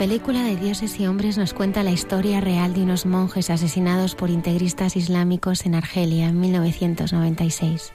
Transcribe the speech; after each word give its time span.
Película 0.00 0.42
de 0.44 0.56
Dioses 0.56 0.98
y 0.98 1.06
Hombres 1.06 1.36
nos 1.36 1.52
cuenta 1.52 1.82
la 1.82 1.90
historia 1.90 2.40
real 2.40 2.72
de 2.72 2.84
unos 2.84 3.04
monjes 3.04 3.50
asesinados 3.50 4.14
por 4.14 4.30
integristas 4.30 4.96
islámicos 4.96 5.66
en 5.66 5.74
Argelia 5.74 6.28
en 6.28 6.40
1996. 6.40 7.92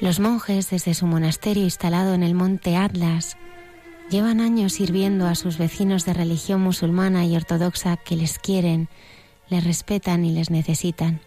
Los 0.00 0.20
monjes, 0.20 0.68
desde 0.68 0.92
su 0.92 1.06
monasterio 1.06 1.64
instalado 1.64 2.12
en 2.12 2.22
el 2.22 2.34
monte 2.34 2.76
Atlas, 2.76 3.38
llevan 4.10 4.42
años 4.42 4.74
sirviendo 4.74 5.26
a 5.26 5.34
sus 5.34 5.56
vecinos 5.56 6.04
de 6.04 6.12
religión 6.12 6.60
musulmana 6.60 7.24
y 7.24 7.34
ortodoxa 7.34 7.96
que 7.96 8.16
les 8.16 8.38
quieren, 8.38 8.90
les 9.48 9.64
respetan 9.64 10.26
y 10.26 10.32
les 10.32 10.50
necesitan. 10.50 11.22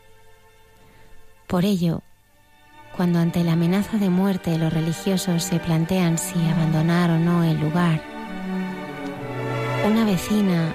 Por 1.48 1.66
ello, 1.66 2.04
cuando 2.96 3.18
ante 3.18 3.44
la 3.44 3.54
amenaza 3.54 3.98
de 3.98 4.12
muerte 4.12 4.56
los 4.60 4.72
religiosos 4.72 5.42
se 5.42 5.58
plantean 5.58 6.20
si 6.20 6.40
abandonar 6.42 7.10
o 7.10 7.18
no 7.18 7.44
el 7.44 7.60
lugar, 7.60 8.17
una 9.86 10.06
vecina 10.06 10.74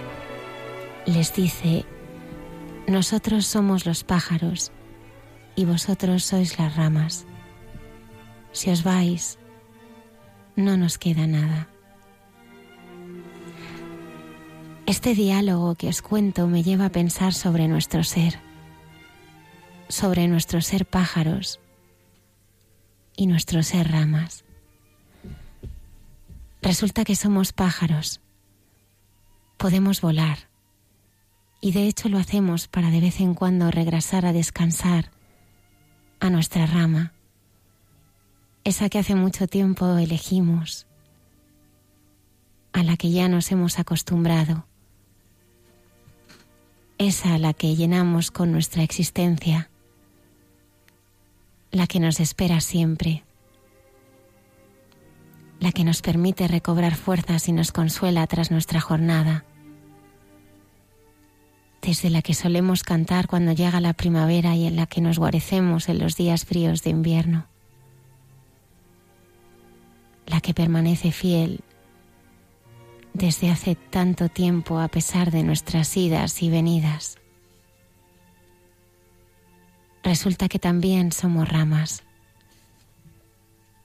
les 1.06 1.34
dice, 1.34 1.84
nosotros 2.86 3.46
somos 3.46 3.86
los 3.86 4.04
pájaros 4.04 4.72
y 5.56 5.64
vosotros 5.64 6.24
sois 6.24 6.58
las 6.58 6.76
ramas. 6.76 7.26
Si 8.52 8.70
os 8.70 8.82
vais, 8.84 9.38
no 10.56 10.76
nos 10.76 10.98
queda 10.98 11.26
nada. 11.26 11.68
Este 14.86 15.14
diálogo 15.14 15.74
que 15.74 15.88
os 15.88 16.02
cuento 16.02 16.46
me 16.46 16.62
lleva 16.62 16.86
a 16.86 16.92
pensar 16.92 17.34
sobre 17.34 17.68
nuestro 17.68 18.04
ser, 18.04 18.38
sobre 19.88 20.28
nuestro 20.28 20.60
ser 20.60 20.86
pájaros 20.86 21.60
y 23.16 23.26
nuestro 23.26 23.62
ser 23.62 23.90
ramas. 23.90 24.44
Resulta 26.62 27.04
que 27.04 27.16
somos 27.16 27.52
pájaros 27.52 28.21
podemos 29.62 30.00
volar. 30.00 30.48
Y 31.60 31.70
de 31.70 31.86
hecho 31.86 32.08
lo 32.08 32.18
hacemos 32.18 32.66
para 32.66 32.90
de 32.90 33.00
vez 33.00 33.20
en 33.20 33.34
cuando 33.34 33.70
regresar 33.70 34.26
a 34.26 34.32
descansar 34.32 35.12
a 36.18 36.30
nuestra 36.30 36.66
rama, 36.66 37.12
esa 38.64 38.88
que 38.88 38.98
hace 38.98 39.14
mucho 39.14 39.46
tiempo 39.46 39.96
elegimos, 39.98 40.88
a 42.72 42.82
la 42.82 42.96
que 42.96 43.12
ya 43.12 43.28
nos 43.28 43.52
hemos 43.52 43.78
acostumbrado, 43.78 44.66
esa 46.98 47.34
a 47.34 47.38
la 47.38 47.54
que 47.54 47.76
llenamos 47.76 48.32
con 48.32 48.50
nuestra 48.50 48.82
existencia, 48.82 49.70
la 51.70 51.86
que 51.86 52.00
nos 52.00 52.18
espera 52.18 52.60
siempre, 52.60 53.22
la 55.60 55.70
que 55.70 55.84
nos 55.84 56.02
permite 56.02 56.48
recobrar 56.48 56.96
fuerzas 56.96 57.46
y 57.46 57.52
nos 57.52 57.70
consuela 57.70 58.26
tras 58.26 58.50
nuestra 58.50 58.80
jornada 58.80 59.44
desde 61.82 62.10
la 62.10 62.22
que 62.22 62.32
solemos 62.32 62.84
cantar 62.84 63.26
cuando 63.26 63.52
llega 63.52 63.80
la 63.80 63.92
primavera 63.92 64.54
y 64.54 64.66
en 64.66 64.76
la 64.76 64.86
que 64.86 65.00
nos 65.00 65.18
guarecemos 65.18 65.88
en 65.88 65.98
los 65.98 66.16
días 66.16 66.44
fríos 66.44 66.84
de 66.84 66.90
invierno, 66.90 67.46
la 70.26 70.40
que 70.40 70.54
permanece 70.54 71.10
fiel 71.10 71.60
desde 73.12 73.50
hace 73.50 73.74
tanto 73.74 74.28
tiempo 74.28 74.78
a 74.78 74.88
pesar 74.88 75.32
de 75.32 75.42
nuestras 75.42 75.94
idas 75.96 76.40
y 76.42 76.50
venidas. 76.50 77.18
Resulta 80.04 80.48
que 80.48 80.58
también 80.58 81.12
somos 81.12 81.48
ramas. 81.48 82.04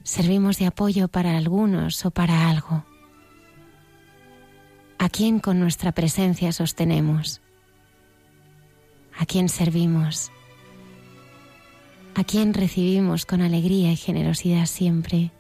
Servimos 0.04 0.58
de 0.58 0.68
apoyo 0.68 1.10
para 1.10 1.36
algunos 1.36 2.06
o 2.06 2.12
para 2.12 2.50
algo. 2.50 2.86
¿A 4.98 5.10
quién 5.10 5.40
con 5.40 5.60
nuestra 5.60 5.92
presencia 5.92 6.52
sostenemos? 6.54 7.42
A 9.18 9.26
quién 9.26 9.50
servimos, 9.50 10.32
a 12.16 12.24
quién 12.24 12.54
recibimos 12.54 13.26
con 13.26 13.42
alegría 13.42 13.92
y 13.92 13.96
generosidad 13.96 14.66
siempre, 14.68 15.32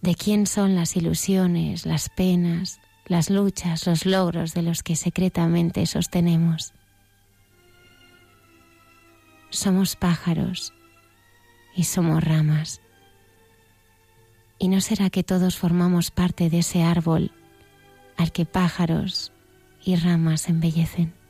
de 0.00 0.14
quién 0.14 0.46
son 0.46 0.74
las 0.74 0.96
ilusiones, 0.96 1.86
las 1.86 2.08
penas, 2.08 2.80
las 3.06 3.30
luchas, 3.30 3.86
los 3.86 4.06
logros 4.06 4.54
de 4.54 4.62
los 4.62 4.82
que 4.82 4.96
secretamente 4.96 5.86
sostenemos. 5.86 6.72
Somos 9.50 9.96
pájaros 9.96 10.72
y 11.74 11.84
somos 11.84 12.22
ramas. 12.22 12.80
¿Y 14.58 14.68
no 14.68 14.80
será 14.80 15.10
que 15.10 15.24
todos 15.24 15.56
formamos 15.56 16.10
parte 16.10 16.50
de 16.50 16.58
ese 16.58 16.82
árbol 16.82 17.32
al 18.16 18.30
que 18.30 18.46
pájaros 18.46 19.32
y 19.84 19.96
ramas 19.96 20.48
embellecen? 20.48 21.23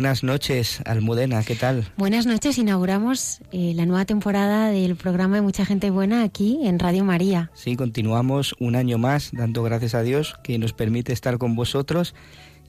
Buenas 0.00 0.24
noches, 0.24 0.80
Almudena, 0.86 1.42
¿qué 1.42 1.54
tal? 1.54 1.86
Buenas 1.98 2.24
noches, 2.24 2.56
inauguramos 2.56 3.42
eh, 3.52 3.74
la 3.76 3.84
nueva 3.84 4.06
temporada 4.06 4.70
del 4.70 4.96
programa 4.96 5.36
de 5.36 5.42
Mucha 5.42 5.66
Gente 5.66 5.90
Buena 5.90 6.22
aquí 6.22 6.58
en 6.62 6.78
Radio 6.78 7.04
María. 7.04 7.50
Sí, 7.52 7.76
continuamos 7.76 8.54
un 8.58 8.76
año 8.76 8.96
más, 8.96 9.28
dando 9.30 9.62
gracias 9.62 9.94
a 9.94 10.00
Dios 10.00 10.36
que 10.42 10.58
nos 10.58 10.72
permite 10.72 11.12
estar 11.12 11.36
con 11.36 11.54
vosotros 11.54 12.14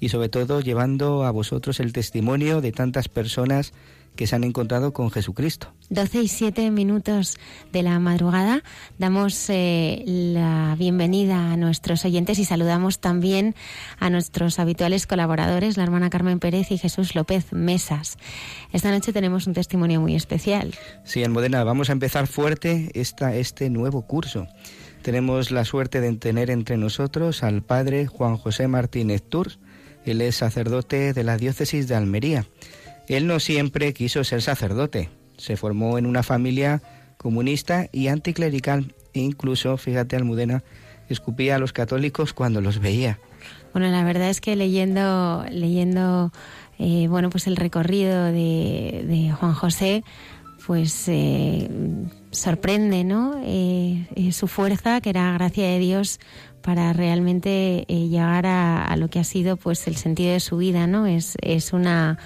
y 0.01 0.10
sobre 0.10 0.28
todo 0.28 0.60
llevando 0.60 1.24
a 1.24 1.31
vosotros 1.31 1.80
el 1.80 1.94
testimonio 1.94 2.60
de 2.60 2.74
tantas 2.74 3.07
personas 3.07 3.72
que 4.15 4.27
se 4.27 4.35
han 4.35 4.43
encontrado 4.43 4.93
con 4.93 5.09
Jesucristo. 5.09 5.73
12 5.89 6.21
y 6.21 6.27
7 6.27 6.71
minutos 6.71 7.37
de 7.71 7.83
la 7.83 7.99
madrugada. 7.99 8.63
Damos 8.97 9.49
eh, 9.49 10.03
la 10.05 10.75
bienvenida 10.77 11.51
a 11.51 11.57
nuestros 11.57 12.05
oyentes 12.05 12.39
y 12.39 12.45
saludamos 12.45 12.99
también 12.99 13.55
a 13.99 14.09
nuestros 14.09 14.59
habituales 14.59 15.07
colaboradores, 15.07 15.77
la 15.77 15.83
hermana 15.83 16.09
Carmen 16.09 16.39
Pérez 16.39 16.71
y 16.71 16.77
Jesús 16.77 17.15
López 17.15 17.51
Mesas. 17.51 18.17
Esta 18.71 18.91
noche 18.91 19.13
tenemos 19.13 19.47
un 19.47 19.53
testimonio 19.53 20.01
muy 20.01 20.15
especial. 20.15 20.73
Sí, 21.03 21.23
en 21.23 21.31
Modena 21.31 21.63
vamos 21.63 21.89
a 21.89 21.93
empezar 21.93 22.27
fuerte 22.27 22.91
esta, 22.93 23.35
este 23.35 23.69
nuevo 23.69 24.03
curso. 24.03 24.47
Tenemos 25.01 25.49
la 25.49 25.65
suerte 25.65 25.99
de 25.99 26.13
tener 26.13 26.51
entre 26.51 26.77
nosotros 26.77 27.43
al 27.43 27.63
padre 27.63 28.05
Juan 28.05 28.37
José 28.37 28.67
Martínez 28.67 29.23
Tours. 29.23 29.59
Él 30.05 30.21
es 30.21 30.35
sacerdote 30.35 31.13
de 31.13 31.23
la 31.23 31.37
diócesis 31.37 31.87
de 31.87 31.95
Almería. 31.95 32.45
Él 33.15 33.27
no 33.27 33.39
siempre 33.39 33.93
quiso 33.93 34.23
ser 34.23 34.41
sacerdote. 34.41 35.09
Se 35.37 35.57
formó 35.57 35.97
en 35.97 36.05
una 36.05 36.23
familia 36.23 36.81
comunista 37.17 37.87
y 37.91 38.07
anticlerical 38.07 38.95
e 39.13 39.19
incluso, 39.19 39.77
fíjate 39.77 40.15
Almudena, 40.15 40.63
escupía 41.09 41.55
a 41.55 41.59
los 41.59 41.73
católicos 41.73 42.33
cuando 42.33 42.61
los 42.61 42.79
veía. 42.79 43.19
Bueno, 43.73 43.89
la 43.89 44.03
verdad 44.03 44.29
es 44.29 44.41
que 44.41 44.55
leyendo, 44.55 45.45
leyendo 45.49 46.31
eh, 46.79 47.07
bueno, 47.07 47.29
pues 47.29 47.45
el 47.45 47.57
recorrido 47.57 48.25
de, 48.25 49.31
Juan 49.39 49.53
José, 49.53 50.03
pues 50.65 51.07
eh, 51.07 51.69
sorprende, 52.31 53.03
¿no? 53.03 53.39
Eh, 53.43 54.31
su 54.31 54.47
fuerza, 54.47 54.99
que 54.99 55.11
era 55.11 55.31
gracia 55.33 55.67
de 55.67 55.77
Dios 55.77 56.19
para 56.61 56.91
realmente 56.93 57.85
llegar 57.87 58.45
a, 58.45 58.85
a, 58.85 58.95
lo 58.95 59.09
que 59.09 59.19
ha 59.19 59.23
sido, 59.23 59.57
pues, 59.57 59.87
el 59.87 59.95
sentido 59.95 60.33
de 60.33 60.39
su 60.39 60.57
vida, 60.57 60.87
¿no? 60.87 61.05
Es, 61.05 61.35
es 61.41 61.71
una 61.73 62.17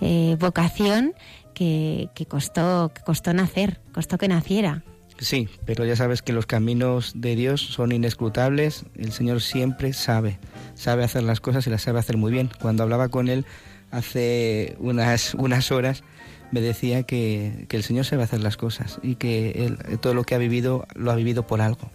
eh, 0.00 0.36
vocación 0.38 1.14
que, 1.54 2.10
costó, 2.28 2.92
que 2.94 3.02
costó 3.02 3.32
nacer, 3.32 3.80
costó 3.92 4.18
que 4.18 4.28
naciera. 4.28 4.82
Sí, 5.18 5.48
pero 5.64 5.86
ya 5.86 5.96
sabes 5.96 6.20
que 6.20 6.34
los 6.34 6.44
caminos 6.44 7.12
de 7.14 7.36
Dios 7.36 7.62
son 7.62 7.92
inescrutables. 7.92 8.84
El 8.96 9.12
Señor 9.12 9.40
siempre 9.40 9.94
sabe, 9.94 10.38
sabe 10.74 11.04
hacer 11.04 11.22
las 11.22 11.40
cosas 11.40 11.66
y 11.66 11.70
las 11.70 11.82
sabe 11.82 11.98
hacer 11.98 12.18
muy 12.18 12.30
bien. 12.30 12.50
Cuando 12.60 12.82
hablaba 12.82 13.08
con 13.08 13.28
Él 13.28 13.46
hace 13.90 14.76
unas, 14.78 15.34
unas 15.34 15.72
horas, 15.72 16.04
me 16.50 16.60
decía 16.60 17.04
que, 17.04 17.64
que 17.68 17.78
el 17.78 17.82
Señor 17.82 18.04
sabe 18.04 18.24
hacer 18.24 18.40
las 18.40 18.58
cosas 18.58 18.98
y 19.02 19.14
que 19.14 19.66
él, 19.66 19.98
todo 20.00 20.12
lo 20.12 20.24
que 20.24 20.34
ha 20.34 20.38
vivido 20.38 20.86
lo 20.94 21.10
ha 21.10 21.16
vivido 21.16 21.46
por 21.46 21.62
algo. 21.62 21.90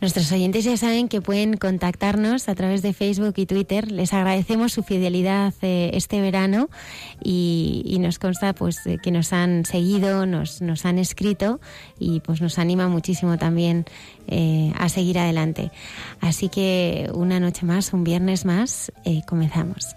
Nuestros 0.00 0.32
oyentes 0.32 0.64
ya 0.64 0.76
saben 0.78 1.08
que 1.08 1.20
pueden 1.20 1.58
contactarnos 1.58 2.48
a 2.48 2.54
través 2.54 2.80
de 2.80 2.94
Facebook 2.94 3.34
y 3.36 3.44
Twitter. 3.44 3.92
Les 3.92 4.14
agradecemos 4.14 4.72
su 4.72 4.82
fidelidad 4.82 5.52
eh, 5.60 5.90
este 5.92 6.22
verano 6.22 6.70
y, 7.22 7.98
nos 8.00 8.18
consta 8.18 8.54
pues 8.54 8.80
que 9.02 9.10
nos 9.10 9.34
han 9.34 9.66
seguido, 9.66 10.24
nos, 10.24 10.62
nos 10.62 10.86
han 10.86 10.98
escrito 10.98 11.60
y 11.98 12.20
pues 12.20 12.40
nos 12.40 12.58
anima 12.58 12.88
muchísimo 12.88 13.36
también 13.36 13.84
eh, 14.26 14.72
a 14.78 14.88
seguir 14.88 15.18
adelante. 15.18 15.70
Así 16.20 16.48
que 16.48 17.10
una 17.12 17.38
noche 17.38 17.66
más, 17.66 17.92
un 17.92 18.02
viernes 18.02 18.46
más, 18.46 18.90
eh, 19.04 19.20
comenzamos. 19.26 19.96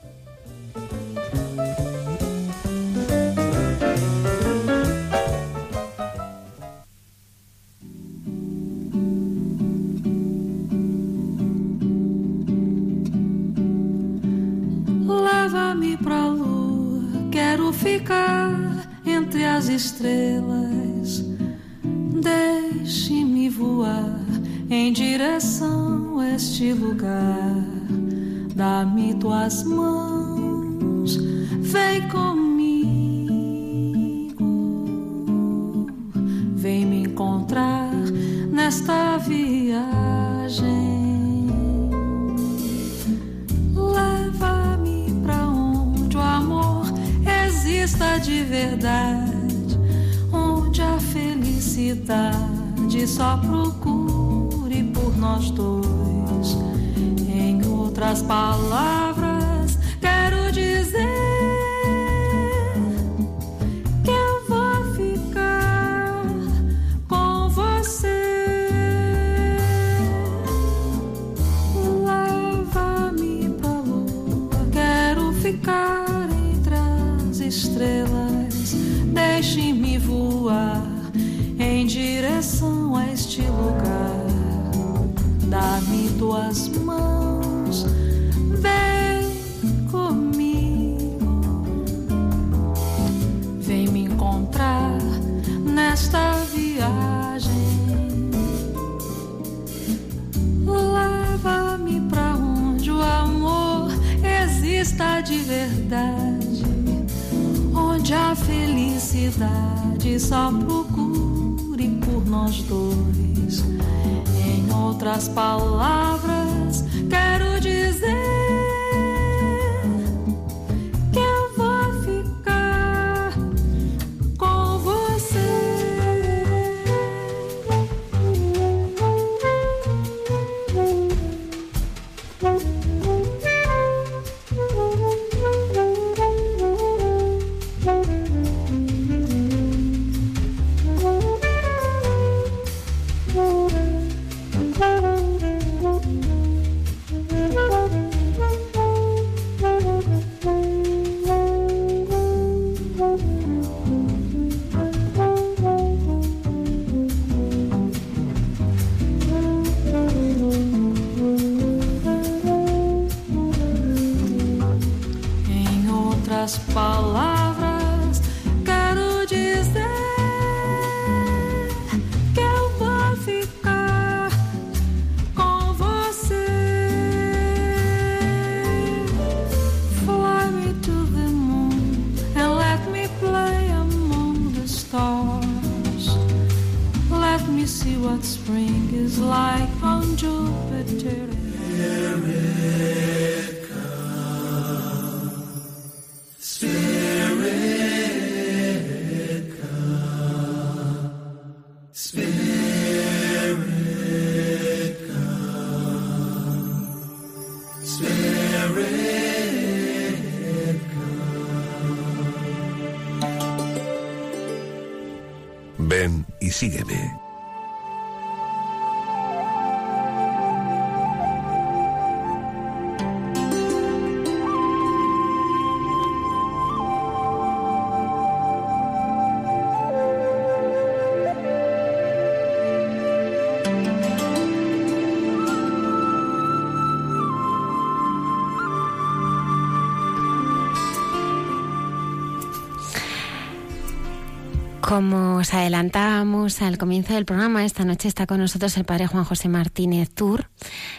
Como 244.94 245.38
os 245.38 245.56
adelantábamos 245.56 246.62
al 246.62 246.78
comienzo 246.78 247.16
del 247.16 247.26
programa, 247.26 247.66
esta 247.66 247.84
noche 247.84 248.08
está 248.08 248.28
con 248.28 248.38
nosotros 248.38 248.78
el 248.78 248.86
padre 248.86 249.08
Juan 249.08 249.24
José 249.24 249.50
Martínez 249.50 250.14
Tur, 250.14 250.52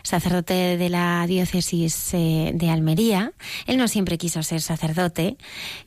sacerdote 0.03 0.77
de 0.77 0.89
la 0.89 1.25
diócesis 1.29 2.13
eh, 2.13 2.51
de 2.53 2.71
Almería. 2.71 3.31
Él 3.69 3.77
no 3.77 3.87
siempre 3.87 4.19
quiso 4.19 4.43
ser 4.43 4.63
sacerdote, 4.63 5.37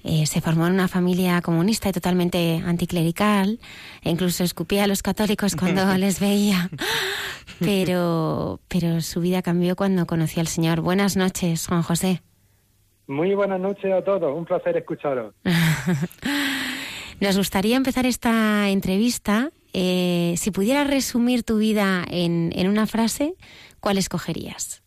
eh, 0.05 0.25
se 0.25 0.39
formó 0.39 0.67
en 0.67 0.73
una 0.75 0.87
familia 0.87 1.41
comunista 1.41 1.89
y 1.89 1.91
totalmente 1.91 2.63
anticlerical, 2.65 3.59
e 4.01 4.09
incluso 4.09 4.45
escupía 4.45 4.85
a 4.85 4.87
los 4.87 5.03
católicos 5.03 5.57
cuando 5.57 5.83
les 5.97 6.21
veía. 6.21 6.69
Pero, 7.59 8.61
pero 8.69 9.01
su 9.01 9.19
vida 9.19 9.41
cambió 9.41 9.75
cuando 9.75 10.05
conoció 10.05 10.39
al 10.39 10.47
Señor. 10.47 10.79
Buenas 10.79 11.17
noches, 11.17 11.67
Juan 11.67 11.81
José. 11.81 12.21
Muy 13.07 13.35
buenas 13.35 13.59
noches 13.59 13.91
a 13.91 14.01
todos, 14.01 14.33
un 14.33 14.45
placer 14.45 14.77
escucharos. 14.77 15.35
Nos 17.19 17.35
gustaría 17.35 17.75
empezar 17.75 18.05
esta 18.05 18.69
entrevista. 18.69 19.51
Eh, 19.73 20.35
si 20.37 20.51
pudieras 20.51 20.87
resumir 20.87 21.43
tu 21.43 21.57
vida 21.57 22.05
en, 22.09 22.51
en 22.55 22.67
una 22.67 22.85
frase, 22.85 23.33
¿cuál 23.79 23.97
escogerías? 23.97 24.83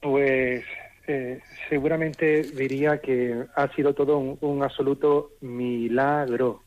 Pues 0.00 0.64
eh, 1.06 1.40
seguramente 1.70 2.42
diría 2.42 3.00
que 3.00 3.44
ha 3.54 3.68
sido 3.74 3.94
todo 3.94 4.18
un, 4.18 4.36
un 4.42 4.62
absoluto 4.62 5.30
milagro. 5.40 6.62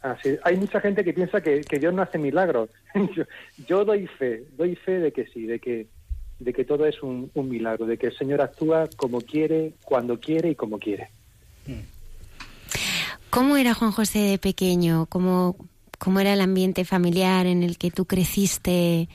Así, 0.00 0.38
hay 0.42 0.56
mucha 0.56 0.80
gente 0.80 1.04
que 1.04 1.12
piensa 1.12 1.42
que, 1.42 1.60
que 1.60 1.78
Dios 1.78 1.92
no 1.92 2.00
hace 2.00 2.16
milagros. 2.16 2.70
yo, 3.14 3.24
yo, 3.66 3.84
doy 3.84 4.06
fe, 4.06 4.44
doy 4.56 4.74
fe 4.74 5.00
de 5.00 5.12
que 5.12 5.26
sí, 5.26 5.44
de 5.46 5.58
que, 5.58 5.86
de 6.38 6.52
que 6.52 6.64
todo 6.64 6.86
es 6.86 7.02
un, 7.02 7.30
un 7.34 7.48
milagro, 7.48 7.84
de 7.84 7.98
que 7.98 8.06
el 8.06 8.16
Señor 8.16 8.40
actúa 8.40 8.88
como 8.96 9.20
quiere, 9.20 9.74
cuando 9.84 10.18
quiere 10.18 10.50
y 10.50 10.54
como 10.54 10.78
quiere. 10.78 11.08
Mm. 11.66 11.95
¿Cómo 13.36 13.58
era 13.58 13.74
Juan 13.74 13.92
José 13.92 14.20
de 14.20 14.38
pequeño? 14.38 15.04
¿Cómo, 15.10 15.56
cómo 15.98 16.20
era 16.20 16.32
el 16.32 16.40
ambiente 16.40 16.86
familiar 16.86 17.44
en 17.44 17.62
el 17.64 17.76
que 17.76 17.90
tú 17.90 18.06
creciste? 18.06 19.10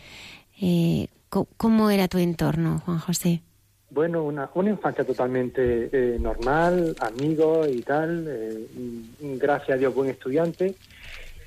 Eh, 0.62 1.08
¿Cómo 1.58 1.90
era 1.90 2.08
tu 2.08 2.20
entorno, 2.20 2.84
Juan 2.86 3.00
José? 3.00 3.42
Bueno, 3.90 4.24
una, 4.24 4.48
una 4.54 4.70
infancia 4.70 5.04
totalmente 5.04 5.90
eh, 5.92 6.20
normal, 6.20 6.96
amigos 7.00 7.68
y 7.74 7.82
tal, 7.82 8.28
eh, 8.28 8.68
gracias 9.40 9.72
a 9.72 9.80
Dios 9.80 9.96
buen 9.96 10.12
estudiante, 10.12 10.76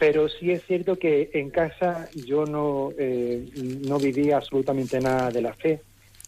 pero 0.00 0.28
sí 0.28 0.50
es 0.50 0.64
cierto 0.66 0.99
que 0.99 1.31
en 1.33 1.50
casa 1.50 2.09
yo 2.26 2.45
no, 2.45 2.90
eh, 2.99 3.50
no 3.87 4.00
vivía 4.00 4.38
absolutamente 4.38 4.99
nada 4.99 5.31
de 5.31 5.43
la 5.43 5.54
fe. 5.54 5.81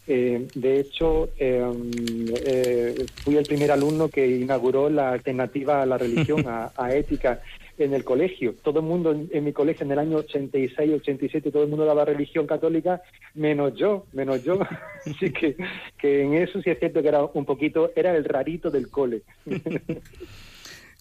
Eh, 0.07 0.47
de 0.55 0.79
hecho, 0.79 1.29
eh, 1.37 1.61
eh, 2.45 3.05
fui 3.23 3.35
el 3.35 3.45
primer 3.45 3.71
alumno 3.71 4.07
que 4.07 4.25
inauguró 4.25 4.89
la 4.89 5.11
alternativa 5.11 5.81
a 5.81 5.85
la 5.85 5.97
religión, 6.05 6.47
a, 6.47 6.71
a, 6.77 6.95
ética, 6.95 7.41
en 7.77 7.93
el 7.93 8.03
colegio. 8.03 8.55
Todo 8.63 8.79
el 8.79 8.85
mundo 8.85 9.11
en, 9.11 9.29
en, 9.31 9.43
mi 9.43 9.51
colegio 9.51 9.85
en 9.85 9.91
el 9.91 9.99
año 9.99 10.17
86, 10.17 10.93
87, 11.01 11.51
todo 11.51 11.63
el 11.63 11.69
mundo 11.69 11.85
daba 11.85 12.05
religión 12.05 12.47
católica, 12.47 13.01
menos 13.33 13.75
yo, 13.75 14.05
menos 14.13 14.43
yo. 14.43 14.59
Así 15.05 15.31
que, 15.31 15.57
que 15.97 16.21
en 16.23 16.35
eso 16.35 16.61
sí 16.61 16.69
es 16.69 16.79
cierto 16.79 17.01
que 17.01 17.09
era 17.09 17.23
un 17.25 17.45
poquito, 17.45 17.91
era 17.95 18.15
el 18.15 18.23
rarito 18.23 18.71
del 18.71 18.89
cole. 18.89 19.23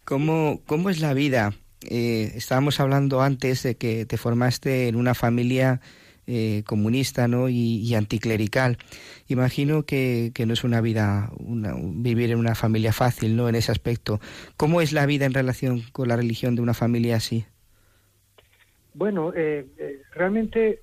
¿Cómo, 0.04 0.60
cómo 0.66 0.90
es 0.90 1.00
la 1.00 1.14
vida? 1.14 1.52
Eh, 1.88 2.32
estábamos 2.34 2.80
hablando 2.80 3.20
antes 3.20 3.62
de 3.62 3.76
que 3.76 4.06
te 4.06 4.16
formaste 4.16 4.88
en 4.88 4.96
una 4.96 5.14
familia 5.14 5.80
eh, 6.26 6.62
comunista 6.66 7.28
¿no? 7.28 7.49
y, 7.49 7.78
y, 7.78 7.95
anticlerical. 7.95 8.78
Imagino 9.28 9.85
que, 9.85 10.33
que 10.35 10.45
no 10.45 10.54
es 10.54 10.64
una 10.64 10.80
vida, 10.80 11.30
una, 11.38 11.75
vivir 11.78 12.33
en 12.33 12.38
una 12.38 12.54
familia 12.54 12.92
fácil 12.92 13.37
¿no? 13.37 13.49
en 13.49 13.54
ese 13.54 13.71
aspecto. 13.71 14.21
¿Cómo 14.56 14.80
es 14.80 14.92
la 14.92 15.06
vida 15.06 15.25
en 15.26 15.35
relación 15.35 15.83
con 15.92 16.09
la 16.09 16.16
religión 16.16 16.56
de 16.56 16.62
una 16.62 16.75
familia 16.75 17.16
así? 17.16 17.47
Bueno, 18.95 19.33
eh, 19.37 19.66
eh, 19.78 20.02
realmente 20.12 20.80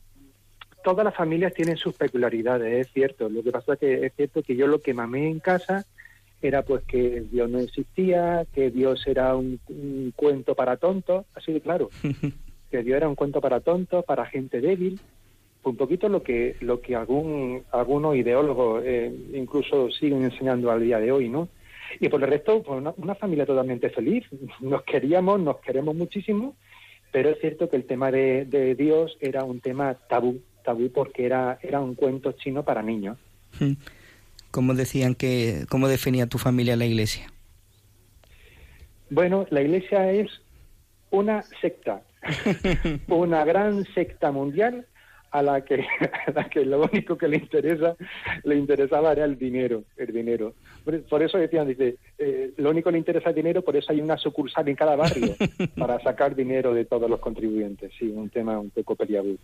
todas 0.83 1.03
las 1.03 1.15
familias 1.15 1.53
tienen 1.53 1.77
sus 1.77 1.95
peculiaridades, 1.95 2.87
es 2.87 2.93
cierto. 2.93 3.27
Lo 3.27 3.43
que 3.43 3.51
pasa 3.51 3.73
es 3.73 3.79
que 3.79 4.05
es 4.05 4.13
cierto 4.15 4.43
que 4.43 4.55
yo 4.55 4.67
lo 4.67 4.79
que 4.79 4.93
mamé 4.93 5.29
en 5.29 5.39
casa 5.39 5.85
era 6.41 6.61
pues 6.61 6.83
que 6.83 7.25
Dios 7.31 7.49
no 7.49 7.59
existía, 7.59 8.45
que 8.53 8.69
Dios 8.69 9.07
era 9.07 9.35
un, 9.35 9.59
un 9.69 10.13
cuento 10.15 10.55
para 10.55 10.77
tontos, 10.77 11.25
así 11.35 11.53
de 11.53 11.61
claro, 11.61 11.89
que 12.71 12.83
Dios 12.83 12.97
era 12.97 13.09
un 13.09 13.15
cuento 13.15 13.41
para 13.41 13.61
tontos, 13.61 14.05
para 14.05 14.25
gente 14.25 14.61
débil, 14.61 14.99
un 15.63 15.77
poquito 15.77 16.09
lo 16.09 16.23
que 16.23 16.57
lo 16.59 16.81
que 16.81 16.95
algún 16.95 17.63
algunos 17.71 18.15
ideólogos 18.15 18.83
eh, 18.85 19.11
incluso 19.33 19.89
siguen 19.91 20.23
enseñando 20.23 20.71
al 20.71 20.81
día 20.81 20.99
de 20.99 21.11
hoy, 21.11 21.29
¿no? 21.29 21.49
Y 21.99 22.09
por 22.09 22.23
el 22.23 22.29
resto, 22.29 22.63
pues 22.63 22.79
una, 22.79 22.93
una, 22.97 23.15
familia 23.15 23.45
totalmente 23.45 23.89
feliz. 23.89 24.25
Nos 24.61 24.83
queríamos, 24.83 25.39
nos 25.39 25.57
queremos 25.59 25.95
muchísimo, 25.95 26.55
pero 27.11 27.29
es 27.29 27.39
cierto 27.39 27.69
que 27.69 27.75
el 27.75 27.85
tema 27.85 28.11
de, 28.11 28.45
de 28.45 28.73
Dios 28.75 29.15
era 29.19 29.43
un 29.43 29.59
tema 29.59 29.93
tabú, 30.09 30.41
tabú 30.63 30.89
porque 30.91 31.25
era 31.25 31.59
era 31.61 31.79
un 31.79 31.95
cuento 31.95 32.31
chino 32.33 32.63
para 32.63 32.81
niños. 32.81 33.17
¿Cómo 34.49 34.73
decían 34.73 35.13
que, 35.15 35.65
cómo 35.69 35.87
definía 35.87 36.27
tu 36.27 36.37
familia 36.39 36.75
la 36.75 36.85
iglesia? 36.85 37.31
Bueno, 39.09 39.45
la 39.51 39.61
iglesia 39.61 40.11
es 40.11 40.41
una 41.11 41.43
secta, 41.61 42.01
una 43.07 43.45
gran 43.45 43.85
secta 43.93 44.31
mundial 44.31 44.87
a 45.33 45.41
la 45.41 45.61
que 45.65 45.75
a 46.27 46.31
la 46.31 46.49
que 46.49 46.63
lo 46.63 46.83
único 46.83 47.17
que 47.17 47.27
le 47.27 47.37
interesa 47.37 47.95
le 48.43 48.55
interesaba 48.55 49.11
era 49.11 49.25
el 49.25 49.37
dinero 49.37 49.83
el 49.97 50.13
dinero. 50.13 50.53
Por, 50.85 51.23
eso 51.23 51.37
decían 51.37 51.67
dice 51.67 51.97
eh, 52.17 52.53
lo 52.57 52.69
único 52.69 52.89
que 52.89 52.93
le 52.93 52.99
interesa 52.99 53.29
el 53.29 53.35
dinero 53.35 53.61
por 53.63 53.75
eso 53.75 53.91
hay 53.91 53.99
una 53.99 54.17
sucursal 54.17 54.67
en 54.69 54.75
cada 54.75 54.95
barrio 54.95 55.35
para 55.77 55.99
sacar 56.01 56.35
dinero 56.35 56.73
de 56.73 56.85
todos 56.85 57.09
los 57.09 57.19
contribuyentes. 57.19 57.91
Sí 57.97 58.05
un 58.05 58.29
tema 58.29 58.59
un 58.59 58.69
poco 58.69 58.95
peliagudo 58.95 59.37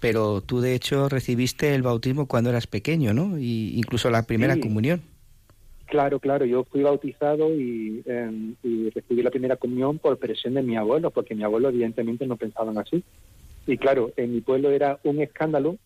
pero 0.00 0.42
tú 0.42 0.60
de 0.60 0.74
hecho 0.74 1.08
recibiste 1.08 1.74
el 1.74 1.82
bautismo 1.82 2.28
cuando 2.28 2.50
eras 2.50 2.66
pequeño 2.66 3.14
no 3.14 3.38
y 3.38 3.76
incluso 3.76 4.10
la 4.10 4.22
primera 4.24 4.54
sí. 4.54 4.60
comunión. 4.60 5.02
Claro, 5.86 6.20
claro, 6.20 6.44
yo 6.44 6.64
fui 6.64 6.82
bautizado 6.82 7.50
y, 7.54 8.02
eh, 8.04 8.30
y 8.62 8.90
recibí 8.90 9.22
la 9.22 9.30
primera 9.30 9.56
comunión 9.56 9.98
por 9.98 10.18
presión 10.18 10.52
de 10.52 10.62
mi 10.62 10.76
abuelo, 10.76 11.10
porque 11.10 11.34
mi 11.34 11.44
abuelo 11.44 11.70
evidentemente 11.70 12.26
no 12.26 12.36
pensaban 12.36 12.76
así. 12.76 13.02
Y 13.68 13.76
claro, 13.76 14.12
en 14.16 14.32
mi 14.32 14.40
pueblo 14.40 14.70
era 14.70 14.98
un 15.04 15.20
escándalo 15.20 15.76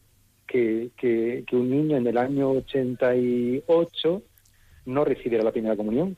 que, 0.47 0.91
que, 0.97 1.45
un 1.51 1.69
niño 1.69 1.97
en 1.97 2.07
el 2.07 2.17
año 2.17 2.51
88 2.51 4.23
no 4.87 5.05
recibiera 5.05 5.43
la 5.43 5.51
primera 5.51 5.75
comunión. 5.77 6.17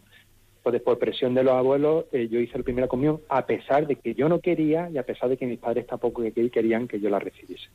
Entonces, 0.58 0.82
por 0.82 0.98
presión 0.98 1.34
de 1.34 1.42
los 1.42 1.54
abuelos, 1.54 2.04
eh, 2.12 2.28
yo 2.30 2.38
hice 2.38 2.58
la 2.58 2.64
primera 2.64 2.86
comunión 2.86 3.22
a 3.30 3.46
pesar 3.46 3.86
de 3.86 3.96
que 3.96 4.14
yo 4.14 4.28
no 4.28 4.40
quería 4.40 4.90
y 4.90 4.98
a 4.98 5.04
pesar 5.04 5.30
de 5.30 5.38
que 5.38 5.46
mis 5.46 5.58
padres 5.58 5.86
tampoco 5.86 6.22
querían 6.52 6.86
que 6.86 7.00
yo 7.00 7.08
la 7.08 7.18
recibiese. 7.18 7.68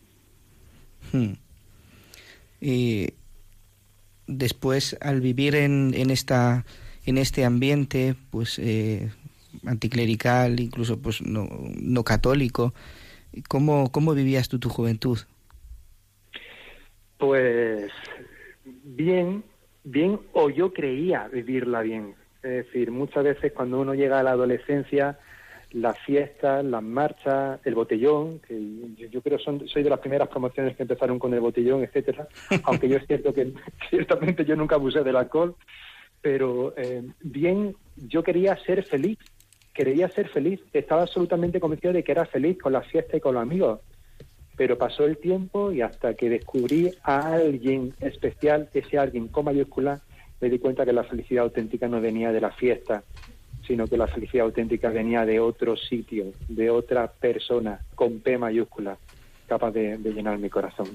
Hmm. 1.11 1.33
Y 2.61 3.07
después, 4.27 4.97
al 5.01 5.19
vivir 5.19 5.55
en, 5.55 5.95
en, 5.95 6.11
esta, 6.11 6.63
en 7.07 7.17
este 7.17 7.43
ambiente, 7.43 8.13
pues 8.29 8.59
eh, 8.59 9.09
anticlerical, 9.65 10.59
incluso 10.59 10.99
pues 10.99 11.23
no, 11.23 11.49
no 11.75 12.03
católico, 12.03 12.75
¿Cómo, 13.47 13.91
¿Cómo 13.91 14.13
vivías 14.13 14.49
tú 14.49 14.59
tu 14.59 14.69
juventud? 14.69 15.19
Pues 17.17 17.91
bien, 18.65 19.43
bien, 19.83 20.19
o 20.33 20.49
yo 20.49 20.73
creía 20.73 21.27
vivirla 21.27 21.81
bien. 21.81 22.15
Es 22.41 22.65
decir, 22.65 22.91
muchas 22.91 23.23
veces 23.23 23.51
cuando 23.51 23.79
uno 23.81 23.93
llega 23.93 24.19
a 24.19 24.23
la 24.23 24.31
adolescencia, 24.31 25.19
las 25.71 25.99
fiestas, 25.99 26.63
las 26.63 26.81
marchas, 26.81 27.59
el 27.65 27.75
botellón, 27.75 28.39
que 28.39 28.57
yo, 28.97 29.07
yo 29.07 29.21
creo 29.21 29.37
son 29.37 29.67
soy 29.67 29.83
de 29.83 29.89
las 29.89 29.99
primeras 29.99 30.29
promociones 30.29 30.75
que 30.75 30.83
empezaron 30.83 31.19
con 31.19 31.33
el 31.33 31.41
botellón, 31.41 31.83
etcétera. 31.83 32.27
Aunque 32.63 32.89
yo 32.89 32.97
es 32.97 33.05
cierto 33.05 33.33
que 33.33 33.53
ciertamente 33.89 34.45
yo 34.45 34.55
nunca 34.55 34.75
abusé 34.75 35.03
del 35.03 35.17
alcohol, 35.17 35.55
pero 36.21 36.73
eh, 36.77 37.03
bien, 37.21 37.75
yo 37.95 38.23
quería 38.23 38.55
ser 38.63 38.83
feliz, 38.85 39.17
quería 39.79 40.09
ser 40.09 40.27
feliz, 40.27 40.59
estaba 40.73 41.03
absolutamente 41.03 41.61
convencido 41.61 41.93
de 41.93 42.03
que 42.03 42.11
era 42.11 42.25
feliz 42.25 42.57
con 42.57 42.73
la 42.73 42.81
fiesta 42.81 43.15
y 43.15 43.21
con 43.21 43.35
los 43.35 43.41
amigos. 43.41 43.79
Pero 44.57 44.77
pasó 44.77 45.05
el 45.05 45.17
tiempo 45.17 45.71
y 45.71 45.79
hasta 45.79 46.15
que 46.15 46.29
descubrí 46.29 46.91
a 47.01 47.35
alguien 47.35 47.93
especial, 48.01 48.67
ese 48.73 48.97
alguien 48.97 49.29
con 49.29 49.45
mayúscula, 49.45 50.01
me 50.41 50.49
di 50.49 50.59
cuenta 50.59 50.83
que 50.83 50.91
la 50.91 51.05
felicidad 51.05 51.45
auténtica 51.45 51.87
no 51.87 52.01
venía 52.01 52.33
de 52.33 52.41
la 52.41 52.51
fiesta, 52.51 53.03
sino 53.65 53.87
que 53.87 53.95
la 53.95 54.07
felicidad 54.07 54.47
auténtica 54.47 54.89
venía 54.89 55.25
de 55.25 55.39
otro 55.39 55.77
sitio, 55.77 56.25
de 56.49 56.69
otra 56.69 57.07
persona, 57.07 57.79
con 57.95 58.19
P 58.19 58.37
mayúscula, 58.37 58.97
capaz 59.47 59.71
de, 59.71 59.97
de 59.97 60.11
llenar 60.11 60.39
mi 60.39 60.49
corazón. 60.49 60.89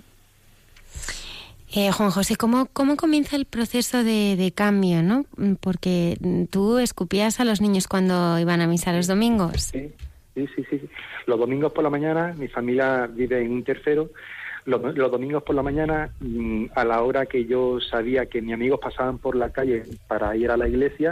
Eh, 1.76 1.90
Juan 1.90 2.10
José, 2.10 2.36
¿cómo, 2.36 2.66
¿cómo 2.72 2.94
comienza 2.96 3.34
el 3.34 3.46
proceso 3.46 4.04
de, 4.04 4.36
de, 4.36 4.52
cambio? 4.52 5.02
¿no? 5.02 5.24
Porque 5.60 6.16
tú 6.48 6.78
escupías 6.78 7.40
a 7.40 7.44
los 7.44 7.60
niños 7.60 7.88
cuando 7.88 8.38
iban 8.38 8.60
a 8.60 8.68
misa 8.68 8.92
los 8.92 9.08
domingos. 9.08 9.72
Sí, 9.72 9.92
sí, 10.36 10.46
sí. 10.54 10.64
sí. 10.70 10.88
Los 11.26 11.36
domingos 11.36 11.72
por 11.72 11.82
la 11.82 11.90
mañana, 11.90 12.32
mi 12.38 12.46
familia 12.46 13.08
vive 13.08 13.42
en 13.42 13.50
un 13.50 13.64
tercero, 13.64 14.10
los, 14.66 14.96
los, 14.96 15.10
domingos 15.10 15.42
por 15.42 15.56
la 15.56 15.64
mañana, 15.64 16.10
mm, 16.20 16.66
a 16.76 16.84
la 16.84 17.02
hora 17.02 17.26
que 17.26 17.44
yo 17.44 17.80
sabía 17.80 18.26
que 18.26 18.40
mis 18.40 18.54
amigos 18.54 18.78
pasaban 18.80 19.18
por 19.18 19.34
la 19.34 19.50
calle 19.50 19.82
para 20.06 20.36
ir 20.36 20.52
a 20.52 20.56
la 20.56 20.68
iglesia, 20.68 21.10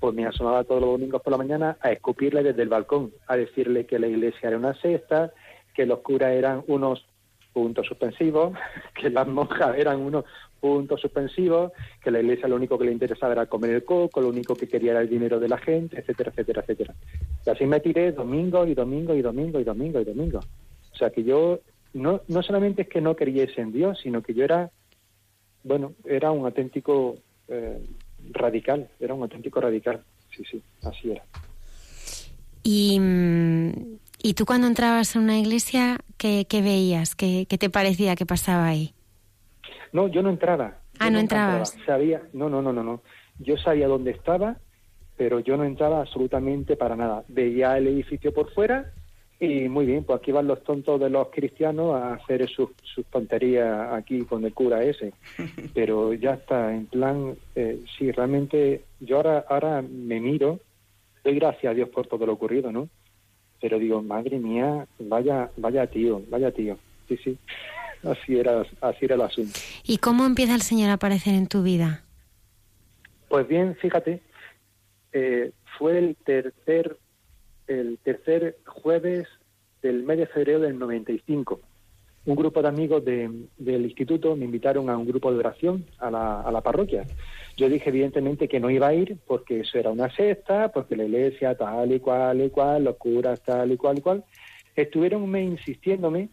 pues 0.00 0.16
me 0.16 0.26
asomaba 0.26 0.64
todos 0.64 0.80
los 0.80 0.90
domingos 0.90 1.22
por 1.22 1.30
la 1.30 1.38
mañana 1.38 1.76
a 1.80 1.92
escupirle 1.92 2.42
desde 2.42 2.62
el 2.62 2.68
balcón, 2.68 3.12
a 3.28 3.36
decirle 3.36 3.86
que 3.86 4.00
la 4.00 4.08
iglesia 4.08 4.48
era 4.48 4.58
una 4.58 4.74
cesta, 4.74 5.32
que 5.74 5.86
los 5.86 6.00
curas 6.00 6.32
eran 6.32 6.64
unos 6.66 7.06
puntos 7.52 7.86
suspensivos, 7.86 8.56
que 8.94 9.10
las 9.10 9.26
monjas 9.26 9.76
eran 9.76 10.00
unos 10.00 10.24
puntos 10.60 11.00
suspensivos, 11.00 11.72
que 12.02 12.10
la 12.10 12.20
iglesia 12.20 12.48
lo 12.48 12.56
único 12.56 12.78
que 12.78 12.84
le 12.84 12.92
interesaba 12.92 13.32
era 13.32 13.46
comer 13.46 13.70
el 13.70 13.84
coco, 13.84 14.20
lo 14.20 14.28
único 14.28 14.54
que 14.54 14.68
quería 14.68 14.92
era 14.92 15.00
el 15.00 15.08
dinero 15.08 15.40
de 15.40 15.48
la 15.48 15.58
gente, 15.58 15.98
etcétera, 15.98 16.30
etcétera, 16.30 16.62
etcétera. 16.62 16.94
Y 17.44 17.50
así 17.50 17.66
me 17.66 17.80
tiré 17.80 18.12
domingo 18.12 18.66
y 18.66 18.74
domingo 18.74 19.14
y 19.14 19.22
domingo 19.22 19.58
y 19.58 19.64
domingo 19.64 20.00
y 20.00 20.04
domingo. 20.04 20.40
O 20.92 20.96
sea 20.96 21.10
que 21.10 21.24
yo 21.24 21.60
no, 21.94 22.22
no 22.28 22.42
solamente 22.42 22.82
es 22.82 22.88
que 22.88 23.00
no 23.00 23.16
creyese 23.16 23.60
en 23.60 23.72
Dios, 23.72 23.98
sino 24.02 24.22
que 24.22 24.34
yo 24.34 24.44
era, 24.44 24.70
bueno, 25.64 25.94
era 26.04 26.30
un 26.30 26.44
auténtico 26.44 27.16
eh, 27.48 27.80
radical, 28.30 28.88
era 29.00 29.14
un 29.14 29.22
auténtico 29.22 29.60
radical. 29.60 30.02
Sí, 30.34 30.44
sí, 30.50 30.62
así 30.82 31.10
era. 31.10 31.24
Y, 32.64 32.98
¿Y 34.24 34.34
tú 34.34 34.46
cuando 34.46 34.68
entrabas 34.68 35.16
en 35.16 35.22
una 35.22 35.38
iglesia, 35.38 35.98
qué, 36.16 36.46
qué 36.48 36.62
veías? 36.62 37.16
¿Qué, 37.16 37.46
¿Qué, 37.48 37.58
te 37.58 37.70
parecía 37.70 38.14
que 38.14 38.24
pasaba 38.24 38.68
ahí? 38.68 38.94
No, 39.92 40.06
yo 40.06 40.22
no 40.22 40.30
entraba. 40.30 40.78
Ah, 41.00 41.10
no 41.10 41.18
entrabas. 41.18 41.72
Entraba. 41.72 41.86
Sabía, 41.86 42.22
no, 42.32 42.48
no, 42.48 42.62
no, 42.62 42.72
no, 42.72 42.84
no. 42.84 43.02
Yo 43.40 43.56
sabía 43.56 43.88
dónde 43.88 44.12
estaba, 44.12 44.58
pero 45.16 45.40
yo 45.40 45.56
no 45.56 45.64
entraba 45.64 46.00
absolutamente 46.00 46.76
para 46.76 46.94
nada. 46.94 47.24
Veía 47.26 47.76
el 47.76 47.88
edificio 47.88 48.32
por 48.32 48.52
fuera 48.52 48.92
y 49.40 49.68
muy 49.68 49.86
bien, 49.86 50.04
pues 50.04 50.20
aquí 50.20 50.30
van 50.30 50.46
los 50.46 50.62
tontos 50.62 51.00
de 51.00 51.10
los 51.10 51.26
cristianos 51.30 51.96
a 51.96 52.14
hacer 52.14 52.48
sus, 52.48 52.70
sus 52.84 53.04
tonterías 53.06 53.92
aquí 53.92 54.20
con 54.20 54.44
el 54.44 54.54
cura 54.54 54.84
ese. 54.84 55.14
Pero 55.74 56.12
ya 56.12 56.34
está, 56.34 56.72
en 56.72 56.86
plan, 56.86 57.34
eh, 57.56 57.80
sí, 57.98 58.12
realmente 58.12 58.84
yo 59.00 59.16
ahora, 59.16 59.44
ahora 59.48 59.82
me 59.82 60.20
miro, 60.20 60.60
doy 61.24 61.34
gracias 61.34 61.72
a 61.72 61.74
Dios 61.74 61.88
por 61.88 62.06
todo 62.06 62.24
lo 62.24 62.34
ocurrido, 62.34 62.70
¿no? 62.70 62.88
Pero 63.62 63.78
digo, 63.78 64.02
madre 64.02 64.38
mía, 64.38 64.86
vaya, 64.98 65.50
vaya 65.56 65.86
tío, 65.86 66.20
vaya 66.28 66.50
tío. 66.50 66.76
Sí, 67.08 67.16
sí, 67.16 67.38
así 68.02 68.36
era, 68.38 68.66
así 68.82 69.04
era 69.06 69.14
el 69.14 69.22
asunto. 69.22 69.58
¿Y 69.84 69.96
cómo 69.98 70.26
empieza 70.26 70.54
el 70.54 70.62
Señor 70.62 70.90
a 70.90 70.94
aparecer 70.94 71.34
en 71.34 71.46
tu 71.46 71.62
vida? 71.62 72.04
Pues 73.28 73.48
bien, 73.48 73.74
fíjate, 73.76 74.20
eh, 75.12 75.52
fue 75.78 75.98
el 75.98 76.16
tercer 76.16 76.98
el 77.68 77.98
tercer 78.02 78.58
jueves 78.66 79.28
del 79.82 80.02
mes 80.02 80.18
de 80.18 80.26
febrero 80.26 80.60
del 80.60 80.78
95. 80.78 81.60
Un 82.24 82.36
grupo 82.36 82.62
de 82.62 82.68
amigos 82.68 83.04
de, 83.04 83.28
del 83.58 83.84
instituto 83.84 84.36
me 84.36 84.44
invitaron 84.44 84.88
a 84.88 84.96
un 84.96 85.06
grupo 85.06 85.32
de 85.32 85.38
oración 85.38 85.84
a 85.98 86.10
la, 86.10 86.40
a 86.40 86.52
la 86.52 86.60
parroquia. 86.60 87.04
Yo 87.56 87.68
dije 87.68 87.88
evidentemente 87.88 88.48
que 88.48 88.60
no 88.60 88.70
iba 88.70 88.88
a 88.88 88.94
ir 88.94 89.18
porque 89.26 89.60
eso 89.60 89.78
era 89.78 89.90
una 89.90 90.08
secta, 90.14 90.70
porque 90.70 90.96
la 90.96 91.04
iglesia 91.04 91.56
tal 91.56 91.92
y 91.92 91.98
cual 91.98 92.40
y 92.40 92.50
cual, 92.50 92.84
los 92.84 92.96
curas 92.96 93.42
tal 93.42 93.72
y 93.72 93.76
cual 93.76 93.98
y 93.98 94.00
cual. 94.00 94.24
Estuvieron 94.76 95.28
mes 95.28 95.50
insistiéndome 95.50 96.28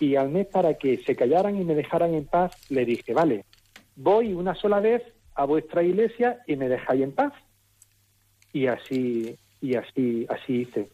y 0.00 0.16
al 0.16 0.30
mes 0.30 0.46
para 0.46 0.74
que 0.74 0.98
se 0.98 1.14
callaran 1.14 1.60
y 1.60 1.64
me 1.64 1.74
dejaran 1.74 2.14
en 2.14 2.26
paz, 2.26 2.56
le 2.70 2.84
dije, 2.84 3.12
vale, 3.12 3.44
voy 3.96 4.32
una 4.32 4.54
sola 4.54 4.80
vez 4.80 5.02
a 5.34 5.44
vuestra 5.44 5.82
iglesia 5.82 6.40
y 6.46 6.56
me 6.56 6.68
dejáis 6.68 7.02
en 7.02 7.12
paz. 7.12 7.32
Y 8.52 8.66
así, 8.66 9.36
y 9.60 9.74
así, 9.74 10.26
así 10.28 10.60
hice. 10.62 10.88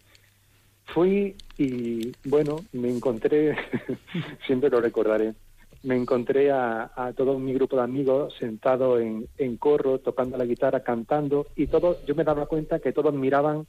Fui 0.95 1.37
y 1.57 2.13
bueno, 2.25 2.61
me 2.73 2.91
encontré, 2.91 3.57
siempre 4.47 4.71
lo 4.71 4.81
recordaré, 4.81 5.35
me 5.83 5.97
encontré 5.97 6.51
a, 6.51 6.91
a, 6.95 7.13
todo 7.13 7.39
mi 7.39 7.55
grupo 7.55 7.77
de 7.77 7.83
amigos 7.83 8.35
sentado 8.39 8.99
en, 8.99 9.27
en 9.39 9.57
corro, 9.57 9.99
tocando 9.99 10.37
la 10.37 10.45
guitarra, 10.45 10.81
cantando, 10.81 11.47
y 11.57 11.67
todo, 11.67 12.05
yo 12.07 12.15
me 12.15 12.25
daba 12.25 12.47
cuenta 12.47 12.81
que 12.81 12.93
todos 12.93 13.15
miraban 13.15 13.67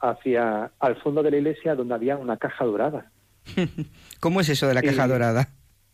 hacia 0.00 0.70
al 0.78 0.96
fondo 0.96 1.22
de 1.22 1.30
la 1.30 1.36
iglesia 1.38 1.74
donde 1.74 1.94
había 1.94 2.16
una 2.16 2.36
caja 2.36 2.64
dorada. 2.64 3.10
¿Cómo 4.20 4.40
es 4.40 4.48
eso 4.48 4.66
de 4.66 4.74
la 4.74 4.82
caja 4.82 5.06
dorada? 5.06 5.48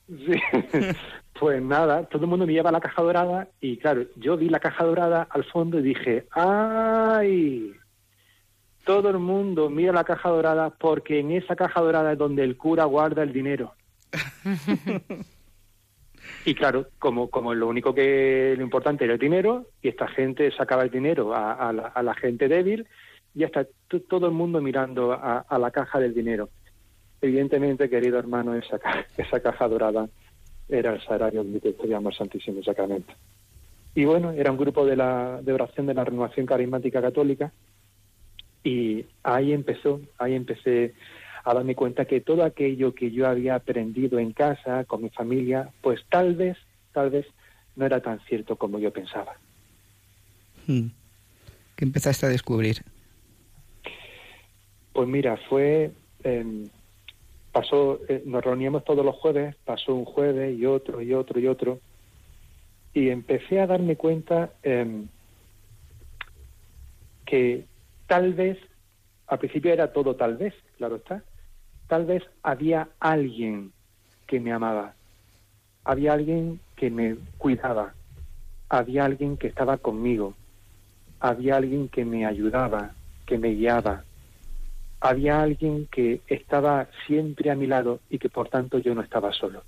Sí, 0.08 0.34
pues 1.38 1.62
nada, 1.62 2.04
todo 2.04 2.24
el 2.24 2.30
mundo 2.30 2.46
lleva 2.46 2.72
la 2.72 2.80
caja 2.80 3.02
dorada 3.02 3.48
y 3.60 3.76
claro, 3.76 4.04
yo 4.16 4.36
vi 4.36 4.48
la 4.48 4.60
caja 4.60 4.84
dorada 4.84 5.26
al 5.30 5.44
fondo 5.44 5.78
y 5.78 5.82
dije, 5.82 6.26
¡ay! 6.32 7.72
Todo 8.84 9.10
el 9.10 9.18
mundo 9.18 9.70
mira 9.70 9.92
la 9.92 10.04
caja 10.04 10.28
dorada 10.28 10.70
porque 10.70 11.20
en 11.20 11.30
esa 11.32 11.54
caja 11.56 11.80
dorada 11.80 12.12
es 12.12 12.18
donde 12.18 12.42
el 12.42 12.56
cura 12.56 12.84
guarda 12.84 13.22
el 13.22 13.32
dinero. 13.32 13.72
y 16.44 16.54
claro, 16.54 16.86
como, 16.98 17.30
como 17.30 17.54
lo 17.54 17.68
único 17.68 17.94
que 17.94 18.54
lo 18.56 18.62
importante 18.62 19.04
era 19.04 19.14
el 19.14 19.18
dinero 19.20 19.66
y 19.80 19.88
esta 19.88 20.08
gente 20.08 20.50
sacaba 20.52 20.82
el 20.82 20.90
dinero 20.90 21.34
a, 21.34 21.52
a 21.52 21.72
la, 21.72 21.86
a 21.88 22.02
la 22.02 22.14
gente 22.14 22.48
débil 22.48 22.86
y 23.34 23.44
hasta 23.44 23.66
todo 24.08 24.26
el 24.26 24.32
mundo 24.32 24.60
mirando 24.60 25.12
a, 25.12 25.38
a 25.38 25.58
la 25.58 25.70
caja 25.70 25.98
del 26.00 26.14
dinero. 26.14 26.50
Evidentemente, 27.20 27.88
querido 27.88 28.18
hermano, 28.18 28.54
esa, 28.54 28.78
ca- 28.78 29.06
esa 29.16 29.40
caja 29.40 29.68
dorada 29.68 30.08
era 30.68 30.92
el 30.94 31.00
salario 31.02 31.42
donde 31.44 31.60
custodiamos 31.60 32.14
el 32.14 32.18
Santísimo 32.18 32.62
Sacramento. 32.62 33.12
Y 33.94 34.04
bueno, 34.04 34.32
era 34.32 34.50
un 34.50 34.56
grupo 34.58 34.84
de, 34.86 34.96
la, 34.96 35.40
de 35.42 35.52
oración 35.52 35.86
de 35.86 35.94
la 35.94 36.04
Renovación 36.04 36.46
Carismática 36.46 37.00
Católica 37.00 37.52
y 38.64 39.06
ahí 39.22 39.52
empezó, 39.52 40.00
ahí 40.18 40.34
empecé 40.34 40.94
a 41.44 41.54
darme 41.54 41.74
cuenta 41.74 42.04
que 42.04 42.20
todo 42.20 42.44
aquello 42.44 42.94
que 42.94 43.10
yo 43.10 43.26
había 43.26 43.56
aprendido 43.56 44.18
en 44.18 44.32
casa, 44.32 44.84
con 44.84 45.02
mi 45.02 45.10
familia, 45.10 45.70
pues 45.80 46.00
tal 46.08 46.36
vez, 46.36 46.56
tal 46.92 47.10
vez 47.10 47.26
no 47.74 47.84
era 47.84 48.00
tan 48.00 48.20
cierto 48.26 48.56
como 48.56 48.78
yo 48.78 48.92
pensaba. 48.92 49.34
Mm. 50.66 50.86
¿Qué 51.74 51.84
empezaste 51.84 52.26
a 52.26 52.28
descubrir? 52.28 52.82
Pues 54.92 55.08
mira, 55.08 55.36
fue 55.48 55.90
eh, 56.22 56.68
pasó, 57.52 58.00
eh, 58.08 58.22
nos 58.24 58.42
reuníamos 58.42 58.84
todos 58.84 59.04
los 59.04 59.14
jueves, 59.16 59.54
pasó 59.64 59.94
un 59.94 60.06
jueves 60.06 60.58
y 60.58 60.66
otro 60.66 61.02
y 61.02 61.12
otro 61.12 61.38
y 61.38 61.46
otro, 61.46 61.80
y 62.94 63.10
empecé 63.10 63.60
a 63.60 63.66
darme 63.66 63.96
cuenta 63.96 64.52
eh, 64.62 65.04
que 67.26 67.64
tal 68.12 68.34
vez, 68.34 68.58
al 69.26 69.38
principio 69.38 69.72
era 69.72 69.90
todo 69.90 70.14
tal 70.16 70.36
vez, 70.36 70.52
claro 70.76 70.96
está, 70.96 71.22
tal 71.88 72.04
vez 72.04 72.22
había 72.42 72.90
alguien 73.00 73.72
que 74.26 74.38
me 74.38 74.52
amaba, 74.52 74.92
había 75.82 76.12
alguien 76.12 76.60
que 76.76 76.90
me 76.90 77.16
cuidaba, 77.38 77.94
había 78.68 79.06
alguien 79.06 79.38
que 79.38 79.46
estaba 79.46 79.78
conmigo, 79.78 80.34
había 81.20 81.56
alguien 81.56 81.88
que 81.88 82.04
me 82.04 82.26
ayudaba, 82.26 82.90
que 83.24 83.38
me 83.38 83.54
guiaba, 83.54 84.04
había 85.00 85.40
alguien 85.40 85.86
que 85.86 86.20
estaba 86.26 86.88
siempre 87.06 87.50
a 87.50 87.54
mi 87.54 87.66
lado 87.66 88.00
y 88.10 88.18
que 88.18 88.28
por 88.28 88.50
tanto 88.50 88.76
yo 88.76 88.94
no 88.94 89.00
estaba 89.00 89.32
solo. 89.32 89.62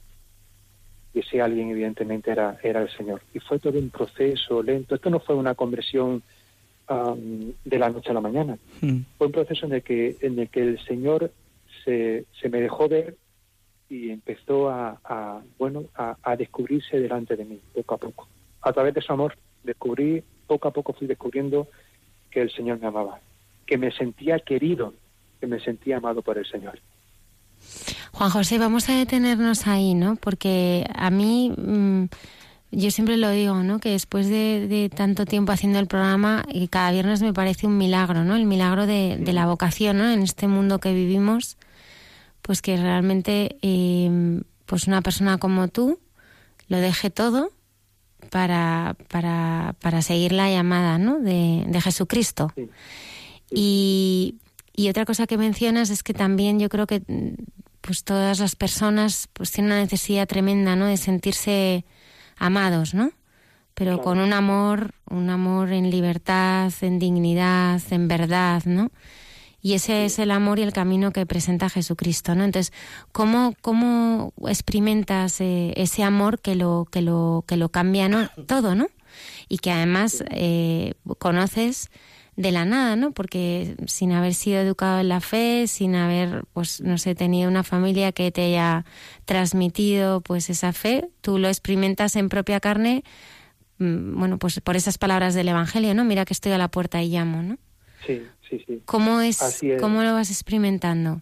Y 1.14 1.20
ese 1.20 1.40
alguien 1.40 1.70
evidentemente 1.70 2.30
era, 2.30 2.58
era 2.62 2.82
el 2.82 2.90
Señor. 2.90 3.22
Y 3.32 3.38
fue 3.38 3.58
todo 3.58 3.78
un 3.78 3.88
proceso 3.88 4.62
lento. 4.62 4.96
Esto 4.96 5.08
no 5.08 5.20
fue 5.20 5.34
una 5.34 5.54
conversión 5.54 6.22
um, 6.88 7.52
de 7.64 7.78
la 7.78 7.90
noche 7.90 8.10
a 8.10 8.14
la 8.14 8.20
mañana. 8.20 8.58
Mm. 8.80 9.00
Fue 9.18 9.26
un 9.26 9.32
proceso 9.32 9.66
en 9.66 9.74
el 9.74 9.82
que, 9.82 10.16
en 10.20 10.38
el, 10.38 10.48
que 10.48 10.60
el 10.60 10.84
Señor 10.84 11.32
se, 11.84 12.24
se 12.40 12.48
me 12.48 12.60
dejó 12.60 12.88
ver 12.88 13.16
y 13.88 14.10
empezó 14.10 14.70
a, 14.70 14.98
a 15.04 15.40
bueno 15.58 15.84
a, 15.94 16.16
a 16.22 16.36
descubrirse 16.36 16.98
delante 16.98 17.36
de 17.36 17.44
mí 17.44 17.60
poco 17.74 17.94
a 17.94 17.98
poco. 17.98 18.28
A 18.62 18.72
través 18.72 18.94
de 18.94 19.02
su 19.02 19.12
amor 19.12 19.36
descubrí, 19.62 20.22
poco 20.46 20.68
a 20.68 20.72
poco 20.72 20.92
fui 20.92 21.06
descubriendo 21.06 21.68
que 22.30 22.40
el 22.40 22.50
Señor 22.50 22.80
me 22.80 22.86
amaba, 22.86 23.20
que 23.66 23.78
me 23.78 23.92
sentía 23.92 24.38
querido 24.40 24.94
que 25.44 25.46
me 25.46 25.60
sentía 25.60 25.98
amado 25.98 26.22
por 26.22 26.38
el 26.38 26.46
Señor. 26.46 26.78
Juan 28.12 28.30
José, 28.30 28.58
vamos 28.58 28.88
a 28.88 28.96
detenernos 28.96 29.66
ahí, 29.66 29.94
¿no? 29.94 30.16
Porque 30.16 30.86
a 30.94 31.10
mí, 31.10 31.52
mm, 31.54 32.04
yo 32.76 32.90
siempre 32.90 33.16
lo 33.16 33.30
digo, 33.30 33.62
¿no? 33.62 33.78
Que 33.78 33.90
después 33.90 34.28
de, 34.28 34.90
tanto 34.94 35.24
tiempo 35.24 35.52
haciendo 35.52 35.78
el 35.78 35.86
programa, 35.86 36.44
y 36.50 36.68
cada 36.68 36.90
viernes 36.92 37.22
me 37.22 37.32
parece 37.32 37.66
un 37.66 37.78
milagro, 37.78 38.24
¿no? 38.24 38.36
El 38.36 38.46
milagro 38.46 38.86
de, 38.86 39.18
la 39.32 39.46
vocación, 39.46 39.98
¿no? 39.98 40.10
En 40.10 40.22
este 40.22 40.48
mundo 40.48 40.80
que 40.80 40.92
vivimos, 40.92 41.56
pues 42.42 42.62
que 42.62 42.76
realmente, 42.76 43.56
eh, 43.62 44.40
pues 44.66 44.86
una 44.86 45.02
persona 45.02 45.38
como 45.38 45.68
tú 45.68 45.98
lo 46.68 46.78
deje 46.78 47.10
todo 47.10 47.50
para, 48.30 48.96
para, 49.08 49.74
para 49.80 50.02
seguir 50.02 50.32
la 50.32 50.50
llamada, 50.50 50.98
¿no? 50.98 51.20
De, 51.20 51.80
Jesucristo. 51.82 52.52
Y, 53.50 54.36
y 54.74 54.88
otra 54.88 55.04
cosa 55.04 55.26
que 55.26 55.38
mencionas 55.38 55.90
es 55.90 56.02
que 56.02 56.14
también 56.14 56.58
yo 56.58 56.68
creo 56.68 56.86
que 56.86 57.02
pues 57.80 58.02
todas 58.02 58.38
las 58.38 58.56
personas 58.56 59.28
pues 59.32 59.50
tienen 59.52 59.72
una 59.72 59.82
necesidad 59.82 60.26
tremenda, 60.26 60.74
¿no? 60.74 60.86
De 60.86 60.96
sentirse 60.96 61.84
amados, 62.44 62.94
¿no? 62.94 63.10
Pero 63.74 64.02
con 64.02 64.20
un 64.20 64.32
amor, 64.32 64.92
un 65.10 65.30
amor 65.30 65.72
en 65.72 65.90
libertad, 65.90 66.72
en 66.82 66.98
dignidad, 66.98 67.80
en 67.90 68.06
verdad, 68.06 68.62
¿no? 68.66 68.90
Y 69.60 69.72
ese 69.72 70.04
es 70.04 70.18
el 70.18 70.30
amor 70.30 70.58
y 70.58 70.62
el 70.62 70.74
camino 70.74 71.10
que 71.10 71.24
presenta 71.24 71.70
Jesucristo, 71.70 72.34
¿no? 72.34 72.44
Entonces, 72.44 72.72
¿cómo, 73.12 73.54
cómo 73.62 74.34
experimentas 74.46 75.40
eh, 75.40 75.72
ese 75.76 76.04
amor 76.04 76.38
que 76.38 76.54
lo, 76.54 76.86
que 76.90 77.00
lo, 77.00 77.44
que 77.48 77.56
lo 77.56 77.70
cambia 77.70 78.08
¿no? 78.08 78.28
todo, 78.46 78.74
¿no? 78.74 78.88
Y 79.48 79.58
que 79.58 79.72
además 79.72 80.22
eh, 80.30 80.92
conoces 81.18 81.90
de 82.36 82.50
la 82.50 82.64
nada, 82.64 82.96
¿no? 82.96 83.12
Porque 83.12 83.76
sin 83.86 84.12
haber 84.12 84.34
sido 84.34 84.60
educado 84.60 85.00
en 85.00 85.08
la 85.08 85.20
fe, 85.20 85.66
sin 85.66 85.94
haber, 85.94 86.44
pues, 86.52 86.80
no 86.80 86.98
sé, 86.98 87.14
tenido 87.14 87.48
una 87.48 87.62
familia 87.62 88.12
que 88.12 88.30
te 88.30 88.42
haya 88.42 88.84
transmitido, 89.24 90.20
pues, 90.20 90.50
esa 90.50 90.72
fe, 90.72 91.08
tú 91.20 91.38
lo 91.38 91.48
experimentas 91.48 92.16
en 92.16 92.28
propia 92.28 92.60
carne, 92.60 93.04
mm, 93.78 94.18
bueno, 94.18 94.38
pues 94.38 94.60
por 94.60 94.76
esas 94.76 94.98
palabras 94.98 95.34
del 95.34 95.48
Evangelio, 95.48 95.94
¿no? 95.94 96.04
Mira 96.04 96.24
que 96.24 96.32
estoy 96.32 96.52
a 96.52 96.58
la 96.58 96.68
puerta 96.68 97.02
y 97.02 97.08
llamo, 97.08 97.42
¿no? 97.42 97.58
Sí, 98.06 98.22
sí, 98.48 98.62
sí. 98.66 98.82
¿Cómo 98.84 99.20
es, 99.20 99.62
cómo 99.80 100.02
lo 100.02 100.12
vas 100.12 100.30
experimentando? 100.30 101.20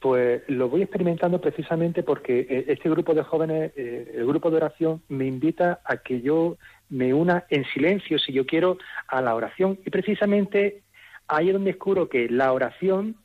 Pues 0.00 0.42
lo 0.48 0.70
voy 0.70 0.80
experimentando 0.80 1.42
precisamente 1.42 2.02
porque 2.02 2.40
eh, 2.48 2.64
este 2.68 2.88
grupo 2.88 3.12
de 3.12 3.22
jóvenes, 3.22 3.72
eh, 3.76 4.12
el 4.14 4.26
grupo 4.26 4.50
de 4.50 4.56
oración, 4.56 5.02
me 5.08 5.26
invita 5.26 5.82
a 5.84 5.98
que 5.98 6.22
yo 6.22 6.56
me 6.90 7.14
una 7.14 7.44
en 7.48 7.64
silencio, 7.66 8.18
si 8.18 8.32
yo 8.32 8.44
quiero, 8.46 8.78
a 9.08 9.22
la 9.22 9.34
oración. 9.34 9.78
Y 9.86 9.90
precisamente 9.90 10.82
ahí 11.28 11.48
es 11.48 11.52
donde 11.54 11.70
descubro 11.70 12.08
que 12.08 12.28
la 12.28 12.52
oración, 12.52 13.16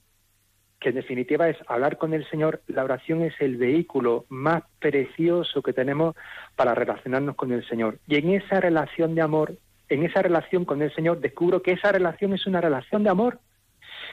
que 0.79 0.89
en 0.89 0.95
definitiva 0.95 1.49
es 1.49 1.57
hablar 1.67 1.97
con 1.97 2.13
el 2.13 2.27
Señor, 2.29 2.61
la 2.67 2.83
oración 2.83 3.23
es 3.23 3.33
el 3.39 3.57
vehículo 3.57 4.25
más 4.29 4.63
precioso 4.79 5.61
que 5.61 5.73
tenemos 5.73 6.15
para 6.55 6.75
relacionarnos 6.75 7.35
con 7.35 7.51
el 7.51 7.67
Señor. 7.67 7.97
Y 8.07 8.15
en 8.15 8.29
esa 8.31 8.59
relación 8.61 9.15
de 9.15 9.21
amor, 9.21 9.57
en 9.89 10.03
esa 10.03 10.21
relación 10.21 10.65
con 10.65 10.81
el 10.81 10.93
Señor, 10.93 11.19
descubro 11.19 11.61
que 11.61 11.73
esa 11.73 11.91
relación 11.91 12.33
es 12.33 12.45
una 12.45 12.61
relación 12.61 13.03
de 13.03 13.09
amor 13.09 13.39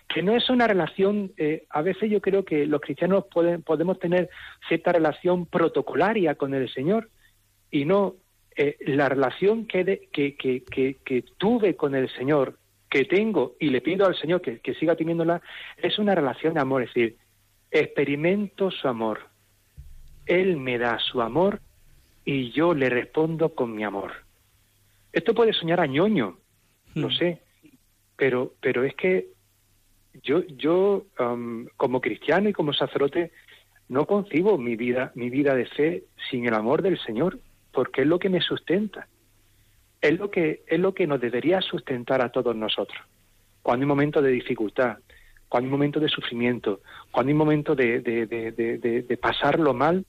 que 0.09 0.23
no 0.23 0.35
es 0.37 0.49
una 0.51 0.67
relación, 0.67 1.33
eh, 1.37 1.65
a 1.71 1.83
veces 1.83 2.11
yo 2.11 2.21
creo 2.21 2.45
que 2.45 2.67
los 2.67 2.81
cristianos 2.81 3.25
pueden, 3.33 3.63
podemos 3.63 3.99
tener 3.99 4.31
cierta 4.69 4.93
relación 4.93 5.47
protocolaria 5.47 6.35
con 6.35 6.55
el 6.55 6.73
Señor 6.73 7.09
y 7.71 7.85
no, 7.85 8.17
eh, 8.57 8.77
la 8.81 9.09
relación 9.09 9.67
que, 9.67 10.09
que, 10.13 10.37
que, 10.37 10.97
que, 11.05 11.25
tuve 11.39 11.77
con 11.77 11.95
el 11.95 12.11
Señor, 12.11 12.59
que 12.91 13.05
tengo 13.05 13.55
y 13.59 13.71
le 13.71 13.81
pido 13.81 14.07
al 14.07 14.17
Señor 14.17 14.43
que, 14.43 14.61
que 14.61 14.75
siga 14.75 14.97
teniéndola, 14.97 15.41
es 15.77 15.99
una 15.99 16.15
relación 16.15 16.55
de 16.55 16.61
amor, 16.61 16.83
es 16.83 16.89
decir, 16.89 17.17
experimento 17.71 18.71
su 18.71 18.89
amor. 18.89 19.29
Él 20.27 20.57
me 20.57 20.79
da 20.79 20.99
su 20.99 21.23
amor 21.23 21.61
y 22.25 22.51
yo 22.53 22.75
le 22.75 22.89
respondo 22.89 23.55
con 23.55 23.75
mi 23.75 23.85
amor. 23.85 24.13
Esto 25.13 25.35
puede 25.35 25.53
soñar 25.53 25.81
a 25.81 25.87
ñoño, 25.87 26.39
lo 26.95 27.09
hmm. 27.09 27.13
sé, 27.13 27.43
pero, 28.17 28.55
pero 28.61 28.85
es 28.85 28.95
que 28.95 29.29
yo, 30.23 30.43
yo 30.47 31.07
como 31.77 32.01
cristiano 32.01 32.49
y 32.49 32.53
como 32.53 32.73
sacerdote, 32.73 33.33
no 33.89 34.07
concibo 34.07 34.59
mi 34.59 34.77
vida, 34.77 35.13
mi 35.15 35.31
vida 35.31 35.55
de 35.55 35.67
fe 35.67 36.05
sin 36.31 36.47
el 36.47 36.55
amor 36.55 36.83
del 36.83 36.99
Señor 37.01 37.39
porque 37.73 38.03
es 38.03 38.07
lo 38.07 38.19
que 38.19 38.29
me 38.29 38.41
sustenta. 38.41 39.09
Es 40.01 40.19
lo 40.19 40.31
que, 40.31 40.63
es 40.67 40.81
lo 40.81 40.95
que 40.95 41.07
nos 41.07 41.21
debería 41.21 41.61
sustentar 41.61 42.23
a 42.23 42.31
todos 42.31 42.57
nosotros. 42.57 42.99
Cuando 43.63 43.85
hay 43.85 43.89
momento 43.89 44.21
de 44.21 44.31
dificultad, 44.31 44.99
cuando 45.49 45.67
hay 45.67 45.71
momento 45.71 46.01
de 46.01 46.09
sufrimiento, 46.09 46.81
cuando 47.11 47.31
hay 47.31 47.35
momento 47.35 47.75
de, 47.75 48.01
de, 48.01 48.27
de, 48.27 49.03
de 49.03 49.17
pasarlo 49.17 49.75
mal, 49.75 50.05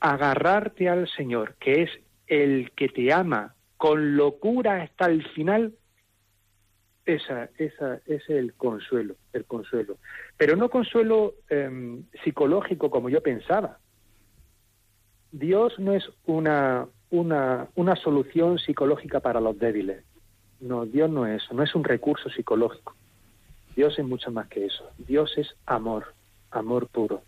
agarrarte 0.00 0.88
al 0.88 1.08
Señor, 1.08 1.56
que 1.60 1.82
es 1.82 1.90
el 2.26 2.70
que 2.72 2.88
te 2.88 3.12
ama 3.12 3.54
con 3.76 4.16
locura 4.16 4.82
hasta 4.82 5.06
el 5.06 5.26
final, 5.28 5.74
esa, 7.04 7.50
esa, 7.58 7.96
ese 8.06 8.14
es 8.16 8.30
el 8.30 8.54
consuelo, 8.54 9.16
el 9.32 9.44
consuelo. 9.44 9.98
Pero 10.36 10.56
no 10.56 10.68
consuelo 10.68 11.34
em, 11.48 12.04
psicológico 12.24 12.90
como 12.90 13.08
yo 13.08 13.22
pensaba. 13.22 13.78
Dios 15.30 15.78
no 15.78 15.92
es 15.92 16.08
una, 16.24 16.88
una, 17.10 17.68
una 17.74 17.96
solución 17.96 18.58
psicológica 18.58 19.20
para 19.20 19.40
los 19.40 19.58
débiles. 19.58 20.02
No, 20.60 20.86
Dios 20.86 21.10
no 21.10 21.26
es 21.26 21.42
eso, 21.42 21.54
no 21.54 21.62
es 21.62 21.74
un 21.74 21.84
recurso 21.84 22.30
psicológico. 22.30 22.94
Dios 23.74 23.98
es 23.98 24.04
mucho 24.04 24.30
más 24.30 24.48
que 24.48 24.64
eso. 24.66 24.84
Dios 24.98 25.32
es 25.36 25.54
amor, 25.66 26.14
amor 26.50 26.88
puro. 26.88 27.22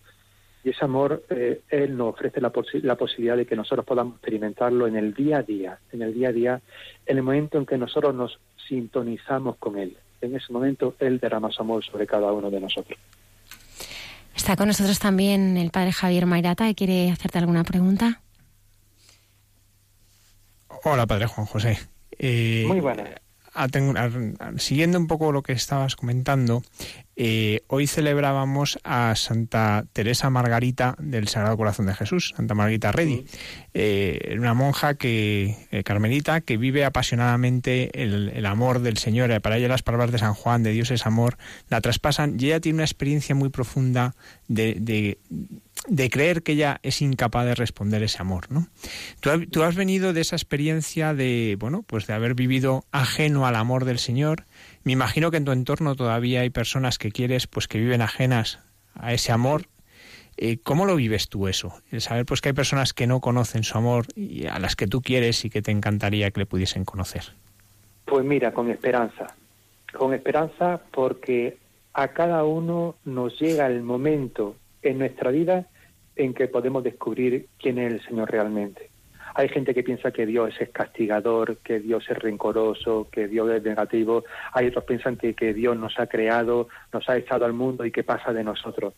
Y 0.65 0.71
ese 0.71 0.85
amor, 0.85 1.23
eh, 1.29 1.61
Él 1.69 1.97
nos 1.97 2.15
ofrece 2.15 2.41
la, 2.41 2.53
la, 2.83 2.97
posibilidad 2.97 3.37
de 3.37 3.47
que 3.47 3.55
nosotros 3.55 3.87
podamos 3.87 4.15
experimentarlo 4.15 4.87
en 4.87 4.97
el 4.97 5.15
día 5.15 5.39
a 5.39 5.43
día, 5.43 5.79
en 5.93 6.03
el 6.03 6.15
día 6.15 6.31
a 6.31 6.33
día, 6.33 6.61
en 7.07 7.17
el 7.17 7.23
momento 7.23 7.59
en 7.59 7.67
que 7.67 7.79
nosotros 7.79 8.15
nos 8.15 8.41
sintonizamos 8.67 9.57
con 9.57 9.79
Él. 9.79 9.97
En 10.21 10.35
ese 10.35 10.53
momento 10.53 10.95
Él 10.99 11.21
derrama 11.21 11.53
su 11.53 11.63
amor 11.63 11.85
sobre 11.85 12.07
cada 12.07 12.33
uno 12.33 12.51
de 12.51 12.61
nosotros. 12.61 12.99
Está 14.35 14.57
con 14.57 14.69
nosotros 14.69 14.99
también 14.99 15.57
el 15.57 15.71
padre 15.71 15.93
Javier 15.93 16.27
Mairata, 16.27 16.73
quiere 16.75 17.11
hacerte 17.11 17.39
alguna 17.39 17.65
pregunta. 17.65 18.21
Hola, 20.85 21.07
padre 21.07 21.27
Juan 21.27 21.47
José. 21.47 21.79
Eh, 22.19 22.65
Muy 22.67 22.81
buena. 22.81 23.05
siguiendo 24.59 24.99
un 24.99 25.07
poco 25.07 25.33
lo 25.33 25.43
que 25.43 25.53
estabas 25.53 25.97
comentando, 25.97 26.63
eh, 27.21 27.63
hoy 27.67 27.89
celebrábamos 27.89 28.79
a 28.85 29.15
Santa 29.17 29.85
Teresa 29.93 30.31
Margarita 30.31 30.95
del 31.01 31.27
Sagrado 31.27 31.57
Corazón 31.57 31.87
de 31.87 31.95
Jesús, 31.95 32.33
Santa 32.37 32.55
Margarita 32.55 32.93
Redi, 32.93 33.27
eh, 33.75 34.37
una 34.39 34.55
monja 34.55 34.95
que 34.95 35.83
carmelita 35.85 36.41
que 36.41 36.57
vive 36.57 36.85
apasionadamente 36.85 38.03
el, 38.03 38.47
amor 38.47 38.81
del 38.81 38.99
Señor. 38.99 39.41
Para 39.41 39.59
ella 39.59 39.67
las 39.67 39.83
palabras 39.83 40.13
de 40.13 40.19
San 40.19 40.35
Juan, 40.35 40.63
de 40.63 40.71
Dios 40.71 40.93
es 40.93 41.07
amor, 41.07 41.37
la 41.69 41.81
traspasan 41.81 42.37
y 42.39 42.47
ella 42.47 42.61
tiene 42.61 42.77
una 42.77 42.85
experiencia 42.85 43.35
muy 43.35 43.49
profunda 43.49 44.15
de 44.47 45.19
de 45.89 46.11
creer 46.11 46.43
que 46.43 46.53
ella 46.53 46.81
es 46.83 47.01
incapaz 47.01 47.47
de 47.47 47.55
responder 47.55 48.03
ese 48.03 48.21
amor, 48.21 48.51
¿no? 48.51 48.69
Tú, 49.21 49.63
has 49.63 49.75
venido 49.75 50.13
de 50.13 50.21
esa 50.21 50.37
experiencia 50.37 51.15
de, 51.15 51.57
bueno, 51.59 51.83
pues 51.83 52.07
de 52.07 52.13
haber 52.13 52.35
vivido 52.35 52.85
ajeno 52.93 53.47
al 53.47 53.57
amor 53.57 53.85
del 53.85 53.99
Señor. 53.99 54.45
Me 54.89 54.93
imagino 54.93 55.31
que 55.31 55.37
en 55.37 55.45
tu 55.45 55.53
entorno 55.53 55.97
todavía 55.97 56.41
hay 56.41 56.49
personas 56.49 56.97
que 56.97 57.11
quieres, 57.13 57.47
pues 57.47 57.69
que 57.69 57.79
viven 57.79 58.01
ajenas 58.01 58.59
a 58.95 59.13
ese 59.13 59.33
amor. 59.33 59.67
Eh, 60.39 60.61
¿Cómo 60.63 60.87
lo 60.87 60.97
vives 60.97 61.29
tú 61.29 61.47
eso? 61.47 61.75
El 61.91 62.01
saber, 62.01 62.25
pues 62.25 62.41
que 62.41 62.49
hay 62.49 62.55
personas 62.55 62.95
que 62.95 63.07
no 63.07 63.21
conocen 63.21 63.65
su 63.65 63.77
amor 63.77 64.07
y 64.17 64.47
a 64.47 64.59
las 64.59 64.77
que 64.77 64.87
tú 64.87 65.03
quieres 65.03 65.45
y 65.45 65.51
que 65.51 65.61
te 65.61 65.73
encantaría 65.73 66.31
que 66.31 66.41
le 66.41 66.47
pudiesen 66.47 66.87
conocer. 66.87 67.35
Pues 68.07 68.25
mira, 68.25 68.55
con 68.55 68.71
esperanza. 68.71 69.27
Con 69.93 70.15
esperanza 70.15 70.81
porque 70.91 71.59
a 71.93 72.09
cada 72.09 72.45
uno 72.45 72.95
nos 73.05 73.39
llega 73.39 73.67
el 73.67 73.83
momento 73.83 74.57
en 74.81 75.01
nuestra 75.01 75.31
vida 75.31 75.67
en 76.17 76.33
que 76.33 76.49
podemos 76.49 76.83
descubrir 76.83 77.49
quién 77.59 77.79
es 77.79 77.93
el 77.93 78.03
Señor 78.07 78.31
realmente. 78.31 78.88
Hay 79.39 79.49
gente 79.49 79.73
que 79.73 79.85
piensa 79.85 80.11
que 80.11 80.27
Dios 80.27 80.53
es 80.59 80.69
castigador, 80.71 81.59
que 81.59 81.79
Dios 81.79 82.05
es 82.11 82.19
rencoroso, 82.19 83.07
que 83.13 83.29
Dios 83.29 83.49
es 83.53 83.63
negativo. 83.63 84.25
Hay 84.53 84.67
otros 84.67 84.83
que 84.83 84.89
piensan 84.89 85.17
que, 85.17 85.35
que 85.35 85.55
Dios 85.55 85.77
nos 85.77 85.97
ha 86.01 86.09
creado, 86.09 86.67
nos 86.93 87.09
ha 87.09 87.17
echado 87.17 87.45
al 87.45 87.53
mundo 87.53 87.85
y 87.85 87.93
que 87.93 88.03
pasa 88.03 88.33
de 88.33 88.43
nosotros. 88.43 88.95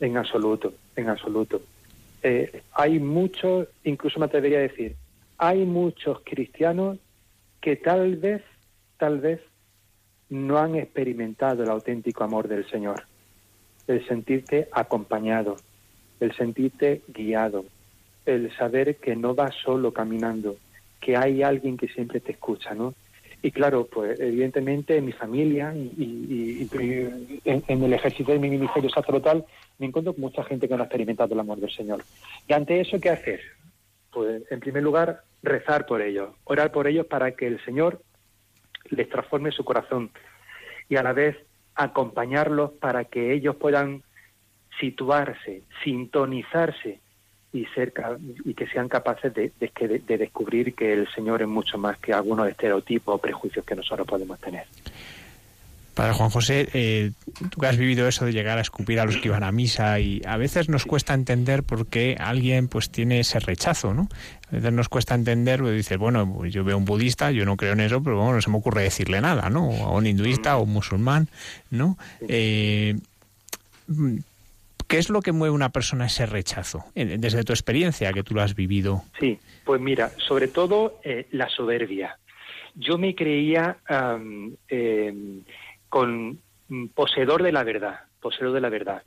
En 0.00 0.16
absoluto, 0.16 0.72
en 0.96 1.10
absoluto. 1.10 1.60
Eh, 2.22 2.62
hay 2.72 2.98
muchos, 2.98 3.68
incluso 3.84 4.18
me 4.18 4.24
atrevería 4.24 4.60
a 4.60 4.62
decir, 4.62 4.96
hay 5.36 5.66
muchos 5.66 6.22
cristianos 6.24 6.96
que 7.60 7.76
tal 7.76 8.16
vez, 8.16 8.40
tal 8.96 9.20
vez, 9.20 9.40
no 10.30 10.56
han 10.56 10.76
experimentado 10.76 11.62
el 11.62 11.68
auténtico 11.68 12.24
amor 12.24 12.48
del 12.48 12.66
Señor 12.70 13.04
el 13.86 14.06
sentirte 14.08 14.66
acompañado, 14.72 15.56
el 16.20 16.34
sentirte 16.34 17.02
guiado, 17.08 17.66
el 18.26 18.54
saber 18.56 18.96
que 18.96 19.16
no 19.16 19.34
vas 19.34 19.54
solo 19.64 19.92
caminando, 19.92 20.56
que 21.00 21.16
hay 21.16 21.42
alguien 21.42 21.76
que 21.76 21.88
siempre 21.88 22.20
te 22.20 22.32
escucha, 22.32 22.74
¿no? 22.74 22.94
Y 23.42 23.50
claro, 23.50 23.86
pues 23.92 24.18
evidentemente 24.20 24.96
en 24.96 25.04
mi 25.04 25.12
familia 25.12 25.74
y, 25.74 25.92
y- 25.98 26.68
en 27.44 27.82
el 27.84 27.92
ejercicio 27.92 28.32
de 28.32 28.40
mi 28.40 28.48
ministerio 28.48 28.88
sacerdotal 28.88 29.44
me 29.78 29.86
encuentro 29.86 30.14
con 30.14 30.22
mucha 30.22 30.42
gente 30.44 30.66
que 30.66 30.74
no 30.74 30.82
ha 30.82 30.86
experimentado 30.86 31.34
el 31.34 31.40
amor 31.40 31.58
del 31.58 31.70
Señor. 31.70 32.04
Y 32.48 32.54
ante 32.54 32.80
eso, 32.80 32.98
¿qué 33.00 33.10
hacer? 33.10 33.40
Pues 34.10 34.42
en 34.50 34.60
primer 34.60 34.82
lugar, 34.82 35.22
rezar 35.42 35.84
por 35.84 36.00
ellos, 36.00 36.30
orar 36.44 36.72
por 36.72 36.86
ellos 36.86 37.04
para 37.06 37.32
que 37.32 37.46
el 37.46 37.62
Señor 37.66 38.00
les 38.88 39.08
transforme 39.10 39.50
su 39.50 39.62
corazón 39.64 40.10
y 40.88 40.96
a 40.96 41.02
la 41.02 41.12
vez 41.12 41.36
acompañarlos 41.74 42.72
para 42.72 43.04
que 43.04 43.32
ellos 43.34 43.56
puedan 43.56 44.02
situarse, 44.80 45.62
sintonizarse 45.82 47.00
y 47.54 47.64
ser 47.74 47.92
ca- 47.92 48.18
y 48.44 48.52
que 48.52 48.66
sean 48.66 48.88
capaces 48.88 49.32
de, 49.32 49.50
de 49.58 50.18
descubrir 50.18 50.74
que 50.74 50.92
el 50.92 51.08
Señor 51.14 51.40
es 51.40 51.48
mucho 51.48 51.78
más 51.78 51.96
que 51.98 52.12
algunos 52.12 52.46
estereotipos 52.48 53.14
o 53.14 53.18
prejuicios 53.18 53.64
que 53.64 53.74
nosotros 53.76 54.06
podemos 54.06 54.38
tener. 54.40 54.64
Padre 55.94 56.14
Juan 56.14 56.30
José, 56.30 56.68
eh, 56.74 57.12
tú 57.50 57.60
que 57.60 57.68
has 57.68 57.76
vivido 57.76 58.08
eso 58.08 58.24
de 58.26 58.32
llegar 58.32 58.58
a 58.58 58.62
escupir 58.62 58.98
a 58.98 59.04
los 59.04 59.16
que 59.18 59.28
iban 59.28 59.44
a 59.44 59.52
misa 59.52 60.00
y 60.00 60.20
a 60.26 60.36
veces 60.36 60.68
nos 60.68 60.84
cuesta 60.86 61.14
entender 61.14 61.62
por 61.62 61.86
qué 61.86 62.16
alguien 62.18 62.66
pues 62.66 62.90
tiene 62.90 63.20
ese 63.20 63.38
rechazo, 63.38 63.94
¿no? 63.94 64.08
A 64.50 64.56
veces 64.56 64.72
nos 64.72 64.88
cuesta 64.88 65.14
entender, 65.14 65.60
pues 65.60 65.76
dices, 65.76 65.96
bueno, 65.96 66.28
pues 66.34 66.52
yo 66.52 66.64
veo 66.64 66.76
un 66.76 66.84
budista, 66.84 67.30
yo 67.30 67.44
no 67.44 67.56
creo 67.56 67.74
en 67.74 67.80
eso, 67.80 68.02
pero 68.02 68.16
bueno, 68.16 68.32
no 68.32 68.42
se 68.42 68.50
me 68.50 68.56
ocurre 68.56 68.82
decirle 68.82 69.20
nada, 69.20 69.48
¿no? 69.50 69.68
O 69.68 69.84
a 69.86 69.92
un 69.92 70.04
hinduista 70.08 70.56
o 70.56 70.64
un 70.64 70.72
musulmán, 70.72 71.28
¿no? 71.70 71.96
Eh, 72.26 72.96
¿Qué 74.94 75.00
es 75.00 75.10
lo 75.10 75.22
que 75.22 75.32
mueve 75.32 75.52
una 75.52 75.70
persona 75.70 76.06
ese 76.06 76.24
rechazo? 76.24 76.84
Desde 76.94 77.42
tu 77.42 77.52
experiencia, 77.52 78.12
que 78.12 78.22
tú 78.22 78.32
lo 78.32 78.42
has 78.42 78.54
vivido. 78.54 79.02
Sí, 79.18 79.40
pues 79.64 79.80
mira, 79.80 80.12
sobre 80.18 80.46
todo 80.46 81.00
eh, 81.02 81.26
la 81.32 81.48
soberbia. 81.48 82.16
Yo 82.76 82.96
me 82.96 83.16
creía 83.16 83.78
em, 83.88 85.42
con 85.88 86.38
mm, 86.68 86.86
poseedor 86.94 87.42
de 87.42 87.50
la 87.50 87.64
verdad, 87.64 88.02
poseedor 88.20 88.54
de 88.54 88.60
la 88.60 88.68
verdad. 88.68 89.02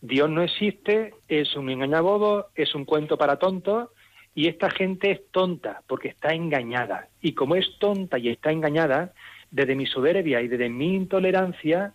Dios 0.00 0.28
no 0.28 0.42
existe, 0.42 1.14
es 1.28 1.54
un 1.54 1.70
engañabobo, 1.70 2.46
es 2.56 2.74
un 2.74 2.84
cuento 2.84 3.16
para 3.16 3.36
tontos 3.36 3.90
y 4.34 4.48
esta 4.48 4.70
gente 4.70 5.12
es 5.12 5.20
tonta 5.30 5.82
porque 5.86 6.08
está 6.08 6.34
engañada. 6.34 7.06
Y 7.20 7.34
como 7.34 7.54
es 7.54 7.78
tonta 7.78 8.18
y 8.18 8.28
está 8.28 8.50
engañada, 8.50 9.12
desde 9.52 9.76
mi 9.76 9.86
soberbia 9.86 10.40
y 10.40 10.48
desde 10.48 10.68
mi 10.68 10.96
intolerancia, 10.96 11.94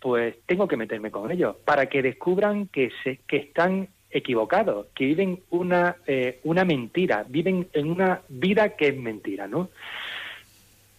pues 0.00 0.36
tengo 0.46 0.68
que 0.68 0.76
meterme 0.76 1.10
con 1.10 1.30
ellos 1.30 1.56
para 1.64 1.86
que 1.86 2.02
descubran 2.02 2.66
que, 2.68 2.90
se, 3.02 3.18
que 3.26 3.38
están 3.38 3.88
equivocados, 4.10 4.86
que 4.94 5.06
viven 5.06 5.40
una, 5.50 5.96
eh, 6.06 6.40
una 6.44 6.64
mentira, 6.64 7.24
viven 7.28 7.68
en 7.72 7.90
una 7.90 8.22
vida 8.28 8.70
que 8.76 8.88
es 8.88 8.96
mentira, 8.96 9.46
¿no? 9.46 9.70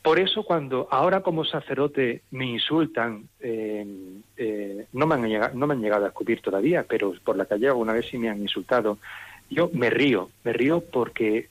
Por 0.02 0.20
eso 0.20 0.44
cuando 0.44 0.88
ahora 0.92 1.22
como 1.22 1.44
sacerdote 1.44 2.22
me 2.32 2.46
insultan, 2.46 3.28
eh, 3.40 3.86
eh, 4.38 4.86
no, 4.94 5.08
me 5.08 5.16
han 5.16 5.28
llegado, 5.28 5.56
no 5.56 5.68
me 5.68 5.74
han 5.74 5.82
llegado 5.82 6.06
a 6.06 6.10
escupir 6.10 6.42
todavía, 6.42 6.86
pero 6.88 7.14
por 7.24 7.36
la 7.36 7.46
calle 7.46 7.68
alguna 7.68 7.94
vez 7.94 8.08
sí 8.08 8.18
me 8.18 8.30
han 8.30 8.40
insultado, 8.40 8.98
yo 9.50 9.70
me 9.74 9.90
río, 9.90 10.30
me 10.44 10.54
río 10.54 10.82
porque 10.82 11.50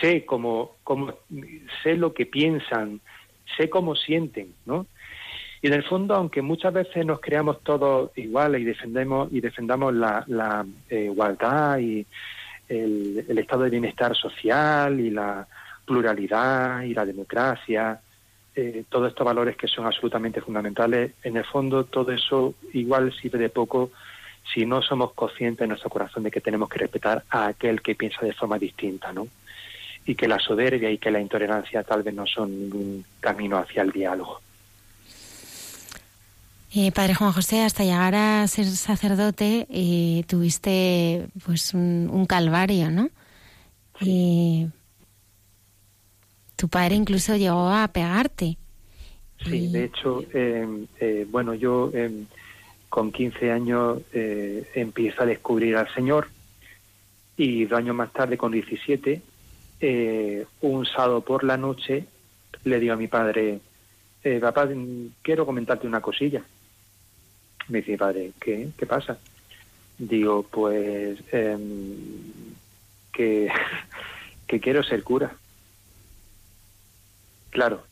sé 0.00 0.24
cómo, 0.24 0.72
cómo 0.82 1.14
sé 1.82 1.96
lo 1.96 2.14
que 2.14 2.26
piensan, 2.26 3.00
sé 3.56 3.70
cómo 3.70 3.94
sienten, 3.94 4.54
¿no? 4.66 4.86
Y 5.64 5.68
en 5.68 5.72
el 5.72 5.82
fondo, 5.82 6.14
aunque 6.14 6.42
muchas 6.42 6.74
veces 6.74 7.06
nos 7.06 7.20
creamos 7.20 7.62
todos 7.62 8.10
iguales 8.18 8.60
y 8.60 8.64
defendemos 8.64 9.32
y 9.32 9.40
defendamos 9.40 9.94
la, 9.94 10.66
eh, 10.90 11.04
igualdad 11.04 11.78
y 11.78 12.04
el, 12.68 13.24
el 13.26 13.38
estado 13.38 13.62
de 13.62 13.70
bienestar 13.70 14.14
social 14.14 15.00
y 15.00 15.08
la 15.08 15.48
pluralidad 15.86 16.82
y 16.82 16.92
la 16.92 17.06
democracia, 17.06 17.98
eh, 18.54 18.84
todos 18.90 19.08
estos 19.08 19.24
valores 19.24 19.56
que 19.56 19.66
son 19.66 19.86
absolutamente 19.86 20.42
fundamentales, 20.42 21.12
en 21.22 21.38
el 21.38 21.46
fondo 21.46 21.84
todo 21.84 22.12
eso 22.12 22.56
igual 22.74 23.10
sirve 23.14 23.38
de 23.38 23.48
poco 23.48 23.90
si 24.52 24.66
no 24.66 24.82
somos 24.82 25.14
conscientes 25.14 25.62
en 25.62 25.70
nuestro 25.70 25.88
corazón 25.88 26.24
de 26.24 26.30
que 26.30 26.42
tenemos 26.42 26.68
que 26.68 26.80
respetar 26.80 27.24
a 27.30 27.46
aquel 27.46 27.80
que 27.80 27.94
piensa 27.94 28.20
de 28.26 28.34
forma 28.34 28.58
distinta, 28.58 29.14
¿no? 29.14 29.28
Y 30.04 30.14
que 30.14 30.28
la 30.28 30.38
soberbia 30.38 30.90
y 30.90 30.98
que 30.98 31.10
la 31.10 31.20
intolerancia 31.20 31.82
tal 31.84 32.02
vez 32.02 32.14
no 32.14 32.26
son 32.26 32.50
ningún 32.50 33.02
camino 33.20 33.56
hacia 33.56 33.80
el 33.80 33.92
diálogo. 33.92 34.43
Eh, 36.76 36.90
padre 36.90 37.14
Juan 37.14 37.32
José, 37.32 37.62
hasta 37.62 37.84
llegar 37.84 38.16
a 38.16 38.46
ser 38.48 38.66
sacerdote 38.66 39.68
eh, 39.70 40.24
tuviste 40.26 41.28
pues 41.44 41.72
un, 41.72 42.10
un 42.12 42.26
calvario, 42.26 42.90
¿no? 42.90 43.10
Y 44.00 44.66
tu 46.56 46.68
padre 46.68 46.96
incluso 46.96 47.36
llegó 47.36 47.68
a 47.68 47.86
pegarte. 47.88 48.58
Sí, 49.44 49.68
de 49.68 49.84
hecho, 49.84 50.24
eh, 50.32 50.86
eh, 50.98 51.26
bueno, 51.30 51.54
yo 51.54 51.90
eh, 51.94 52.24
con 52.88 53.12
15 53.12 53.52
años 53.52 54.00
eh, 54.12 54.68
empiezo 54.74 55.22
a 55.22 55.26
descubrir 55.26 55.76
al 55.76 55.92
Señor 55.94 56.28
y 57.36 57.66
dos 57.66 57.78
años 57.78 57.94
más 57.94 58.12
tarde, 58.12 58.36
con 58.36 58.50
17, 58.50 59.22
eh, 59.80 60.46
un 60.60 60.86
sábado 60.86 61.20
por 61.20 61.44
la 61.44 61.56
noche, 61.56 62.06
le 62.64 62.80
digo 62.80 62.94
a 62.94 62.96
mi 62.96 63.06
padre, 63.06 63.60
eh, 64.24 64.40
papá, 64.40 64.68
quiero 65.22 65.46
comentarte 65.46 65.86
una 65.86 66.00
cosilla. 66.00 66.42
Me 67.68 67.78
dice, 67.78 67.96
padre, 67.96 68.32
¿qué, 68.40 68.68
qué 68.76 68.86
pasa? 68.86 69.18
Digo, 69.98 70.42
pues 70.50 71.18
em, 71.32 71.96
que, 73.12 73.50
que 74.46 74.60
quiero 74.60 74.82
ser 74.82 75.02
cura. 75.02 75.34
Claro, 77.50 77.84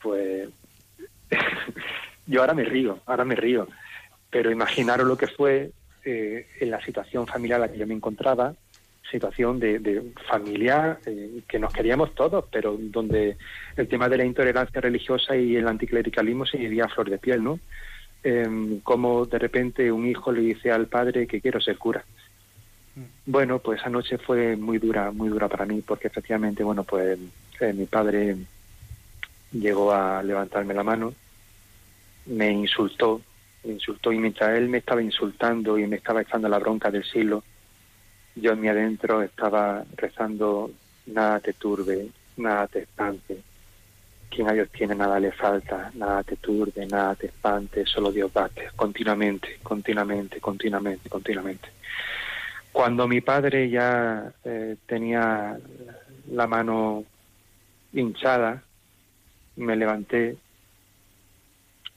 pues 0.00 0.48
yo 2.26 2.40
ahora 2.40 2.54
me 2.54 2.64
río, 2.64 3.00
ahora 3.06 3.24
me 3.24 3.34
río, 3.34 3.68
pero 4.30 4.50
imaginaros 4.50 5.06
lo 5.06 5.16
que 5.16 5.26
fue 5.26 5.72
eh, 6.04 6.46
en 6.60 6.70
la 6.70 6.82
situación 6.84 7.26
familiar 7.26 7.58
en 7.58 7.66
la 7.66 7.72
que 7.72 7.78
yo 7.78 7.86
me 7.86 7.94
encontraba, 7.94 8.54
situación 9.10 9.58
de, 9.58 9.78
de 9.78 10.12
familiar 10.28 11.00
eh, 11.06 11.40
que 11.48 11.58
nos 11.58 11.72
queríamos 11.72 12.14
todos, 12.14 12.44
pero 12.50 12.76
donde 12.78 13.36
el 13.76 13.88
tema 13.88 14.08
de 14.08 14.18
la 14.18 14.24
intolerancia 14.24 14.80
religiosa 14.80 15.36
y 15.36 15.56
el 15.56 15.66
anticlericalismo 15.66 16.46
se 16.46 16.58
vivía 16.58 16.84
a 16.84 16.88
flor 16.88 17.10
de 17.10 17.18
piel, 17.18 17.42
¿no? 17.42 17.58
Eh, 18.30 18.80
como 18.84 19.24
de 19.24 19.38
repente 19.38 19.90
un 19.90 20.06
hijo 20.06 20.30
le 20.30 20.42
dice 20.42 20.70
al 20.70 20.86
padre 20.86 21.26
que 21.26 21.40
quiero 21.40 21.62
ser 21.62 21.78
cura. 21.78 22.04
Bueno, 23.24 23.58
pues 23.60 23.80
esa 23.80 23.88
noche 23.88 24.18
fue 24.18 24.54
muy 24.54 24.76
dura, 24.78 25.10
muy 25.12 25.30
dura 25.30 25.48
para 25.48 25.64
mí, 25.64 25.80
porque 25.80 26.08
efectivamente, 26.08 26.62
bueno, 26.62 26.84
pues 26.84 27.18
eh, 27.58 27.72
mi 27.72 27.86
padre 27.86 28.36
llegó 29.50 29.94
a 29.94 30.22
levantarme 30.22 30.74
la 30.74 30.82
mano, 30.82 31.14
me 32.26 32.50
insultó, 32.50 33.22
me 33.64 33.72
insultó 33.72 34.12
y 34.12 34.18
mientras 34.18 34.58
él 34.58 34.68
me 34.68 34.78
estaba 34.78 35.00
insultando 35.00 35.78
y 35.78 35.86
me 35.86 35.96
estaba 35.96 36.20
echando 36.20 36.50
la 36.50 36.58
bronca 36.58 36.90
del 36.90 37.04
siglo, 37.04 37.42
yo 38.34 38.52
en 38.52 38.60
mi 38.60 38.68
adentro 38.68 39.22
estaba 39.22 39.84
rezando, 39.96 40.70
nada 41.06 41.40
te 41.40 41.54
turbe, 41.54 42.08
nada 42.36 42.66
te 42.66 42.80
espante, 42.80 43.40
quien 44.28 44.48
a 44.48 44.52
Dios 44.52 44.68
tiene 44.70 44.94
nada 44.94 45.18
le 45.18 45.32
falta, 45.32 45.90
nada 45.94 46.22
te 46.22 46.36
turbe, 46.36 46.86
nada 46.86 47.14
te 47.14 47.26
espante, 47.26 47.86
solo 47.86 48.12
Dios 48.12 48.32
bate, 48.32 48.68
continuamente, 48.76 49.58
continuamente, 49.62 50.40
continuamente, 50.40 51.08
continuamente. 51.08 51.68
Cuando 52.72 53.08
mi 53.08 53.20
padre 53.20 53.68
ya 53.68 54.32
eh, 54.44 54.76
tenía 54.86 55.58
la 56.30 56.46
mano 56.46 57.04
hinchada, 57.92 58.62
me 59.56 59.76
levanté 59.76 60.36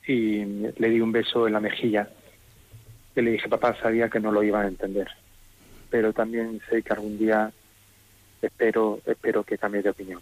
y 0.08 0.44
le 0.44 0.90
di 0.90 1.00
un 1.00 1.12
beso 1.12 1.48
en 1.48 1.54
la 1.54 1.60
mejilla. 1.60 2.10
Y 3.16 3.22
le 3.22 3.32
dije, 3.32 3.50
papá, 3.50 3.76
sabía 3.82 4.10
que 4.10 4.20
no 4.20 4.32
lo 4.32 4.42
iba 4.42 4.62
a 4.62 4.68
entender, 4.68 5.08
pero 5.90 6.14
también 6.14 6.62
sé 6.70 6.82
que 6.82 6.94
algún 6.94 7.18
día 7.18 7.52
espero, 8.42 9.00
espero 9.06 9.44
que 9.44 9.58
cambie 9.58 9.82
de 9.82 9.90
opinión. 9.90 10.22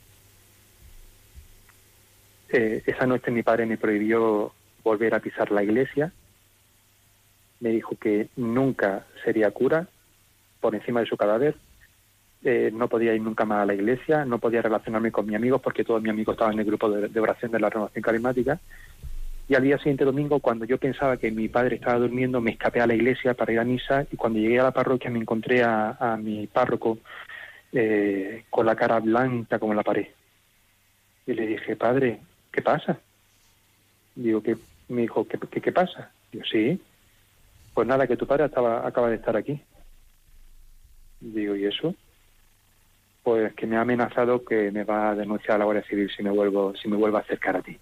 Eh, 2.52 2.82
esa 2.86 3.06
noche 3.06 3.32
mi 3.32 3.44
padre 3.44 3.66
me 3.66 3.78
prohibió 3.78 4.54
volver 4.84 5.14
a 5.14 5.20
pisar 5.20 5.52
la 5.52 5.64
iglesia, 5.64 6.12
me 7.60 7.70
dijo 7.70 7.96
que 7.96 8.30
nunca 8.36 9.06
sería 9.24 9.52
cura 9.52 9.88
por 10.60 10.74
encima 10.74 11.02
de 11.02 11.06
su 11.06 11.18
cadáver, 11.18 11.56
eh, 12.44 12.72
no 12.74 12.88
podía 12.88 13.14
ir 13.14 13.22
nunca 13.22 13.46
más 13.46 13.64
a 13.64 13.66
la 13.66 13.74
iglesia, 13.74 14.26
no 14.26 14.40
podía 14.40 14.62
relacionarme 14.62 15.12
con 15.12 15.26
mis 15.26 15.36
amigos 15.36 15.62
porque 15.62 15.84
todos 15.84 16.02
mis 16.02 16.12
amigos 16.12 16.34
estaban 16.34 16.54
en 16.54 16.60
el 16.60 16.66
grupo 16.66 16.90
de, 16.90 17.20
oración 17.20 17.52
de 17.52 17.60
la 17.60 17.70
renovación 17.70 18.02
carismática. 18.02 18.60
Y 19.48 19.56
al 19.56 19.64
día 19.64 19.78
siguiente 19.78 20.06
domingo, 20.06 20.40
cuando 20.40 20.64
yo 20.66 20.78
pensaba 20.78 21.18
que 21.18 21.32
mi 21.32 21.50
padre 21.50 21.76
estaba 21.76 22.00
durmiendo, 22.00 22.40
me 22.40 22.52
escapé 22.52 22.82
a 22.82 22.88
la 22.88 22.94
iglesia 22.94 23.34
para 23.34 23.52
ir 23.52 23.60
a 23.60 23.64
misa 23.64 24.06
y 24.12 24.16
cuando 24.16 24.40
llegué 24.40 24.60
a 24.60 24.64
la 24.64 24.72
parroquia 24.72 25.10
me 25.10 25.20
encontré 25.20 25.64
a, 25.64 25.98
a 26.00 26.18
mi 26.18 26.48
párroco 26.48 27.00
eh, 27.72 28.46
con 28.50 28.66
la 28.66 28.76
cara 28.76 29.00
blanca 29.00 29.60
como 29.60 29.74
la 29.74 29.84
pared. 29.84 30.08
Y 31.28 31.34
le 31.34 31.46
dije, 31.46 31.76
padre, 31.76 32.20
¿qué 32.52 32.62
pasa? 32.62 33.00
Digo, 34.16 34.42
que 34.42 34.58
me 34.88 35.02
dijo, 35.02 35.28
¿qué, 35.28 35.38
qué, 35.52 35.62
qué 35.62 35.72
pasa? 35.72 36.12
Digo, 36.32 36.46
sí. 36.46 36.82
Pues 37.74 37.88
nada, 37.88 38.08
que 38.08 38.18
tu 38.18 38.28
padre 38.28 38.46
estaba, 38.46 38.86
acaba 38.86 39.10
de 39.10 39.16
estar 39.16 39.36
aquí. 39.38 39.62
Digo, 41.22 41.56
¿y 41.56 41.66
eso? 41.66 41.96
pues 43.24 43.54
que 43.54 43.68
me 43.68 43.78
ha 43.78 43.82
amenazado 43.82 44.44
que 44.44 44.72
me 44.72 44.84
va 44.84 45.12
a 45.12 45.16
denunciar 45.16 45.56
a 45.56 45.60
la 45.60 45.66
Guardia 45.66 45.84
Civil 45.88 46.10
si 46.10 46.24
me 46.24 46.32
vuelvo 46.32 46.74
si 46.76 46.88
me 46.88 46.98
vuelvo 46.98 47.18
a 47.18 47.22
acercar 47.22 47.58
a 47.58 47.62
ti. 47.62 47.78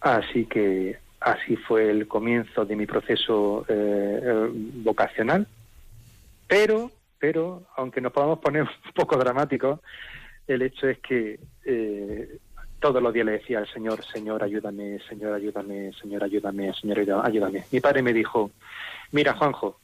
Así 0.00 0.46
que 0.46 0.98
así 1.20 1.56
fue 1.56 1.90
el 1.90 2.08
comienzo 2.08 2.64
de 2.64 2.74
mi 2.74 2.86
proceso 2.86 3.64
eh, 3.68 4.20
eh, 4.22 4.48
vocacional, 4.52 5.46
pero 6.48 6.90
pero 7.18 7.62
aunque 7.76 8.00
nos 8.00 8.12
podamos 8.12 8.40
poner 8.40 8.62
un 8.86 8.92
poco 8.94 9.16
dramáticos, 9.16 9.78
el 10.46 10.62
hecho 10.62 10.88
es 10.88 10.98
que 10.98 11.40
eh, 11.64 12.38
todos 12.80 13.02
los 13.02 13.12
días 13.12 13.26
le 13.26 13.32
decía 13.32 13.58
al 13.58 13.68
Señor, 13.68 14.04
Señor, 14.04 14.42
ayúdame, 14.42 14.98
Señor, 15.08 15.34
ayúdame, 15.34 15.92
Señor, 15.94 16.24
ayúdame, 16.24 16.72
Señor, 16.74 16.98
ayúdame. 16.98 17.64
Mi 17.70 17.80
padre 17.80 18.02
me 18.02 18.12
dijo, 18.12 18.50
mira, 19.12 19.34
Juanjo, 19.34 19.78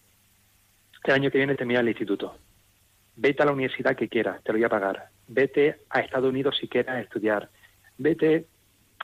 el 1.05 1.15
año 1.15 1.31
que 1.31 1.39
viene 1.39 1.55
termina 1.55 1.81
el 1.81 1.89
instituto. 1.89 2.37
Vete 3.17 3.43
a 3.43 3.47
la 3.47 3.53
universidad 3.53 3.97
que 3.97 4.09
quieras, 4.09 4.43
te 4.43 4.53
lo 4.53 4.59
voy 4.59 4.65
a 4.65 4.69
pagar. 4.69 5.09
Vete 5.29 5.81
a 5.91 6.01
Estados 6.01 6.29
Unidos 6.29 6.57
si 6.61 6.69
quieras 6.69 7.03
estudiar. 7.03 7.49
Vete 7.97 8.47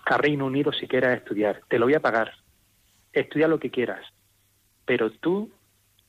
a 0.05 0.17
Reino 0.19 0.47
Unido 0.47 0.73
si 0.73 0.87
quieras 0.87 1.17
estudiar. 1.17 1.63
Te 1.69 1.79
lo 1.79 1.87
voy 1.87 1.95
a 1.95 2.01
pagar. 2.01 2.33
Estudia 3.13 3.49
lo 3.49 3.59
que 3.59 3.71
quieras. 3.71 4.05
Pero 4.85 5.11
tú 5.11 5.51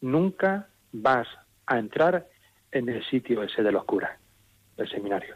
nunca 0.01 0.67
vas 0.91 1.27
a 1.65 1.79
entrar 1.79 2.27
en 2.71 2.89
el 2.89 3.03
sitio 3.05 3.41
ese 3.43 3.63
de 3.63 3.71
los 3.71 3.85
curas, 3.85 4.19
del 4.77 4.89
seminario. 4.89 5.35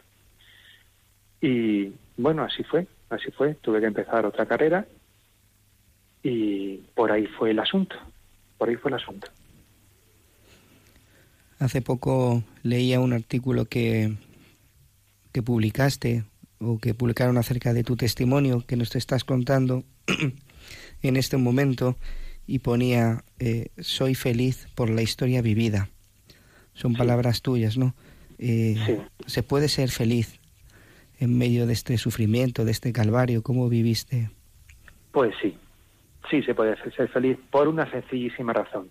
Y 1.40 1.92
bueno, 2.16 2.42
así 2.42 2.62
fue, 2.64 2.86
así 3.08 3.30
fue. 3.30 3.54
Tuve 3.54 3.80
que 3.80 3.86
empezar 3.86 4.26
otra 4.26 4.46
carrera 4.46 4.86
y 6.22 6.76
por 6.94 7.12
ahí 7.12 7.26
fue 7.26 7.50
el 7.50 7.58
asunto, 7.58 7.96
por 8.58 8.68
ahí 8.68 8.76
fue 8.76 8.90
el 8.90 8.96
asunto. 8.96 9.28
Hace 11.58 11.82
poco 11.82 12.42
leía 12.62 13.00
un 13.00 13.12
artículo 13.12 13.66
que, 13.66 14.14
que 15.32 15.42
publicaste 15.42 16.24
o 16.58 16.78
que 16.78 16.94
publicaron 16.94 17.38
acerca 17.38 17.72
de 17.72 17.84
tu 17.84 17.96
testimonio 17.96 18.64
que 18.66 18.76
nos 18.76 18.90
te 18.90 18.98
estás 18.98 19.24
contando 19.24 19.84
en 21.02 21.16
este 21.16 21.36
momento 21.36 21.96
y 22.46 22.58
ponía 22.58 23.24
eh, 23.38 23.68
soy 23.78 24.14
feliz 24.14 24.68
por 24.74 24.90
la 24.90 25.02
historia 25.02 25.42
vivida. 25.42 25.88
Son 26.74 26.94
palabras 26.94 27.42
tuyas, 27.42 27.76
¿no? 27.76 27.94
Eh, 28.42 29.04
Se 29.26 29.42
puede 29.42 29.68
ser 29.68 29.90
feliz 29.90 30.40
en 31.20 31.36
medio 31.36 31.66
de 31.66 31.74
este 31.74 31.98
sufrimiento, 31.98 32.64
de 32.64 32.70
este 32.72 32.92
calvario? 32.92 33.42
¿Cómo 33.42 33.68
viviste? 33.68 34.30
Pues 35.12 35.34
sí, 35.40 35.56
sí 36.30 36.42
se 36.42 36.54
puede 36.54 36.76
ser 36.90 37.08
feliz 37.08 37.38
por 37.50 37.68
una 37.68 37.88
sencillísima 37.90 38.52
razón, 38.52 38.90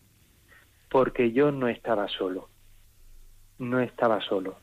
porque 0.90 1.32
yo 1.32 1.52
no 1.52 1.68
estaba 1.68 2.08
solo, 2.08 2.50
no 3.58 3.80
estaba 3.80 4.22
solo. 4.22 4.60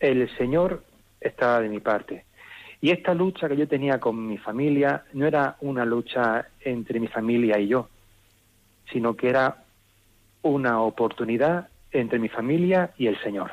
El 0.00 0.34
Señor 0.38 0.84
estaba 1.20 1.60
de 1.60 1.68
mi 1.68 1.80
parte. 1.80 2.24
Y 2.80 2.90
esta 2.90 3.12
lucha 3.12 3.48
que 3.48 3.56
yo 3.56 3.68
tenía 3.68 3.98
con 3.98 4.26
mi 4.26 4.38
familia 4.38 5.04
no 5.12 5.26
era 5.26 5.56
una 5.60 5.84
lucha 5.84 6.48
entre 6.60 7.00
mi 7.00 7.08
familia 7.08 7.58
y 7.58 7.68
yo, 7.68 7.88
sino 8.90 9.14
que 9.14 9.28
era 9.28 9.64
una 10.42 10.80
oportunidad 10.80 11.68
entre 11.90 12.18
mi 12.18 12.28
familia 12.28 12.92
y 12.96 13.08
el 13.08 13.20
Señor. 13.20 13.50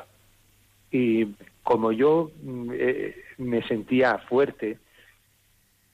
Y 0.96 1.26
como 1.62 1.92
yo 1.92 2.30
mm, 2.42 2.70
eh, 2.72 3.14
me 3.36 3.62
sentía 3.68 4.16
fuerte, 4.30 4.78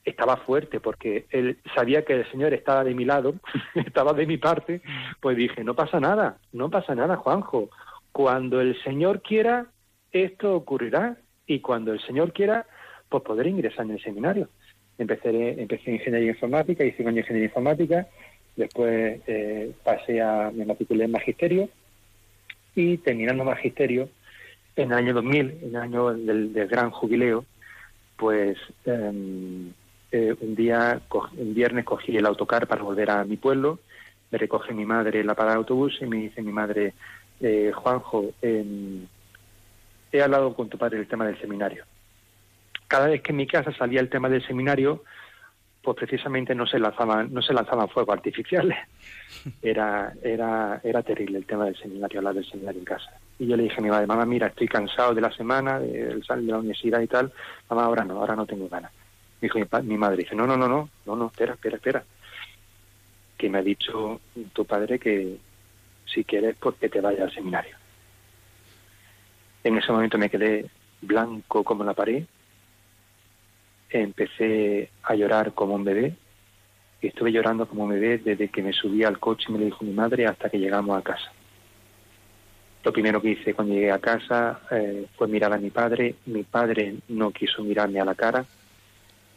estaba 0.04 0.36
fuerte 0.36 0.78
porque 0.78 1.26
él 1.30 1.58
sabía 1.74 2.04
que 2.04 2.12
el 2.12 2.30
Señor 2.30 2.54
estaba 2.54 2.84
de 2.84 2.94
mi 2.94 3.04
lado, 3.04 3.34
estaba 3.74 4.12
de 4.12 4.26
mi 4.26 4.36
parte, 4.36 4.80
pues 5.20 5.36
dije, 5.36 5.64
no 5.64 5.74
pasa 5.74 5.98
nada, 5.98 6.38
no 6.52 6.70
pasa 6.70 6.94
nada, 6.94 7.16
Juanjo. 7.16 7.68
Cuando 8.12 8.60
el 8.60 8.80
Señor 8.84 9.22
quiera, 9.22 9.66
esto 10.12 10.54
ocurrirá 10.54 11.16
y 11.48 11.58
cuando 11.58 11.92
el 11.92 12.00
Señor 12.00 12.32
quiera, 12.32 12.64
pues 13.08 13.24
podré 13.24 13.50
ingresar 13.50 13.86
en 13.86 13.92
el 13.92 14.02
seminario. 14.02 14.48
Empecé, 14.98 15.60
empecé 15.60 15.90
ingeniería 15.90 16.30
informática, 16.30 16.84
hice 16.84 17.02
un 17.02 17.08
año 17.08 17.16
de 17.16 17.20
ingeniería 17.22 17.48
informática, 17.48 18.06
después 18.54 19.20
eh, 19.26 19.72
pasé 19.82 20.20
a, 20.20 20.52
me 20.54 20.64
matriculé 20.64 21.06
en 21.06 21.10
magisterio 21.10 21.68
y 22.76 22.98
terminando 22.98 23.42
magisterio, 23.42 24.08
en 24.76 24.92
el 24.92 24.98
año 24.98 25.14
2000, 25.14 25.58
en 25.62 25.68
el 25.68 25.76
año 25.76 26.12
del, 26.14 26.52
gran 26.68 26.90
jubileo, 26.90 27.44
pues 28.16 28.56
em, 28.85 29.72
eh, 30.11 30.35
un 30.40 30.54
día, 30.54 31.00
un 31.37 31.54
viernes 31.54 31.85
cogí 31.85 32.16
el 32.16 32.26
autocar 32.26 32.66
para 32.66 32.82
volver 32.82 33.11
a 33.11 33.24
mi 33.24 33.37
pueblo, 33.37 33.80
me 34.30 34.38
recoge 34.38 34.72
mi 34.72 34.87
madre 34.87 35.24
la 35.24 35.35
parada 35.35 35.54
de 35.54 35.58
autobús 35.58 35.98
y 36.00 36.06
me 36.06 36.16
dice 36.16 36.42
mi 36.42 36.52
madre, 36.52 36.94
eh, 37.40 37.72
Juanjo, 37.74 38.30
em, 38.40 39.06
he 40.11 40.22
hablado 40.22 40.54
con 40.54 40.68
tu 40.68 40.78
padre 40.78 40.98
del 40.98 41.08
tema 41.08 41.26
del 41.26 41.40
seminario. 41.40 41.85
Cada 42.87 43.08
vez 43.08 43.22
que 43.22 43.32
en 43.32 43.37
mi 43.37 43.46
casa 43.46 43.72
salía 43.72 44.00
el 44.00 44.11
tema 44.11 44.28
del 44.28 44.46
seminario, 44.46 45.02
pues 45.82 45.96
precisamente 45.96 46.54
no 46.54 46.66
se 46.66 46.78
lanzaban, 46.78 47.32
no 47.32 47.42
se 47.42 47.52
lanzaban 47.52 47.88
fuegos 47.88 48.14
artificiales. 48.14 48.78
Era, 49.62 50.12
era, 50.22 50.80
era 50.85 51.02
terrible 51.02 51.38
el 51.38 51.46
tema 51.46 51.64
del 51.64 51.76
seminario, 51.76 52.20
hablar 52.20 52.35
del 52.35 52.44
seminario 52.44 52.78
en 52.78 52.85
casa. 52.85 53.11
Y 53.42 53.48
yo 53.48 53.57
le 53.57 53.64
dije 53.64 53.78
a 53.78 53.83
mi 53.83 53.90
madre, 53.90 54.07
mamá, 54.07 54.24
mira, 54.24 54.46
estoy 54.46 54.68
cansado 54.68 55.16
de 55.16 55.20
la 55.20 55.33
semana, 55.33 55.81
del 55.81 56.24
sal 56.24 56.46
de 56.46 56.52
la 56.52 56.59
universidad 56.59 57.00
y 57.00 57.09
tal, 57.09 57.33
mamá, 57.68 57.87
ahora 57.87 58.05
no, 58.05 58.20
ahora 58.20 58.37
no 58.37 58.46
tengo 58.46 58.68
ganas. 58.68 58.92
Me 59.40 59.48
dijo 59.48 59.59
mi, 59.59 59.66
mi 59.83 59.98
madre, 59.98 60.18
dice, 60.18 60.37
no, 60.37 60.46
no, 60.46 60.57
no, 60.57 60.68
no, 60.68 60.88
no, 61.05 61.16
no, 61.16 61.26
espera, 61.26 61.55
espera, 61.55 61.74
espera. 61.74 62.05
Que 63.37 63.50
me 63.50 63.59
ha 63.59 63.62
dicho 63.62 64.20
tu 64.52 64.64
padre 64.64 65.00
que 65.00 65.38
si 66.07 66.22
quieres, 66.22 66.55
pues 66.61 66.76
que 66.76 66.88
te 66.88 67.00
vaya 67.00 67.24
al 67.24 67.35
seminario. 67.35 67.76
En 69.64 69.76
ese 69.76 69.90
momento 69.90 70.18
me 70.18 70.31
quedé 70.31 70.66
blanco 71.00 71.64
como 71.64 71.83
la 71.83 71.94
pared, 71.94 72.22
empecé 73.90 74.88
a 75.02 75.16
llorar 75.16 75.52
como 75.52 75.74
un 75.74 75.83
bebé, 75.83 76.14
y 77.00 77.09
estuve 77.09 77.33
llorando 77.33 77.66
como 77.66 77.83
un 77.83 77.90
bebé 77.90 78.18
desde 78.18 78.50
que 78.50 78.62
me 78.62 78.72
subí 78.72 79.02
al 79.02 79.18
coche 79.18 79.50
me 79.50 79.59
lo 79.59 79.64
dijo 79.64 79.85
mi 79.85 79.94
madre 79.94 80.28
hasta 80.28 80.48
que 80.48 80.61
llegamos 80.61 80.96
a 80.96 81.02
casa. 81.02 81.33
Lo 82.84 82.92
primero 82.92 83.22
que 83.22 83.30
hice 83.30 83.54
cuando 83.54 83.74
llegué 83.74 83.92
a 83.92 84.00
casa 84.00 84.60
eh, 84.70 85.06
fue 85.16 85.28
mirar 85.28 85.52
a 85.52 85.58
mi 85.58 85.70
padre. 85.70 86.16
Mi 86.26 86.42
padre 86.42 86.96
no 87.08 87.30
quiso 87.30 87.62
mirarme 87.62 88.00
a 88.00 88.04
la 88.04 88.14
cara, 88.14 88.44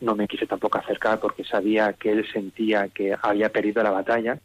no 0.02 0.16
me 0.16 0.28
quise 0.28 0.48
tampoco 0.48 0.80
acercar 0.80 1.20
porque 1.20 1.44
sabía 1.44 1.94
que 1.94 2.12
él 2.12 2.28
sentía 2.32 2.90
que 2.90 3.16
había 3.22 3.50
perdido 3.50 3.84
la 3.84 3.92
batalla 3.92 4.40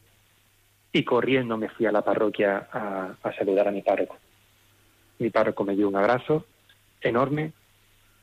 y 0.93 1.05
corriendo 1.05 1.57
me 1.57 1.69
fui 1.69 1.87
a 1.87 1.93
la 1.93 2.03
parroquia 2.03 2.69
a, 2.73 3.15
a 3.23 3.33
saludar 3.35 3.69
a 3.69 3.73
mi 3.73 3.83
párroco. 3.83 4.19
Mi 5.19 5.31
párroco 5.31 5.65
me 5.65 5.77
dio 5.77 5.89
un 5.89 5.97
abrazo 5.97 6.45
enorme 7.01 7.53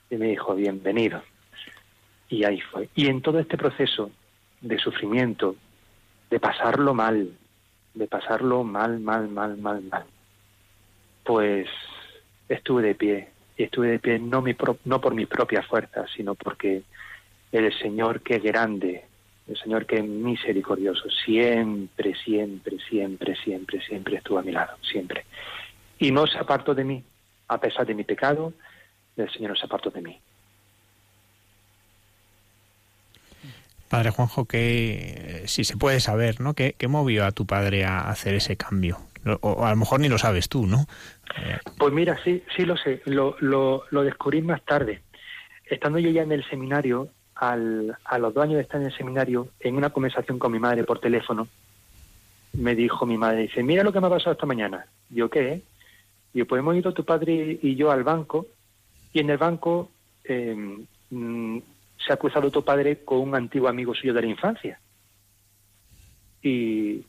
y 0.10 0.16
me 0.18 0.28
dijo 0.28 0.54
bienvenido. 0.56 1.24
Y 2.30 2.44
ahí 2.44 2.60
fue. 2.62 2.90
Y 2.94 3.08
en 3.08 3.22
todo 3.22 3.40
este 3.40 3.58
proceso 3.58 4.12
de 4.62 4.78
sufrimiento, 4.78 5.56
de 6.30 6.40
pasarlo 6.40 6.94
mal, 6.94 7.32
de 7.94 8.08
pasarlo 8.08 8.64
mal, 8.64 9.00
mal, 9.00 9.30
mal, 9.30 9.58
mal, 9.58 9.82
mal, 9.84 10.06
pues 11.28 11.68
estuve 12.48 12.82
de 12.82 12.96
pie. 12.96 13.28
Y 13.58 13.64
estuve 13.64 13.90
de 13.90 14.00
pie 14.00 14.18
no, 14.18 14.42
mi 14.42 14.56
no 14.86 15.02
por 15.02 15.14
mis 15.14 15.28
propias 15.28 15.66
fuerzas, 15.68 16.10
sino 16.16 16.36
porque 16.36 16.84
el 17.52 17.78
Señor 17.80 18.22
que 18.22 18.36
es 18.36 18.44
grande, 18.44 19.04
el 19.48 19.58
Señor 19.58 19.86
que 19.86 19.98
es 19.98 20.06
misericordioso, 20.06 21.10
siempre, 21.26 22.16
siempre, 22.24 22.78
siempre, 22.90 23.36
siempre, 23.36 23.82
siempre 23.82 24.18
estuvo 24.18 24.40
a 24.40 24.44
mi 24.44 24.52
lado, 24.54 24.78
siempre. 24.82 25.26
Y 26.00 26.12
no 26.12 26.26
se 26.28 26.38
apartó 26.38 26.74
de 26.74 26.86
mí, 26.86 27.04
a 27.50 27.60
pesar 27.60 27.86
de 27.86 27.96
mi 27.96 28.04
pecado, 28.04 28.54
el 29.18 29.30
Señor 29.32 29.52
no 29.52 29.56
se 29.58 29.66
apartó 29.66 29.90
de 29.90 30.02
mí. 30.02 30.20
Padre 33.90 34.12
Juanjo, 34.12 34.46
que 34.46 35.44
si 35.48 35.64
se 35.64 35.78
puede 35.78 36.00
saber, 36.00 36.42
¿no? 36.42 36.54
¿Qué, 36.54 36.76
movió 36.88 37.26
a 37.26 37.32
tu 37.32 37.46
padre 37.46 37.86
a 37.86 38.10
hacer 38.10 38.36
ese 38.36 38.58
cambio? 38.58 39.00
O, 39.42 39.66
a 39.66 39.72
lo 39.72 39.76
mejor 39.78 40.00
ni 40.00 40.10
lo 40.10 40.18
sabes 40.18 40.50
tú, 40.50 40.68
¿no? 40.68 40.88
Pues 41.78 41.94
mira, 41.94 42.18
sí, 42.24 42.44
sí 42.56 42.66
lo 42.66 42.78
sé. 42.78 43.02
Lo, 43.06 43.36
lo, 43.40 44.04
descubrí 44.04 44.42
más 44.42 44.64
tarde. 44.64 45.02
Estando 45.66 46.00
yo 46.00 46.10
ya 46.10 46.24
en 46.24 46.32
el 46.32 46.48
seminario, 46.50 47.10
al, 47.36 47.98
a 48.06 48.18
los 48.18 48.34
dos 48.34 48.44
años 48.44 48.56
de 48.56 48.62
estar 48.62 48.82
en 48.82 48.88
el 48.88 48.98
seminario, 48.98 49.50
en 49.60 49.76
una 49.76 49.90
conversación 49.90 50.40
con 50.40 50.52
mi 50.52 50.60
madre 50.60 50.84
por 50.84 51.00
teléfono, 51.00 51.48
me 52.54 52.76
dijo 52.76 53.06
mi 53.06 53.18
madre, 53.18 53.44
dice, 53.44 53.62
mira 53.64 53.84
lo 53.84 53.94
que 53.94 54.00
me 54.00 54.08
ha 54.08 54.12
pasado 54.12 54.32
esta 54.32 54.46
mañana. 54.46 54.88
Yo, 55.10 55.30
¿qué? 55.30 55.62
Y 56.34 56.44
pues 56.44 56.60
hemos 56.60 56.76
ido 56.76 56.94
tu 56.94 57.06
padre 57.06 57.60
y 57.62 57.76
yo 57.76 57.92
al 57.92 58.04
banco, 58.04 58.48
y 59.14 59.20
en 59.20 59.30
el 59.30 59.38
banco 59.38 59.92
eh, 60.24 60.56
mm, 61.10 61.58
se 62.06 62.14
ha 62.14 62.18
cruzado 62.18 62.50
tu 62.50 62.64
padre 62.64 63.04
con 63.04 63.20
un 63.20 63.36
antiguo 63.36 63.68
amigo 63.68 63.94
suyo 63.94 64.14
de 64.14 64.22
la 64.22 64.28
infancia. 64.28 64.80
Y, 66.42 67.04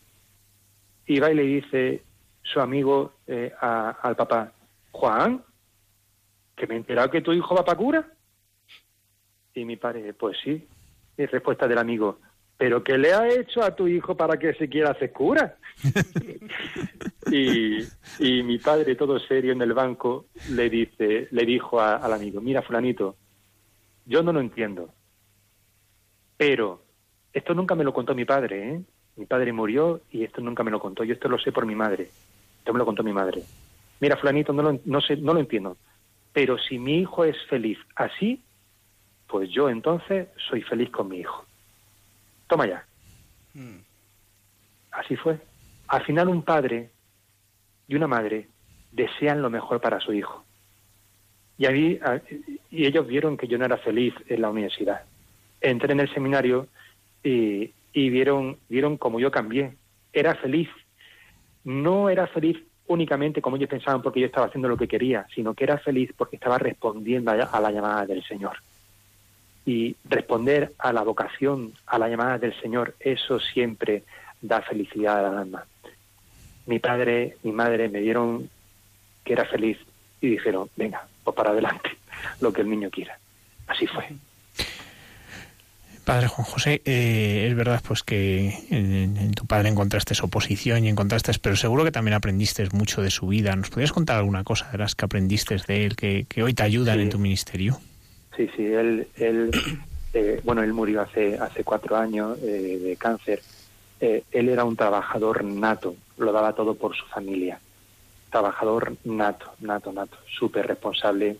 y 1.06 1.20
va 1.20 1.30
y 1.30 1.34
le 1.34 1.42
dice 1.42 2.02
su 2.52 2.60
amigo 2.60 3.14
eh, 3.26 3.52
al 3.60 4.16
papá, 4.16 4.52
Juan, 4.92 5.44
que 6.56 6.66
me 6.66 6.74
he 6.74 6.78
enterado 6.78 7.10
que 7.10 7.20
tu 7.20 7.32
hijo 7.32 7.54
va 7.54 7.64
para 7.64 7.78
cura. 7.78 8.12
Y 9.54 9.64
mi 9.64 9.76
padre, 9.76 10.14
pues 10.14 10.36
sí. 10.42 10.66
Y 11.16 11.26
respuesta 11.26 11.66
del 11.66 11.78
amigo, 11.78 12.20
¿pero 12.56 12.82
qué 12.84 12.96
le 12.96 13.12
ha 13.12 13.28
hecho 13.28 13.62
a 13.62 13.74
tu 13.74 13.88
hijo 13.88 14.16
para 14.16 14.38
que 14.38 14.54
se 14.54 14.68
quiera 14.68 14.90
hacer 14.90 15.12
cura? 15.12 15.56
Y, 17.30 17.82
y 18.18 18.42
mi 18.42 18.58
padre, 18.58 18.94
todo 18.94 19.18
serio 19.18 19.52
en 19.52 19.60
el 19.60 19.74
banco, 19.74 20.28
le 20.46 20.70
dice, 20.70 21.28
le 21.30 21.44
dijo 21.44 21.78
a- 21.78 21.96
al 21.96 22.14
amigo, 22.14 22.40
mira, 22.40 22.62
fulanito, 22.62 23.16
yo 24.06 24.22
no 24.22 24.32
lo 24.32 24.40
entiendo, 24.40 24.94
pero 26.38 26.82
esto 27.32 27.52
nunca 27.52 27.74
me 27.74 27.84
lo 27.84 27.92
contó 27.92 28.14
mi 28.14 28.24
padre, 28.24 28.70
¿eh? 28.70 28.80
Mi 29.16 29.26
padre 29.26 29.52
murió 29.52 30.00
y 30.10 30.24
esto 30.24 30.40
nunca 30.40 30.62
me 30.62 30.70
lo 30.70 30.80
contó. 30.80 31.04
Yo 31.04 31.12
esto 31.12 31.28
lo 31.28 31.38
sé 31.38 31.52
por 31.52 31.66
mi 31.66 31.74
madre. 31.74 32.08
Esto 32.68 32.74
me 32.74 32.80
lo 32.80 32.84
contó 32.84 33.02
mi 33.02 33.14
madre. 33.14 33.46
Mira, 33.98 34.18
fulanito, 34.18 34.52
no 34.52 34.62
lo, 34.62 34.78
no 34.84 35.00
sé, 35.00 35.16
no 35.16 35.32
lo 35.32 35.40
entiendo. 35.40 35.78
Pero 36.34 36.58
si 36.58 36.78
mi 36.78 36.98
hijo 36.98 37.24
es 37.24 37.34
feliz 37.46 37.78
así, 37.96 38.44
pues 39.26 39.48
yo 39.48 39.70
entonces 39.70 40.28
soy 40.50 40.60
feliz 40.60 40.90
con 40.90 41.08
mi 41.08 41.20
hijo. 41.20 41.46
Toma 42.46 42.66
ya. 42.66 42.86
Así 44.90 45.16
fue. 45.16 45.40
Al 45.86 46.04
final 46.04 46.28
un 46.28 46.42
padre 46.42 46.90
y 47.86 47.96
una 47.96 48.06
madre 48.06 48.50
desean 48.90 49.40
lo 49.40 49.48
mejor 49.48 49.80
para 49.80 49.98
su 49.98 50.12
hijo. 50.12 50.44
Y, 51.56 51.64
a 51.64 51.70
mí, 51.70 51.98
a- 52.02 52.20
y 52.68 52.84
ellos 52.86 53.06
vieron 53.06 53.38
que 53.38 53.48
yo 53.48 53.56
no 53.56 53.64
era 53.64 53.78
feliz 53.78 54.12
en 54.26 54.42
la 54.42 54.50
universidad. 54.50 55.06
Entré 55.62 55.92
en 55.94 56.00
el 56.00 56.12
seminario 56.12 56.68
y, 57.22 57.72
y 57.94 58.10
vieron, 58.10 58.60
vieron 58.68 58.98
cómo 58.98 59.18
yo 59.20 59.30
cambié. 59.30 59.78
Era 60.12 60.34
feliz. 60.34 60.68
No 61.68 62.08
era 62.08 62.26
feliz 62.26 62.56
únicamente 62.86 63.42
como 63.42 63.56
ellos 63.56 63.68
pensaban 63.68 64.00
porque 64.00 64.20
yo 64.20 64.26
estaba 64.26 64.46
haciendo 64.46 64.68
lo 64.68 64.76
que 64.78 64.88
quería, 64.88 65.26
sino 65.34 65.52
que 65.52 65.64
era 65.64 65.76
feliz 65.76 66.10
porque 66.16 66.36
estaba 66.36 66.56
respondiendo 66.56 67.30
a 67.30 67.60
la 67.60 67.70
llamada 67.70 68.06
del 68.06 68.24
Señor. 68.24 68.56
Y 69.66 69.94
responder 70.08 70.72
a 70.78 70.94
la 70.94 71.02
vocación, 71.02 71.74
a 71.86 71.98
la 71.98 72.08
llamada 72.08 72.38
del 72.38 72.58
Señor, 72.58 72.94
eso 72.98 73.38
siempre 73.38 74.04
da 74.40 74.62
felicidad 74.62 75.26
al 75.26 75.36
alma. 75.36 75.66
Mi 76.64 76.78
padre, 76.78 77.36
mi 77.42 77.52
madre 77.52 77.90
me 77.90 78.00
dieron 78.00 78.48
que 79.22 79.34
era 79.34 79.44
feliz 79.44 79.76
y 80.22 80.28
dijeron, 80.28 80.70
venga, 80.74 81.06
pues 81.22 81.36
para 81.36 81.50
adelante, 81.50 81.90
lo 82.40 82.50
que 82.50 82.62
el 82.62 82.70
niño 82.70 82.88
quiera. 82.88 83.18
Así 83.66 83.86
fue. 83.86 84.08
Padre 86.08 86.28
Juan 86.28 86.46
José, 86.46 86.80
eh, 86.86 87.46
es 87.50 87.54
verdad 87.54 87.82
pues 87.86 88.02
que 88.02 88.48
en, 88.70 89.18
en 89.18 89.32
tu 89.32 89.44
padre 89.44 89.68
encontraste 89.68 90.14
oposición 90.22 90.86
y 90.86 90.88
encontraste, 90.88 91.32
pero 91.38 91.54
seguro 91.54 91.84
que 91.84 91.92
también 91.92 92.14
aprendiste 92.14 92.66
mucho 92.72 93.02
de 93.02 93.10
su 93.10 93.26
vida. 93.26 93.54
¿Nos 93.54 93.68
podrías 93.68 93.92
contar 93.92 94.16
alguna 94.16 94.42
cosa 94.42 94.70
de 94.72 94.78
las 94.78 94.94
que 94.94 95.04
aprendiste 95.04 95.58
de 95.68 95.84
él 95.84 95.96
que, 95.96 96.24
que 96.26 96.42
hoy 96.42 96.54
te 96.54 96.62
ayudan 96.62 96.96
Sí. 96.96 97.02
en 97.02 97.10
tu 97.10 97.18
ministerio? 97.18 97.78
Sí, 98.34 98.48
sí, 98.56 98.64
él, 98.64 99.06
él 99.16 99.50
eh, 100.14 100.40
bueno, 100.44 100.62
él 100.62 100.72
murió 100.72 101.02
hace, 101.02 101.36
hace 101.36 101.62
cuatro 101.62 101.94
años 101.94 102.38
eh, 102.42 102.80
de 102.82 102.96
cáncer. 102.96 103.42
Eh, 104.00 104.22
él 104.32 104.48
era 104.48 104.64
un 104.64 104.76
trabajador 104.76 105.44
nato, 105.44 105.94
lo 106.16 106.32
daba 106.32 106.54
todo 106.54 106.74
por 106.74 106.96
su 106.96 107.04
familia. 107.04 107.60
Trabajador 108.30 108.96
nato, 109.04 109.52
nato, 109.60 109.92
nato, 109.92 110.16
súper 110.38 110.68
responsable. 110.68 111.36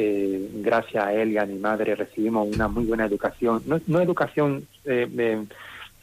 Eh, 0.00 0.48
gracias 0.54 1.04
a 1.04 1.12
él 1.12 1.32
y 1.32 1.38
a 1.38 1.44
mi 1.44 1.58
madre 1.58 1.96
recibimos 1.96 2.46
una 2.46 2.68
muy 2.68 2.84
buena 2.84 3.04
educación. 3.04 3.62
No, 3.66 4.00
educación 4.00 4.68
eh, 4.84 5.08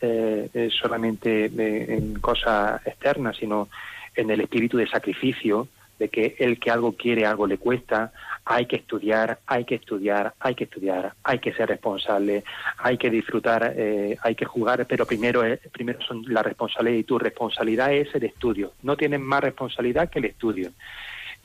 eh, 0.02 0.50
eh, 0.54 0.70
solamente 0.70 1.46
en 1.46 2.16
cosas 2.20 2.86
externas, 2.86 3.38
sino 3.38 3.70
en 4.14 4.30
el 4.32 4.42
espíritu 4.42 4.76
de 4.76 4.88
sacrificio, 4.88 5.70
de 5.98 6.10
que 6.10 6.36
el 6.40 6.60
que 6.60 6.72
algo 6.72 6.92
quiere, 6.94 7.26
algo 7.26 7.48
le 7.48 7.58
cuesta, 7.58 8.12
hay 8.44 8.66
que 8.66 8.76
estudiar, 8.76 9.40
hay 9.48 9.66
que 9.66 9.76
estudiar, 9.76 10.34
hay 10.40 10.56
que 10.56 10.66
estudiar, 10.66 11.14
hay 11.24 11.40
que 11.40 11.54
ser 11.54 11.70
responsable, 11.70 12.44
hay 12.78 12.98
que 12.98 13.10
disfrutar, 13.10 13.74
eh, 13.76 14.18
hay 14.22 14.36
que 14.36 14.46
jugar, 14.46 14.86
pero 14.88 15.06
primero, 15.06 15.46
eh, 15.46 15.60
primero 15.72 16.00
son 16.02 16.24
la 16.28 16.44
responsabilidad 16.44 17.00
y 17.00 17.04
tu 17.04 17.18
responsabilidad 17.18 17.94
es 17.94 18.14
el 18.14 18.26
estudio. 18.26 18.74
No 18.84 18.98
tienes 18.98 19.20
más 19.20 19.42
responsabilidad 19.42 20.10
que 20.10 20.20
el 20.20 20.26
estudio. 20.26 20.72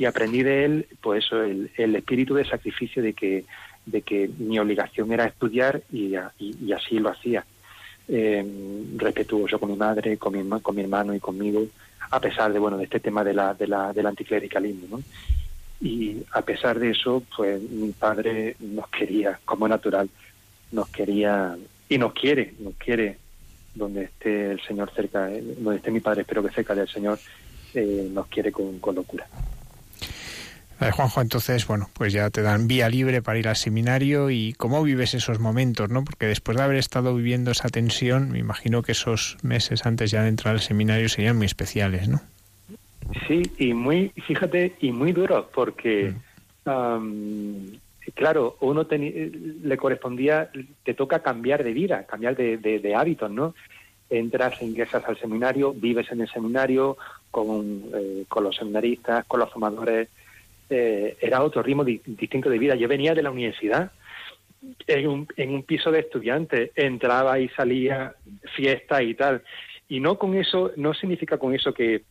Y 0.00 0.06
aprendí 0.06 0.42
de 0.42 0.64
él, 0.64 0.86
pues 1.02 1.26
eso, 1.26 1.42
el, 1.42 1.70
el 1.76 1.94
espíritu 1.94 2.32
de 2.34 2.46
sacrificio 2.46 3.02
de 3.02 3.12
que, 3.12 3.44
de 3.84 4.00
que 4.00 4.30
mi 4.38 4.58
obligación 4.58 5.12
era 5.12 5.26
estudiar 5.26 5.82
y, 5.92 6.14
y- 6.38 6.72
así 6.72 6.98
lo 6.98 7.10
hacía. 7.10 7.44
Eh, 8.08 8.42
respetuoso 8.96 9.58
con 9.58 9.70
mi 9.70 9.76
madre, 9.76 10.16
con 10.16 10.32
mi, 10.32 10.60
con 10.62 10.74
mi 10.74 10.80
hermano 10.80 11.14
y 11.14 11.20
conmigo, 11.20 11.66
a 12.10 12.18
pesar 12.18 12.50
de 12.50 12.58
bueno 12.58 12.78
de 12.78 12.84
este 12.84 12.98
tema 12.98 13.22
de 13.22 13.34
la, 13.34 13.52
de 13.52 13.66
la, 13.66 13.92
del 13.92 14.06
anticlericalismo. 14.06 15.02
Y 15.82 16.22
a 16.32 16.40
pesar 16.40 16.78
de 16.78 16.92
eso, 16.92 17.22
pues 17.36 17.60
mi 17.60 17.92
padre 17.92 18.56
nos 18.58 18.88
quería, 18.88 19.38
como 19.44 19.68
natural, 19.68 20.08
nos 20.72 20.88
quería 20.88 21.58
y 21.90 21.98
nos 21.98 22.14
quiere, 22.14 22.54
nos 22.58 22.72
quiere 22.76 23.18
donde 23.74 24.04
esté 24.04 24.52
el 24.52 24.62
Señor 24.62 24.90
cerca, 24.96 25.30
eh, 25.30 25.44
donde 25.58 25.76
esté 25.76 25.90
mi 25.90 26.00
padre, 26.00 26.22
espero 26.22 26.42
que 26.42 26.54
cerca 26.54 26.74
del 26.74 26.88
Señor, 26.88 27.18
eh, 27.74 28.08
nos 28.10 28.28
quiere 28.28 28.50
con, 28.50 28.78
con 28.78 28.94
locura. 28.94 29.26
Padre 30.80 30.92
Juanjo, 30.92 31.20
entonces, 31.20 31.66
bueno, 31.66 31.90
pues 31.92 32.10
ya 32.14 32.30
te 32.30 32.40
dan 32.40 32.66
vía 32.66 32.88
libre 32.88 33.20
para 33.20 33.38
ir 33.38 33.48
al 33.48 33.56
seminario 33.56 34.30
y 34.30 34.54
cómo 34.54 34.82
vives 34.82 35.12
esos 35.12 35.38
momentos, 35.38 35.90
¿no? 35.90 36.02
Porque 36.04 36.24
después 36.24 36.56
de 36.56 36.62
haber 36.62 36.78
estado 36.78 37.14
viviendo 37.14 37.50
esa 37.50 37.68
tensión, 37.68 38.30
me 38.30 38.38
imagino 38.38 38.80
que 38.80 38.92
esos 38.92 39.36
meses 39.42 39.84
antes 39.84 40.10
ya 40.10 40.22
de 40.22 40.30
entrar 40.30 40.54
al 40.54 40.60
seminario 40.62 41.10
serían 41.10 41.36
muy 41.36 41.44
especiales, 41.44 42.08
¿no? 42.08 42.22
Sí, 43.28 43.42
y 43.58 43.74
muy, 43.74 44.08
fíjate, 44.26 44.74
y 44.80 44.90
muy 44.90 45.12
duro, 45.12 45.50
porque, 45.54 46.14
am, 46.64 47.58
claro, 48.14 48.56
uno 48.60 48.86
le 48.90 49.76
correspondía, 49.76 50.50
te 50.82 50.94
toca 50.94 51.20
cambiar 51.22 51.62
de 51.62 51.74
vida, 51.74 52.06
cambiar 52.06 52.36
de, 52.36 52.56
de- 52.56 52.78
de 52.78 52.94
hábitos, 52.94 53.30
¿no? 53.30 53.54
Entras, 54.08 54.54
ingresas 54.62 55.04
al 55.06 55.18
seminario, 55.20 55.74
vives 55.74 56.10
en 56.10 56.22
el 56.22 56.30
seminario 56.30 56.96
con, 57.30 57.82
eh, 57.94 58.24
con 58.30 58.44
los 58.44 58.56
seminaristas, 58.56 59.26
con 59.26 59.40
los 59.40 59.50
formadores, 59.52 60.08
eh, 60.70 61.16
era 61.20 61.42
otro 61.42 61.62
ritmo 61.62 61.84
di- 61.84 62.00
distinto 62.06 62.48
de 62.48 62.58
vida. 62.58 62.74
Yo 62.76 62.88
venía 62.88 63.14
de 63.14 63.22
la 63.22 63.30
universidad, 63.30 63.90
en 64.86 65.08
un, 65.08 65.28
en 65.36 65.54
un 65.54 65.62
piso 65.62 65.90
de 65.90 66.00
estudiantes, 66.00 66.70
entraba 66.74 67.38
y 67.38 67.48
salía, 67.50 68.14
fiesta 68.54 69.02
y 69.02 69.14
tal. 69.14 69.42
Y 69.88 70.00
no 70.00 70.18
con 70.18 70.34
eso, 70.34 70.72
no 70.76 70.94
significa 70.94 71.38
con 71.38 71.54
eso 71.54 71.74
que, 71.74 72.04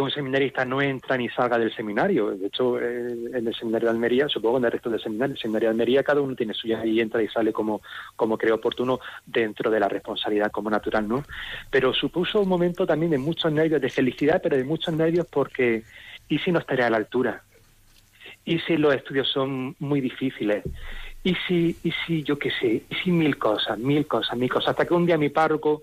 un 0.00 0.10
seminarista 0.10 0.64
no 0.64 0.82
entra 0.82 1.16
ni 1.16 1.28
salga 1.28 1.58
del 1.58 1.74
seminario. 1.74 2.30
De 2.30 2.48
hecho, 2.48 2.80
eh, 2.80 3.12
en 3.32 3.46
el 3.46 3.54
seminario 3.54 3.86
de 3.86 3.94
Almería, 3.94 4.28
supongo 4.28 4.58
en 4.58 4.64
el 4.64 4.72
resto 4.72 4.90
del 4.90 5.00
seminario, 5.00 5.34
el 5.34 5.40
seminario 5.40 5.68
de 5.68 5.70
Almería 5.70 6.02
cada 6.02 6.20
uno 6.20 6.34
tiene 6.34 6.52
suya 6.52 6.84
y 6.84 7.00
entra 7.00 7.22
y 7.22 7.28
sale 7.28 7.52
como, 7.52 7.80
como 8.16 8.36
cree 8.36 8.52
oportuno 8.52 8.98
dentro 9.24 9.70
de 9.70 9.78
la 9.78 9.88
responsabilidad 9.88 10.50
como 10.50 10.68
natural, 10.68 11.06
¿no? 11.06 11.24
Pero 11.70 11.92
supuso 11.92 12.40
un 12.40 12.48
momento 12.48 12.86
también 12.86 13.12
de 13.12 13.18
muchos 13.18 13.52
nervios, 13.52 13.80
de 13.80 13.88
felicidad, 13.88 14.40
pero 14.42 14.56
de 14.56 14.64
muchos 14.64 14.92
nervios 14.94 15.26
porque 15.30 15.84
¿y 16.28 16.38
si 16.38 16.50
no 16.50 16.58
estaré 16.58 16.82
a 16.82 16.90
la 16.90 16.96
altura? 16.96 17.42
¿Y 18.44 18.58
si 18.60 18.76
los 18.76 18.94
estudios 18.94 19.28
son 19.28 19.74
muy 19.78 20.00
difíciles? 20.00 20.64
¿Y 21.22 21.34
si, 21.46 21.76
y 21.82 21.92
si 22.06 22.22
yo 22.22 22.38
qué 22.38 22.50
sé? 22.50 22.82
¿Y 22.88 22.94
si 23.02 23.10
mil 23.10 23.38
cosas, 23.38 23.78
mil 23.78 24.06
cosas, 24.06 24.36
mil 24.36 24.50
cosas? 24.50 24.70
Hasta 24.70 24.84
que 24.84 24.94
un 24.94 25.06
día 25.06 25.16
mi 25.16 25.30
párroco 25.30 25.82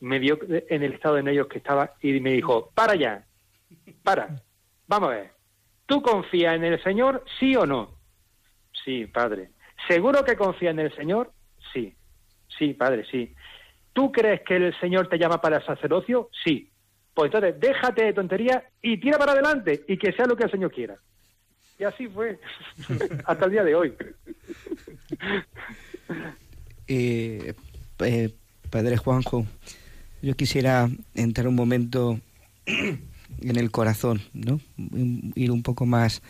me 0.00 0.18
vio 0.18 0.38
en 0.48 0.82
el 0.82 0.92
estado 0.92 1.16
de 1.16 1.22
nervios 1.22 1.48
que 1.48 1.58
estaba 1.58 1.94
y 2.00 2.20
me 2.20 2.32
dijo, 2.32 2.70
para 2.74 2.94
ya, 2.94 3.24
para, 4.02 4.40
vamos 4.86 5.08
a 5.08 5.14
ver, 5.14 5.30
¿tú 5.86 6.02
confías 6.02 6.54
en 6.54 6.64
el 6.64 6.82
Señor, 6.82 7.24
sí 7.40 7.56
o 7.56 7.66
no? 7.66 7.96
Sí, 8.84 9.06
padre. 9.06 9.50
¿Seguro 9.88 10.24
que 10.24 10.36
confías 10.36 10.72
en 10.72 10.80
el 10.80 10.94
Señor? 10.94 11.32
Sí, 11.72 11.94
sí, 12.58 12.74
padre, 12.74 13.04
sí. 13.10 13.34
¿Tú 13.92 14.12
crees 14.12 14.42
que 14.42 14.56
el 14.56 14.78
Señor 14.78 15.08
te 15.08 15.18
llama 15.18 15.40
para 15.40 15.56
el 15.56 15.66
sacerdocio? 15.66 16.30
Sí. 16.44 16.70
Pues 17.14 17.32
entonces 17.32 17.58
déjate 17.58 18.04
de 18.04 18.12
tontería 18.12 18.62
y 18.82 18.98
tira 19.00 19.18
para 19.18 19.32
adelante 19.32 19.84
y 19.88 19.96
que 19.96 20.12
sea 20.12 20.26
lo 20.26 20.36
que 20.36 20.44
el 20.44 20.50
Señor 20.50 20.70
quiera. 20.70 20.96
Y 21.78 21.84
así 21.84 22.08
fue, 22.08 22.38
hasta 23.24 23.44
el 23.44 23.50
día 23.50 23.64
de 23.64 23.74
hoy. 23.74 23.94
Eh, 26.88 27.54
eh, 27.98 28.34
Padre 28.70 28.96
Juanjo, 28.96 29.46
yo 30.22 30.34
quisiera 30.34 30.88
entrar 31.14 31.48
un 31.48 31.54
momento 31.54 32.20
en 32.66 33.56
el 33.56 33.70
corazón, 33.70 34.22
¿no? 34.32 34.60
Ir 35.34 35.50
un 35.50 35.62
poco 35.62 35.86
más. 35.86 36.22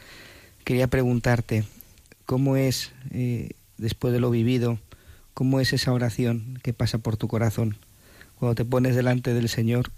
Quería 0.65 0.89
preguntarte, 0.89 1.65
¿cómo 2.25 2.57
es, 2.57 2.93
eh, 3.13 3.51
después 3.79 4.13
de 4.13 4.21
lo 4.21 4.31
vivido, 4.31 4.79
cómo 5.35 5.61
es 5.61 5.73
esa 5.73 5.93
oración 5.93 6.59
que 6.63 6.73
pasa 6.73 6.99
por 6.99 7.17
tu 7.17 7.29
corazón? 7.29 7.77
Cuando 8.35 8.55
te 8.55 8.65
pones 8.65 8.97
delante 8.97 9.33
del 9.33 9.49
Señor, 9.49 9.91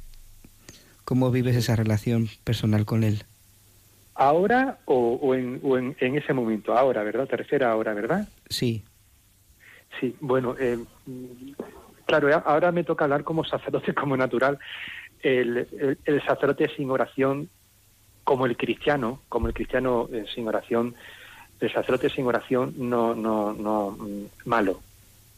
¿cómo 1.05 1.31
vives 1.31 1.57
esa 1.57 1.75
relación 1.75 2.29
personal 2.45 2.85
con 2.85 3.03
Él? 3.03 3.25
¿Ahora 4.19 4.79
o, 4.85 5.15
o 5.23 5.35
en, 5.35 5.61
o 5.63 5.79
en, 5.79 5.97
en 6.01 6.17
ese 6.17 6.33
momento? 6.33 6.77
Ahora, 6.77 7.05
¿verdad? 7.05 7.27
Te 7.29 7.37
refieres 7.37 7.69
ahora, 7.69 7.95
¿verdad? 7.95 8.29
Sí, 8.51 8.85
Sí, 10.01 10.15
bueno, 10.21 10.55
eh, 10.59 10.79
claro, 12.05 12.29
ahora 12.45 12.71
me 12.73 12.85
toca 12.85 13.05
hablar 13.05 13.25
como 13.25 13.45
sacerdote, 13.45 13.95
como 14.01 14.17
natural. 14.17 14.59
El, 15.23 15.57
el- 15.73 15.99
el 16.05 16.25
sacerdote 16.25 16.69
sin 16.77 16.91
oración, 16.91 17.49
como 18.25 18.45
el 18.47 18.57
cristiano, 18.57 19.23
como 19.29 19.47
el 19.49 19.55
cristiano 19.55 20.09
eh, 20.13 20.25
sin 20.35 20.47
oración, 20.47 20.95
el 21.61 21.73
sacerdote 21.73 22.11
sin 22.11 22.27
oración, 22.27 22.75
no, 22.77 23.15
no, 23.15 23.53
no, 23.55 23.93
mm, 23.99 24.25
malo, 24.45 24.81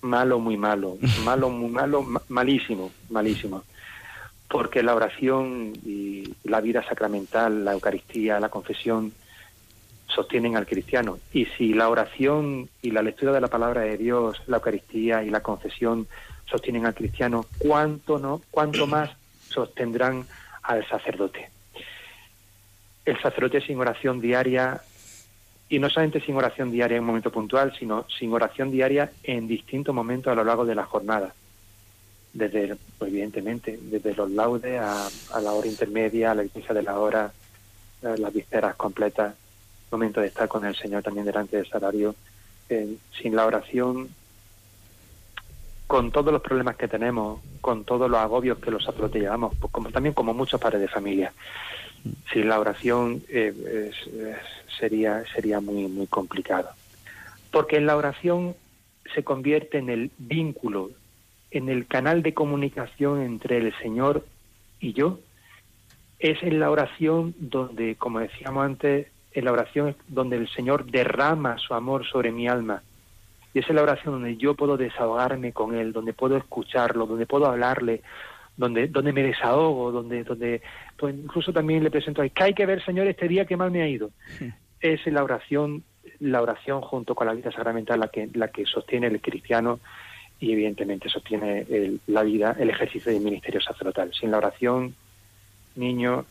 malo, 0.03 0.39
muy 0.39 0.57
malo, 0.57 0.97
malo, 1.25 1.49
muy 1.51 1.71
malo, 1.71 2.03
ma- 2.03 2.23
malísimo, 2.29 2.91
malísimo. 3.11 3.63
Porque 4.51 4.83
la 4.83 4.97
oración 4.97 5.73
y 5.87 6.35
la 6.43 6.61
vida 6.61 6.83
sacramental, 6.83 7.65
la 7.65 7.73
Eucaristía, 7.73 8.41
la 8.41 8.49
confesión, 8.49 9.13
sostienen 10.09 10.57
al 10.57 10.67
cristiano. 10.67 11.19
Y 11.33 11.47
si 11.47 11.73
la 11.73 11.89
oración 11.89 12.69
y 12.83 12.91
la 12.91 13.03
lectura 13.03 13.31
de 13.31 13.41
la 13.41 13.47
palabra 13.47 13.83
de 13.83 13.97
Dios, 13.97 14.43
la 14.49 14.57
Eucaristía 14.57 15.23
y 15.23 15.31
la 15.31 15.41
confesión 15.41 16.09
sostienen 16.47 16.85
al 16.85 16.97
cristiano, 16.97 17.47
¿cuánto, 17.59 18.19
no, 18.19 18.43
cuánto 18.51 18.87
más 18.89 19.11
sostendrán 19.49 20.27
al 20.65 20.85
sacerdote? 20.89 21.49
El 23.05 23.23
sacerdote 23.23 23.61
sin 23.61 23.79
oración 23.79 24.21
diaria, 24.21 24.83
y 25.69 25.79
no 25.79 25.89
solamente 25.89 26.21
sin 26.21 26.35
oración 26.35 26.73
diaria 26.73 26.97
en 26.97 27.05
un 27.05 27.07
momento 27.07 27.31
puntual, 27.31 27.73
sino 27.79 28.05
sin 28.19 28.33
oración 28.33 28.73
diaria 28.73 29.13
en 29.23 29.47
distintos 29.47 29.95
momentos 29.95 30.33
a 30.33 30.35
lo 30.35 30.43
largo 30.43 30.67
de 30.67 30.75
la 30.75 30.87
jornada. 30.87 31.35
Desde, 32.33 32.77
evidentemente, 33.01 33.79
desde 33.83 34.15
los 34.15 34.31
laudes 34.31 34.81
a, 34.81 35.09
a 35.33 35.41
la 35.41 35.53
hora 35.53 35.67
intermedia, 35.67 36.31
a 36.31 36.35
la 36.35 36.45
iglesia 36.45 36.75
de 36.75 36.83
la 36.83 36.99
hora, 36.99 37.33
las 38.03 38.33
vísperas 38.33 38.77
completas, 38.77 39.35
momento 39.91 40.21
de 40.21 40.29
estar 40.29 40.49
con 40.49 40.65
el 40.65 40.77
Señor 40.77 41.03
también 41.03 41.27
delante 41.27 41.57
del 41.57 41.67
salario. 41.69 42.15
Eh, 42.69 42.97
sin 43.21 43.35
la 43.35 43.47
oración, 43.47 44.09
con 45.89 46.13
todos 46.13 46.33
los 46.33 46.41
problemas 46.41 46.77
que 46.77 46.87
tenemos, 46.87 47.41
con 47.61 47.85
todos 47.85 48.09
los 48.09 48.21
agobios 48.21 48.59
que 48.59 48.71
los 48.71 48.85
sacerdotes 48.85 49.21
llevamos, 49.21 49.57
pues 49.59 49.73
como, 49.73 49.91
también 49.91 50.15
como 50.15 50.33
muchos 50.33 50.61
padres 50.61 50.81
de 50.81 50.87
familia, 50.87 51.33
sin 52.33 52.49
la 52.49 52.61
oración 52.61 53.25
eh, 53.29 53.91
sería, 54.79 55.25
sería 55.35 55.61
muy, 55.61 55.89
muy 55.89 56.07
complicado. 56.07 56.71
Porque 57.51 57.77
en 57.77 57.87
la 57.87 57.97
oración 57.97 58.55
se 59.13 59.25
convierte 59.25 59.79
en 59.79 59.91
el 59.91 60.13
vínculo, 60.17 60.91
en 61.51 61.69
el 61.69 61.87
canal 61.87 62.23
de 62.23 62.35
comunicación 62.35 63.23
entre 63.23 63.59
el 63.59 63.75
Señor 63.79 64.25
y 64.79 64.93
yo. 64.93 65.21
Es 66.19 66.43
en 66.43 66.61
la 66.61 66.71
oración 66.71 67.35
donde, 67.39 67.97
como 67.97 68.21
decíamos 68.21 68.65
antes, 68.65 69.07
en 69.33 69.45
la 69.45 69.53
oración 69.53 69.97
donde 70.09 70.37
el 70.37 70.49
Señor 70.49 70.87
derrama 70.91 71.59
su 71.59 71.75
amor 71.75 72.07
sobre 72.07 72.33
mi 72.33 72.49
alma. 72.49 72.83
Y 73.55 73.61
es 73.61 73.69
en 73.69 73.77
la 73.77 73.83
oración 73.83 74.15
donde 74.15 74.37
yo 74.37 74.55
puedo 74.55 74.77
desahogarme 74.77 75.53
con 75.53 75.75
Él, 75.75 75.93
donde 75.93 76.13
puedo 76.13 76.37
escucharlo, 76.37 77.07
donde 77.07 77.27
puedo 77.27 77.47
hablarle, 77.47 78.03
donde, 78.57 78.89
donde 78.89 79.13
me 79.13 79.23
desahogo, 79.23 79.91
donde, 79.91 80.23
donde 80.25 80.61
pues 80.97 81.15
incluso 81.17 81.53
también 81.53 81.83
le 81.83 81.91
presento, 81.91 82.23
que 82.23 82.45
hay 82.45 82.55
que 82.55 82.67
ver, 82.67 82.85
Señor, 82.85 83.07
este 83.07 83.27
día 83.27 83.47
que 83.47 83.57
mal 83.57 83.71
me 83.71 83.83
ha 83.83 83.89
ido. 83.89 84.11
Es 84.81 85.07
en 85.07 85.15
la 85.15 85.25
oración, 85.25 85.83
la 86.21 86.43
oración 86.43 86.81
junto 86.81 87.15
con 87.15 87.27
la 87.27 87.35
vida 87.35 87.51
sacramental 87.51 88.01
la 88.01 88.09
que, 88.09 88.29
la 88.35 88.49
que 88.49 88.67
sostiene 88.67 89.09
el 89.09 89.21
cristiano 89.21 89.81
y 90.41 90.53
evidentemente 90.53 91.09
sostiene 91.09 91.67
la 92.07 92.23
vida, 92.23 92.57
el 92.59 92.71
ejercicio 92.71 93.13
del 93.13 93.21
ministerio 93.21 93.61
sacerdotal. 93.61 94.13
Sin 94.19 94.31
la 94.31 94.39
oración, 94.39 94.95
niño, 95.77 96.25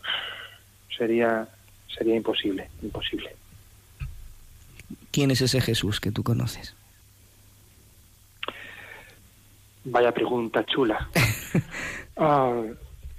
sería 0.96 1.48
sería 1.96 2.16
imposible, 2.16 2.68
imposible. 2.82 3.34
¿Quién 5.10 5.30
es 5.30 5.40
ese 5.40 5.60
Jesús 5.60 6.00
que 6.00 6.12
tú 6.12 6.22
conoces? 6.22 6.74
Vaya 9.84 10.12
pregunta 10.12 10.64
chula. 10.66 11.08
Ah, 12.22 12.64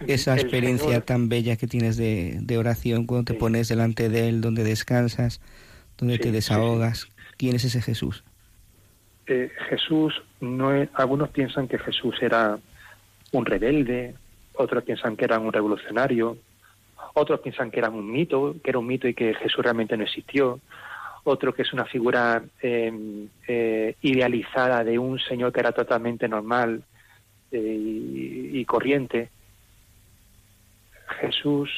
Esa 0.05 0.35
experiencia 0.35 1.01
tan 1.01 1.27
bella 1.27 1.55
que 1.55 1.65
tienes 1.65 1.97
de, 1.97 2.55
oración 2.55 3.07
cuando 3.07 3.33
te 3.33 3.39
pones 3.39 3.67
delante 3.67 4.09
de 4.09 4.29
Él, 4.29 4.41
donde 4.41 4.63
descansas, 4.63 5.41
donde 5.97 6.19
te 6.19 6.31
desahogas. 6.31 7.07
¿Quién 7.35 7.55
es 7.55 7.65
ese 7.65 7.81
Jesús? 7.81 8.23
Eh, 9.25 9.49
Jesús 9.69 10.13
no 10.41 10.69
algunos 10.93 11.29
piensan 11.29 11.67
que 11.67 11.77
Jesús 11.77 12.15
era 12.21 12.59
un 13.31 13.45
rebelde, 13.45 14.15
otros 14.55 14.83
piensan 14.83 15.15
que 15.15 15.25
era 15.25 15.39
un 15.39 15.53
revolucionario, 15.53 16.37
otros 17.13 17.39
piensan 17.39 17.71
que 17.71 17.79
era 17.79 17.89
un 17.89 18.11
mito, 18.11 18.55
que 18.63 18.71
era 18.71 18.79
un 18.79 18.87
mito 18.87 19.07
y 19.07 19.13
que 19.13 19.33
Jesús 19.33 19.63
realmente 19.63 19.95
no 19.95 20.03
existió, 20.03 20.59
otro 21.23 21.53
que 21.53 21.61
es 21.61 21.73
una 21.73 21.85
figura 21.85 22.41
em, 22.61 23.27
eh, 23.47 23.95
idealizada 24.01 24.83
de 24.83 24.97
un 24.97 25.19
Señor 25.19 25.53
que 25.53 25.59
era 25.59 25.71
totalmente 25.71 26.27
normal 26.27 26.83
eh, 27.51 27.77
y, 28.53 28.65
corriente. 28.65 29.29
Jesús 31.19 31.69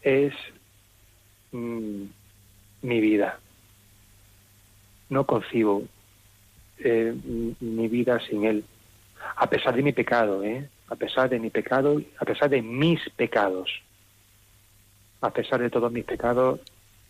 es 0.00 0.32
mm, 1.52 2.04
mi 2.82 3.00
vida. 3.00 3.38
No 5.10 5.24
concibo 5.24 5.82
eh, 6.84 7.14
mi 7.60 7.88
vida 7.88 8.20
sin 8.20 8.44
Él, 8.44 8.64
a 9.36 9.48
pesar 9.48 9.74
de 9.74 9.82
mi 9.82 9.92
pecado, 9.92 10.42
¿eh? 10.42 10.68
a 10.88 10.96
pesar 10.96 11.28
de 11.28 11.38
mi 11.38 11.50
pecado, 11.50 12.00
a 12.18 12.24
pesar 12.24 12.50
de 12.50 12.62
mis 12.62 13.00
pecados, 13.10 13.70
a 15.20 15.30
pesar 15.30 15.60
de 15.60 15.70
todos 15.70 15.92
mis 15.92 16.04
pecados, 16.04 16.60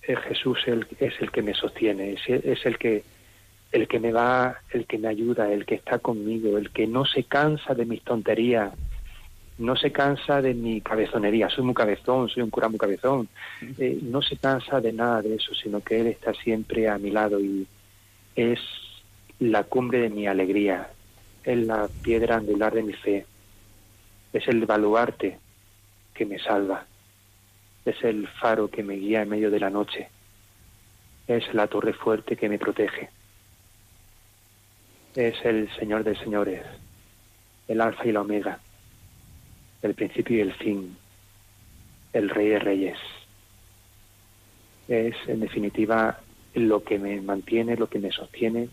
eh, 0.03 0.17
Jesús 0.17 0.59
es 0.99 1.13
el 1.21 1.31
que 1.31 1.43
me 1.43 1.55
sostiene, 1.55 2.15
es, 2.15 2.67
el 2.67 2.79
que 2.79 3.05
el 3.71 3.87
que 3.87 4.01
me 4.01 4.13
va, 4.13 4.57
el 4.71 4.87
que 4.87 4.97
me 4.97 5.09
ayuda, 5.09 5.53
el 5.53 5.67
que 5.67 5.75
está 5.75 5.99
conmigo, 5.99 6.57
el 6.57 6.71
que 6.71 6.87
no 6.87 7.05
se 7.05 7.25
cansa 7.25 7.75
de 7.75 7.85
mis 7.85 8.03
tonterías, 8.03 8.73
no 9.59 9.77
se 9.77 9.93
cansa 9.93 10.41
de 10.41 10.55
mi 10.55 10.81
cabezonería, 10.81 11.51
soy 11.51 11.65
muy 11.65 11.75
cabezón, 11.75 12.29
soy 12.31 12.43
un 12.43 12.51
cura 12.51 12.69
muy 12.69 12.79
cabezón, 12.79 13.29
eh, 13.79 13.99
no 14.03 14.23
se 14.23 14.37
cansa 14.39 14.81
de 14.81 14.93
nada 14.93 15.21
de 15.21 15.35
eso, 15.35 15.55
sino 15.55 15.81
que 15.81 16.01
Él 16.01 16.07
está 16.07 16.33
siempre 16.33 16.89
a 16.89 16.97
mi 16.97 17.11
lado 17.11 17.39
y 17.41 17.67
es 18.35 18.59
la 19.41 19.63
cumbre 19.65 20.01
de 20.01 20.11
mi 20.11 20.27
alegría, 20.27 20.91
es 21.45 21.59
la 21.59 21.89
piedra 22.03 22.37
angular 22.37 22.75
de 22.75 22.83
mi 22.83 22.93
fe, 22.93 23.25
es 24.33 24.49
el 24.49 24.67
baluarte 24.67 25.39
que 26.13 26.27
me 26.27 26.39
salva, 26.41 26.85
es 27.85 28.03
el 28.03 28.27
faro 28.27 28.69
que 28.69 28.83
me 28.83 28.95
guía 28.95 29.23
en 29.23 29.29
medio 29.29 29.51
de 29.51 29.61
la 29.61 29.71
noche, 29.71 30.09
es 31.29 31.55
la 31.55 31.69
torre 31.69 31.93
fuerte 31.93 32.37
que 32.37 32.49
me 32.49 32.59
protege, 32.59 33.11
es 35.15 35.37
el 35.45 35.71
Señor 35.77 36.03
de 36.03 36.17
señores, 36.17 36.65
el 37.69 37.81
alfa 37.81 38.07
y 38.07 38.13
la 38.13 38.23
omega, 38.23 38.59
el 39.83 39.95
principio 39.95 40.39
y 40.39 40.41
el 40.41 40.55
fin, 40.55 40.97
el 42.13 42.29
rey 42.29 42.49
de 42.49 42.59
reyes. 42.59 42.99
Es, 44.89 45.15
en 45.29 45.41
definitiva, 45.41 46.19
lo 46.55 46.83
que 46.83 46.99
me 46.99 47.21
mantiene, 47.21 47.77
lo 47.77 47.89
que 47.89 48.01
me 48.01 48.11
sostiene 48.11 48.69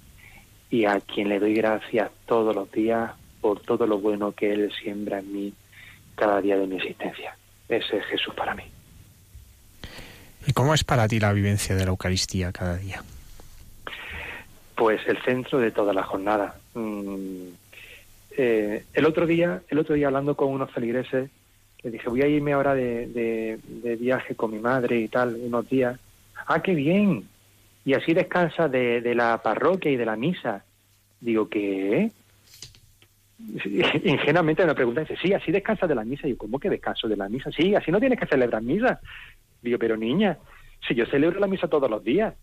y 0.76 0.84
a 0.84 1.00
quien 1.00 1.30
le 1.30 1.40
doy 1.40 1.54
gracias 1.54 2.12
todos 2.26 2.54
los 2.54 2.70
días 2.70 3.12
por 3.40 3.62
todo 3.62 3.88
lo 3.88 4.00
bueno 4.00 4.34
que 4.34 4.52
Él 4.52 4.70
siembra 4.84 5.20
en 5.20 5.32
mí 5.32 5.54
cada 6.16 6.42
día 6.42 6.58
de 6.58 6.68
mi 6.68 6.76
existencia. 6.76 7.38
Ese 7.70 7.98
es 7.98 8.06
Jesús 8.08 8.34
para 8.36 8.54
mí. 8.56 8.64
¿Y 10.46 10.52
cómo 10.52 10.74
es 10.74 10.84
para 10.84 11.08
ti 11.08 11.18
la 11.18 11.32
vivencia 11.32 11.76
de 11.76 11.86
la 11.86 11.92
Eucaristía 11.92 12.52
cada 12.52 12.76
día? 12.76 13.02
Pues 14.76 15.00
el 15.08 15.18
centro 15.24 15.60
de 15.60 15.72
toda 15.72 15.94
la 15.94 16.04
jornada. 16.04 16.58
Mm, 16.74 17.48
eh, 18.32 18.84
el 18.94 19.06
otro 19.06 19.26
día, 19.26 19.62
el 19.70 19.80
otro 19.80 19.96
día 19.96 20.08
hablando 20.08 20.36
con 20.36 20.50
unos 20.50 20.72
feligreses, 20.72 21.30
le 21.84 21.92
dije 21.92 22.10
voy 22.10 22.22
a 22.22 22.28
irme 22.28 22.52
ahora 22.52 22.76
de, 22.76 23.60
viaje 23.98 24.36
con 24.36 24.52
mi 24.52 24.60
madre 24.60 25.00
y 25.00 25.08
tal, 25.08 25.38
unos 25.42 25.70
días. 25.70 25.98
Ah, 26.48 26.62
qué 26.62 26.76
bien. 26.76 27.30
Y 27.86 27.94
así 27.94 28.14
descansa 28.14 28.68
de, 28.68 29.00
de 29.00 29.16
la 29.16 29.42
parroquia 29.42 29.92
y 29.92 29.96
de 29.96 30.06
la 30.06 30.16
misa. 30.16 30.66
Digo, 31.22 31.48
¿qué? 31.48 32.12
ingenuamente 34.04 34.66
me 34.66 34.76
preguntan, 34.76 35.06
dice, 35.06 35.20
sí, 35.22 35.34
así 35.34 35.52
descansas 35.52 35.88
de 35.88 35.96
la 35.96 36.04
misa. 36.04 36.28
Y 36.28 36.32
yo, 36.32 36.38
¿cómo 36.38 36.60
que 36.60 36.70
descanso 36.70 37.08
de 37.08 37.18
la 37.18 37.30
misa? 37.30 37.52
Sí, 37.52 37.76
así 37.76 37.92
no 37.92 38.00
tienes 38.00 38.20
que 38.20 38.26
celebrar 38.26 38.62
misa. 38.62 39.00
Digo, 39.62 39.78
pero 39.78 39.98
niña, 39.98 40.38
si 40.88 40.96
yo 40.96 41.06
celebro 41.06 41.40
la 41.40 41.48
misa 41.48 41.68
todos 41.68 41.90
los 41.90 42.04
días. 42.04 42.34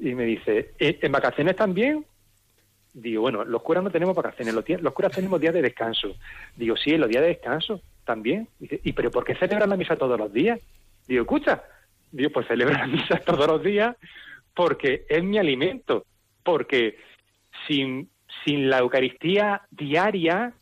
Y 0.00 0.14
me 0.14 0.24
dice, 0.24 0.74
¿E, 0.78 0.98
¿en 1.00 1.12
vacaciones 1.12 1.56
también? 1.56 2.04
Digo, 2.92 3.22
bueno, 3.22 3.44
los 3.44 3.62
curas 3.62 3.84
no 3.84 3.90
tenemos 3.90 4.14
vacaciones, 4.14 4.54
los, 4.54 4.64
los 4.80 4.92
curas 4.92 5.12
tenemos 5.12 5.40
días 5.40 5.54
de 5.54 5.62
descanso. 5.62 6.16
Digo, 6.56 6.76
sí, 6.76 6.96
los 6.96 7.08
días 7.08 7.22
de 7.22 7.28
descanso 7.28 7.80
también. 8.04 8.48
Dice, 8.58 8.80
¿y 8.82 8.92
pero 8.92 9.10
por 9.10 9.24
qué 9.24 9.34
celebran 9.34 9.70
la 9.70 9.76
misa 9.76 9.96
todos 9.96 10.18
los 10.18 10.32
días? 10.32 10.60
Digo, 11.06 11.22
escucha, 11.22 11.62
digo, 12.10 12.30
pues 12.30 12.46
celebro 12.46 12.74
la 12.74 12.86
misa 12.86 13.18
todos 13.18 13.46
los 13.46 13.62
días 13.62 13.96
porque 14.58 15.06
es 15.08 15.22
mi 15.22 15.38
alimento, 15.38 16.04
porque 16.42 16.96
sin 17.68 18.10
sin 18.44 18.68
la 18.68 18.78
Eucaristía 18.78 19.62
diaria, 19.70 20.52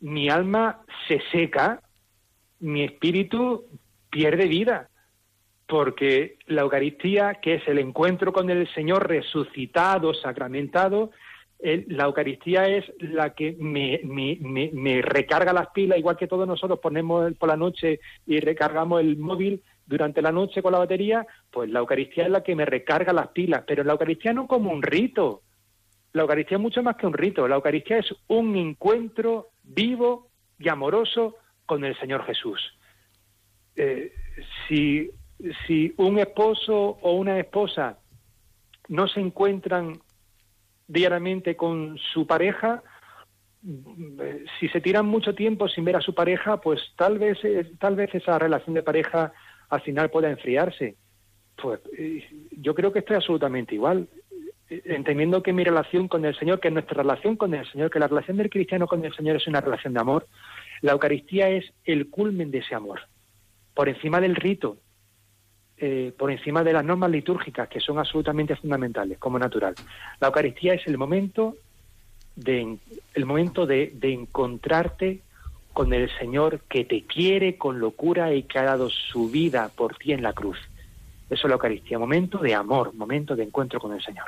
mi 0.00 0.28
alma 0.28 0.80
se 1.06 1.20
seca, 1.30 1.80
mi 2.58 2.82
espíritu 2.82 3.66
pierde 4.10 4.48
vida, 4.48 4.88
porque 5.68 6.38
la 6.46 6.62
Eucaristía, 6.62 7.34
que 7.34 7.54
es 7.54 7.68
el 7.68 7.78
encuentro 7.78 8.32
con 8.32 8.50
el 8.50 8.66
Señor 8.74 9.06
resucitado, 9.06 10.12
sacramentado, 10.12 11.12
la 11.60 12.04
Eucaristía 12.04 12.66
es 12.66 12.84
la 12.98 13.32
que 13.32 13.56
me, 13.60 14.00
me, 14.02 14.40
me, 14.72 15.02
recarga 15.02 15.52
las 15.52 15.68
pilas, 15.68 15.98
igual 15.98 16.16
que 16.16 16.26
todos 16.26 16.48
nosotros 16.48 16.80
ponemos 16.80 17.32
por 17.34 17.48
la 17.48 17.56
noche 17.56 18.00
y 18.26 18.40
recargamos 18.40 19.00
el 19.02 19.16
móvil 19.16 19.62
durante 19.86 20.20
la 20.20 20.32
noche 20.32 20.62
con 20.62 20.72
la 20.72 20.78
batería, 20.78 21.26
pues 21.50 21.70
la 21.70 21.78
Eucaristía 21.78 22.24
es 22.24 22.30
la 22.30 22.42
que 22.42 22.56
me 22.56 22.64
recarga 22.64 23.12
las 23.12 23.28
pilas, 23.28 23.64
pero 23.66 23.84
la 23.84 23.92
Eucaristía 23.92 24.32
no 24.32 24.46
como 24.46 24.72
un 24.72 24.82
rito, 24.82 25.42
la 26.12 26.22
Eucaristía 26.22 26.56
es 26.56 26.62
mucho 26.62 26.82
más 26.82 26.96
que 26.96 27.06
un 27.06 27.12
rito, 27.12 27.46
la 27.46 27.56
Eucaristía 27.56 27.98
es 27.98 28.14
un 28.28 28.56
encuentro 28.56 29.50
vivo 29.62 30.28
y 30.58 30.68
amoroso 30.68 31.36
con 31.66 31.84
el 31.84 31.96
Señor 31.98 32.24
Jesús. 32.24 32.60
Eh, 33.76 34.12
si, 34.66 35.10
si 35.66 35.92
un 35.98 36.18
esposo 36.18 36.98
o 37.02 37.12
una 37.12 37.38
esposa 37.38 37.98
no 38.88 39.06
se 39.08 39.20
encuentran 39.20 40.00
diariamente 40.88 41.56
con 41.56 41.98
su 41.98 42.26
pareja, 42.26 42.82
si 44.60 44.68
se 44.68 44.80
tiran 44.80 45.06
mucho 45.06 45.34
tiempo 45.34 45.68
sin 45.68 45.84
ver 45.84 45.96
a 45.96 46.00
su 46.00 46.14
pareja, 46.14 46.60
pues 46.60 46.80
tal 46.96 47.18
vez, 47.18 47.38
eh, 47.44 47.72
tal 47.80 47.96
vez 47.96 48.14
esa 48.14 48.38
relación 48.38 48.74
de 48.74 48.82
pareja 48.82 49.32
al 49.68 49.80
final 49.82 50.10
pueda 50.10 50.30
enfriarse. 50.30 50.96
Pues 51.60 51.80
eh, 51.96 52.24
yo 52.50 52.74
creo 52.74 52.92
que 52.92 53.00
estoy 53.00 53.16
absolutamente 53.16 53.74
igual, 53.74 54.08
eh, 54.68 54.82
entendiendo 54.84 55.42
que 55.42 55.52
mi 55.52 55.64
relación 55.64 56.08
con 56.08 56.24
el 56.24 56.36
Señor, 56.38 56.60
que 56.60 56.70
nuestra 56.70 57.02
relación 57.02 57.36
con 57.36 57.54
el 57.54 57.70
Señor, 57.70 57.90
que 57.90 57.98
la 57.98 58.08
relación 58.08 58.36
del 58.36 58.50
cristiano 58.50 58.86
con 58.86 59.04
el 59.04 59.14
Señor 59.14 59.36
es 59.36 59.46
una 59.46 59.60
relación 59.60 59.94
de 59.94 60.00
amor, 60.00 60.26
la 60.82 60.92
Eucaristía 60.92 61.48
es 61.48 61.72
el 61.84 62.10
culmen 62.10 62.50
de 62.50 62.58
ese 62.58 62.74
amor, 62.74 63.00
por 63.74 63.88
encima 63.88 64.20
del 64.20 64.36
rito, 64.36 64.76
por 66.18 66.30
encima 66.30 66.62
de 66.64 66.72
las 66.72 66.84
normas 66.84 67.10
litúrgicas, 67.10 67.68
que 67.68 67.80
son 67.80 67.98
absolutamente 67.98 68.56
fundamentales, 68.56 69.18
como 69.18 69.38
natural. 69.38 69.74
La 70.20 70.28
Eucaristía 70.28 70.74
es 70.74 70.86
el 70.86 70.98
momento 70.98 71.56
de, 72.34 72.78
el 73.14 73.26
momento 73.26 73.66
de, 73.66 73.92
de 73.94 74.12
encontrarte 74.12 75.22
con 75.76 75.92
el 75.92 76.08
Señor 76.18 76.60
que 76.70 76.86
te 76.86 77.02
quiere 77.02 77.58
con 77.58 77.80
locura 77.80 78.32
y 78.32 78.44
que 78.44 78.58
ha 78.58 78.62
dado 78.62 78.88
su 78.88 79.28
vida 79.28 79.70
por 79.76 79.94
ti 79.98 80.12
en 80.12 80.22
la 80.22 80.32
cruz. 80.32 80.56
Eso 81.28 81.42
es 81.42 81.44
la 81.44 81.52
Eucaristía, 81.52 81.98
momento 81.98 82.38
de 82.38 82.54
amor, 82.54 82.94
momento 82.94 83.36
de 83.36 83.42
encuentro 83.42 83.78
con 83.78 83.92
el 83.92 84.02
Señor. 84.02 84.24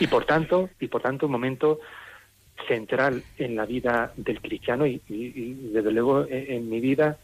Y 0.00 0.06
por 0.06 0.24
tanto, 0.24 0.70
y 0.80 0.86
por 0.86 1.02
tanto 1.02 1.26
un 1.26 1.32
momento 1.32 1.80
central 2.66 3.22
en 3.36 3.54
la 3.54 3.66
vida 3.66 4.14
del 4.16 4.40
cristiano 4.40 4.86
y, 4.86 4.98
desde 5.74 5.90
luego 5.90 6.24
en, 6.26 6.70
mi 6.70 6.80
vida, 6.80 7.18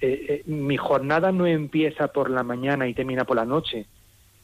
eh, 0.00 0.24
eh, 0.26 0.42
mi 0.46 0.78
jornada 0.78 1.30
no 1.30 1.46
empieza 1.46 2.08
por 2.08 2.30
la 2.30 2.42
mañana 2.42 2.88
y 2.88 2.94
termina 2.94 3.26
por 3.26 3.36
la 3.36 3.44
noche. 3.44 3.84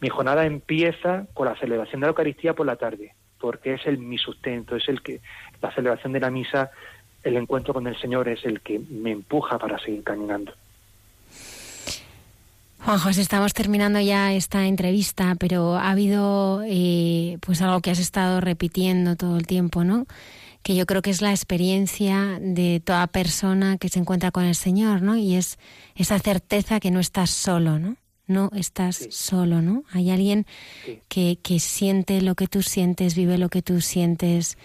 Mi 0.03 0.11
jornada 0.11 0.45
empieza 0.45 1.27
con 1.33 1.47
la 1.47 1.57
celebración 1.57 2.03
de 2.03 2.09
la 2.09 2.11
Eucaristía 2.11 2.53
por 2.53 2.67
la 2.67 2.77
tarde 2.77 3.15
porque 3.45 3.75
es 3.75 3.87
el 3.87 3.99
mi 3.99 4.17
sustento, 4.17 4.75
es 4.75 4.89
el 4.89 5.03
que 5.03 5.21
la 5.61 5.71
celebración 5.75 6.15
de 6.15 6.21
la 6.21 6.31
misa, 6.31 6.71
el 7.25 7.37
encuentro 7.37 7.75
con 7.75 7.87
el 7.87 7.99
Señor 8.01 8.29
es 8.29 8.45
el 8.45 8.61
que 8.61 8.79
me 8.79 9.13
empuja 9.13 9.59
para 9.59 9.79
seguir 9.79 10.03
caminando. 10.05 10.53
Juan 12.85 12.99
José, 12.99 13.23
estamos 13.23 13.55
terminando 13.55 13.99
ya 13.99 14.35
esta 14.35 14.67
entrevista, 14.67 15.37
pero 15.41 15.77
ha 15.77 15.91
habido 15.91 16.63
eh, 16.67 17.39
pues 17.41 17.63
algo 17.63 17.81
que 17.81 17.91
has 17.91 17.99
estado 17.99 18.43
repitiendo 18.43 19.17
todo 19.17 19.39
el 19.39 19.47
tiempo, 19.47 19.85
¿no? 19.85 20.07
Que 20.63 20.75
yo 20.75 20.85
creo 20.85 21.01
que 21.01 21.09
es 21.09 21.23
la 21.23 21.31
experiencia 21.31 22.39
de 22.43 22.83
toda 22.85 23.07
persona 23.07 23.79
que 23.79 23.89
se 23.89 24.01
encuentra 24.01 24.33
con 24.33 24.45
el 24.45 24.55
Señor, 24.55 25.01
¿no? 25.01 25.17
Y 25.17 25.35
es 25.35 25.59
esa 25.95 26.19
certeza 26.19 26.79
que 26.79 26.91
no 26.91 27.01
estás 27.01 27.31
solo, 27.31 27.79
¿no? 27.79 27.97
no 28.27 28.51
estás 28.55 29.07
solo, 29.11 29.61
¿no? 29.61 29.85
Hay 29.93 30.11
alguien 30.11 30.47
que, 31.09 31.39
que, 31.43 31.61
siente 31.61 32.23
lo 32.23 32.35
que 32.35 32.47
tú 32.47 32.63
sientes, 32.63 33.15
vive 33.15 33.37
lo 33.37 33.51
que 33.51 33.61
tú 33.61 33.81
sientes, 33.83 34.57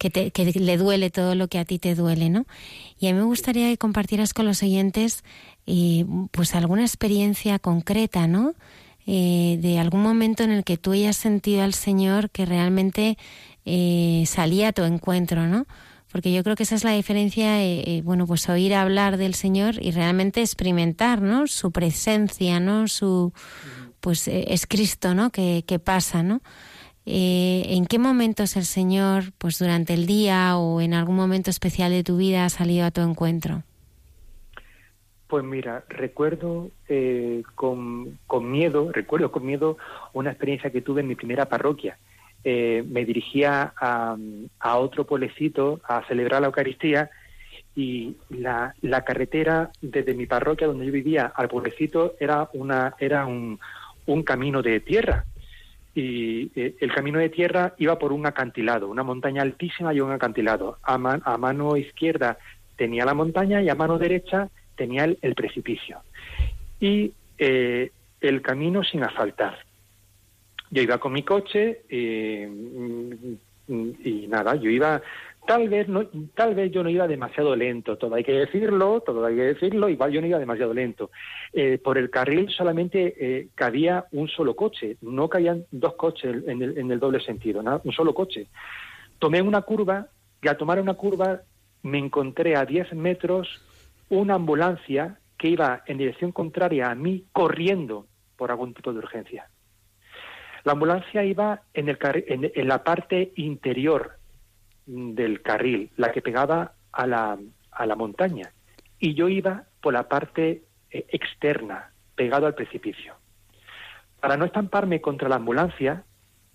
que, 0.00 0.10
te, 0.10 0.32
le 0.58 0.76
duele 0.78 1.10
todo 1.10 1.36
lo 1.36 1.46
que 1.46 1.58
a 1.58 1.64
ti 1.64 1.78
te 1.78 1.94
duele, 1.94 2.30
¿no? 2.30 2.46
Y 2.98 3.06
a 3.06 3.12
mí 3.12 3.18
me 3.18 3.24
gustaría 3.24 3.68
que 3.68 3.76
compartieras 3.76 4.34
con 4.34 4.46
los 4.46 4.62
oyentes 4.62 5.22
eh, 5.66 6.04
pues 6.30 6.54
alguna 6.54 6.82
experiencia 6.82 7.58
concreta, 7.58 8.26
¿no? 8.26 8.54
Eh, 9.06 9.58
de 9.60 9.78
algún 9.78 10.02
momento 10.02 10.42
en 10.42 10.50
el 10.50 10.64
que 10.64 10.76
tú 10.76 10.92
hayas 10.92 11.16
sentido 11.16 11.62
al 11.62 11.74
Señor 11.74 12.30
que 12.30 12.46
realmente 12.46 13.18
eh, 13.64 14.24
salía 14.26 14.68
a 14.68 14.72
tu 14.72 14.82
encuentro, 14.82 15.46
¿no? 15.46 15.66
porque 16.10 16.32
yo 16.32 16.42
creo 16.42 16.56
que 16.56 16.64
esa 16.64 16.74
es 16.74 16.84
la 16.84 16.92
diferencia, 16.92 17.62
eh, 17.62 17.82
eh, 17.86 18.02
bueno, 18.02 18.26
pues 18.26 18.48
oír 18.48 18.74
hablar 18.74 19.16
del 19.16 19.34
Señor 19.34 19.76
y 19.80 19.92
realmente 19.92 20.40
experimentar, 20.40 21.22
¿no? 21.22 21.46
Su 21.46 21.70
presencia, 21.70 22.58
¿no? 22.58 22.88
Su, 22.88 23.32
pues 24.00 24.26
eh, 24.26 24.46
es 24.48 24.66
Cristo, 24.66 25.14
¿no? 25.14 25.30
Que, 25.30 25.62
pasa, 25.82 26.22
¿no? 26.22 26.42
¿En 27.12 27.86
qué 27.86 27.98
momentos 27.98 28.56
el 28.56 28.64
Señor, 28.64 29.32
pues 29.38 29.58
durante 29.58 29.94
el 29.94 30.06
día 30.06 30.56
o 30.56 30.80
en 30.80 30.94
algún 30.94 31.16
momento 31.16 31.50
especial 31.50 31.90
de 31.90 32.04
tu 32.04 32.16
vida, 32.16 32.44
ha 32.44 32.48
salido 32.48 32.86
a 32.86 32.90
tu 32.90 33.00
encuentro? 33.00 33.62
Pues 35.26 35.44
mira, 35.44 35.84
recuerdo 35.88 36.70
con, 37.54 38.18
con 38.26 38.50
miedo, 38.50 38.90
recuerdo 38.92 39.30
con 39.30 39.46
miedo 39.46 39.76
una 40.12 40.30
experiencia 40.30 40.70
que 40.70 40.82
tuve 40.82 41.00
en 41.02 41.08
mi 41.08 41.14
primera 41.14 41.46
parroquia 41.48 41.98
eh, 42.42 42.82
me 42.88 43.04
dirigía 43.04 43.74
a, 43.78 44.16
a, 44.60 44.78
otro 44.78 45.04
pueblecito 45.04 45.80
a 45.86 46.02
celebrar 46.08 46.40
la 46.40 46.46
Eucaristía 46.46 47.10
y 47.76 48.16
la, 48.30 48.74
la, 48.80 49.04
carretera 49.04 49.70
desde 49.82 50.14
mi 50.14 50.24
parroquia 50.24 50.66
donde 50.66 50.86
yo 50.86 50.92
vivía 50.92 51.30
al 51.36 51.48
pueblecito 51.48 52.14
era, 52.18 52.48
una, 52.54 52.94
era 52.98 53.26
un, 53.26 53.60
un 54.06 54.22
camino 54.22 54.62
de 54.62 54.80
tierra. 54.80 55.26
Y 56.00 56.50
eh, 56.54 56.76
el 56.80 56.94
camino 56.94 57.18
de 57.18 57.28
tierra 57.28 57.74
iba 57.78 57.98
por 57.98 58.12
un 58.12 58.24
acantilado, 58.24 58.88
una 58.88 59.02
montaña 59.02 59.42
altísima 59.42 59.92
y 59.92 60.00
un 60.00 60.12
acantilado. 60.12 60.78
A, 60.82 60.96
mano 60.96 61.76
izquierda 61.76 62.38
tenía 62.76 63.04
la 63.04 63.14
montaña 63.14 63.60
y 63.60 63.68
a 63.68 63.74
mano 63.74 63.98
derecha 63.98 64.48
tenía 64.76 65.04
el, 65.04 65.34
precipicio. 65.34 65.98
Y 66.80 67.12
eh, 67.38 67.90
el 68.20 68.40
camino 68.40 68.82
sin 68.82 69.02
asfaltar 69.02 69.58
yo 70.70 70.82
iba 70.82 70.98
con 70.98 71.12
mi 71.12 71.22
coche 71.22 71.82
eh, 71.88 72.48
y 73.68 74.26
nada, 74.28 74.54
yo 74.54 74.70
iba 74.70 75.02
tal 75.46 75.68
vez 75.68 75.88
no, 75.88 76.06
tal 76.34 76.54
vez 76.54 76.70
yo 76.70 76.82
no 76.82 76.90
iba 76.90 77.08
demasiado 77.08 77.56
lento, 77.56 77.96
todo 77.96 78.14
hay 78.14 78.24
que 78.24 78.32
decirlo, 78.32 79.00
todo 79.00 79.24
hay 79.24 79.36
que 79.36 79.42
decirlo, 79.42 79.88
igual 79.88 80.12
yo 80.12 80.20
no 80.20 80.26
iba 80.26 80.38
demasiado 80.38 80.74
lento. 80.74 81.10
Eh, 81.52 81.78
por 81.82 81.98
el 81.98 82.10
carril 82.10 82.48
solamente 82.50 83.14
eh, 83.18 83.48
cabía 83.54 84.06
un 84.12 84.28
solo 84.28 84.54
coche, 84.54 84.96
no 85.00 85.28
cabían 85.28 85.64
dos 85.70 85.94
coches 85.94 86.44
en 86.46 86.62
el, 86.62 86.78
en 86.78 86.90
el 86.90 87.00
doble 87.00 87.20
sentido, 87.20 87.62
un 87.82 87.92
solo 87.92 88.14
coche. 88.14 88.46
Tomé 89.18 89.42
una 89.42 89.62
curva 89.62 90.08
y 90.42 90.48
al 90.48 90.56
tomar 90.56 90.80
una 90.80 90.94
curva 90.94 91.42
me 91.82 91.98
encontré 91.98 92.56
a 92.56 92.64
10 92.64 92.94
metros 92.94 93.60
una 94.08 94.34
ambulancia 94.34 95.18
que 95.38 95.48
iba 95.48 95.82
en 95.86 95.98
dirección 95.98 96.32
contraria 96.32 96.90
a 96.90 96.94
mí 96.94 97.24
corriendo 97.32 98.06
por 98.36 98.50
algún 98.50 98.74
tipo 98.74 98.92
de 98.92 98.98
urgencia. 98.98 99.48
La 100.64 100.72
ambulancia 100.72 101.24
iba 101.24 101.62
en, 101.72 101.88
el 101.88 101.98
en, 102.02 102.68
la 102.68 102.84
parte 102.84 103.32
interior 103.36 104.19
del 104.90 105.42
carril, 105.42 105.90
la 105.96 106.12
que 106.12 106.22
pegaba 106.22 106.72
a 106.92 107.06
la, 107.06 107.38
a 107.70 107.86
la 107.86 107.96
montaña, 107.96 108.52
y 108.98 109.14
yo 109.14 109.28
iba 109.28 109.64
por 109.80 109.92
la 109.92 110.08
parte 110.08 110.64
eh, 110.90 111.06
externa, 111.10 111.92
pegado 112.14 112.46
al 112.46 112.54
precipicio. 112.54 113.14
Para 114.20 114.36
no 114.36 114.44
estamparme 114.44 115.00
contra 115.00 115.28
la 115.28 115.36
ambulancia, 115.36 116.04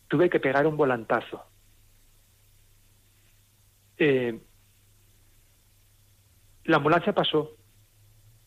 tuve 0.08 0.30
que 0.30 0.40
pegar 0.40 0.68
un 0.68 0.78
volantazo. 0.78 1.44
Eh, 3.98 4.40
la 6.66 6.78
ambulancia 6.78 7.14
pasó, 7.14 7.56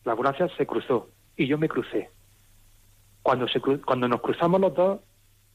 la 0.05 0.13
ambulancia 0.13 0.47
se 0.55 0.65
cruzó 0.65 1.09
y 1.35 1.47
yo 1.47 1.57
me 1.57 1.67
crucé. 1.67 2.09
Cuando, 3.21 3.47
se, 3.47 3.59
cuando 3.59 4.07
nos 4.07 4.21
cruzamos 4.21 4.61
los 4.61 4.73
dos, 4.73 4.99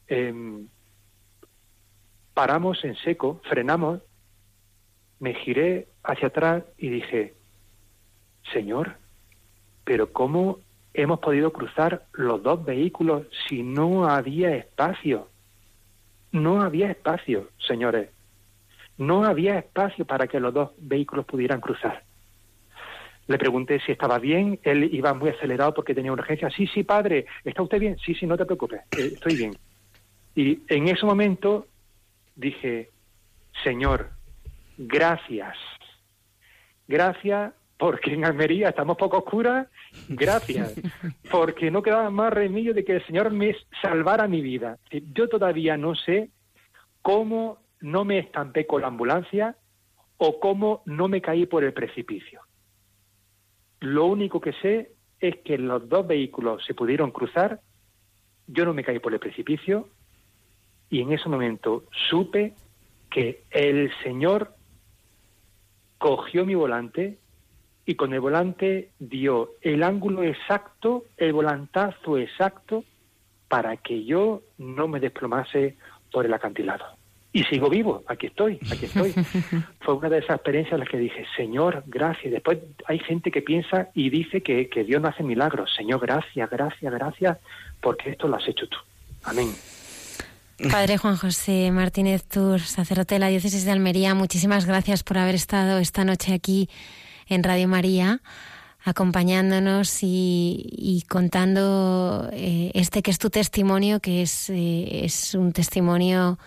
Em, 0.06 0.68
paramos 2.34 2.84
en 2.84 2.96
seco, 2.96 3.40
frenamos, 3.48 4.02
me 5.24 5.32
giré 5.32 5.88
hacia 6.02 6.28
atrás 6.28 6.64
y 6.76 6.90
dije, 6.90 7.32
Señor, 8.52 8.96
pero 9.82 10.12
¿cómo 10.12 10.58
hemos 10.92 11.18
podido 11.20 11.50
cruzar 11.50 12.04
los 12.12 12.42
dos 12.42 12.62
vehículos 12.62 13.26
si 13.48 13.62
no 13.62 14.06
había 14.06 14.54
espacio? 14.54 15.30
No 16.30 16.60
había 16.60 16.90
espacio, 16.90 17.48
señores. 17.66 18.10
No 18.98 19.24
había 19.24 19.58
espacio 19.58 20.04
para 20.04 20.26
que 20.26 20.38
los 20.38 20.52
dos 20.52 20.72
vehículos 20.76 21.24
pudieran 21.24 21.62
cruzar. 21.62 22.04
Le 23.26 23.38
pregunté 23.38 23.80
si 23.80 23.92
estaba 23.92 24.18
bien, 24.18 24.60
él 24.62 24.90
iba 24.92 25.14
muy 25.14 25.30
acelerado 25.30 25.72
porque 25.72 25.94
tenía 25.94 26.12
urgencia. 26.12 26.50
Sí, 26.50 26.66
sí, 26.66 26.84
padre, 26.84 27.24
¿está 27.44 27.62
usted 27.62 27.80
bien? 27.80 27.96
Sí, 27.96 28.14
sí, 28.14 28.26
no 28.26 28.36
te 28.36 28.44
preocupes, 28.44 28.82
eh, 28.94 29.12
estoy 29.14 29.36
bien. 29.36 29.56
Y 30.34 30.60
en 30.68 30.88
ese 30.88 31.06
momento 31.06 31.66
dije, 32.36 32.90
Señor, 33.62 34.13
gracias. 34.78 35.56
Gracias 36.86 37.52
porque 37.78 38.14
en 38.14 38.24
Almería 38.24 38.68
estamos 38.68 38.96
poco 38.96 39.18
oscuras. 39.18 39.68
Gracias. 40.08 40.74
Porque 41.30 41.70
no 41.70 41.82
quedaba 41.82 42.08
más 42.10 42.32
remedio 42.32 42.72
de 42.72 42.84
que 42.84 42.96
el 42.96 43.06
Señor 43.06 43.30
me 43.30 43.54
salvara 43.82 44.28
mi 44.28 44.40
vida. 44.40 44.78
Yo 45.12 45.28
todavía 45.28 45.76
no 45.76 45.94
sé 45.94 46.30
cómo 47.02 47.58
no 47.80 48.04
me 48.04 48.18
estampé 48.18 48.66
con 48.66 48.82
la 48.82 48.88
ambulancia 48.88 49.56
o 50.16 50.40
cómo 50.40 50.82
no 50.86 51.08
me 51.08 51.20
caí 51.20 51.46
por 51.46 51.64
el 51.64 51.72
precipicio. 51.72 52.40
Lo 53.80 54.06
único 54.06 54.40
que 54.40 54.52
sé 54.54 54.92
es 55.20 55.36
que 55.44 55.58
los 55.58 55.88
dos 55.88 56.06
vehículos 56.06 56.64
se 56.64 56.74
pudieron 56.74 57.10
cruzar, 57.10 57.60
yo 58.46 58.64
no 58.64 58.72
me 58.72 58.84
caí 58.84 58.98
por 58.98 59.12
el 59.12 59.20
precipicio, 59.20 59.88
y 60.88 61.00
en 61.00 61.12
ese 61.12 61.28
momento 61.28 61.84
supe 62.08 62.54
que 63.10 63.42
el 63.50 63.92
Señor 64.02 64.53
cogió 66.04 66.44
mi 66.44 66.54
volante 66.54 67.16
y 67.86 67.94
con 67.94 68.12
el 68.12 68.20
volante 68.20 68.90
dio 68.98 69.52
el 69.62 69.82
ángulo 69.82 70.22
exacto, 70.22 71.04
el 71.16 71.32
volantazo 71.32 72.18
exacto 72.18 72.84
para 73.48 73.78
que 73.78 74.04
yo 74.04 74.42
no 74.58 74.86
me 74.86 75.00
desplomase 75.00 75.78
por 76.12 76.26
el 76.26 76.34
acantilado. 76.34 76.84
Y 77.32 77.44
sigo 77.44 77.70
vivo, 77.70 78.04
aquí 78.06 78.26
estoy, 78.26 78.58
aquí 78.70 78.84
estoy. 78.84 79.12
Fue 79.80 79.94
una 79.94 80.10
de 80.10 80.18
esas 80.18 80.36
experiencias 80.36 80.74
en 80.74 80.80
las 80.80 80.90
que 80.90 80.98
dije, 80.98 81.24
Señor, 81.38 81.82
gracias. 81.86 82.34
Después 82.34 82.58
hay 82.84 82.98
gente 82.98 83.30
que 83.30 83.40
piensa 83.40 83.88
y 83.94 84.10
dice 84.10 84.42
que, 84.42 84.68
que 84.68 84.84
Dios 84.84 85.00
no 85.00 85.08
hace 85.08 85.22
milagros. 85.22 85.72
Señor, 85.74 86.00
gracias, 86.00 86.50
gracias, 86.50 86.92
gracias, 86.92 87.38
porque 87.80 88.10
esto 88.10 88.28
lo 88.28 88.36
has 88.36 88.46
hecho 88.46 88.68
tú. 88.68 88.76
Amén. 89.24 89.48
Padre 90.58 90.98
Juan 90.98 91.16
José 91.16 91.70
Martínez 91.72 92.22
Tour, 92.24 92.60
sacerdote 92.60 93.16
de 93.16 93.18
la 93.18 93.28
Diócesis 93.28 93.64
de 93.64 93.72
Almería, 93.72 94.14
muchísimas 94.14 94.66
gracias 94.66 95.02
por 95.02 95.18
haber 95.18 95.34
estado 95.34 95.78
esta 95.78 96.04
noche 96.04 96.32
aquí 96.32 96.68
en 97.26 97.42
Radio 97.42 97.66
María, 97.66 98.20
acompañándonos 98.84 99.98
y, 100.02 101.04
contando 101.08 102.30
eh, 102.32 102.70
este 102.74 103.02
que 103.02 103.10
es 103.10 103.18
tu 103.18 103.30
testimonio, 103.30 103.98
que 103.98 104.22
es, 104.22 104.48
eh, 104.50 105.04
es 105.04 105.34
un 105.34 105.52
testimonio 105.52 106.38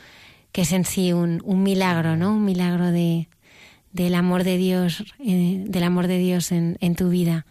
que 0.53 0.61
es 0.61 0.71
en 0.71 0.85
sí 0.85 1.11
un, 1.11 1.41
un 1.43 1.63
milagro, 1.63 2.15
¿no? 2.15 2.31
Un 2.31 2.45
milagro 2.45 2.91
de, 2.91 3.27
del 3.91 4.15
amor 4.15 4.45
de 4.45 4.57
Dios, 4.57 5.03
eh, 5.19 5.65
del 5.67 5.83
amor 5.83 6.07
de 6.07 6.17
Dios 6.17 6.53
en, 6.53 6.77
en 6.79 6.95
tu 6.95 7.09
vida. 7.09 7.45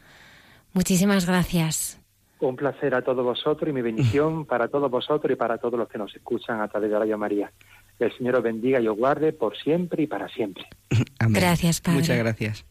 Muchísimas 0.72 1.26
gracias. 1.26 1.95
Un 2.40 2.56
placer 2.56 2.94
a 2.94 3.02
todos 3.02 3.24
vosotros 3.24 3.68
y 3.70 3.72
mi 3.72 3.82
bendición 3.82 4.44
para 4.46 4.68
todos 4.68 4.90
vosotros 4.90 5.32
y 5.32 5.36
para 5.36 5.58
todos 5.58 5.78
los 5.78 5.88
que 5.88 5.98
nos 5.98 6.14
escuchan 6.14 6.60
a 6.60 6.68
través 6.68 6.90
de 6.90 6.98
Radio 6.98 7.16
María. 7.16 7.50
Que 7.98 8.04
el 8.04 8.16
Señor 8.16 8.36
os 8.36 8.42
bendiga 8.42 8.80
y 8.80 8.88
os 8.88 8.96
guarde 8.96 9.32
por 9.32 9.56
siempre 9.56 10.02
y 10.02 10.06
para 10.06 10.28
siempre. 10.28 10.64
Amén. 11.18 11.40
Gracias, 11.40 11.80
Padre. 11.80 12.00
Muchas 12.00 12.18
gracias. 12.18 12.66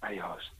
Adiós. 0.00 0.53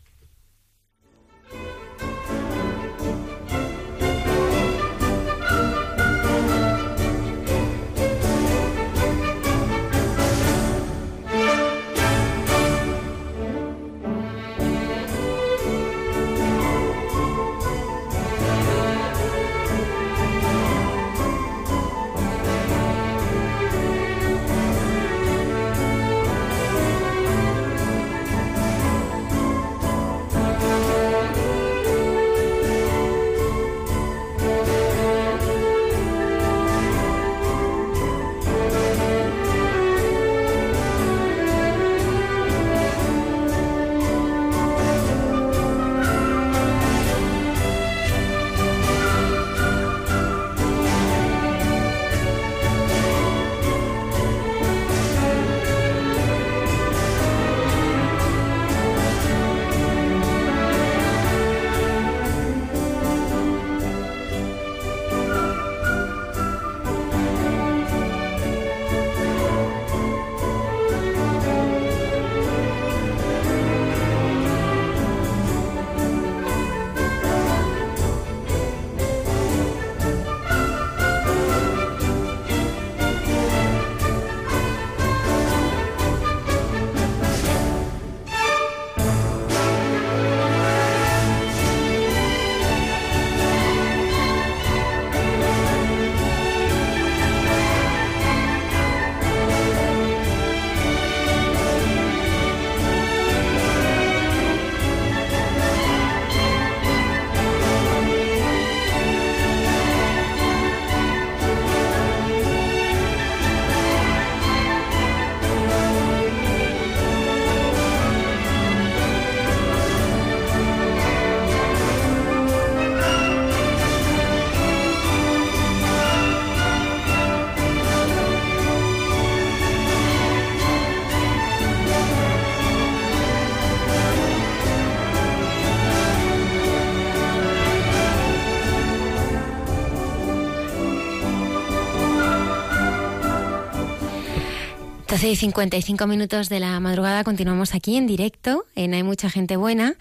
Y 145.30 145.36
55 145.36 146.06
minutos 146.06 146.48
de 146.50 146.60
la 146.60 146.78
madrugada 146.80 147.24
continuamos 147.24 147.74
aquí 147.74 147.96
en 147.96 148.06
directo 148.06 148.66
en 148.74 148.92
Hay 148.92 149.02
mucha 149.02 149.30
gente 149.30 149.56
buena. 149.56 149.94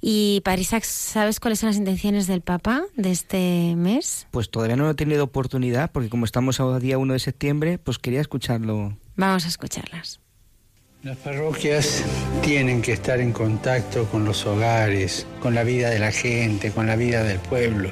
Y 0.00 0.42
Parisac, 0.44 0.84
¿sabes 0.84 1.40
cuáles 1.40 1.58
son 1.58 1.70
las 1.70 1.76
intenciones 1.76 2.28
del 2.28 2.40
Papa 2.40 2.82
de 2.94 3.10
este 3.10 3.74
mes? 3.76 4.28
Pues 4.30 4.50
todavía 4.50 4.76
no 4.76 4.88
he 4.88 4.94
tenido 4.94 5.24
oportunidad 5.24 5.90
porque 5.90 6.08
como 6.08 6.24
estamos 6.24 6.60
a 6.60 6.78
día 6.78 6.98
1 6.98 7.12
de 7.12 7.18
septiembre, 7.18 7.78
pues 7.78 7.98
quería 7.98 8.20
escucharlo. 8.20 8.96
Vamos 9.16 9.44
a 9.44 9.48
escucharlas. 9.48 10.20
Las 11.02 11.16
parroquias 11.16 12.04
tienen 12.42 12.80
que 12.80 12.92
estar 12.92 13.18
en 13.18 13.32
contacto 13.32 14.04
con 14.06 14.24
los 14.24 14.46
hogares, 14.46 15.26
con 15.40 15.54
la 15.54 15.64
vida 15.64 15.90
de 15.90 15.98
la 15.98 16.12
gente, 16.12 16.70
con 16.70 16.86
la 16.86 16.94
vida 16.94 17.24
del 17.24 17.38
pueblo. 17.38 17.90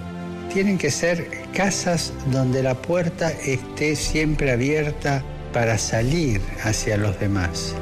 Tienen 0.53 0.79
que 0.79 0.91
ser 0.91 1.29
casas 1.53 2.13
donde 2.31 2.63
la 2.63 2.75
puerta 2.75 3.31
esté 3.31 3.97
siempre 3.97 4.53
abierta 4.53 5.25
para 5.53 5.79
salir 5.79 6.41
hacia 6.65 6.97
los 6.97 7.19
demás. 7.19 7.75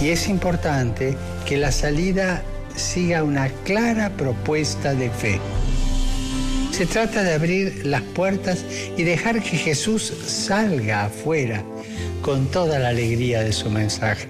Y 0.00 0.08
es 0.10 0.28
importante 0.28 1.16
que 1.46 1.56
la 1.56 1.72
salida 1.72 2.42
siga 2.74 3.22
una 3.22 3.48
clara 3.64 4.10
propuesta 4.10 4.94
de 4.94 5.10
fe. 5.10 5.40
Se 6.70 6.84
trata 6.84 7.22
de 7.22 7.34
abrir 7.34 7.86
las 7.86 8.02
puertas 8.02 8.64
y 8.96 9.02
dejar 9.02 9.42
que 9.42 9.56
Jesús 9.56 10.12
salga 10.26 11.06
afuera 11.06 11.64
con 12.20 12.46
toda 12.50 12.78
la 12.78 12.90
alegría 12.90 13.40
de 13.40 13.52
su 13.52 13.70
mensaje. 13.70 14.28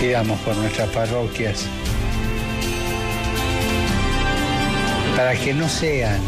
Pidamos 0.00 0.38
por 0.40 0.56
nuestras 0.56 0.88
parroquias 0.88 1.66
para 5.18 5.34
que 5.34 5.52
no 5.52 5.68
sean 5.68 6.20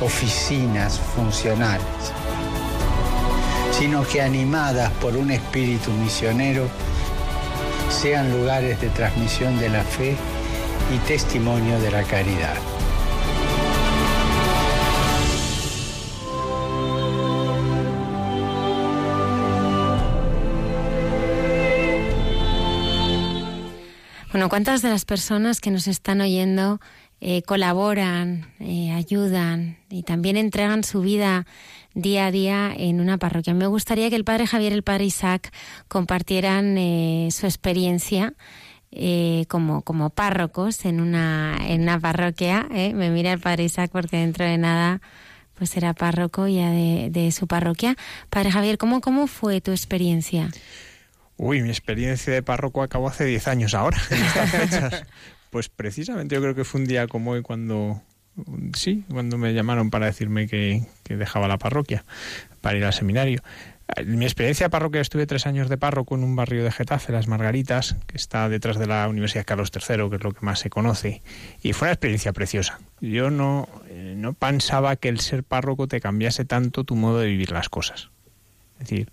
oficinas 0.00 0.96
funcionales, 0.96 1.84
sino 3.76 4.06
que 4.06 4.22
animadas 4.22 4.92
por 5.00 5.16
un 5.16 5.32
espíritu 5.32 5.90
misionero, 5.90 6.68
sean 7.90 8.30
lugares 8.30 8.80
de 8.80 8.90
transmisión 8.90 9.58
de 9.58 9.70
la 9.70 9.82
fe 9.82 10.16
y 10.94 10.98
testimonio 10.98 11.80
de 11.80 11.90
la 11.90 12.04
caridad. 12.04 12.54
Bueno, 24.30 24.48
¿cuántas 24.48 24.80
de 24.80 24.90
las 24.90 25.04
personas 25.04 25.60
que 25.60 25.72
nos 25.72 25.88
están 25.88 26.20
oyendo 26.20 26.78
eh, 27.24 27.42
colaboran, 27.42 28.48
eh, 28.58 28.90
ayudan 28.90 29.76
y 29.88 30.02
también 30.02 30.36
entregan 30.36 30.82
su 30.82 31.02
vida 31.02 31.46
día 31.94 32.26
a 32.26 32.30
día 32.32 32.74
en 32.76 33.00
una 33.00 33.16
parroquia. 33.16 33.54
Me 33.54 33.68
gustaría 33.68 34.10
que 34.10 34.16
el 34.16 34.24
padre 34.24 34.48
Javier 34.48 34.72
y 34.72 34.74
el 34.74 34.82
padre 34.82 35.04
Isaac 35.04 35.52
compartieran 35.86 36.76
eh, 36.78 37.28
su 37.30 37.46
experiencia 37.46 38.34
como, 39.46 39.82
como 39.82 40.10
párrocos 40.10 40.84
en 40.84 41.00
una, 41.00 41.56
en 41.64 41.82
una 41.82 42.00
parroquia. 42.00 42.66
Me 42.68 43.10
mira 43.10 43.32
el 43.32 43.38
padre 43.38 43.64
Isaac 43.64 43.90
porque 43.92 44.16
dentro 44.16 44.44
de 44.44 44.58
nada 44.58 45.00
pues 45.54 45.70
será 45.70 45.94
párroco 45.94 46.48
ya 46.48 46.72
de, 46.72 47.08
de 47.08 47.30
su 47.30 47.46
parroquia. 47.46 47.94
Padre 48.30 48.50
Javier, 48.50 48.78
¿cómo, 48.78 49.00
¿cómo 49.00 49.28
fue 49.28 49.60
tu 49.60 49.70
experiencia? 49.70 50.50
Uy, 51.36 51.62
mi 51.62 51.68
experiencia 51.68 52.32
de 52.32 52.42
párroco 52.42 52.82
acabó 52.82 53.08
hace 53.08 53.24
10 53.24 53.46
años 53.46 53.74
ahora, 53.74 53.98
en 54.10 54.24
estas 54.24 54.50
fechas. 54.50 55.06
Pues 55.52 55.68
precisamente 55.68 56.34
yo 56.34 56.40
creo 56.40 56.54
que 56.54 56.64
fue 56.64 56.80
un 56.80 56.86
día 56.86 57.06
como 57.06 57.32
hoy 57.32 57.42
cuando, 57.42 58.00
sí, 58.72 59.04
cuando 59.10 59.36
me 59.36 59.52
llamaron 59.52 59.90
para 59.90 60.06
decirme 60.06 60.48
que, 60.48 60.86
dejaba 61.10 61.46
la 61.46 61.58
parroquia 61.58 62.06
para 62.62 62.78
ir 62.78 62.84
al 62.86 62.94
seminario. 62.94 63.42
En 63.94 64.18
mi 64.18 64.24
experiencia 64.24 64.64
de 64.64 64.70
parroquia 64.70 65.02
estuve 65.02 65.26
tres 65.26 65.46
años 65.46 65.68
de 65.68 65.76
párroco 65.76 66.14
en 66.14 66.24
un 66.24 66.34
barrio 66.34 66.64
de 66.64 66.72
Getafe, 66.72 67.12
Las 67.12 67.28
Margaritas, 67.28 67.96
que 68.06 68.16
está 68.16 68.48
detrás 68.48 68.78
de 68.78 68.86
la 68.86 69.06
Universidad 69.08 69.44
Carlos 69.44 69.70
III, 69.74 70.08
que 70.08 70.16
es 70.16 70.24
lo 70.24 70.32
que 70.32 70.40
más 70.40 70.58
se 70.58 70.70
conoce, 70.70 71.20
y 71.62 71.74
fue 71.74 71.88
una 71.88 71.92
experiencia 71.92 72.32
preciosa. 72.32 72.80
Yo 73.02 73.30
no, 73.30 73.68
eh, 73.90 74.14
no 74.16 74.32
pensaba 74.32 74.96
que 74.96 75.10
el 75.10 75.20
ser 75.20 75.44
párroco 75.44 75.86
te 75.86 76.00
cambiase 76.00 76.46
tanto 76.46 76.84
tu 76.84 76.96
modo 76.96 77.18
de 77.18 77.26
vivir 77.26 77.52
las 77.52 77.68
cosas. 77.68 78.08
Es 78.80 78.88
decir, 78.88 79.12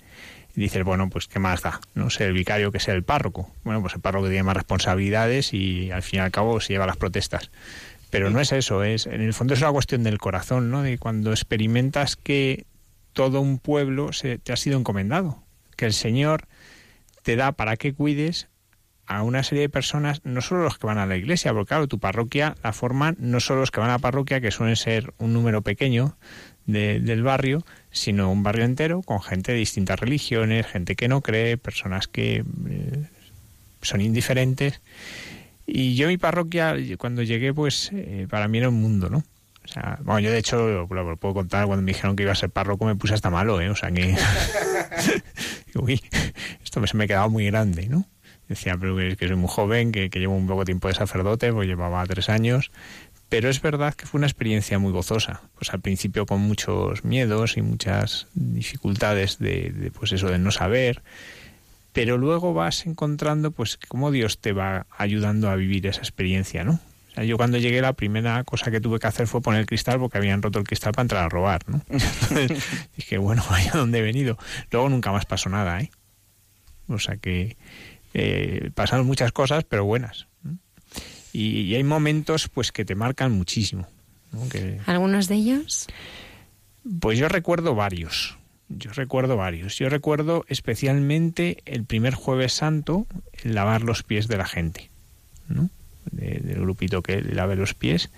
dices, 0.60 0.84
bueno, 0.84 1.10
pues 1.10 1.28
qué 1.28 1.39
más 1.39 1.62
da, 1.62 1.80
no 1.93 2.10
sé, 2.10 2.26
el 2.26 2.34
vicario 2.34 2.72
que 2.72 2.80
sea 2.80 2.93
el 2.93 3.03
párroco. 3.03 3.49
Bueno, 3.64 3.82
pues 3.82 3.93
el 3.95 4.01
párroco 4.01 4.28
tiene 4.28 4.43
más 4.43 4.55
responsabilidades 4.55 5.53
y 5.53 5.89
al 5.91 6.03
fin 6.03 6.20
y 6.20 6.22
al 6.22 6.32
cabo 6.32 6.60
se 6.60 6.74
lleva 6.74 6.86
las 6.86 6.97
protestas. 6.97 7.49
Pero 8.10 8.30
no 8.30 8.39
es 8.39 8.51
eso, 8.51 8.84
es 8.84 9.05
en 9.05 9.22
el 9.22 9.34
fondo 9.34 9.53
es 9.53 9.62
una 9.62 9.72
cuestión 9.72 10.03
del 10.03 10.18
corazón, 10.18 10.72
¿no? 10.72 10.82
De 10.82 10.97
cuando 10.97 11.32
experimentas 11.32 12.16
que 12.16 12.66
todo 13.14 13.39
un 13.39 13.60
pueblo 13.60 14.14
se, 14.14 14.38
te 14.38 14.51
ha 14.51 14.57
sido 14.57 14.80
encomendado, 14.80 15.43
que 15.76 15.86
el 15.86 15.93
Señor 15.93 16.47
te 17.24 17.36
da 17.36 17.51
para 17.51 17.78
que 17.78 17.93
cuides 17.93 18.49
a 19.05 19.24
una 19.24 19.43
serie 19.43 19.64
de 19.64 19.70
personas, 19.70 20.22
no 20.24 20.41
solo 20.41 20.64
los 20.64 20.78
que 20.78 20.88
van 20.88 20.97
a 20.97 21.05
la 21.05 21.18
iglesia, 21.18 21.51
porque 21.53 21.70
claro, 21.70 21.88
tu 21.88 21.99
parroquia 21.99 22.55
la 22.64 22.74
forman 22.74 23.16
no 23.20 23.39
solo 23.39 23.62
los 23.62 23.72
que 23.72 23.80
van 23.80 23.89
a 23.89 23.93
la 23.93 23.99
parroquia, 23.99 24.41
que 24.41 24.51
suelen 24.51 24.76
ser 24.76 25.14
un 25.18 25.34
número 25.34 25.62
pequeño 25.62 26.16
del 26.72 27.24
barrio, 27.24 27.63
sino 27.91 28.32
un 28.32 28.43
barrio 28.43 28.65
entero 28.65 29.01
con 29.01 29.22
gente 29.22 29.51
de 29.51 29.57
distintas 29.57 29.99
religiones, 29.99 30.67
gente 30.67 30.95
que 30.95 31.07
no 31.07 31.22
cree, 31.22 31.57
personas 31.57 32.07
que 32.07 32.43
eh, 32.70 33.03
son 33.82 34.01
indiferentes. 34.01 34.82
Y 35.65 35.95
yo 35.95 36.07
mi 36.07 36.17
parroquia, 36.17 36.76
cuando 36.97 37.24
llegué, 37.24 37.53
pues 37.53 37.91
eh, 37.93 38.28
para 38.30 38.47
mí 38.47 38.57
era 38.57 38.70
un 38.70 38.82
mundo, 38.82 39.09
¿no? 39.09 39.24
O 39.63 39.67
sea, 39.72 39.99
bueno, 40.01 40.20
yo 40.20 40.32
de 40.32 40.39
hecho, 40.39 40.88
lo, 40.89 41.17
puedo 41.17 41.34
contar, 41.34 41.67
cuando 41.67 41.84
me 41.84 41.91
dijeron 41.91 42.15
que 42.15 42.24
iba 42.24 42.32
a 42.32 42.36
ser 42.36 42.49
párroco 42.49 42.86
me 42.86 42.95
puse 42.95 43.13
hasta 43.13 43.30
malo, 43.30 43.61
¿eh? 43.61 43.70
O 43.70 43.76
sea 43.76 43.91
que... 43.91 44.15
Uy, 45.76 46.01
esto 46.63 46.86
se 46.88 46.97
me 46.97 47.07
quedaba 47.07 47.28
muy 47.28 47.45
grande, 47.45 47.88
¿no? 47.88 48.05
Decía, 48.47 48.76
pero 48.80 48.95
que, 48.95 49.28
soy 49.28 49.36
muy 49.36 49.47
joven, 49.47 49.91
que, 49.91 50.09
que 50.09 50.20
llevo 50.20 50.36
un 50.36 50.47
poco 50.47 50.65
tiempo 50.65 50.88
de 50.88 50.95
sacerdote, 50.95 51.53
pues 51.53 51.67
llevaba 51.67 52.03
tres 52.07 52.30
años, 52.30 52.72
pero 53.30 53.47
es 53.49 53.61
verdad 53.61 53.93
que 53.93 54.07
fue 54.07 54.17
una 54.17 54.27
experiencia 54.27 54.80
muy 54.80 54.91
gozosa. 54.91 55.41
Pues 55.55 55.71
al 55.71 55.80
principio 55.80 56.25
con 56.25 56.41
muchos 56.41 57.05
miedos 57.05 57.57
y 57.57 57.61
muchas 57.61 58.27
dificultades 58.34 59.38
de, 59.38 59.91
pues 59.97 60.11
eso 60.11 60.27
de 60.27 60.39
no 60.39 60.51
saber, 60.51 61.03
pero 61.93 62.17
luego 62.17 62.53
vas 62.53 62.88
encontrando 62.88 63.51
pues 63.51 63.77
cómo 63.88 64.11
Dios 64.11 64.39
te 64.39 64.51
va 64.51 64.88
ayudando 64.97 65.49
a 65.49 65.55
vivir 65.55 65.86
esa 65.86 66.01
experiencia, 66.01 66.63
¿no? 66.63 66.80
O 67.09 67.11
sea, 67.13 67.23
yo 67.23 67.38
cuando 67.38 67.57
llegué 67.57 67.82
la 67.82 67.93
primera 67.93 68.43
cosa 68.43 68.71
que 68.71 68.82
tuve 68.82 68.99
que 68.99 69.07
hacer 69.07 69.27
fue 69.27 69.41
poner 69.41 69.61
el 69.61 69.65
cristal 69.65 69.99
porque 69.99 70.17
habían 70.17 70.41
roto 70.41 70.59
el 70.59 70.65
cristal 70.65 70.91
para 70.93 71.03
entrar 71.03 71.23
a 71.23 71.30
robar, 71.30 71.61
¿no? 71.67 71.82
dije, 72.97 73.17
bueno, 73.17 73.43
vaya 73.49 73.71
dónde 73.73 73.99
he 73.99 74.01
venido. 74.01 74.38
Luego 74.71 74.89
nunca 74.89 75.11
más 75.11 75.25
pasó 75.25 75.49
nada, 75.49 75.80
¿eh? 75.82 75.91
O 76.88 76.97
sea 76.97 77.17
que 77.17 77.57
eh, 78.15 78.71
pasaron 78.73 79.05
muchas 79.05 79.32
cosas, 79.32 79.63
pero 79.63 79.86
buenas. 79.86 80.28
Y, 81.34 81.75
hay 81.75 81.84
momentos 81.84 82.49
pues 82.49 82.71
que 82.71 82.86
te 82.86 82.95
marcan 82.95 83.32
muchísimo. 83.32 83.88
¿Algunos 84.86 85.27
de 85.27 85.36
ellos? 85.36 85.88
Pues 86.99 87.17
yo 87.17 87.27
recuerdo 87.27 87.75
varios. 87.75 88.38
Yo 88.69 88.91
recuerdo 88.91 89.36
varios. 89.36 89.77
Yo 89.77 89.89
recuerdo 89.89 90.45
especialmente 90.47 91.57
el 91.65 91.86
primer 91.86 92.13
jueves 92.13 92.53
santo, 92.53 93.07
el 93.43 93.55
lavar 93.55 93.82
los 93.82 94.03
pies 94.03 94.27
de 94.27 94.38
la 94.38 94.45
gente, 94.45 94.89
¿no? 95.47 95.69
del 96.11 96.61
grupito 96.61 97.03
que 97.03 97.21
lave 97.21 97.55
los 97.55 97.73
pies, 97.73 98.09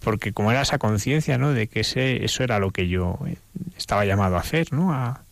porque 0.00 0.32
como 0.32 0.50
era 0.50 0.62
esa 0.62 0.78
conciencia, 0.78 1.36
¿no? 1.36 1.52
De 1.52 1.66
que 1.66 1.80
ese, 1.80 2.24
eso 2.24 2.44
era 2.44 2.58
lo 2.58 2.70
que 2.70 2.88
yo 2.88 3.18
eh, 3.26 3.36
estaba 3.76 4.06
llamado 4.06 4.36
a 4.36 4.40
hacer, 4.40 4.72
¿no? 4.72 4.92
A, 4.92 5.22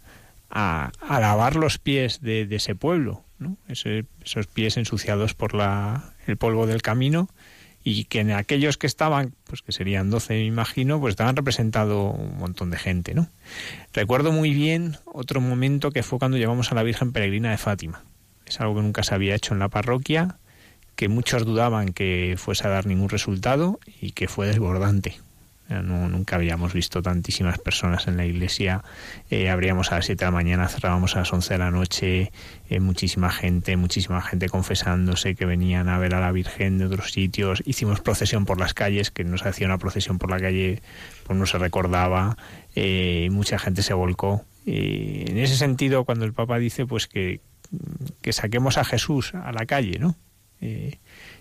a, 0.50 0.90
lavar 1.20 1.56
los 1.56 1.78
pies 1.78 2.20
de, 2.20 2.46
de 2.46 2.56
ese 2.56 2.74
pueblo, 2.74 3.24
¿no? 3.38 3.56
esos 3.68 4.46
pies 4.46 4.76
ensuciados 4.76 5.34
por 5.34 5.54
la, 5.54 6.13
el 6.26 6.36
polvo 6.36 6.66
del 6.66 6.82
camino 6.82 7.28
y 7.84 8.04
que 8.04 8.20
en 8.20 8.30
aquellos 8.32 8.78
que 8.78 8.86
estaban, 8.86 9.34
pues 9.44 9.60
que 9.60 9.72
serían 9.72 10.08
12 10.08 10.34
me 10.34 10.44
imagino, 10.44 10.98
pues 10.98 11.12
estaban 11.12 11.36
representado 11.36 12.10
un 12.10 12.38
montón 12.38 12.70
de 12.70 12.78
gente, 12.78 13.14
¿no? 13.14 13.28
Recuerdo 13.92 14.32
muy 14.32 14.54
bien 14.54 14.96
otro 15.04 15.42
momento 15.42 15.90
que 15.90 16.02
fue 16.02 16.18
cuando 16.18 16.38
llevamos 16.38 16.72
a 16.72 16.74
la 16.74 16.82
Virgen 16.82 17.12
Peregrina 17.12 17.50
de 17.50 17.58
Fátima. 17.58 18.02
Es 18.46 18.60
algo 18.60 18.76
que 18.76 18.82
nunca 18.82 19.02
se 19.02 19.14
había 19.14 19.34
hecho 19.34 19.52
en 19.52 19.60
la 19.60 19.68
parroquia, 19.68 20.38
que 20.96 21.08
muchos 21.08 21.44
dudaban 21.44 21.92
que 21.92 22.36
fuese 22.38 22.66
a 22.66 22.70
dar 22.70 22.86
ningún 22.86 23.10
resultado 23.10 23.78
y 24.00 24.12
que 24.12 24.28
fue 24.28 24.46
desbordante. 24.46 25.18
No, 25.68 26.08
nunca 26.08 26.36
habíamos 26.36 26.74
visto 26.74 27.00
tantísimas 27.00 27.58
personas 27.58 28.06
en 28.06 28.18
la 28.18 28.26
iglesia. 28.26 28.84
Eh, 29.30 29.48
abríamos 29.48 29.92
a 29.92 29.96
las 29.96 30.06
7 30.06 30.22
de 30.22 30.26
la 30.26 30.30
mañana, 30.30 30.68
cerrábamos 30.68 31.16
a 31.16 31.20
las 31.20 31.32
11 31.32 31.54
de 31.54 31.58
la 31.58 31.70
noche. 31.70 32.32
Eh, 32.68 32.80
muchísima 32.80 33.30
gente, 33.30 33.76
muchísima 33.76 34.20
gente 34.20 34.50
confesándose 34.50 35.34
que 35.34 35.46
venían 35.46 35.88
a 35.88 35.98
ver 35.98 36.14
a 36.14 36.20
la 36.20 36.32
Virgen 36.32 36.76
de 36.76 36.84
otros 36.84 37.12
sitios. 37.12 37.62
Hicimos 37.64 38.02
procesión 38.02 38.44
por 38.44 38.60
las 38.60 38.74
calles, 38.74 39.10
que 39.10 39.24
no 39.24 39.38
se 39.38 39.48
hacía 39.48 39.66
una 39.66 39.78
procesión 39.78 40.18
por 40.18 40.30
la 40.30 40.38
calle, 40.38 40.82
pues 41.26 41.38
no 41.38 41.46
se 41.46 41.56
recordaba. 41.56 42.36
Eh, 42.74 43.28
mucha 43.32 43.58
gente 43.58 43.82
se 43.82 43.94
volcó. 43.94 44.44
en 44.66 45.38
ese 45.38 45.56
sentido, 45.56 46.04
cuando 46.04 46.26
el 46.26 46.34
Papa 46.34 46.58
dice 46.58 46.86
pues 46.86 47.06
que, 47.06 47.40
que 48.20 48.32
saquemos 48.34 48.76
a 48.76 48.84
Jesús 48.84 49.34
a 49.34 49.52
la 49.52 49.66
calle, 49.66 49.98
¿no? 49.98 50.16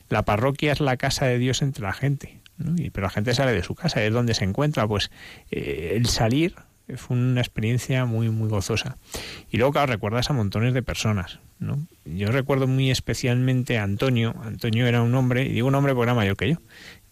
la 0.10 0.24
parroquia 0.24 0.74
es 0.74 0.82
la 0.82 0.98
casa 0.98 1.26
de 1.26 1.38
Dios 1.38 1.62
entre 1.62 1.84
la 1.84 1.94
gente 1.94 2.43
pero 2.58 3.08
la 3.08 3.10
gente 3.10 3.34
sale 3.34 3.52
de 3.52 3.64
su 3.64 3.76
casa, 3.76 4.04
es 4.04 4.14
donde 4.14 4.34
se 4.34 4.44
encuentra, 4.44 4.88
pues 4.88 5.12
eh, 5.52 5.94
el 5.96 6.06
salir 6.08 6.56
fue 6.98 7.18
una 7.18 7.42
experiencia 7.42 8.06
muy 8.06 8.30
muy 8.30 8.50
gozosa. 8.50 8.98
Y 9.50 9.58
luego, 9.58 9.72
claro, 9.74 9.92
recuerdas 9.92 10.30
a 10.30 10.34
montones 10.34 10.74
de 10.74 10.84
personas, 10.84 11.40
¿no? 11.60 11.88
Yo 12.06 12.32
recuerdo 12.32 12.68
muy 12.68 12.92
especialmente 12.92 13.78
a 13.78 13.84
Antonio. 13.84 14.36
Antonio 14.44 14.86
era 14.86 15.02
un 15.02 15.16
hombre, 15.16 15.46
y 15.46 15.50
digo 15.50 15.68
un 15.68 15.76
hombre 15.76 15.94
porque 15.94 16.06
era 16.06 16.14
mayor 16.14 16.36
que 16.36 16.50
yo, 16.50 16.58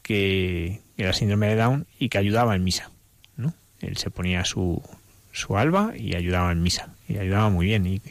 que 0.02 0.82
era 0.98 1.14
síndrome 1.14 1.48
de 1.48 1.56
Down 1.56 1.88
y 2.00 2.10
que 2.10 2.18
ayudaba 2.18 2.56
en 2.56 2.64
misa, 2.64 2.92
¿no? 3.38 3.54
Él 3.80 3.98
se 3.98 4.12
ponía 4.12 4.46
su, 4.46 4.82
su 5.32 5.58
alba 5.58 5.94
y 5.98 6.16
ayudaba 6.16 6.52
en 6.52 6.62
misa, 6.62 6.94
y 7.08 7.18
ayudaba 7.18 7.50
muy 7.50 7.66
bien 7.68 7.86
y 7.86 8.02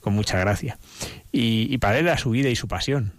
con 0.00 0.14
mucha 0.14 0.38
gracia. 0.38 0.78
Y, 1.32 1.66
y 1.70 1.78
para 1.78 1.98
él 1.98 2.06
era 2.06 2.18
su 2.18 2.30
vida 2.30 2.48
y 2.48 2.56
su 2.56 2.68
pasión, 2.68 3.12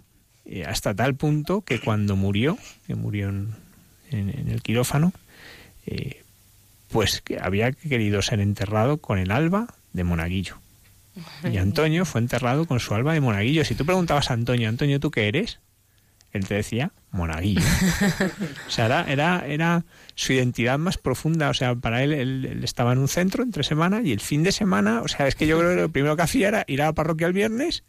eh, 0.50 0.64
hasta 0.64 0.94
tal 0.94 1.14
punto 1.14 1.60
que 1.60 1.78
cuando 1.78 2.16
murió, 2.16 2.56
que 2.86 2.94
murió 2.94 3.28
en, 3.28 3.54
el 4.10 4.62
quirófano, 4.62 5.12
eh, 5.84 6.22
pues 6.88 7.20
que 7.20 7.38
había 7.38 7.70
querido 7.72 8.22
ser 8.22 8.40
enterrado 8.40 8.96
con 8.96 9.18
el 9.18 9.30
alba 9.30 9.66
de 9.92 10.04
Monaguillo. 10.04 10.56
Y 11.44 11.58
Antonio 11.58 12.06
fue 12.06 12.22
enterrado 12.22 12.64
con 12.64 12.80
su 12.80 12.94
alba 12.94 13.12
de 13.12 13.20
Monaguillo. 13.20 13.62
Si 13.64 13.74
tú 13.74 13.84
preguntabas 13.84 14.30
a 14.30 14.34
Antonio, 14.34 14.70
Antonio, 14.70 15.00
¿tú 15.00 15.10
qué 15.10 15.28
eres? 15.28 15.58
Él 16.32 16.46
te 16.46 16.54
decía 16.54 16.92
Monaguillo. 17.10 17.60
o 18.68 18.70
sea, 18.70 18.86
era, 18.86 19.04
era, 19.04 19.46
era, 19.46 19.84
su 20.14 20.32
identidad 20.32 20.78
más 20.78 20.96
profunda. 20.96 21.50
O 21.50 21.54
sea, 21.54 21.74
para 21.74 22.02
él, 22.02 22.12
él, 22.12 22.64
estaba 22.64 22.92
en 22.92 23.00
un 23.00 23.08
centro 23.08 23.42
entre 23.42 23.64
semana 23.64 24.00
y 24.02 24.12
el 24.12 24.20
fin 24.20 24.42
de 24.44 24.52
semana, 24.52 25.02
o 25.02 25.08
sea, 25.08 25.26
es 25.26 25.34
que 25.34 25.46
yo 25.46 25.58
creo 25.58 25.74
que 25.74 25.82
lo 25.82 25.88
primero 25.90 26.16
que 26.16 26.22
hacía 26.22 26.48
era 26.48 26.64
ir 26.68 26.80
a 26.80 26.86
la 26.86 26.92
parroquia 26.94 27.26
el 27.26 27.34
viernes 27.34 27.82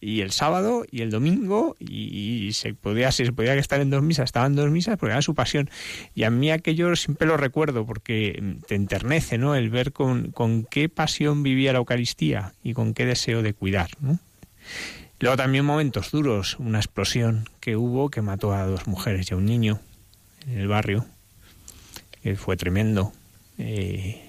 y 0.00 0.20
el 0.20 0.30
sábado 0.30 0.84
y 0.90 1.02
el 1.02 1.10
domingo 1.10 1.76
y, 1.78 2.50
se 2.52 2.74
podía 2.74 3.10
se 3.12 3.32
podía 3.32 3.54
estar 3.54 3.80
en 3.80 3.90
dos 3.90 4.02
misas 4.02 4.24
estaban 4.24 4.52
en 4.52 4.56
dos 4.56 4.70
misas 4.70 4.98
porque 4.98 5.12
era 5.12 5.22
su 5.22 5.34
pasión. 5.34 5.70
Y 6.14 6.24
a 6.24 6.30
mí 6.30 6.50
aquello 6.50 6.94
siempre 6.96 7.26
lo 7.26 7.36
recuerdo 7.36 7.86
porque 7.86 8.56
te 8.66 8.74
enternece 8.74 9.38
no 9.38 9.54
el 9.54 9.70
ver 9.70 9.92
con, 9.92 10.30
con 10.30 10.64
qué 10.64 10.88
pasión 10.88 11.42
vivía 11.42 11.72
la 11.72 11.78
Eucaristía 11.78 12.52
y 12.62 12.72
con 12.72 12.94
qué 12.94 13.06
deseo 13.06 13.42
de 13.42 13.54
cuidar 13.54 13.90
¿no? 14.00 14.18
luego 15.18 15.36
también 15.36 15.64
momentos 15.64 16.10
duros 16.10 16.56
una 16.58 16.78
explosión 16.78 17.48
que 17.60 17.76
hubo 17.76 18.10
que 18.10 18.22
mató 18.22 18.52
a 18.52 18.64
dos 18.66 18.86
mujeres 18.86 19.30
y 19.30 19.34
a 19.34 19.36
un 19.36 19.46
niño 19.46 19.80
en 20.46 20.58
el 20.58 20.68
barrio 20.68 21.06
que 22.22 22.36
fue 22.36 22.56
tremendo. 22.56 23.12
Eh, 23.58 24.26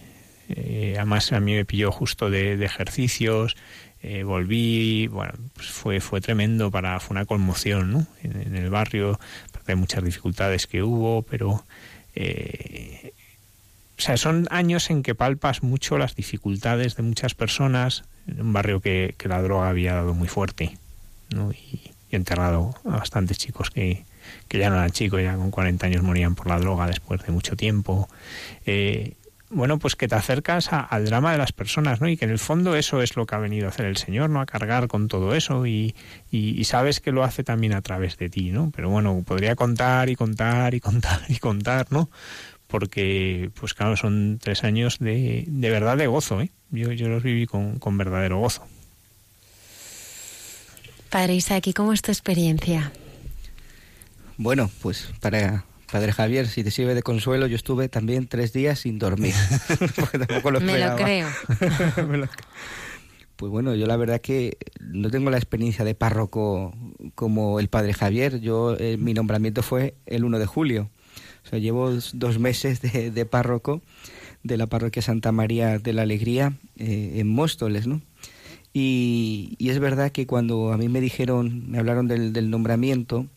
Eh, 0.49 0.93
además 0.95 1.31
a 1.33 1.39
mí 1.39 1.53
me 1.53 1.65
pilló 1.65 1.91
justo 1.91 2.29
de, 2.29 2.53
ejercicios, 2.63 3.55
eh, 4.01 4.23
volví, 4.23 5.07
bueno, 5.07 5.33
pues 5.53 5.67
fue, 5.67 5.99
fue 5.99 6.21
tremendo, 6.21 6.71
para, 6.71 6.99
fue 6.99 7.15
una 7.15 7.25
conmoción, 7.25 7.91
¿no? 7.91 8.07
En, 8.23 8.55
el 8.55 8.69
barrio, 8.69 9.19
hay 9.65 9.75
muchas 9.75 10.03
dificultades 10.03 10.67
que 10.67 10.83
hubo, 10.83 11.23
pero... 11.23 11.63
Eh, 12.15 13.13
o 13.97 14.01
sea, 14.01 14.15
son 14.15 14.47
años 14.51 14.91
en 14.91 15.01
que 15.01 15.15
palpas 15.15 15.63
mucho 15.63 15.97
las 15.97 16.15
dificultades 16.15 16.95
de 16.95 17.03
muchas 17.03 17.33
personas 17.33 18.03
en 18.27 18.41
un 18.41 18.53
barrio 18.53 18.79
que, 18.79 19.15
que 19.17 19.27
la 19.27 19.41
droga 19.41 19.69
había 19.69 19.95
dado 19.95 20.13
muy 20.13 20.27
fuerte, 20.27 20.77
¿no? 21.31 21.51
Y, 21.51 21.91
y 22.09 22.15
enterrado 22.15 22.75
a 22.85 22.97
bastantes 22.97 23.37
chicos 23.37 23.69
que, 23.69 24.05
que 24.47 24.59
ya 24.59 24.69
no 24.69 24.77
eran 24.77 24.91
chicos, 24.91 25.21
ya 25.21 25.35
con 25.35 25.51
40 25.51 25.85
años 25.85 26.03
morían 26.03 26.35
por 26.35 26.47
la 26.47 26.59
droga 26.59 26.87
después 26.87 27.21
de 27.25 27.31
mucho 27.31 27.55
tiempo. 27.55 28.07
Eh, 28.65 29.13
bueno, 29.49 29.79
pues 29.79 29.95
que 29.95 30.07
te 30.07 30.15
acercas 30.15 30.69
al 30.71 31.05
drama 31.05 31.31
de 31.31 31.37
las 31.37 31.53
personas, 31.53 32.01
¿no? 32.01 32.09
Y 32.09 32.17
que 32.17 32.25
en 32.25 32.31
el 32.31 32.39
fondo 32.39 32.75
eso 32.75 33.01
es 33.01 33.15
lo 33.15 33.25
que 33.25 33.35
ha 33.35 33.39
venido 33.39 33.65
a 33.65 33.69
hacer 33.69 33.85
el 33.85 33.97
Señor, 33.97 34.29
¿no? 34.29 34.41
A 34.41 34.45
cargar 34.45 34.87
con 34.87 35.07
todo 35.07 35.35
eso 35.35 35.65
y, 35.65 35.95
y, 36.31 36.63
sabes 36.65 36.99
que 36.99 37.11
lo 37.11 37.23
hace 37.23 37.43
también 37.43 37.73
a 37.73 37.81
través 37.81 38.17
de 38.17 38.29
ti, 38.29 38.51
¿no? 38.51 38.71
Pero 38.75 38.89
bueno, 38.89 39.23
podría 39.25 39.55
contar 39.55 40.09
y 40.09 40.15
contar 40.15 40.73
y 40.73 40.79
contar 40.81 41.21
y 41.29 41.37
contar, 41.37 41.87
¿no? 41.91 42.09
Porque, 42.67 43.49
pues 43.57 43.73
claro, 43.73 43.95
son 43.95 44.39
tres 44.41 44.65
años 44.65 44.99
de, 44.99 45.45
de 45.47 45.69
verdad 45.69 45.95
de 45.95 46.07
gozo, 46.07 46.41
¿eh? 46.41 46.51
Yo, 46.69 46.91
yo 46.91 47.07
los 47.07 47.23
viví 47.23 47.45
con, 47.45 47.79
con 47.79 47.97
verdadero 47.97 48.39
gozo. 48.39 48.67
Padre 51.09 51.35
Isaac, 51.35 51.67
¿y 51.67 51.73
cómo 51.73 51.93
es 51.93 52.01
tu 52.01 52.11
experiencia? 52.11 52.91
Bueno, 54.35 54.69
pues 54.81 55.09
para 55.21 55.63
Padre 55.91 56.11
Javier, 56.11 56.47
si 56.47 56.63
te 56.63 56.71
sirve 56.71 56.95
de 56.95 57.01
consuelo, 57.01 57.47
yo 57.47 57.55
estuve 57.55 57.87
también 57.87 58.27
tres 58.27 58.51
días 58.51 58.79
sin 58.79 58.99
dormir. 58.99 59.33
Me 60.61 60.79
lo 60.79 60.95
creo. 60.95 61.27
Pues 63.37 63.51
bueno, 63.51 63.75
yo 63.75 63.85
la 63.85 63.97
verdad 63.97 64.19
que 64.19 64.57
no 64.81 65.11
tengo 65.11 65.29
la 65.29 65.37
experiencia 65.37 65.85
de 65.85 65.93
párroco 65.93 66.75
como 67.13 67.59
el 67.59 67.67
Padre 67.67 67.93
Javier. 67.93 68.39
Yo, 68.39 68.75
eh, 68.79 68.97
mi 68.97 69.13
nombramiento 69.13 69.61
fue 69.61 69.93
el 70.07 70.25
1 70.25 70.39
de 70.39 70.47
julio. 70.47 70.89
O 71.45 71.47
sea, 71.47 71.59
llevo 71.59 71.91
dos 72.13 72.39
meses 72.39 72.81
de, 72.81 73.25
párroco 73.27 73.83
de 74.41 74.57
la 74.57 74.65
parroquia 74.65 75.03
Santa 75.03 75.31
María 75.31 75.77
de 75.77 75.93
la 75.93 76.01
Alegría 76.01 76.57
eh, 76.77 77.17
en 77.17 77.27
Móstoles, 77.27 77.85
¿no? 77.85 78.01
Y, 78.73 79.55
es 79.59 79.77
verdad 79.77 80.11
que 80.11 80.25
cuando 80.25 80.73
a 80.73 80.77
mí 80.77 80.89
me 80.89 80.99
dijeron, 80.99 81.69
me 81.69 81.77
hablaron 81.77 82.07
del 82.07 82.49
nombramiento, 82.49 83.27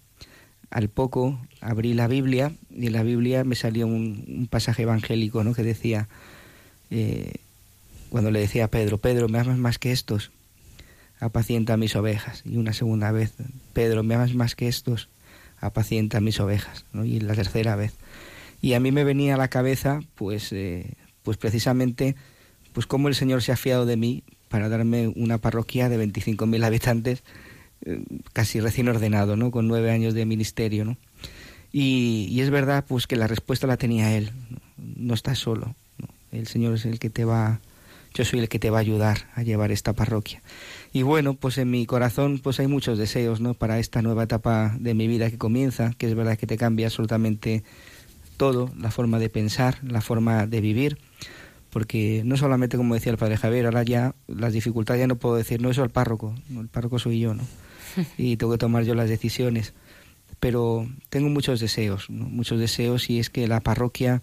al 0.70 0.88
poco 0.88 1.38
abrí 1.60 1.94
la 1.94 2.06
Biblia 2.06 2.52
y 2.70 2.86
en 2.86 2.92
la 2.92 3.02
Biblia 3.02 3.44
me 3.44 3.56
salió 3.56 3.86
un, 3.86 4.48
pasaje 4.50 4.82
evangélico 4.82 5.44
¿no? 5.44 5.52
que 5.52 5.62
decía, 5.62 6.08
eh, 6.90 7.34
cuando 8.08 8.30
le 8.30 8.40
decía 8.40 8.64
a 8.64 8.68
Pedro, 8.68 8.98
Pedro, 8.98 9.28
¿me 9.28 9.38
amas 9.38 9.58
más 9.58 9.78
que 9.78 9.92
estos? 9.92 10.30
Apacienta 11.18 11.76
mis 11.76 11.96
ovejas. 11.96 12.42
Y 12.46 12.56
una 12.56 12.72
segunda 12.72 13.12
vez, 13.12 13.34
Pedro, 13.72 14.02
¿me 14.02 14.14
amas 14.14 14.34
más 14.34 14.54
que 14.54 14.68
estos? 14.68 15.08
Apacienta 15.60 16.20
mis 16.20 16.40
ovejas. 16.40 16.86
Y 16.94 17.20
la 17.20 17.34
tercera 17.34 17.76
vez. 17.76 17.92
Y 18.62 18.72
a 18.74 18.80
mí 18.80 18.92
me 18.92 19.04
venía 19.04 19.34
a 19.34 19.38
la 19.38 19.48
cabeza, 19.48 20.00
pues, 20.14 20.52
eh, 20.52 20.94
pues 21.22 21.36
precisamente, 21.36 22.16
pues 22.72 22.86
cómo 22.86 23.08
el 23.08 23.14
Señor 23.14 23.42
se 23.42 23.52
ha 23.52 23.56
fiado 23.56 23.86
de 23.86 23.96
mí 23.96 24.22
para 24.48 24.68
darme 24.68 25.08
una 25.08 25.38
parroquia 25.38 25.88
de 25.88 25.98
25.000 25.98 26.64
habitantes 26.64 27.22
casi 28.32 28.60
recién 28.60 28.88
ordenado, 28.88 29.36
¿no? 29.36 29.50
Con 29.50 29.68
nueve 29.68 29.90
años 29.90 30.14
de 30.14 30.26
ministerio, 30.26 30.84
¿no? 30.84 30.96
Y, 31.72 32.40
es 32.40 32.50
verdad, 32.50 32.84
pues 32.86 33.06
que 33.06 33.16
la 33.16 33.26
respuesta 33.26 33.66
la 33.66 33.76
tenía 33.76 34.16
él. 34.16 34.32
No, 34.76 35.14
estás 35.14 35.38
solo. 35.38 35.74
El 36.32 36.46
Señor 36.46 36.74
es 36.74 36.84
el 36.84 36.98
que 36.98 37.10
te 37.10 37.24
va, 37.24 37.60
yo 38.14 38.24
soy 38.24 38.40
el 38.40 38.48
que 38.48 38.58
te 38.58 38.70
va 38.70 38.78
a 38.78 38.80
ayudar 38.80 39.28
a 39.34 39.42
llevar 39.42 39.70
esta 39.70 39.92
parroquia. 39.92 40.42
Y 40.92 41.02
bueno, 41.02 41.34
pues 41.34 41.58
en 41.58 41.70
mi 41.70 41.86
corazón, 41.86 42.40
pues 42.42 42.58
hay 42.60 42.66
muchos 42.66 42.98
deseos, 42.98 43.40
¿no? 43.40 43.54
Para 43.54 43.78
esta 43.78 44.02
nueva 44.02 44.24
etapa 44.24 44.76
de 44.78 44.94
mi 44.94 45.06
vida 45.06 45.30
que 45.30 45.38
comienza, 45.38 45.92
que 45.96 46.06
es 46.06 46.14
verdad 46.14 46.36
que 46.36 46.46
te 46.46 46.56
cambia 46.56 46.86
absolutamente 46.86 47.62
todo, 48.36 48.70
la 48.76 48.90
forma 48.90 49.18
de 49.18 49.28
pensar, 49.28 49.78
la 49.82 50.00
forma 50.00 50.46
de 50.46 50.60
vivir 50.60 50.98
porque 51.70 52.22
no 52.24 52.36
solamente 52.36 52.76
como 52.76 52.94
decía 52.94 53.12
el 53.12 53.18
padre 53.18 53.36
Javier, 53.36 53.66
ahora 53.66 53.84
ya 53.84 54.14
las 54.26 54.52
dificultades 54.52 55.00
ya 55.00 55.06
no 55.06 55.16
puedo 55.16 55.36
decir, 55.36 55.62
no 55.62 55.70
eso 55.70 55.82
al 55.82 55.90
párroco, 55.90 56.34
el 56.50 56.68
párroco 56.68 56.98
soy 56.98 57.20
yo, 57.20 57.32
¿no? 57.32 57.44
Y 58.18 58.36
tengo 58.36 58.52
que 58.52 58.58
tomar 58.58 58.84
yo 58.84 58.94
las 58.94 59.08
decisiones. 59.08 59.72
Pero 60.38 60.88
tengo 61.08 61.28
muchos 61.28 61.60
deseos, 61.60 62.08
muchos 62.08 62.58
deseos 62.58 63.10
y 63.10 63.18
es 63.18 63.30
que 63.30 63.46
la 63.46 63.60
parroquia 63.60 64.22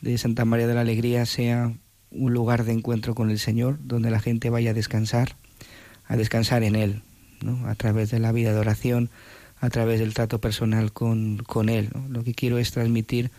de 0.00 0.16
Santa 0.16 0.44
María 0.44 0.66
de 0.66 0.74
la 0.74 0.80
Alegría 0.80 1.26
sea 1.26 1.72
un 2.10 2.32
lugar 2.32 2.64
de 2.64 2.72
encuentro 2.72 3.14
con 3.14 3.30
el 3.30 3.38
Señor, 3.38 3.78
donde 3.82 4.10
la 4.10 4.20
gente 4.20 4.50
vaya 4.50 4.70
a 4.70 4.74
descansar, 4.74 5.36
a 6.06 6.16
descansar 6.16 6.62
en 6.62 6.74
Él, 6.74 7.02
¿no? 7.42 7.66
a 7.68 7.74
través 7.74 8.10
de 8.10 8.18
la 8.18 8.32
vida 8.32 8.52
de 8.52 8.58
oración, 8.58 9.10
a 9.60 9.68
través 9.70 10.00
del 10.00 10.14
trato 10.14 10.40
personal 10.40 10.92
con, 10.92 11.38
con 11.38 11.68
Él. 11.68 11.90
Lo 12.08 12.24
que 12.24 12.34
quiero 12.34 12.58
es 12.58 12.70
transmitir 12.70 13.30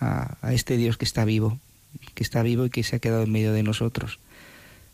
a, 0.00 0.36
a 0.42 0.52
este 0.52 0.76
Dios 0.76 0.98
que 0.98 1.04
está 1.04 1.24
vivo, 1.24 1.58
que 2.14 2.22
está 2.22 2.42
vivo 2.42 2.66
y 2.66 2.70
que 2.70 2.82
se 2.82 2.96
ha 2.96 2.98
quedado 2.98 3.22
en 3.22 3.32
medio 3.32 3.52
de 3.52 3.62
nosotros, 3.62 4.18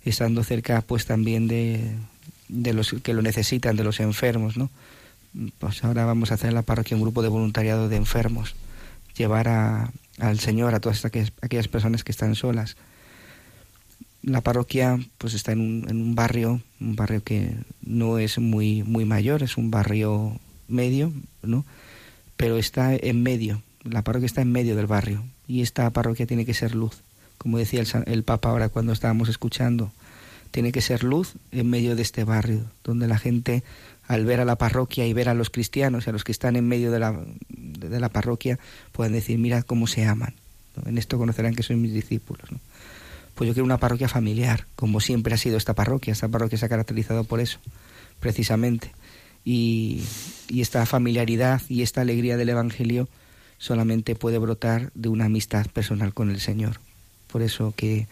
estando 0.02 0.44
cerca 0.44 0.82
pues 0.82 1.06
también 1.06 1.48
de, 1.48 1.96
de 2.48 2.72
los 2.72 2.94
que 3.02 3.14
lo 3.14 3.22
necesitan, 3.22 3.76
de 3.76 3.84
los 3.84 4.00
enfermos, 4.00 4.56
¿no? 4.56 4.70
Pues 5.58 5.84
ahora 5.84 6.04
vamos 6.04 6.30
a 6.30 6.34
hacer 6.34 6.48
en 6.48 6.54
la 6.54 6.62
parroquia 6.62 6.96
un 6.96 7.02
grupo 7.02 7.22
de 7.22 7.28
voluntariado 7.28 7.88
de 7.88 7.96
enfermos, 7.96 8.54
llevar 9.16 9.48
a, 9.48 9.92
al 10.18 10.38
Señor 10.38 10.74
a 10.74 10.80
todas 10.80 11.04
aquellas, 11.04 11.32
aquellas, 11.42 11.68
personas 11.68 12.04
que 12.04 12.12
están 12.12 12.34
solas. 12.34 12.76
La 14.22 14.40
parroquia 14.40 14.98
pues 15.18 15.34
está 15.34 15.52
en 15.52 15.60
un, 15.60 15.86
en 15.88 16.00
un 16.00 16.14
barrio, 16.14 16.60
un 16.80 16.96
barrio 16.96 17.22
que 17.22 17.54
no 17.82 18.18
es 18.18 18.38
muy, 18.38 18.82
muy 18.82 19.04
mayor, 19.04 19.42
es 19.42 19.56
un 19.56 19.70
barrio 19.70 20.40
medio, 20.68 21.12
¿no? 21.42 21.64
Pero 22.36 22.56
está 22.56 22.94
en 22.94 23.22
medio, 23.22 23.62
la 23.82 24.02
parroquia 24.02 24.26
está 24.26 24.40
en 24.40 24.52
medio 24.52 24.74
del 24.74 24.86
barrio 24.86 25.22
y 25.46 25.62
esta 25.62 25.88
parroquia 25.90 26.26
tiene 26.26 26.44
que 26.44 26.54
ser 26.54 26.74
luz, 26.74 27.02
como 27.38 27.58
decía 27.58 27.80
el, 27.80 27.88
el 28.06 28.22
Papa 28.24 28.50
ahora 28.50 28.68
cuando 28.68 28.92
estábamos 28.92 29.28
escuchando 29.28 29.92
tiene 30.50 30.72
que 30.72 30.80
ser 30.80 31.04
luz 31.04 31.34
en 31.52 31.68
medio 31.68 31.96
de 31.96 32.02
este 32.02 32.24
barrio, 32.24 32.64
donde 32.84 33.08
la 33.08 33.18
gente 33.18 33.62
al 34.08 34.24
ver 34.24 34.40
a 34.40 34.44
la 34.44 34.56
parroquia 34.56 35.06
y 35.06 35.12
ver 35.12 35.28
a 35.28 35.34
los 35.34 35.50
cristianos 35.50 36.06
y 36.06 36.10
a 36.10 36.12
los 36.12 36.24
que 36.24 36.32
están 36.32 36.56
en 36.56 36.66
medio 36.66 36.90
de 36.90 36.98
la, 36.98 37.18
de 37.48 38.00
la 38.00 38.08
parroquia 38.08 38.58
puedan 38.92 39.12
decir, 39.12 39.38
mira 39.38 39.62
cómo 39.62 39.86
se 39.86 40.04
aman. 40.04 40.34
En 40.84 40.98
esto 40.98 41.18
conocerán 41.18 41.54
que 41.54 41.62
soy 41.62 41.76
mis 41.76 41.92
discípulos. 41.92 42.48
Pues 43.34 43.48
yo 43.48 43.54
quiero 43.54 43.64
una 43.64 43.78
parroquia 43.78 44.08
familiar, 44.08 44.66
como 44.76 45.00
siempre 45.00 45.34
ha 45.34 45.38
sido 45.38 45.56
esta 45.56 45.74
parroquia. 45.74 46.12
Esta 46.12 46.28
parroquia 46.28 46.58
se 46.58 46.66
ha 46.66 46.68
caracterizado 46.68 47.24
por 47.24 47.40
eso, 47.40 47.58
precisamente. 48.20 48.92
Y, 49.44 50.02
y 50.48 50.60
esta 50.60 50.84
familiaridad 50.86 51.62
y 51.68 51.82
esta 51.82 52.00
alegría 52.00 52.36
del 52.36 52.48
Evangelio 52.48 53.08
solamente 53.58 54.14
puede 54.14 54.38
brotar 54.38 54.90
de 54.94 55.08
una 55.08 55.26
amistad 55.26 55.66
personal 55.66 56.14
con 56.14 56.30
el 56.30 56.40
Señor. 56.40 56.80
Por 57.30 57.42
eso 57.42 57.74
que 57.76 58.06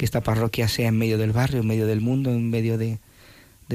que 0.00 0.06
esta 0.06 0.22
parroquia 0.22 0.66
sea 0.66 0.88
en 0.88 0.96
medio 0.96 1.18
del 1.18 1.32
barrio, 1.32 1.60
en 1.60 1.66
medio 1.66 1.86
del 1.86 2.00
mundo, 2.00 2.30
en 2.30 2.48
medio 2.48 2.78
de, 2.78 2.98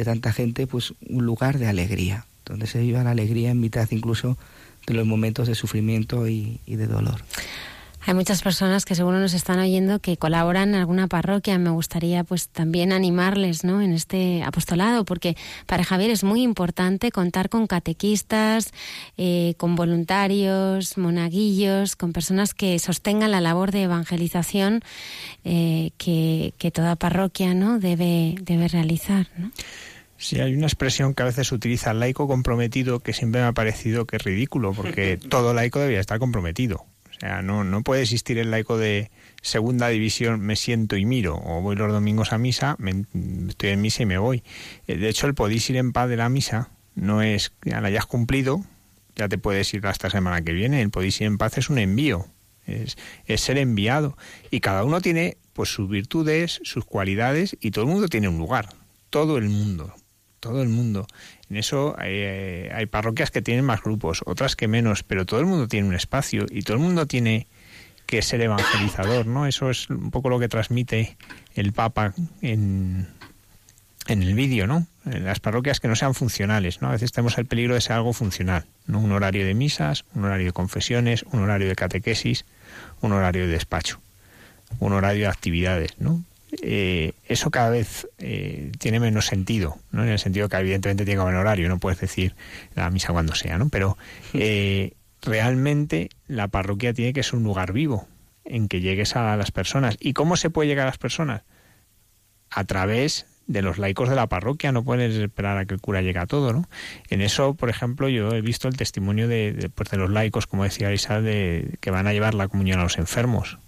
tanta 0.03 0.33
gente, 0.33 0.65
pues 0.65 0.95
un 1.07 1.23
lugar 1.23 1.59
de 1.59 1.67
alegría, 1.67 2.25
donde 2.47 2.65
se 2.65 2.79
viva 2.79 3.03
la 3.03 3.11
alegría 3.11 3.51
en 3.51 3.59
mitad 3.59 3.87
incluso 3.91 4.35
de 4.87 4.95
los 4.95 5.05
momentos 5.05 5.47
de 5.47 5.53
sufrimiento 5.53 6.27
y 6.27 6.59
de 6.65 6.87
dolor. 6.87 7.21
Hay 8.07 8.13
muchas 8.13 8.43
personas 8.43 8.85
que 8.85 8.93
seguro 8.93 9.19
nos 9.19 9.33
están 9.33 9.57
oyendo 9.57 9.97
que 9.99 10.15
colaboran 10.15 10.69
en 10.69 10.75
alguna 10.75 11.07
parroquia. 11.07 11.57
Me 11.57 11.71
gustaría 11.71 12.23
pues 12.23 12.49
también 12.49 12.91
animarles 12.91 13.63
¿no? 13.63 13.81
en 13.81 13.93
este 13.93 14.43
apostolado, 14.43 15.05
porque 15.05 15.35
para 15.65 15.83
Javier 15.83 16.11
es 16.11 16.23
muy 16.23 16.43
importante 16.43 17.11
contar 17.11 17.49
con 17.49 17.65
catequistas, 17.65 18.71
eh, 19.17 19.55
con 19.57 19.75
voluntarios, 19.75 20.99
monaguillos, 20.99 21.95
con 21.95 22.13
personas 22.13 22.53
que 22.53 22.77
sostengan 22.77 23.31
la 23.31 23.41
labor 23.41 23.71
de 23.71 23.83
evangelización 23.83 24.81
eh, 25.43 25.89
que, 25.97 26.53
toda 26.71 26.95
parroquia 26.95 27.55
¿no? 27.55 27.79
debe, 27.79 28.35
debe 28.41 28.67
realizar. 28.67 29.29
¿no? 29.35 29.51
Sí, 30.17 30.39
hay 30.39 30.53
una 30.53 30.67
expresión 30.67 31.15
que 31.15 31.23
a 31.23 31.25
veces 31.25 31.51
utiliza 31.51 31.93
laico 31.93 32.27
comprometido 32.27 32.99
que 32.99 33.13
siempre 33.13 33.41
me 33.41 33.47
ha 33.47 33.53
parecido 33.53 34.05
que 34.05 34.17
es 34.17 34.23
ridículo, 34.23 34.73
porque 34.73 35.17
todo 35.29 35.55
laico 35.55 35.79
debería 35.79 36.01
estar 36.01 36.19
comprometido. 36.19 36.85
O 37.17 37.19
sea, 37.19 37.41
no, 37.41 37.63
no 37.63 37.81
puede 37.81 38.01
existir 38.01 38.37
el 38.37 38.51
laico 38.51 38.77
de 38.77 39.09
segunda 39.41 39.87
división, 39.87 40.41
me 40.41 40.55
siento 40.55 40.97
y 40.97 41.05
miro, 41.05 41.41
o 41.43 41.61
voy 41.61 41.75
los 41.75 41.91
domingos 41.91 42.33
a 42.33 42.37
misa, 42.37 42.77
estoy 43.47 43.69
en 43.69 43.81
misa 43.81 44.03
y 44.03 44.05
me 44.05 44.17
voy. 44.17 44.43
Eh, 44.87 44.97
de 44.97 45.09
hecho, 45.09 45.27
el 45.27 45.33
podéis 45.33 45.69
ir 45.69 45.77
en 45.77 45.93
paz 45.93 46.09
de 46.09 46.17
la 46.17 46.29
misa 46.29 46.69
no 46.95 47.21
es 47.21 47.53
ya 47.63 47.81
la 47.81 47.87
hayas 47.87 48.05
cumplido, 48.05 48.63
ya 49.15 49.29
te 49.29 49.37
puedes 49.37 49.73
ir 49.73 49.85
hasta 49.87 50.09
semana 50.09 50.41
que 50.41 50.51
viene. 50.51 50.81
El 50.81 50.89
podéis 50.89 51.21
ir 51.21 51.27
en 51.27 51.37
paz 51.37 51.57
es 51.57 51.69
un 51.69 51.77
envío, 51.77 52.27
es, 52.65 52.97
es 53.25 53.41
ser 53.41 53.57
enviado. 53.57 54.17
Y 54.51 54.59
cada 54.59 54.83
uno 54.83 54.99
tiene 54.99 55.37
pues 55.53 55.69
sus 55.69 55.89
virtudes, 55.89 56.59
sus 56.63 56.83
cualidades, 56.83 57.55
y 57.61 57.71
todo 57.71 57.85
el 57.85 57.91
mundo 57.91 58.09
tiene 58.09 58.27
un 58.27 58.37
lugar. 58.37 58.69
Todo 59.09 59.37
el 59.37 59.47
mundo 59.49 59.93
todo 60.45 60.61
el 60.61 60.69
mundo. 60.69 61.07
En 61.49 61.57
eso 61.57 61.95
eh, 61.99 62.69
hay, 62.71 62.85
parroquias 62.85 63.31
que 63.31 63.41
tienen 63.41 63.65
más 63.65 63.81
grupos, 63.81 64.21
otras 64.27 64.55
que 64.55 64.67
menos, 64.67 65.01
pero 65.01 65.25
todo 65.25 65.39
el 65.39 65.47
mundo 65.47 65.67
tiene 65.67 65.87
un 65.87 65.95
espacio 65.95 66.45
y 66.51 66.61
todo 66.61 66.77
el 66.77 66.83
mundo 66.83 67.07
tiene 67.07 67.47
que 68.05 68.21
ser 68.21 68.41
evangelizador, 68.41 69.25
¿no? 69.25 69.47
Eso 69.47 69.71
es 69.71 69.89
un 69.89 70.11
poco 70.11 70.29
lo 70.29 70.39
que 70.39 70.47
transmite 70.47 71.17
el 71.55 71.73
Papa 71.73 72.13
en, 72.43 73.07
en 74.07 74.21
el 74.21 74.35
vídeo, 74.35 74.67
¿no? 74.67 74.85
En 75.05 75.25
las 75.25 75.39
parroquias 75.39 75.79
que 75.79 75.87
no 75.87 75.95
sean 75.95 76.13
funcionales, 76.13 76.79
¿no? 76.83 76.89
A 76.89 76.91
veces 76.91 77.11
tenemos 77.11 77.39
el 77.39 77.47
peligro 77.47 77.73
de 77.73 77.81
ser 77.81 77.93
algo 77.93 78.13
funcional, 78.13 78.65
¿no? 78.85 78.99
Un 78.99 79.13
horario 79.13 79.47
de 79.47 79.55
misas, 79.55 80.05
un 80.13 80.25
horario 80.25 80.45
de 80.45 80.53
confesiones, 80.53 81.25
un 81.31 81.39
horario 81.39 81.67
de 81.67 81.75
catequesis, 81.75 82.45
un 83.01 83.13
horario 83.13 83.47
de 83.47 83.53
despacho, 83.53 83.99
un 84.77 84.93
horario 84.93 85.23
de 85.23 85.29
actividades, 85.29 85.95
¿no? 85.97 86.23
Eh, 86.61 87.13
eso 87.27 87.51
cada 87.51 87.69
vez 87.69 88.07
eh, 88.17 88.71
tiene 88.79 88.99
menos 88.99 89.25
sentido, 89.25 89.77
¿no? 89.91 90.03
En 90.03 90.09
el 90.09 90.19
sentido 90.19 90.47
que 90.47 90.57
evidentemente 90.57 91.05
tiene 91.05 91.17
que 91.17 91.21
haber 91.21 91.35
horario, 91.35 91.69
no 91.69 91.79
puedes 91.79 91.99
decir 91.99 92.35
la 92.75 92.89
misa 92.89 93.13
cuando 93.13 93.35
sea, 93.35 93.57
¿no? 93.57 93.69
Pero 93.69 93.97
eh, 94.33 94.93
realmente 95.21 96.09
la 96.27 96.47
parroquia 96.47 96.93
tiene 96.93 97.13
que 97.13 97.23
ser 97.23 97.35
un 97.35 97.43
lugar 97.43 97.73
vivo 97.73 98.07
en 98.45 98.67
que 98.67 98.81
llegues 98.81 99.15
a 99.15 99.35
las 99.35 99.51
personas. 99.51 99.97
¿Y 99.99 100.13
cómo 100.13 100.37
se 100.37 100.49
puede 100.49 100.69
llegar 100.69 100.83
a 100.83 100.91
las 100.91 100.97
personas? 100.97 101.41
A 102.51 102.63
través 102.63 103.25
de 103.47 103.61
los 103.61 103.77
laicos 103.77 104.09
de 104.09 104.15
la 104.15 104.27
parroquia, 104.27 104.71
no 104.71 104.83
puedes 104.83 105.15
esperar 105.15 105.57
a 105.57 105.65
que 105.65 105.73
el 105.73 105.81
cura 105.81 106.01
llegue 106.01 106.19
a 106.19 106.25
todo, 106.25 106.53
¿no? 106.53 106.69
En 107.09 107.21
eso, 107.21 107.53
por 107.55 107.69
ejemplo, 107.69 108.07
yo 108.07 108.31
he 108.31 108.41
visto 108.41 108.67
el 108.67 108.77
testimonio 108.77 109.27
de, 109.27 109.53
de, 109.53 109.69
pues 109.69 109.89
de 109.89 109.97
los 109.97 110.09
laicos, 110.09 110.47
como 110.47 110.63
decía 110.63 110.93
Isa, 110.93 111.21
de 111.21 111.77
que 111.79 111.91
van 111.91 112.07
a 112.07 112.13
llevar 112.13 112.33
la 112.33 112.47
comunión 112.47 112.79
a 112.79 112.83
los 112.83 112.97
enfermos, 112.97 113.59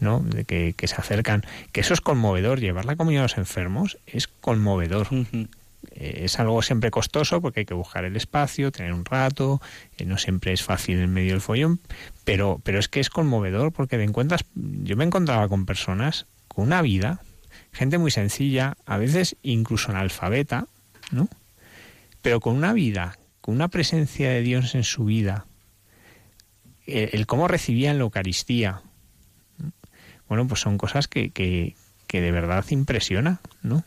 ¿no? 0.00 0.20
De 0.20 0.44
que, 0.44 0.74
que, 0.76 0.88
se 0.88 0.96
acercan, 0.96 1.42
que 1.72 1.80
eso 1.80 1.94
es 1.94 2.00
conmovedor, 2.00 2.60
llevar 2.60 2.84
la 2.84 2.96
comunión 2.96 3.20
a 3.20 3.24
los 3.24 3.38
enfermos 3.38 3.98
es 4.06 4.28
conmovedor. 4.28 5.08
Uh 5.10 5.24
-huh. 5.24 5.48
eh, 5.92 6.20
es 6.24 6.38
algo 6.38 6.62
siempre 6.62 6.90
costoso 6.90 7.40
porque 7.40 7.60
hay 7.60 7.66
que 7.66 7.74
buscar 7.74 8.04
el 8.04 8.16
espacio, 8.16 8.72
tener 8.72 8.92
un 8.92 9.04
rato, 9.04 9.60
eh, 9.98 10.04
no 10.04 10.18
siempre 10.18 10.52
es 10.52 10.62
fácil 10.62 10.98
en 10.98 11.12
medio 11.12 11.32
del 11.32 11.40
follón, 11.40 11.80
pero, 12.24 12.60
pero 12.64 12.78
es 12.78 12.88
que 12.88 13.00
es 13.00 13.10
conmovedor 13.10 13.72
porque 13.72 13.96
te 13.96 14.04
encuentras, 14.04 14.44
yo 14.54 14.96
me 14.96 15.04
encontraba 15.04 15.48
con 15.48 15.66
personas 15.66 16.26
con 16.48 16.66
una 16.66 16.82
vida 16.82 17.20
gente 17.76 17.98
muy 17.98 18.10
sencilla, 18.10 18.76
a 18.86 18.96
veces 18.96 19.36
incluso 19.42 19.90
analfabeta, 19.90 20.66
¿no? 21.12 21.28
Pero 22.22 22.40
con 22.40 22.56
una 22.56 22.72
vida, 22.72 23.18
con 23.40 23.54
una 23.54 23.68
presencia 23.68 24.30
de 24.30 24.40
Dios 24.40 24.74
en 24.74 24.82
su 24.82 25.04
vida, 25.04 25.46
el, 26.86 27.10
el 27.12 27.26
cómo 27.26 27.48
recibían 27.48 27.98
la 27.98 28.04
Eucaristía, 28.04 28.80
bueno, 30.28 30.46
pues 30.48 30.60
son 30.60 30.78
cosas 30.78 31.08
que, 31.08 31.30
que, 31.30 31.74
que 32.06 32.20
de 32.20 32.32
verdad 32.32 32.64
impresiona, 32.70 33.40
¿no? 33.62 33.84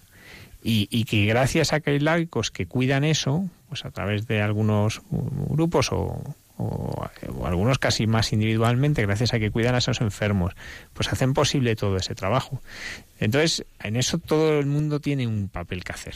Y, 0.61 0.87
y, 0.91 1.05
que 1.05 1.25
gracias 1.25 1.71
a 1.71 1.79
que 1.79 1.91
hay 1.91 1.99
laicos 1.99 2.51
que 2.51 2.65
cuidan 2.65 3.05
eso, 3.05 3.49
pues 3.69 3.85
a 3.85 3.91
través 3.91 4.27
de 4.27 4.41
algunos 4.41 5.01
grupos 5.09 5.93
o, 5.93 6.21
o, 6.59 7.09
algunos 7.45 7.79
casi 7.79 8.05
más 8.05 8.33
individualmente, 8.33 9.01
gracias 9.01 9.33
a 9.33 9.39
que 9.39 9.51
cuidan 9.51 9.75
a 9.75 9.77
esos 9.77 10.01
enfermos, 10.01 10.53
pues 10.93 11.07
hacen 11.11 11.33
posible 11.33 11.75
todo 11.75 11.95
ese 11.95 12.13
trabajo. 12.13 12.61
Entonces, 13.19 13.65
en 13.81 13.95
eso 13.95 14.17
todo 14.17 14.59
el 14.59 14.65
mundo 14.65 14.99
tiene 14.99 15.25
un 15.25 15.47
papel 15.47 15.83
que 15.83 15.93
hacer. 15.93 16.15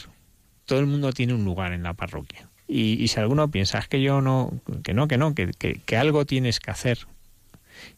Todo 0.66 0.78
el 0.78 0.86
mundo 0.86 1.12
tiene 1.12 1.34
un 1.34 1.44
lugar 1.44 1.72
en 1.72 1.82
la 1.82 1.94
parroquia. 1.94 2.48
Y, 2.68 3.02
y 3.02 3.08
si 3.08 3.20
alguno 3.20 3.50
piensa, 3.50 3.82
que 3.88 4.02
yo 4.02 4.20
no, 4.20 4.52
que 4.82 4.94
no, 4.94 5.08
que 5.08 5.18
no, 5.18 5.34
que, 5.34 5.50
que, 5.52 5.74
que, 5.74 5.96
algo 5.96 6.26
tienes 6.26 6.60
que 6.60 6.70
hacer. 6.70 7.06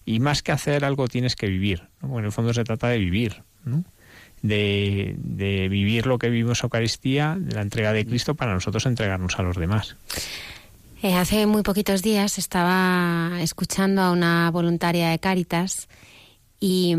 Y 0.04 0.20
más 0.20 0.42
que 0.42 0.52
hacer, 0.52 0.84
algo 0.84 1.08
tienes 1.08 1.36
que 1.36 1.46
vivir. 1.46 1.84
¿no? 2.02 2.18
En 2.18 2.24
el 2.24 2.32
fondo 2.32 2.54
se 2.54 2.64
trata 2.64 2.88
de 2.88 2.98
vivir, 2.98 3.42
¿no? 3.64 3.84
De, 4.42 5.14
de, 5.18 5.68
vivir 5.68 6.06
lo 6.06 6.18
que 6.18 6.28
vivimos 6.28 6.62
Eucaristía, 6.62 7.36
de 7.38 7.54
la 7.54 7.62
entrega 7.62 7.92
de 7.92 8.06
Cristo 8.06 8.34
para 8.34 8.54
nosotros 8.54 8.86
entregarnos 8.86 9.38
a 9.38 9.42
los 9.42 9.56
demás. 9.56 9.96
Eh, 11.02 11.14
hace 11.14 11.46
muy 11.46 11.62
poquitos 11.62 12.02
días 12.02 12.38
estaba 12.38 13.32
escuchando 13.40 14.02
a 14.02 14.12
una 14.12 14.50
voluntaria 14.50 15.10
de 15.10 15.18
Cáritas 15.18 15.88
y, 16.60 16.94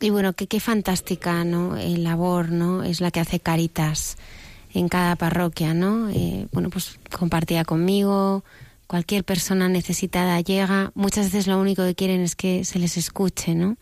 y 0.00 0.10
bueno, 0.10 0.32
qué, 0.32 0.46
qué 0.46 0.60
fantástica 0.60 1.44
¿no? 1.44 1.76
El 1.76 2.04
labor 2.04 2.50
¿no? 2.50 2.82
es 2.82 3.00
la 3.00 3.10
que 3.10 3.20
hace 3.20 3.40
Cáritas 3.40 4.16
en 4.74 4.88
cada 4.88 5.16
parroquia, 5.16 5.74
¿no? 5.74 6.08
Eh, 6.10 6.46
bueno, 6.52 6.70
pues 6.70 6.98
compartía 7.10 7.64
conmigo, 7.64 8.44
cualquier 8.90 9.22
persona 9.22 9.68
necesitada 9.68 10.40
llega, 10.40 10.90
muchas 10.96 11.26
veces 11.26 11.46
lo 11.46 11.60
único 11.60 11.84
que 11.84 11.94
quieren 11.94 12.22
es 12.22 12.34
que 12.34 12.64
se 12.64 12.80
les 12.80 12.96
escuche, 12.96 13.54
¿no? 13.54 13.76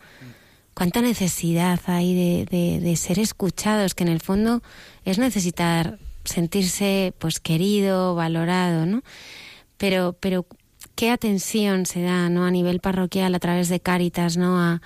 Cuánta 0.75 1.01
necesidad 1.01 1.79
hay 1.87 2.45
de, 2.45 2.79
de, 2.79 2.95
ser 2.95 3.17
escuchados, 3.17 3.95
que 3.95 4.03
en 4.03 4.09
el 4.09 4.19
fondo 4.19 4.61
es 5.05 5.17
necesitar 5.17 5.97
sentirse 6.25 7.15
pues 7.17 7.39
querido, 7.39 8.13
valorado, 8.13 8.85
¿no? 8.85 9.01
Pero, 9.77 10.13
pero 10.19 10.45
qué 10.93 11.09
atención 11.09 11.87
se 11.87 12.03
da, 12.03 12.29
¿no? 12.29 12.45
A 12.45 12.51
nivel 12.51 12.79
parroquial 12.79 13.33
a 13.33 13.39
través 13.39 13.67
de 13.67 13.79
Cáritas, 13.79 14.37
¿no? 14.37 14.59
A, 14.59 14.79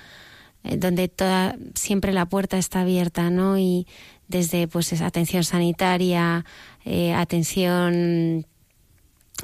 eh, 0.62 0.78
donde 0.78 1.08
toda 1.08 1.58
siempre 1.74 2.14
la 2.14 2.24
puerta 2.24 2.56
está 2.56 2.80
abierta, 2.80 3.28
¿no? 3.28 3.58
Y 3.58 3.86
desde 4.28 4.68
pues 4.68 4.90
atención 5.02 5.44
sanitaria, 5.44 6.46
eh, 6.86 7.12
atención 7.12 8.46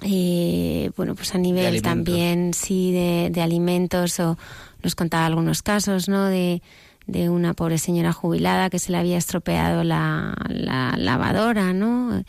eh, 0.02 0.90
bueno, 0.96 1.14
pues 1.14 1.34
a 1.34 1.38
nivel 1.38 1.82
también 1.82 2.52
sí 2.54 2.92
de, 2.92 3.30
de, 3.30 3.42
alimentos 3.42 4.18
o 4.20 4.38
nos 4.82 4.94
contaba 4.94 5.26
algunos 5.26 5.62
casos, 5.62 6.08
¿no? 6.08 6.26
De, 6.26 6.62
de 7.06 7.28
una 7.28 7.54
pobre 7.54 7.78
señora 7.78 8.12
jubilada 8.12 8.70
que 8.70 8.78
se 8.78 8.92
le 8.92 8.98
había 8.98 9.18
estropeado 9.18 9.84
la, 9.84 10.34
la 10.48 10.94
lavadora, 10.96 11.72
¿no? 11.72 12.22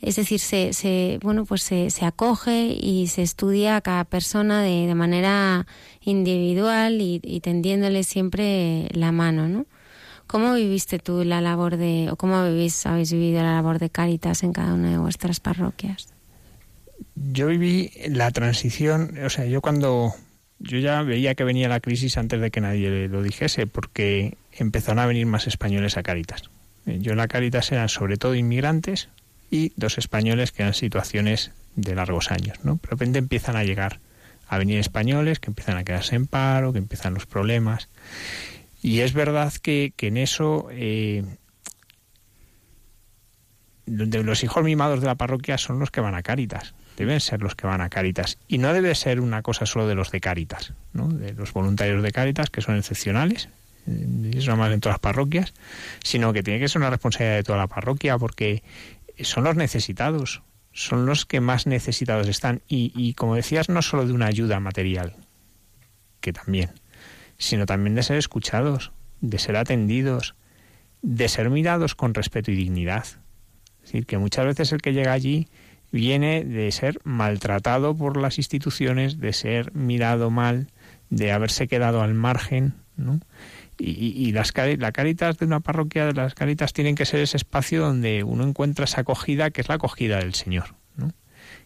Es 0.00 0.16
decir, 0.16 0.38
se, 0.38 0.72
se 0.72 1.18
bueno, 1.22 1.44
pues 1.44 1.62
se, 1.62 1.90
se, 1.90 2.04
acoge 2.04 2.66
y 2.66 3.08
se 3.08 3.22
estudia 3.22 3.76
a 3.76 3.80
cada 3.80 4.04
persona 4.04 4.62
de, 4.62 4.86
de 4.86 4.94
manera 4.94 5.66
individual 6.00 7.00
y, 7.00 7.20
y, 7.22 7.40
tendiéndole 7.40 8.04
siempre 8.04 8.88
la 8.92 9.12
mano, 9.12 9.48
¿no? 9.48 9.66
¿Cómo 10.26 10.54
viviste 10.54 10.98
tú 10.98 11.24
la 11.24 11.40
labor 11.40 11.76
de, 11.78 12.10
o 12.10 12.16
cómo 12.16 12.44
vivís, 12.44 12.84
habéis 12.86 13.12
vivido 13.12 13.42
la 13.42 13.54
labor 13.54 13.78
de 13.78 13.90
Cáritas 13.90 14.42
en 14.42 14.52
cada 14.52 14.74
una 14.74 14.90
de 14.90 14.98
vuestras 14.98 15.40
parroquias? 15.40 16.17
Yo 17.14 17.46
viví 17.48 17.90
la 18.08 18.30
transición, 18.30 19.18
o 19.24 19.30
sea, 19.30 19.44
yo 19.44 19.60
cuando 19.60 20.14
yo 20.58 20.78
ya 20.78 21.02
veía 21.02 21.34
que 21.34 21.44
venía 21.44 21.68
la 21.68 21.80
crisis 21.80 22.18
antes 22.18 22.40
de 22.40 22.50
que 22.50 22.60
nadie 22.60 23.08
lo 23.08 23.22
dijese, 23.22 23.66
porque 23.66 24.36
empezaron 24.52 24.98
a 24.98 25.06
venir 25.06 25.26
más 25.26 25.46
españoles 25.46 25.96
a 25.96 26.02
Cáritas. 26.02 26.50
Yo 26.84 27.12
en 27.12 27.18
la 27.18 27.28
Cáritas 27.28 27.70
eran 27.70 27.88
sobre 27.88 28.16
todo 28.16 28.34
inmigrantes 28.34 29.08
y 29.50 29.72
dos 29.76 29.98
españoles 29.98 30.52
que 30.52 30.62
eran 30.62 30.74
situaciones 30.74 31.52
de 31.76 31.94
largos 31.94 32.30
años, 32.30 32.58
¿no? 32.64 32.80
De 32.82 32.88
repente 32.88 33.18
empiezan 33.18 33.56
a 33.56 33.64
llegar 33.64 34.00
a 34.48 34.58
venir 34.58 34.78
españoles 34.78 35.38
que 35.38 35.50
empiezan 35.50 35.76
a 35.76 35.84
quedarse 35.84 36.16
en 36.16 36.26
paro, 36.26 36.72
que 36.72 36.78
empiezan 36.78 37.14
los 37.14 37.26
problemas. 37.26 37.88
Y 38.82 39.00
es 39.00 39.12
verdad 39.12 39.52
que, 39.52 39.92
que 39.96 40.08
en 40.08 40.16
eso 40.16 40.68
eh, 40.72 41.24
los 43.86 44.42
hijos 44.42 44.64
mimados 44.64 45.00
de 45.00 45.06
la 45.06 45.16
parroquia 45.16 45.58
son 45.58 45.78
los 45.78 45.90
que 45.90 46.00
van 46.00 46.14
a 46.14 46.22
Cáritas 46.22 46.74
deben 47.04 47.20
ser 47.20 47.42
los 47.42 47.54
que 47.54 47.66
van 47.66 47.80
a 47.80 47.88
Cáritas. 47.88 48.38
Y 48.48 48.58
no 48.58 48.72
debe 48.72 48.94
ser 48.94 49.20
una 49.20 49.42
cosa 49.42 49.66
solo 49.66 49.86
de 49.86 49.94
los 49.94 50.10
de 50.10 50.20
Cáritas, 50.20 50.72
¿no? 50.92 51.08
de 51.08 51.32
los 51.32 51.52
voluntarios 51.52 52.02
de 52.02 52.12
Cáritas, 52.12 52.50
que 52.50 52.60
son 52.60 52.76
excepcionales, 52.76 53.48
eso 54.34 54.56
más 54.56 54.72
en 54.72 54.80
todas 54.80 54.94
las 54.94 55.00
parroquias, 55.00 55.54
sino 56.02 56.32
que 56.32 56.42
tiene 56.42 56.60
que 56.60 56.68
ser 56.68 56.80
una 56.80 56.90
responsabilidad 56.90 57.36
de 57.36 57.42
toda 57.44 57.58
la 57.58 57.66
parroquia, 57.66 58.18
porque 58.18 58.62
son 59.20 59.44
los 59.44 59.56
necesitados, 59.56 60.42
son 60.72 61.06
los 61.06 61.24
que 61.24 61.40
más 61.40 61.66
necesitados 61.66 62.28
están. 62.28 62.62
Y, 62.68 62.92
y 62.94 63.14
como 63.14 63.34
decías, 63.34 63.68
no 63.68 63.82
solo 63.82 64.06
de 64.06 64.12
una 64.12 64.26
ayuda 64.26 64.60
material, 64.60 65.16
que 66.20 66.32
también, 66.32 66.70
sino 67.38 67.66
también 67.66 67.94
de 67.94 68.02
ser 68.02 68.18
escuchados, 68.18 68.92
de 69.20 69.38
ser 69.38 69.56
atendidos, 69.56 70.34
de 71.02 71.28
ser 71.28 71.50
mirados 71.50 71.94
con 71.94 72.14
respeto 72.14 72.50
y 72.50 72.56
dignidad. 72.56 73.06
Es 73.78 73.92
decir, 73.92 74.06
que 74.06 74.18
muchas 74.18 74.44
veces 74.44 74.72
el 74.72 74.82
que 74.82 74.92
llega 74.92 75.12
allí 75.12 75.48
viene 75.90 76.44
de 76.44 76.70
ser 76.72 76.98
maltratado 77.04 77.96
por 77.96 78.16
las 78.16 78.38
instituciones, 78.38 79.18
de 79.18 79.32
ser 79.32 79.72
mirado 79.74 80.30
mal, 80.30 80.68
de 81.10 81.32
haberse 81.32 81.68
quedado 81.68 82.02
al 82.02 82.14
margen, 82.14 82.74
¿no? 82.96 83.20
Y, 83.80 84.32
las, 84.32 84.52
la 84.56 84.90
caritas 84.90 85.38
de 85.38 85.46
una 85.46 85.60
parroquia, 85.60 86.10
las 86.10 86.34
caritas 86.34 86.72
tienen 86.72 86.96
que 86.96 87.06
ser 87.06 87.20
ese 87.20 87.36
espacio 87.36 87.80
donde 87.80 88.24
uno 88.24 88.42
encuentra 88.42 88.86
esa 88.86 89.02
acogida 89.02 89.50
que 89.50 89.60
es 89.60 89.68
la 89.68 89.76
acogida 89.76 90.18
del 90.18 90.34
Señor, 90.34 90.74
¿no? 90.96 91.12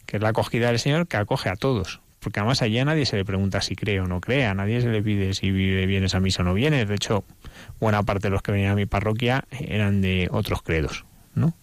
Que 0.05 0.19
es 0.19 0.23
la 0.23 0.29
acogida 0.29 0.67
del 0.67 0.79
Señor 0.79 1.09
que 1.09 1.17
acoge 1.17 1.49
a 1.49 1.57
todos. 1.57 2.03
Porque 2.21 2.39
además 2.39 2.61
allí 2.61 2.79
a 2.79 2.85
nadie 2.85 3.07
se 3.07 3.17
le 3.17 3.25
pregunta 3.25 3.63
si 3.63 3.77
cree 3.77 4.01
o 4.01 4.07
no 4.07 4.21
cree, 4.21 4.45
a 4.45 4.55
nadie 4.55 4.83
se 4.83 4.91
le 4.91 5.03
pide 5.03 5.33
si 5.33 5.51
vive, 5.51 5.87
vienes 5.87 6.15
a 6.15 6.21
misa 6.21 6.43
o 6.43 6.45
no 6.45 6.53
vienes. 6.53 6.87
De 6.87 6.95
hecho, 6.95 7.25
buena 7.81 8.03
parte 8.03 8.29
de 8.29 8.31
los 8.31 8.43
que 8.43 8.53
venían 8.53 8.73
a 8.73 8.77
mi 8.77 8.87
parroquia 8.87 9.45
eran 9.59 10.03
de 10.03 10.29
otros 10.31 10.63
credos, 10.63 11.07
¿no? 11.35 11.57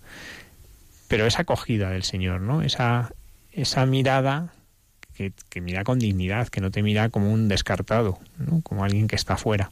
Pero 1.10 1.26
esa 1.26 1.42
acogida 1.42 1.90
del 1.90 2.04
Señor, 2.04 2.40
¿no? 2.40 2.62
Esa, 2.62 3.12
esa 3.52 3.86
mirada 3.86 4.54
que, 5.14 5.34
que, 5.50 5.60
mira 5.60 5.84
con 5.84 6.00
dignidad, 6.00 6.48
que 6.48 6.62
no 6.62 6.72
te 6.72 6.82
mira 6.82 7.10
como 7.10 7.34
un 7.34 7.50
descartado, 7.50 8.20
¿no? 8.38 8.62
Como 8.62 8.86
alguien 8.86 9.08
que 9.08 9.18
está 9.18 9.36
fuera. 9.36 9.72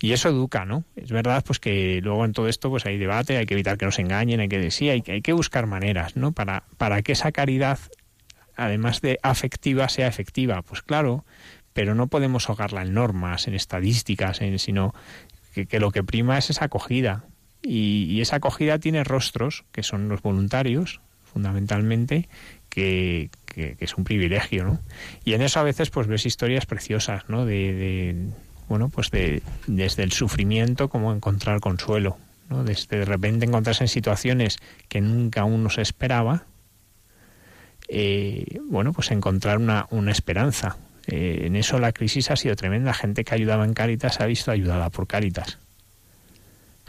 Y 0.00 0.12
eso 0.12 0.28
educa, 0.28 0.64
¿no? 0.64 0.84
Es 0.96 1.10
verdad, 1.10 1.42
pues 1.44 1.58
que 1.58 2.00
luego 2.02 2.24
en 2.24 2.32
todo 2.32 2.48
esto 2.48 2.70
pues 2.70 2.86
hay 2.86 2.96
debate, 2.96 3.36
hay 3.36 3.46
que 3.46 3.54
evitar 3.54 3.76
que 3.76 3.84
nos 3.84 3.98
engañen, 3.98 4.40
hay 4.40 4.48
que 4.48 4.58
decir, 4.58 4.90
hay, 4.90 5.02
hay 5.08 5.22
que 5.22 5.32
buscar 5.32 5.66
maneras, 5.66 6.16
¿no? 6.16 6.32
Para, 6.32 6.62
para 6.78 7.02
que 7.02 7.12
esa 7.12 7.32
caridad, 7.32 7.78
además 8.56 9.00
de 9.00 9.18
afectiva, 9.22 9.88
sea 9.88 10.06
efectiva. 10.06 10.62
Pues 10.62 10.80
claro, 10.82 11.24
pero 11.72 11.94
no 11.94 12.06
podemos 12.06 12.48
ahogarla 12.48 12.82
en 12.82 12.94
normas, 12.94 13.48
en 13.48 13.54
estadísticas, 13.54 14.40
en, 14.40 14.58
sino 14.58 14.94
que, 15.54 15.80
lo 15.80 15.90
que 15.90 16.02
prima 16.02 16.38
es 16.38 16.50
esa 16.50 16.66
acogida. 16.66 17.24
Y, 17.62 18.20
esa 18.20 18.36
acogida 18.36 18.78
tiene 18.78 19.04
rostros, 19.04 19.64
que 19.72 19.82
son 19.82 20.08
los 20.08 20.22
voluntarios, 20.22 21.00
fundamentalmente, 21.24 22.28
que, 22.68 23.30
es 23.54 23.96
un 23.96 24.04
privilegio, 24.04 24.64
¿no? 24.64 24.80
Y 25.24 25.34
en 25.34 25.42
eso 25.42 25.60
a 25.60 25.64
veces 25.64 25.90
pues 25.90 26.06
ves 26.06 26.24
historias 26.24 26.66
preciosas, 26.66 27.28
¿no? 27.28 27.44
De, 27.44 28.28
bueno, 28.68 28.88
pues 28.88 29.10
de, 29.10 29.42
desde 29.66 30.02
el 30.02 30.12
sufrimiento 30.12 30.88
como 30.88 31.12
encontrar 31.12 31.60
consuelo, 31.60 32.16
¿no? 32.48 32.64
Desde 32.64 32.98
de 32.98 33.04
repente 33.04 33.46
encontrarse 33.46 33.84
en 33.84 33.88
situaciones 33.88 34.58
que 34.88 35.00
nunca 35.00 35.44
uno 35.44 35.68
se 35.68 35.82
esperaba, 35.82 36.44
eh, 37.88 38.60
bueno, 38.68 38.92
pues 38.92 39.10
encontrar 39.10 39.58
una, 39.58 39.86
una 39.90 40.12
esperanza, 40.12 40.76
eh, 41.10 41.46
en 41.46 41.56
eso 41.56 41.78
la 41.78 41.92
crisis 41.92 42.30
ha 42.30 42.36
sido 42.36 42.54
tremenda. 42.56 42.94
Gente 42.94 43.24
que 43.24 43.34
ayudaba 43.34 43.64
en 43.64 43.74
Cáritas 43.74 44.14
se 44.14 44.22
ha 44.22 44.26
visto 44.26 44.50
ayudada 44.50 44.90
por 44.90 45.06
Cáritas. 45.06 45.58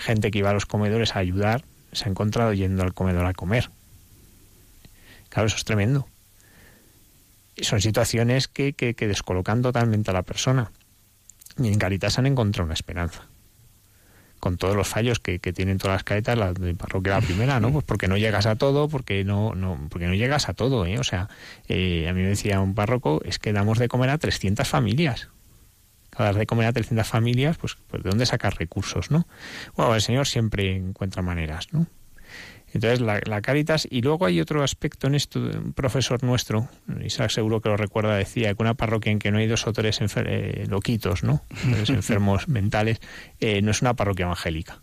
Gente 0.02 0.32
que 0.32 0.40
iba 0.40 0.50
a 0.50 0.54
los 0.54 0.66
comedores 0.66 1.16
a 1.16 1.20
ayudar 1.20 1.64
se 1.92 2.06
ha 2.06 2.10
encontrado 2.10 2.54
yendo 2.54 2.82
al 2.82 2.94
comedor 2.94 3.26
a 3.26 3.34
comer. 3.34 3.70
Claro, 5.30 5.46
eso 5.46 5.58
es 5.58 5.64
tremendo. 5.64 6.08
Son 7.62 7.80
situaciones 7.80 8.48
que, 8.48 8.74
que, 8.74 9.08
descolocan 9.08 9.62
totalmente 9.62 10.10
a 10.10 10.14
la 10.16 10.24
persona. 10.24 10.72
Y 11.60 11.68
en 11.68 11.78
Caritas 11.78 12.18
han 12.18 12.26
encontrado 12.26 12.66
una 12.66 12.74
esperanza 12.74 13.28
con 14.40 14.58
todos 14.58 14.76
los 14.76 14.88
fallos 14.88 15.20
que, 15.20 15.38
tienen 15.40 15.78
todas 15.78 15.98
las 15.98 16.04
caretas, 16.04 16.36
la 16.36 16.52
de 16.52 16.74
parroquia 16.74 17.14
la 17.14 17.22
primera, 17.22 17.60
¿no? 17.60 17.72
Pues 17.72 17.86
porque 17.86 18.08
no 18.08 18.18
llegas 18.18 18.48
a 18.48 18.56
todo, 18.56 18.90
porque 18.90 19.24
no, 19.24 19.54
no, 19.54 19.78
porque 19.90 20.08
no 20.08 20.16
llegas 20.16 20.50
a 20.50 20.56
todo, 20.56 20.88
¿eh? 20.88 20.98
O 20.98 21.04
sea, 21.04 21.30
eh, 21.70 22.08
a 22.10 22.14
mí 22.14 22.24
me 22.24 22.30
decía 22.30 22.60
un 22.60 22.74
párroco, 22.74 23.22
es 23.24 23.38
que 23.38 23.54
damos 23.54 23.78
de 23.78 23.88
comer 23.88 24.10
a 24.10 24.18
300 24.18 24.68
familias. 24.68 25.30
Cada 26.12 26.34
de 26.34 26.46
comer 26.46 26.68
a 26.68 26.74
300 26.74 27.08
familias, 27.08 27.58
pues, 27.58 27.78
pues 27.88 28.04
¿de 28.04 28.10
dónde 28.10 28.26
sacar 28.26 28.56
recursos, 28.58 29.10
no? 29.10 29.28
Bueno, 29.76 29.96
el 29.96 30.02
Señor 30.02 30.28
siempre 30.28 30.76
encuentra 30.76 31.22
maneras, 31.22 31.70
¿no? 31.72 31.88
Entonces, 32.74 33.02
la, 33.02 33.20
la, 33.26 33.42
Caritas, 33.42 33.88
y 33.90 34.02
luego 34.02 34.26
hay 34.26 34.40
otro 34.40 34.64
aspecto 34.64 35.08
en 35.08 35.16
esto, 35.16 35.40
un 35.40 35.74
profesor 35.74 36.24
nuestro, 36.24 36.70
Isaac 37.04 37.30
seguro 37.30 37.60
que 37.60 37.70
lo 37.70 37.76
recuerda, 37.76 38.16
decía 38.16 38.54
que 38.54 38.64
una 38.64 38.76
parroquia 38.76 39.12
en 39.12 39.20
que 39.20 39.32
no 39.32 39.40
hay 39.40 39.48
dos 39.48 39.68
o 39.68 39.74
tres 39.74 40.00
eh, 40.02 40.66
loquitos, 40.70 41.24
¿no? 41.24 41.44
enfermos 41.90 42.48
mentales, 42.48 43.02
eh, 43.40 43.62
no 43.62 43.72
es 43.72 43.82
una 43.82 43.96
parroquia 43.96 44.24
evangélica. 44.24 44.82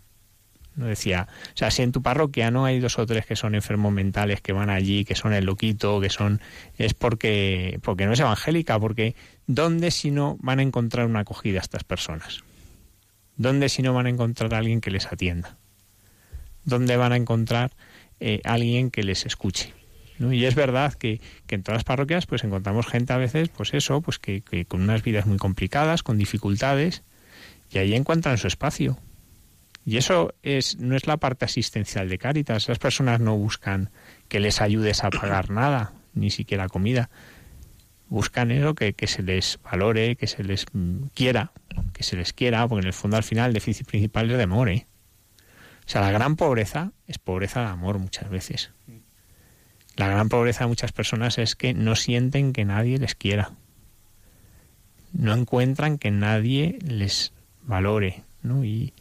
No 0.79 0.87
decía, 0.87 1.27
o 1.53 1.57
sea, 1.57 1.71
si 1.71 1.81
en 1.81 1.91
tu 1.91 2.01
parroquia 2.01 2.51
no 2.51 2.65
hay 2.65 2.79
dos 2.79 2.97
o 2.97 3.05
tres 3.05 3.25
que 3.25 3.35
son 3.35 3.53
enfermos 3.53 3.91
mentales, 3.91 4.41
que 4.41 4.53
van 4.53 4.69
allí, 4.69 5.05
que 5.05 5.13
son 5.13 5.33
el 5.33 5.45
loquito, 5.45 5.99
que 5.99 6.09
son, 6.09 6.41
es 6.77 6.93
porque, 6.93 7.79
porque 7.83 8.05
no 8.05 8.13
es 8.13 8.19
evangélica, 8.19 8.79
porque 8.79 9.15
¿dónde 9.45 9.91
si 9.91 10.09
no 10.09 10.37
van 10.39 10.59
a 10.59 10.63
encontrar 10.63 11.05
una 11.05 11.19
acogida 11.19 11.59
a 11.59 11.61
estas 11.61 11.83
personas? 11.83 12.43
¿Dónde 13.35 13.69
si 13.69 13.81
no 13.81 13.93
van 13.93 14.05
a 14.05 14.09
encontrar 14.09 14.53
a 14.53 14.57
alguien 14.57 14.81
que 14.81 14.91
les 14.91 15.07
atienda? 15.07 15.57
dónde 16.69 16.95
van 16.97 17.11
a 17.11 17.17
encontrar 17.17 17.71
eh, 18.19 18.41
alguien 18.45 18.91
que 18.91 19.03
les 19.03 19.25
escuche. 19.25 19.73
Y 20.19 20.43
es 20.43 20.55
verdad 20.55 20.93
que, 20.93 21.21
en 21.47 21.63
todas 21.63 21.77
las 21.77 21.83
parroquias 21.85 22.25
pues 22.25 22.43
encontramos 22.43 22.87
gente 22.87 23.13
a 23.13 23.17
veces, 23.17 23.49
pues 23.49 23.73
eso, 23.73 24.01
pues 24.01 24.19
que, 24.19 24.41
con 24.67 24.81
unas 24.81 25.01
vidas 25.01 25.25
muy 25.25 25.37
complicadas, 25.37 26.03
con 26.03 26.17
dificultades, 26.17 27.03
y 27.71 27.77
ahí 27.77 27.93
encuentran 27.95 28.37
su 28.37 28.47
espacio. 28.47 28.97
Y 29.89 29.97
eso 29.97 30.35
es, 30.43 30.77
no 30.77 30.95
es 30.95 31.07
la 31.07 31.17
parte 31.17 31.45
asistencial 31.45 32.09
de 32.09 32.19
Cáritas. 32.19 32.67
Las 32.69 32.77
personas 32.77 33.19
no 33.19 33.35
buscan 33.35 33.89
que 34.27 34.39
les 34.39 34.61
ayudes 34.61 35.03
a 35.03 35.09
pagar 35.09 35.49
nada, 35.49 35.93
ni 36.13 36.29
siquiera 36.29 36.69
comida. 36.69 37.09
Buscan 38.07 38.51
eso, 38.51 38.75
que, 38.75 38.93
que 38.93 39.07
se 39.07 39.23
les 39.23 39.57
valore, 39.63 40.15
que 40.15 40.27
se 40.27 40.43
les 40.43 40.67
mm, 40.73 41.05
quiera, 41.15 41.53
que 41.91 42.03
se 42.03 42.17
les 42.17 42.33
quiera, 42.33 42.67
porque 42.67 42.81
en 42.83 42.87
el 42.87 42.93
fondo 42.93 43.17
al 43.17 43.23
final 43.23 43.47
el 43.47 43.55
déficit 43.55 43.87
principal 43.87 44.29
es 44.29 44.37
de 44.37 44.43
amor, 44.43 44.69
¿eh? 44.69 44.85
O 45.87 45.89
sea, 45.89 46.01
la 46.01 46.11
gran 46.11 46.35
pobreza 46.35 46.91
es 47.07 47.17
pobreza 47.17 47.61
de 47.61 47.69
amor 47.69 47.97
muchas 47.97 48.29
veces. 48.29 48.69
La 49.95 50.07
gran 50.07 50.29
pobreza 50.29 50.65
de 50.65 50.67
muchas 50.67 50.91
personas 50.91 51.39
es 51.39 51.55
que 51.55 51.73
no 51.73 51.95
sienten 51.95 52.53
que 52.53 52.63
nadie 52.63 52.99
les 52.99 53.15
quiera. 53.15 53.53
No 55.13 55.33
encuentran 55.33 55.97
que 55.97 56.11
nadie 56.11 56.77
les 56.83 57.33
valore, 57.63 58.21
¿no? 58.43 58.63
Y, 58.63 58.93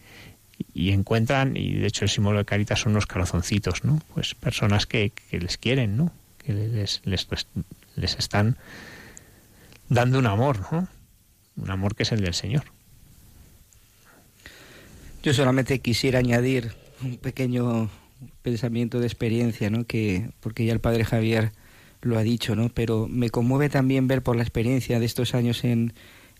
encuentran, 0.74 1.56
y 1.56 1.74
de 1.74 1.86
hecho 1.86 2.04
el 2.04 2.10
símbolo 2.10 2.38
de 2.38 2.44
Caritas 2.44 2.80
son 2.80 2.94
los 2.94 3.06
corazoncitos, 3.06 3.84
¿no? 3.84 4.00
Pues 4.14 4.34
personas 4.34 4.86
que, 4.86 5.12
les 5.30 5.58
quieren, 5.58 5.96
¿no? 5.96 6.12
Que 6.38 6.52
les, 6.52 7.02
les, 7.04 7.28
les 7.96 8.18
están 8.18 8.56
dando 9.88 10.18
un 10.18 10.26
amor, 10.26 10.60
¿no? 10.72 10.88
Un 11.56 11.70
amor 11.70 11.94
que 11.94 12.04
es 12.04 12.12
el 12.12 12.20
del 12.20 12.34
Señor. 12.34 12.64
Yo 15.22 15.34
solamente 15.34 15.80
quisiera 15.80 16.20
añadir 16.20 16.72
un 17.02 17.16
pequeño 17.16 17.90
pensamiento 18.42 19.00
de 19.00 19.06
experiencia, 19.06 19.70
¿no? 19.70 19.84
Que 19.84 20.30
porque 20.40 20.64
ya 20.64 20.72
el 20.72 20.80
padre 20.80 21.04
Javier 21.04 21.52
lo 22.02 22.18
ha 22.18 22.22
dicho, 22.22 22.54
¿no? 22.54 22.68
Pero 22.68 23.08
me 23.08 23.30
conmueve 23.30 23.68
también 23.68 24.06
ver 24.06 24.22
por 24.22 24.36
la 24.36 24.42
experiencia 24.42 25.00
de 25.00 25.06
estos 25.06 25.34
años 25.34 25.64
en, 25.64 25.92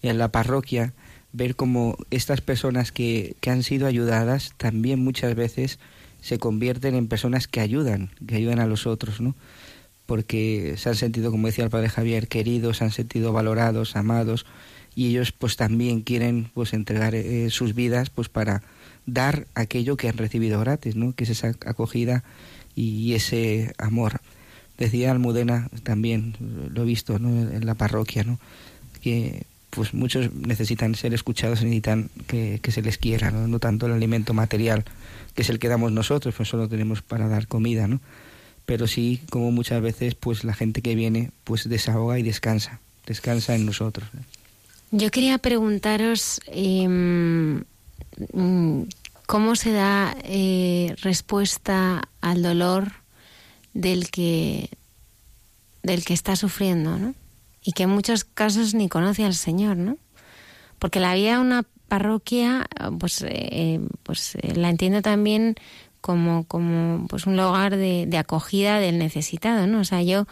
en 0.02 0.18
la 0.18 0.30
parroquia, 0.30 0.94
ver 1.38 1.56
cómo 1.56 1.96
estas 2.10 2.42
personas 2.42 2.92
que, 2.92 3.36
que 3.40 3.50
han 3.50 3.62
sido 3.62 3.86
ayudadas 3.86 4.52
también 4.58 5.02
muchas 5.02 5.34
veces 5.34 5.78
se 6.20 6.38
convierten 6.38 6.94
en 6.94 7.06
personas 7.06 7.46
que 7.46 7.60
ayudan, 7.60 8.10
que 8.26 8.34
ayudan 8.34 8.58
a 8.58 8.66
los 8.66 8.86
otros, 8.86 9.20
¿no? 9.20 9.34
Porque 10.04 10.74
se 10.76 10.88
han 10.88 10.96
sentido, 10.96 11.30
como 11.30 11.46
decía 11.46 11.64
el 11.64 11.70
padre 11.70 11.88
Javier, 11.88 12.28
queridos, 12.28 12.78
se 12.78 12.84
han 12.84 12.90
sentido 12.90 13.32
valorados, 13.32 13.94
amados, 13.94 14.46
y 14.94 15.10
ellos 15.10 15.32
pues 15.32 15.56
también 15.56 16.00
quieren 16.02 16.50
pues 16.54 16.72
entregar 16.72 17.14
eh, 17.14 17.50
sus 17.50 17.74
vidas 17.74 18.10
pues 18.10 18.28
para 18.28 18.62
dar 19.06 19.46
aquello 19.54 19.96
que 19.96 20.08
han 20.08 20.18
recibido 20.18 20.58
gratis, 20.58 20.96
¿no? 20.96 21.14
Que 21.14 21.24
es 21.24 21.30
esa 21.30 21.48
acogida 21.66 22.24
y 22.74 23.14
ese 23.14 23.72
amor. 23.78 24.20
Decía 24.76 25.12
Almudena 25.12 25.68
también, 25.84 26.34
lo 26.40 26.82
he 26.82 26.84
visto 26.84 27.16
en 27.16 27.64
la 27.64 27.74
parroquia, 27.74 28.24
¿no? 28.24 28.40
Que 29.02 29.46
pues 29.70 29.94
muchos 29.94 30.32
necesitan 30.32 30.94
ser 30.94 31.14
escuchados, 31.14 31.62
necesitan 31.62 32.10
que, 32.26 32.60
se 32.68 32.82
les 32.82 32.98
quiera, 32.98 33.30
¿no? 33.30 33.46
no 33.46 33.58
tanto 33.58 33.86
el 33.86 33.92
alimento 33.92 34.34
material, 34.34 34.84
que 35.34 35.42
es 35.42 35.50
el 35.50 35.58
que 35.58 35.68
damos 35.68 35.92
nosotros, 35.92 36.34
pues 36.36 36.48
solo 36.48 36.68
tenemos 36.68 37.02
para 37.02 37.28
dar 37.28 37.46
comida, 37.46 37.86
¿no? 37.86 38.00
Pero 38.66 38.86
sí, 38.86 39.20
como 39.30 39.50
muchas 39.50 39.80
veces, 39.80 40.14
pues 40.14 40.44
la 40.44 40.54
gente 40.54 40.82
que 40.82 40.94
viene, 40.94 41.30
pues 41.44 41.68
desahoga 41.68 42.18
y 42.18 42.22
descansa, 42.22 42.80
descansa 43.06 43.54
en 43.54 43.64
nosotros. 43.64 44.08
Yo 44.90 45.10
quería 45.10 45.38
preguntaros 45.38 46.40
em, 46.46 47.64
cómo 49.26 49.56
se 49.56 49.72
da 49.72 50.16
eh, 50.24 50.94
respuesta 51.02 52.08
al 52.20 52.42
dolor 52.42 52.92
del 53.74 54.10
que 54.10 54.70
del 55.82 56.04
que 56.04 56.14
está 56.14 56.36
sufriendo, 56.36 56.98
¿no? 56.98 57.14
Y 57.62 57.72
que 57.72 57.84
en 57.84 57.90
muchos 57.90 58.24
casos 58.24 58.74
ni 58.74 58.88
conoce 58.88 59.24
al 59.24 59.34
Señor, 59.34 59.76
¿no? 59.76 59.96
Porque 60.78 61.00
la 61.00 61.14
vida 61.14 61.34
de 61.34 61.38
una 61.40 61.64
parroquia, 61.88 62.68
pues, 62.98 63.24
eh, 63.26 63.80
pues 64.02 64.36
eh, 64.36 64.54
la 64.54 64.70
entiendo 64.70 65.02
también 65.02 65.56
como, 66.00 66.44
como 66.44 67.06
pues 67.08 67.26
un 67.26 67.36
lugar 67.36 67.76
de, 67.76 68.08
acogida 68.16 68.78
del 68.78 68.98
necesitado, 68.98 69.66
¿no? 69.66 69.80
O 69.80 69.84
sea, 69.84 70.02
yo 70.02 70.26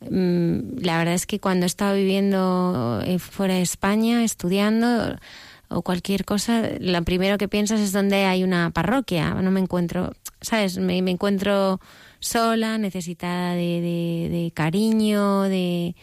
Mm, 0.00 0.78
la 0.80 0.98
verdad 0.98 1.14
es 1.14 1.26
que 1.26 1.40
cuando 1.40 1.66
he 1.66 1.66
estado 1.66 1.94
viviendo 1.96 3.02
eh, 3.04 3.18
fuera 3.18 3.54
de 3.54 3.62
España, 3.62 4.22
estudiando 4.22 5.18
o 5.68 5.82
cualquier 5.82 6.24
cosa, 6.24 6.62
lo 6.80 7.02
primero 7.04 7.36
que 7.36 7.48
piensas 7.48 7.80
es 7.80 7.92
donde 7.92 8.24
hay 8.24 8.44
una 8.44 8.70
parroquia. 8.70 9.34
No 9.34 9.50
me 9.50 9.60
encuentro, 9.60 10.12
¿sabes? 10.40 10.78
Me, 10.78 10.98
encuentro 10.98 11.80
sola, 12.20 12.78
necesitada 12.78 13.54
de, 13.54 14.28
de, 14.30 14.52
cariño, 14.54 15.42
de... 15.42 15.94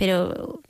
Pero 0.00 0.62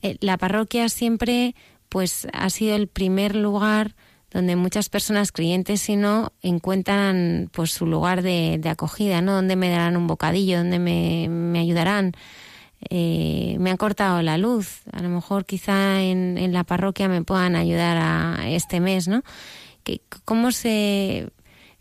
eh, 0.00 0.16
la 0.20 0.38
parroquia 0.38 0.88
siempre 0.88 1.56
pues 1.88 2.28
ha 2.32 2.48
sido 2.50 2.76
el 2.76 2.86
primer 2.86 3.34
lugar 3.34 3.96
donde 4.30 4.54
muchas 4.54 4.88
personas 4.88 5.32
creyentes 5.32 5.88
y 5.88 5.96
no 5.96 6.32
encuentran 6.40 7.50
pues 7.52 7.72
su 7.72 7.84
lugar 7.84 8.22
de, 8.22 8.60
acogida, 8.70 9.22
¿no? 9.22 9.32
Donde 9.32 9.56
me 9.56 9.70
darán 9.70 9.96
un 9.96 10.06
bocadillo, 10.06 10.58
donde 10.58 10.78
me, 10.78 11.58
ayudarán. 11.58 12.12
Eh, 12.88 13.56
me 13.58 13.70
han 13.70 13.76
cortado 13.76 14.22
la 14.22 14.38
luz, 14.38 14.82
a 14.92 15.02
lo 15.02 15.08
mejor 15.08 15.46
quizá 15.46 16.00
en, 16.02 16.52
la 16.52 16.62
parroquia 16.62 17.08
me 17.08 17.24
puedan 17.24 17.56
ayudar 17.56 17.96
a 17.96 18.48
este 18.48 18.78
mes, 18.78 19.08
¿no? 19.08 19.24
¿Cómo 20.24 20.52
se 20.52 21.28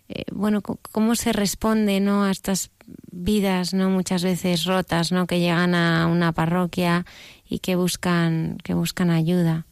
eh, 0.07 0.23
bueno 0.31 0.61
cómo 0.61 1.15
se 1.15 1.33
responde 1.33 1.99
no 1.99 2.23
a 2.23 2.31
estas 2.31 2.71
vidas 3.11 3.73
no 3.73 3.89
muchas 3.89 4.23
veces 4.23 4.65
rotas 4.65 5.11
no 5.11 5.27
que 5.27 5.39
llegan 5.39 5.75
a 5.75 6.07
una 6.07 6.31
parroquia 6.31 7.05
y 7.49 7.59
que 7.59 7.75
buscan 7.75 8.57
que 8.63 8.73
buscan 8.73 9.09
ayuda 9.09 9.65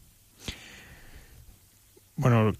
bueno 2.15 2.53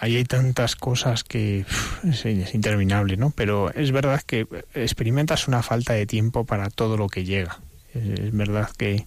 ahí 0.00 0.16
hay 0.16 0.24
tantas 0.24 0.76
cosas 0.76 1.24
que 1.24 1.64
es, 2.04 2.54
interminable, 2.54 3.16
¿no? 3.16 3.30
Pero 3.30 3.72
es 3.72 3.92
verdad 3.92 4.22
que 4.22 4.46
experimentas 4.74 5.48
una 5.48 5.62
falta 5.62 5.92
de 5.92 6.06
tiempo 6.06 6.44
para 6.44 6.70
todo 6.70 6.96
lo 6.96 7.08
que 7.08 7.24
llega. 7.24 7.58
Es, 7.94 8.32
verdad 8.32 8.70
que 8.76 9.06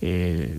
eh, 0.00 0.58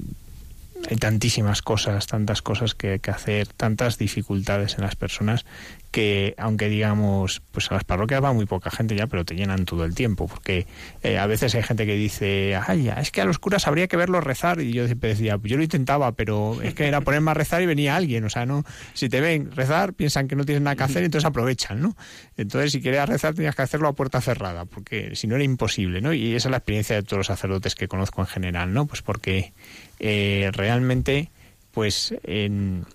hay 0.90 0.98
tantísimas 0.98 1.62
cosas, 1.62 2.08
tantas 2.08 2.42
cosas 2.42 2.76
que, 2.76 3.00
que, 3.00 3.12
hacer, 3.12 3.48
tantas 3.48 3.98
dificultades 3.98 4.76
en 4.76 4.84
las 4.84 4.96
personas 4.96 5.46
que, 5.92 6.36
aunque 6.38 6.70
digamos, 6.70 7.42
pues 7.52 7.72
a 7.72 7.74
las 7.74 7.84
parroquias 7.84 8.24
va 8.24 8.32
muy 8.34 8.46
poca 8.46 8.70
gente 8.70 8.96
ya, 8.96 9.08
pero 9.08 9.26
te 9.26 9.36
llenan 9.36 9.66
todo 9.66 9.86
el 9.86 9.96
tiempo, 9.96 10.28
porque 10.28 10.68
eh, 11.02 11.18
a 11.18 11.26
veces 11.26 11.56
hay 11.56 11.64
gente 11.64 11.86
que 11.86 11.96
dice, 11.96 12.60
ay, 12.68 12.92
es 12.96 13.12
que 13.12 13.22
a 13.22 13.26
los 13.26 13.40
curas 13.40 13.68
habría 13.68 13.88
que 13.88 13.98
verlos 13.98 14.24
rezar, 14.24 14.62
y 14.62 14.72
yo 14.72 14.86
siempre 14.86 15.10
decía, 15.10 15.38
pues 15.38 15.50
yo 15.52 15.58
lo 15.58 15.64
intentaba, 15.64 16.12
pero 16.12 16.62
es 16.62 16.74
que 16.74 16.88
era 16.88 17.02
ponerme 17.02 17.32
a 17.32 17.34
rezar 17.34 17.62
y 17.62 17.66
venía 17.66 17.96
alguien, 17.96 18.24
o 18.24 18.30
sea, 18.30 18.46
no, 18.46 18.64
si 18.94 19.10
te 19.10 19.20
ven 19.20 19.52
rezar, 19.52 19.94
piensan 19.94 20.28
que 20.28 20.36
no 20.36 20.46
tienes 20.46 20.62
nada 20.62 20.76
que 20.76 20.84
hacer, 20.84 21.04
entonces 21.04 21.26
aprovechan, 21.26 21.82
¿no? 21.82 21.96
Entonces, 22.38 22.72
si 22.72 22.82
querías 22.82 23.10
rezar, 23.10 23.34
tenías 23.34 23.56
que 23.56 23.64
hacerlo 23.64 23.88
a 23.88 23.94
puerta 23.94 24.22
cerrada, 24.22 24.66
porque 24.66 25.16
si 25.16 25.28
no 25.28 25.36
era 25.36 25.44
imposible, 25.44 26.02
¿no? 26.02 26.14
Y 26.14 26.36
esa 26.36 26.50
es 26.50 26.52
la 26.52 26.58
experiencia 26.58 26.96
de 26.96 27.04
todos 27.04 27.18
los 27.18 27.28
sacerdotes 27.28 27.76
que 27.76 27.88
conozco 27.88 28.22
en 28.22 28.28
general, 28.28 28.74
¿no? 28.74 28.86
Pues 28.86 29.02
porque 29.02 29.54
eh, 30.00 30.52
realmente, 30.54 31.32
pues 31.72 32.14
en, 32.24 32.86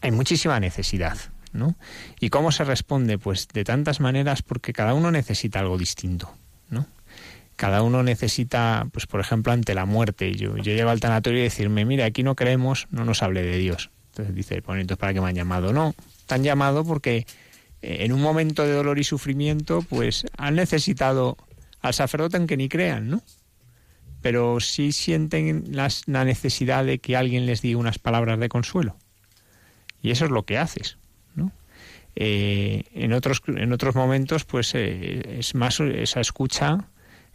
hay 0.00 0.10
muchísima 0.10 0.60
necesidad, 0.60 1.18
¿Y 2.20 2.30
cómo 2.30 2.52
se 2.52 2.64
responde? 2.64 3.18
Pues 3.18 3.48
de 3.48 3.64
tantas 3.64 4.00
maneras 4.00 4.42
porque 4.42 4.72
cada 4.72 4.94
uno 4.94 5.10
necesita 5.10 5.60
algo 5.60 5.78
distinto, 5.78 6.32
¿no? 6.70 6.86
Cada 7.56 7.82
uno 7.82 8.02
necesita, 8.02 8.86
pues 8.92 9.06
por 9.06 9.20
ejemplo, 9.20 9.52
ante 9.52 9.74
la 9.74 9.84
muerte. 9.84 10.32
Yo, 10.34 10.56
yo 10.56 10.72
llego 10.74 10.90
al 10.90 11.00
tanatorio 11.00 11.40
y 11.40 11.42
decirme, 11.42 11.84
mira, 11.84 12.04
aquí 12.04 12.22
no 12.22 12.36
creemos, 12.36 12.86
no 12.90 13.04
nos 13.04 13.22
hable 13.22 13.42
de 13.42 13.58
Dios. 13.58 13.90
Entonces 14.10 14.34
dice, 14.34 14.60
bueno, 14.60 14.80
entonces 14.80 15.00
¿para 15.00 15.14
qué 15.14 15.20
me 15.20 15.28
han 15.28 15.34
llamado? 15.34 15.72
No, 15.72 15.94
te 16.26 16.40
llamado 16.40 16.84
porque 16.84 17.26
eh, 17.82 17.98
en 18.00 18.12
un 18.12 18.20
momento 18.20 18.64
de 18.64 18.72
dolor 18.72 18.98
y 18.98 19.04
sufrimiento, 19.04 19.82
pues 19.82 20.26
han 20.36 20.56
necesitado 20.56 21.36
al 21.80 21.94
sacerdote 21.94 22.36
en 22.36 22.46
que 22.46 22.56
ni 22.56 22.68
crean, 22.68 23.08
¿no? 23.08 23.22
Pero 24.20 24.60
sí 24.60 24.92
sienten 24.92 25.64
las, 25.70 26.02
la 26.06 26.24
necesidad 26.24 26.84
de 26.84 26.98
que 26.98 27.16
alguien 27.16 27.46
les 27.46 27.62
diga 27.62 27.78
unas 27.78 27.98
palabras 27.98 28.38
de 28.40 28.48
consuelo. 28.48 28.96
Y 30.02 30.10
eso 30.10 30.24
es 30.24 30.30
lo 30.30 30.44
que 30.44 30.58
haces. 30.58 30.98
Eh, 32.20 32.82
en 32.94 33.12
otros 33.12 33.42
en 33.46 33.72
otros 33.72 33.94
momentos 33.94 34.44
pues 34.44 34.74
eh, 34.74 35.36
es 35.38 35.54
más 35.54 35.78
esa 35.78 36.20
escucha 36.20 36.86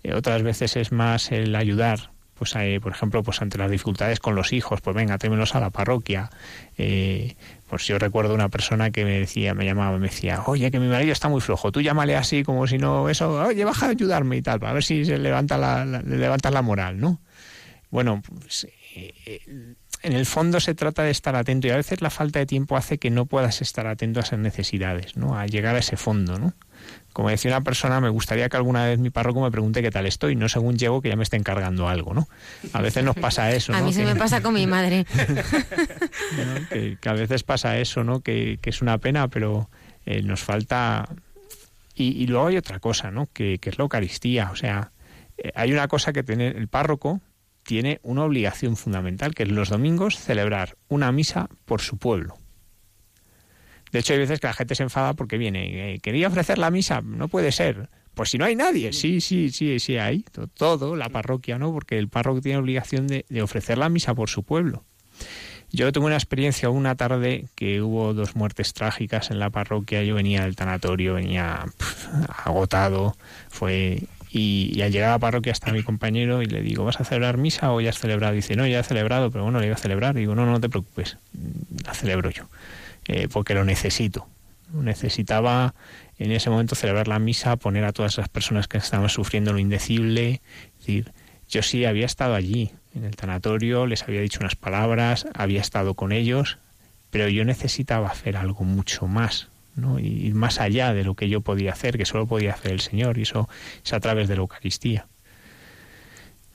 eh, 0.04 0.14
otras 0.14 0.44
veces 0.44 0.76
es 0.76 0.92
más 0.92 1.32
el 1.32 1.56
ayudar 1.56 2.12
pues 2.34 2.54
por 2.82 2.92
ejemplo 2.92 3.24
pues 3.24 3.42
ante 3.42 3.58
las 3.58 3.72
dificultades 3.72 4.20
con 4.20 4.36
los 4.36 4.52
hijos 4.52 4.82
pues 4.82 4.94
venga 4.94 5.18
tráemelos 5.18 5.56
a 5.56 5.62
la 5.62 5.70
parroquia. 5.70 6.30
Pues 6.76 7.88
yo 7.88 7.98
recuerdo 7.98 8.34
una 8.34 8.50
persona 8.50 8.92
que 8.92 9.06
me 9.06 9.20
decía 9.20 9.54
me 9.54 9.64
llamaba 9.64 9.98
me 9.98 10.10
decía 10.10 10.44
oye 10.48 10.70
que 10.70 10.80
mi 10.80 10.88
marido 10.88 11.14
está 11.14 11.30
muy 11.30 11.40
flojo 11.40 11.72
tú 11.72 11.80
llámale 11.80 12.18
así 12.18 12.44
como 12.44 12.68
si 12.68 12.78
no 12.78 13.08
eso 13.08 13.46
oye 13.46 13.64
baja 13.64 13.86
a 13.86 13.90
ayudarme 13.90 14.38
y 14.38 14.42
tal 14.42 14.60
para 14.60 14.74
ver 14.74 14.84
si 14.84 15.06
se 15.06 15.18
levanta 15.18 15.58
la, 15.58 15.86
la 15.86 16.02
le 16.02 16.18
levantas 16.18 16.52
la 16.52 16.62
moral 16.62 17.00
no 17.00 17.22
bueno 17.90 18.22
pues 18.42 18.68
en 20.04 20.14
el 20.14 20.26
fondo 20.26 20.60
se 20.60 20.76
trata 20.76 21.04
de 21.04 21.12
estar 21.12 21.36
atento 21.36 21.68
y 21.68 21.70
a 21.72 21.78
veces 21.78 22.02
la 22.02 22.10
falta 22.10 22.40
de 22.40 22.46
tiempo 22.46 22.76
hace 22.76 22.98
que 22.98 23.10
no 23.10 23.26
puedas 23.26 23.62
estar 23.62 23.88
atento 23.88 24.20
a 24.20 24.24
esas 24.24 24.38
necesidades, 24.38 25.16
¿no? 25.16 25.38
A 25.38 25.48
llegar 25.48 25.76
a 25.76 25.80
ese 25.80 25.96
fondo, 25.96 26.38
¿no? 26.38 26.54
Como 27.14 27.30
decía 27.30 27.52
una 27.52 27.62
persona, 27.62 28.02
me 28.02 28.10
gustaría 28.10 28.50
que 28.50 28.58
alguna 28.58 28.86
vez 28.86 29.00
mi 29.00 29.12
párroco 29.12 29.42
me 29.42 29.50
pregunte 29.50 29.82
qué 29.82 29.92
tal 29.92 30.06
estoy, 30.06 30.36
no 30.36 30.50
según 30.50 30.78
llego 30.78 31.02
que 31.02 31.08
ya 31.08 31.16
me 31.16 31.24
esté 31.24 31.38
encargando 31.38 31.88
algo, 31.88 32.14
¿no? 32.14 32.28
A 32.74 32.82
veces 32.82 33.06
nos 33.06 33.16
pasa 33.16 33.52
eso, 33.52 33.72
¿no? 33.72 33.78
A 33.78 33.82
mí 33.82 33.94
se 33.94 34.04
me 34.04 34.16
pasa 34.18 34.42
con 34.42 34.54
mi 34.54 34.68
madre. 34.68 35.06
que, 36.70 37.10
a 37.10 37.14
veces 37.14 37.44
pasa 37.44 37.78
eso, 37.78 38.04
¿no? 38.04 38.20
Que, 38.20 38.60
es 38.62 38.82
una 38.82 38.98
pena, 38.98 39.30
pero 39.30 39.70
eh, 40.06 40.22
nos 40.22 40.42
falta... 40.42 41.08
Y, 41.96 42.26
luego 42.28 42.48
hay 42.48 42.58
otra 42.58 42.80
cosa, 42.80 43.12
¿no? 43.12 43.30
Que, 43.32 43.60
que 43.60 43.70
es 43.70 43.78
la 43.78 43.84
Eucaristía, 43.84 44.50
o 44.52 44.56
sea, 44.56 44.92
eh, 45.38 45.52
hay 45.56 45.72
una 45.72 45.88
cosa 45.88 46.12
que 46.12 46.24
tiene 46.24 46.48
el 46.48 46.68
párroco, 46.68 47.22
tiene 47.64 48.00
una 48.04 48.24
obligación 48.24 48.76
fundamental, 48.76 49.34
que 49.34 49.44
es 49.44 49.50
los 49.50 49.70
domingos 49.70 50.18
celebrar 50.18 50.78
una 50.88 51.12
misa 51.12 51.50
por 51.66 51.82
su 51.82 51.98
pueblo. 51.98 52.38
De 53.92 54.00
hecho, 54.00 54.14
hay 54.14 54.20
veces 54.20 54.40
que 54.40 54.48
la 54.48 54.54
gente 54.54 54.76
se 54.76 54.84
enfada 54.84 55.14
porque 55.14 55.38
viene, 55.38 55.94
eh, 55.94 56.00
quería 56.00 56.28
ofrecer 56.28 56.58
la 56.58 56.72
misa, 56.72 57.02
no 57.02 57.28
puede 57.28 57.52
ser. 57.52 57.90
Pues 58.16 58.30
si 58.30 58.38
no 58.38 58.46
hay 58.46 58.56
nadie, 58.56 58.92
sí, 58.92 59.22
sí, 59.22 59.50
sí, 59.50 59.80
sí 59.80 59.98
hay, 59.98 60.26
todo, 60.56 60.96
la 60.96 61.10
parroquia, 61.10 61.58
¿no? 61.58 61.72
Porque 61.72 61.98
el 61.98 62.10
párroco 62.10 62.42
tiene 62.42 62.58
obligación 62.58 63.08
de, 63.08 63.26
ofrecer 63.42 63.78
la 63.78 63.90
misa 63.90 64.14
por 64.14 64.30
su 64.30 64.44
pueblo. 64.44 64.84
Yo 65.72 65.92
tuve 65.92 66.06
una 66.06 66.16
experiencia 66.16 66.70
una 66.70 66.96
tarde 66.96 67.48
que 67.56 67.82
hubo 67.82 68.14
dos 68.14 68.36
muertes 68.36 68.74
trágicas 68.74 69.32
en 69.32 69.40
la 69.40 69.50
parroquia. 69.50 70.04
Yo 70.04 70.14
venía 70.14 70.44
del 70.44 70.56
tanatorio, 70.56 71.16
venía 71.16 71.66
agotado. 72.46 73.16
Fue 73.50 74.04
y, 74.36 74.82
al 74.82 74.92
llegar 74.92 75.10
a 75.10 75.12
la 75.14 75.20
parroquia 75.20 75.52
está 75.52 75.72
mi 75.72 75.84
compañero 75.84 76.42
y 76.42 76.48
le 76.48 76.64
digo, 76.64 76.84
¿vas 76.84 77.00
a 77.00 77.06
celebrar 77.06 77.38
misa 77.38 77.72
o 77.72 77.80
ya 77.82 77.92
has 77.92 78.00
celebrado? 78.00 78.34
Dice, 78.34 78.56
no, 78.56 78.66
ya 78.66 78.80
he 78.80 78.84
celebrado, 78.84 79.30
pero 79.30 79.44
bueno, 79.44 79.60
le 79.60 79.68
iba 79.68 79.76
a 79.76 79.78
celebrar. 79.78 80.18
Y 80.18 80.22
digo, 80.22 80.34
no, 80.34 80.48
no, 80.48 80.60
te 80.60 80.70
preocupes, 80.70 81.18
la 81.86 81.94
celebro 81.94 82.32
yo, 82.32 82.50
eh, 83.08 83.28
porque 83.32 83.54
lo 83.54 83.64
necesito. 83.64 84.28
Necesitaba 84.74 85.76
en 86.18 86.32
ese 86.32 86.50
momento 86.50 86.74
celebrar 86.74 87.08
la 87.08 87.20
misa, 87.20 87.58
poner 87.58 87.86
a 87.86 87.94
todas 87.94 88.18
las 88.18 88.28
personas 88.28 88.68
que 88.68 88.80
estaban 88.80 89.08
sufriendo 89.10 89.54
lo 89.54 89.60
indecible. 89.60 90.42
Es 90.66 90.80
decir, 90.80 91.12
yo 91.48 91.62
sí 91.62 91.86
había 91.86 92.08
estado 92.08 92.34
allí, 92.34 92.72
en 92.96 93.04
el 93.04 93.16
tanatorio, 93.16 93.86
les 93.86 94.02
había 94.02 94.22
dicho 94.22 94.40
unas 94.40 94.56
palabras, 94.56 95.28
había 95.36 95.62
estado 95.62 95.94
con 95.94 96.12
ellos, 96.12 96.58
pero 97.12 97.30
yo 97.30 97.46
necesitaba 97.46 98.08
hacer 98.08 98.36
algo 98.36 98.64
mucho 98.64 99.06
más, 99.08 99.50
¿no? 99.76 100.00
y 100.00 100.32
más 100.34 100.60
allá 100.60 100.94
de 100.94 101.04
lo 101.04 101.16
que 101.16 101.30
yo 101.30 101.42
podía 101.42 101.72
hacer, 101.72 101.98
que 101.98 102.06
solo 102.06 102.28
podía 102.28 102.54
hacer 102.54 102.72
el 102.72 102.80
Señor, 102.80 103.18
y 103.18 103.24
eso 103.24 103.50
es 103.84 103.94
a 103.94 104.00
través 104.00 104.28
de 104.28 104.36
la 104.36 104.42
Eucaristía. 104.42 105.08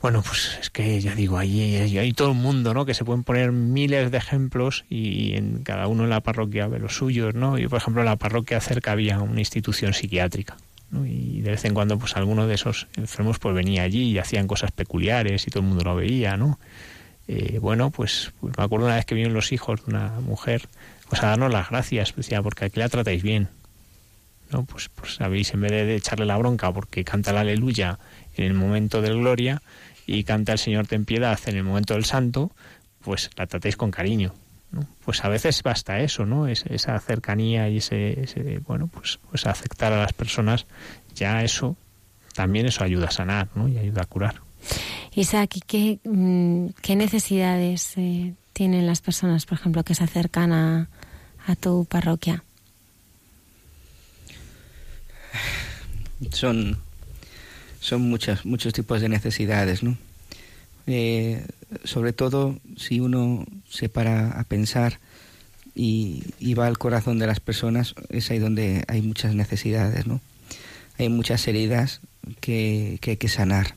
Bueno, 0.00 0.22
pues 0.22 0.56
es 0.60 0.70
que 0.70 1.00
ya 1.00 1.16
digo, 1.16 1.38
ahí 1.38 1.74
hay, 1.98 2.12
todo 2.12 2.28
el 2.28 2.36
mundo, 2.36 2.72
¿no? 2.72 2.86
Que 2.86 2.94
se 2.94 3.04
pueden 3.04 3.24
poner 3.24 3.50
miles 3.50 4.12
de 4.12 4.18
ejemplos 4.18 4.84
y, 4.88 5.34
en 5.34 5.64
cada 5.64 5.88
uno 5.88 6.04
en 6.04 6.10
la 6.10 6.20
parroquia 6.20 6.68
ve 6.68 6.78
los 6.78 6.94
suyos, 6.94 7.34
¿no? 7.34 7.58
Yo, 7.58 7.68
por 7.68 7.78
ejemplo, 7.78 8.02
en 8.02 8.06
la 8.06 8.14
parroquia 8.14 8.60
cerca 8.60 8.92
había 8.92 9.20
una 9.20 9.40
institución 9.40 9.94
psiquiátrica, 9.94 10.56
Y 11.04 11.40
de 11.40 11.50
vez 11.50 11.64
en 11.64 11.74
cuando, 11.74 11.98
pues 11.98 12.16
alguno 12.16 12.46
de 12.46 12.54
esos 12.54 12.86
enfermos 12.96 13.40
pues 13.40 13.56
venía 13.56 13.82
allí 13.82 14.12
y 14.12 14.18
hacían 14.18 14.46
cosas 14.46 14.70
peculiares 14.70 15.48
y 15.48 15.50
todo 15.50 15.64
el 15.64 15.68
mundo 15.68 15.82
lo 15.82 15.96
veía, 15.96 16.36
¿no? 16.36 16.60
Eh, 17.26 17.58
bueno, 17.60 17.90
pues, 17.90 18.32
pues, 18.40 18.56
me 18.56 18.64
acuerdo 18.64 18.86
una 18.86 18.94
vez 18.94 19.04
que 19.04 19.16
vinieron 19.16 19.34
los 19.34 19.50
hijos 19.50 19.84
de 19.84 19.90
una 19.90 20.20
mujer 20.20 20.68
pues 21.08 21.22
a 21.22 21.28
darnos 21.28 21.52
las 21.52 21.70
gracias, 21.70 22.14
decía, 22.14 22.42
porque 22.42 22.66
aquí 22.66 22.80
la 22.80 22.88
tratáis 22.88 23.22
bien. 23.22 23.48
¿no? 24.50 24.64
Pues, 24.64 24.88
pues 24.88 25.14
sabéis, 25.14 25.52
en 25.54 25.60
vez 25.60 25.70
de 25.70 25.96
echarle 25.96 26.26
la 26.26 26.36
bronca 26.36 26.72
porque 26.72 27.04
canta 27.04 27.32
la 27.32 27.40
aleluya 27.40 27.98
en 28.36 28.44
el 28.44 28.54
momento 28.54 29.02
del 29.02 29.18
gloria 29.18 29.62
y 30.06 30.24
canta 30.24 30.52
el 30.52 30.58
Señor 30.58 30.86
ten 30.86 31.04
piedad 31.04 31.38
en 31.46 31.56
el 31.56 31.64
momento 31.64 31.94
del 31.94 32.04
santo, 32.04 32.50
pues 33.00 33.30
la 33.36 33.46
tratéis 33.46 33.76
con 33.76 33.90
cariño. 33.90 34.34
¿no? 34.70 34.86
Pues 35.04 35.24
a 35.24 35.28
veces 35.28 35.62
basta 35.62 36.00
eso, 36.00 36.26
¿no? 36.26 36.46
Es, 36.46 36.64
esa 36.66 36.98
cercanía 37.00 37.68
y 37.68 37.78
ese, 37.78 38.20
ese, 38.22 38.60
bueno, 38.66 38.86
pues, 38.86 39.18
pues 39.30 39.46
aceptar 39.46 39.92
a 39.92 40.00
las 40.00 40.12
personas, 40.12 40.66
ya 41.14 41.42
eso, 41.42 41.76
también 42.34 42.66
eso 42.66 42.84
ayuda 42.84 43.08
a 43.08 43.10
sanar, 43.10 43.48
¿no? 43.54 43.68
Y 43.68 43.78
ayuda 43.78 44.02
a 44.02 44.06
curar. 44.06 44.42
Isaac, 45.14 45.56
qué, 45.66 45.98
mm, 46.04 46.68
qué 46.82 46.96
necesidades 46.96 47.94
eh, 47.96 48.34
tienen 48.52 48.86
las 48.86 49.00
personas, 49.00 49.46
por 49.46 49.58
ejemplo, 49.58 49.84
que 49.84 49.94
se 49.94 50.04
acercan 50.04 50.52
a, 50.52 50.88
a 51.48 51.56
tu 51.56 51.86
parroquia? 51.86 52.44
Son, 56.30 56.76
son 57.80 58.02
muchas, 58.02 58.44
muchos 58.44 58.72
tipos 58.72 59.00
de 59.00 59.08
necesidades, 59.08 59.82
¿no? 59.82 59.96
Eh, 60.86 61.46
sobre 61.84 62.12
todo 62.12 62.58
si 62.76 63.00
uno 63.00 63.46
se 63.68 63.88
para 63.88 64.38
a 64.38 64.44
pensar 64.44 65.00
y, 65.74 66.22
va 66.54 66.66
al 66.66 66.78
corazón 66.78 67.18
de 67.18 67.26
las 67.26 67.40
personas, 67.40 67.94
es 68.08 68.30
ahí 68.30 68.38
donde 68.38 68.84
hay 68.88 69.00
muchas 69.00 69.34
necesidades, 69.34 70.06
¿no? 70.06 70.20
Hay 70.98 71.08
muchas 71.08 71.46
heridas 71.46 72.00
que, 72.40 72.98
que 73.00 73.12
hay 73.12 73.16
que 73.16 73.28
sanar, 73.28 73.76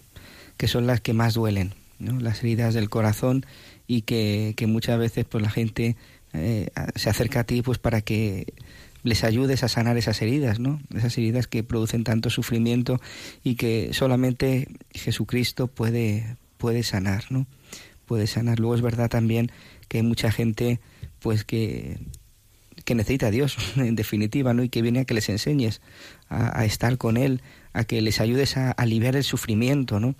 que 0.58 0.68
son 0.68 0.88
las 0.88 1.00
que 1.00 1.14
más 1.14 1.36
duelen, 1.36 1.74
¿no? 2.00 2.20
Las 2.20 2.40
heridas 2.40 2.74
del 2.74 2.90
corazón 2.90 3.46
y 3.88 4.02
que, 4.02 4.56
que 4.58 4.68
muchas 4.68 4.98
veces 4.98 5.26
pues 5.30 5.44
la 5.44 5.52
gente 5.52 5.96
eh, 6.34 6.70
se 6.96 7.10
acerca 7.10 7.42
a 7.42 7.44
ti 7.44 7.62
pues 7.62 7.78
para 7.78 8.02
que 8.02 8.54
les 9.04 9.24
ayudes 9.24 9.64
a 9.64 9.68
sanar 9.68 9.98
esas 9.98 10.22
heridas, 10.22 10.60
¿no? 10.60 10.80
Esas 10.96 11.18
heridas 11.18 11.48
que 11.48 11.64
producen 11.64 12.04
tanto 12.04 12.30
sufrimiento 12.30 13.02
y 13.44 13.56
que 13.56 13.94
solamente 13.94 14.68
Jesucristo 14.92 15.68
puede, 15.68 16.38
puede 16.58 16.84
sanar, 16.84 17.26
¿no? 17.30 17.48
Puede 18.06 18.28
sanar. 18.28 18.60
Luego 18.60 18.76
es 18.76 18.82
verdad 18.82 19.10
también 19.10 19.52
que 19.88 19.98
hay 19.98 20.04
mucha 20.04 20.32
gente 20.32 20.80
pues 21.20 21.44
que, 21.44 21.98
que 22.86 22.96
necesita 22.96 23.28
a 23.28 23.32
Dios, 23.32 23.58
en 23.76 23.96
definitiva, 23.96 24.54
¿no? 24.54 24.64
Y 24.64 24.70
que 24.70 24.82
viene 24.82 25.00
a 25.00 25.06
que 25.06 25.14
les 25.14 25.30
enseñes 25.30 25.82
a, 26.30 26.64
estar 26.66 26.98
con 26.98 27.18
Él, 27.18 27.42
a 27.74 27.84
que 27.84 28.02
les 28.02 28.22
ayudes 28.22 28.58
a 28.58 28.72
aliviar 28.72 29.16
el 29.16 29.24
sufrimiento, 29.24 30.00
¿no? 30.00 30.16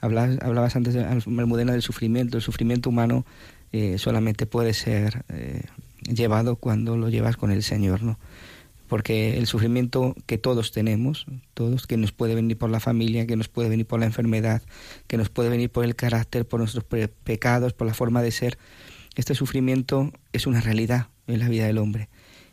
Hablabas, 0.00 0.38
hablabas 0.42 0.76
antes 0.76 0.92
de 0.94 1.04
Almudena 1.04 1.72
del 1.72 1.82
sufrimiento. 1.82 2.36
El 2.36 2.42
sufrimiento 2.42 2.90
humano 2.90 3.24
eh, 3.76 3.98
solamente 3.98 4.46
puede 4.46 4.72
ser 4.72 5.24
eh, 5.30 5.62
llevado 6.02 6.54
cuando 6.54 6.96
lo 6.96 7.08
llevas 7.08 7.36
con 7.36 7.50
el 7.50 7.64
Señor, 7.64 8.04
¿no? 8.04 8.20
porque 8.86 9.36
el 9.36 9.48
sufrimiento 9.48 10.14
que 10.26 10.38
todos 10.38 10.70
tenemos, 10.70 11.26
todos, 11.54 11.88
que 11.88 11.96
nos 11.96 12.12
puede 12.12 12.36
venir 12.36 12.56
por 12.56 12.70
la 12.70 12.78
familia, 12.78 13.26
que 13.26 13.34
nos 13.34 13.48
puede 13.48 13.68
venir 13.68 13.84
por 13.84 13.98
la 13.98 14.06
enfermedad, 14.06 14.62
que 15.08 15.16
nos 15.16 15.28
puede 15.28 15.48
venir 15.48 15.70
por 15.70 15.84
el 15.84 15.96
carácter, 15.96 16.46
por 16.46 16.60
nuestros 16.60 16.84
pecados, 16.84 17.72
por 17.72 17.88
la 17.88 17.94
forma 17.94 18.22
de 18.22 18.30
ser, 18.30 18.58
este 19.16 19.34
sufrimiento 19.34 20.12
es 20.32 20.46
una 20.46 20.60
realidad 20.60 21.08
en 21.26 21.40
la 21.40 21.48
vida 21.48 21.66
del 21.66 21.78
hombre. 21.78 22.08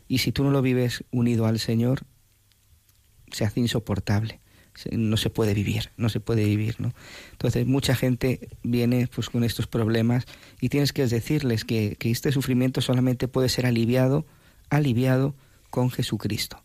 Y 0.08 0.18
si 0.18 0.32
tú 0.32 0.42
no 0.42 0.50
lo 0.50 0.60
vives 0.60 1.04
unido 1.12 1.46
al 1.46 1.60
Señor, 1.60 2.00
se 3.30 3.44
hace 3.44 3.60
insoportable. 3.60 4.40
No 4.90 5.16
se 5.16 5.30
puede 5.30 5.54
vivir, 5.54 5.90
no 5.96 6.08
se 6.08 6.20
puede 6.20 6.44
vivir, 6.44 6.80
¿no? 6.80 6.92
Entonces 7.32 7.66
mucha 7.66 7.94
gente 7.94 8.48
viene 8.62 9.08
pues 9.14 9.28
con 9.28 9.44
estos 9.44 9.66
problemas 9.66 10.24
y 10.60 10.68
tienes 10.68 10.92
que 10.92 11.06
decirles 11.06 11.64
que, 11.64 11.96
este 12.00 12.32
sufrimiento 12.32 12.80
solamente 12.80 13.28
puede 13.28 13.48
ser 13.48 13.66
aliviado, 13.66 14.26
aliviado 14.70 15.34
con 15.70 15.90
Jesucristo, 15.90 16.62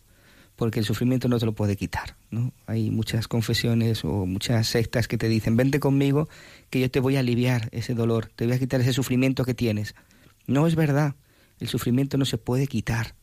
porque 0.55 0.79
el 0.79 0.85
sufrimiento 0.85 1.27
no 1.27 1.37
te 1.37 1.45
lo 1.45 1.53
puede 1.53 1.75
quitar. 1.75 2.15
¿no? 2.31 2.53
Hay 2.65 2.91
muchas 2.91 3.27
confesiones 3.27 4.03
o 4.03 4.25
muchas 4.25 4.67
sectas 4.67 5.07
que 5.07 5.17
te 5.17 5.27
dicen, 5.27 5.57
vente 5.57 5.79
conmigo, 5.79 6.27
que 6.69 6.79
yo 6.79 6.89
te 6.89 6.99
voy 6.99 7.17
a 7.17 7.19
aliviar 7.19 7.69
ese 7.71 7.93
dolor, 7.93 8.29
te 8.35 8.45
voy 8.45 8.55
a 8.55 8.59
quitar 8.59 8.81
ese 8.81 8.93
sufrimiento 8.93 9.43
que 9.43 9.53
tienes. 9.53 9.95
No 10.47 10.65
es 10.65 10.75
verdad, 10.75 11.15
el 11.59 11.67
sufrimiento 11.67 12.17
no 12.17 12.25
se 12.25 12.37
puede 12.37 12.67
quitar, 12.67 13.15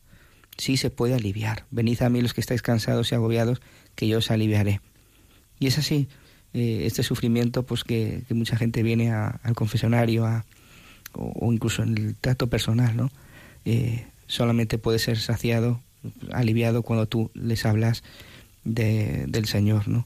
sí 0.57 0.77
se 0.77 0.89
puede 0.89 1.15
aliviar. 1.15 1.65
Venid 1.71 2.01
a 2.01 2.09
mí 2.09 2.21
los 2.21 2.33
que 2.33 2.41
estáis 2.41 2.61
cansados 2.61 3.11
y 3.11 3.15
agobiados, 3.15 3.61
que 3.95 4.07
yo 4.07 4.19
os 4.19 4.31
aliviaré. 4.31 4.81
Y 5.59 5.67
es 5.67 5.77
así, 5.77 6.07
eh, 6.53 6.83
este 6.85 7.03
sufrimiento 7.03 7.63
pues 7.63 7.83
que, 7.83 8.23
mucha 8.29 8.57
gente 8.57 8.83
viene 8.83 9.11
al 9.11 9.55
confesionario 9.55 10.25
a, 10.25 10.45
o, 11.13 11.51
incluso 11.51 11.83
en 11.83 11.97
el 11.97 12.15
trato 12.15 12.47
personal, 12.47 12.95
¿no? 12.95 13.11
Eh, 13.65 14.05
solamente 14.27 14.77
puede 14.77 14.99
ser 14.99 15.17
saciado, 15.17 15.81
aliviado 16.31 16.83
cuando 16.83 17.07
tú 17.07 17.31
les 17.33 17.65
hablas 17.65 18.03
de, 18.63 19.25
del 19.27 19.45
Señor, 19.47 19.87
¿no? 19.87 20.05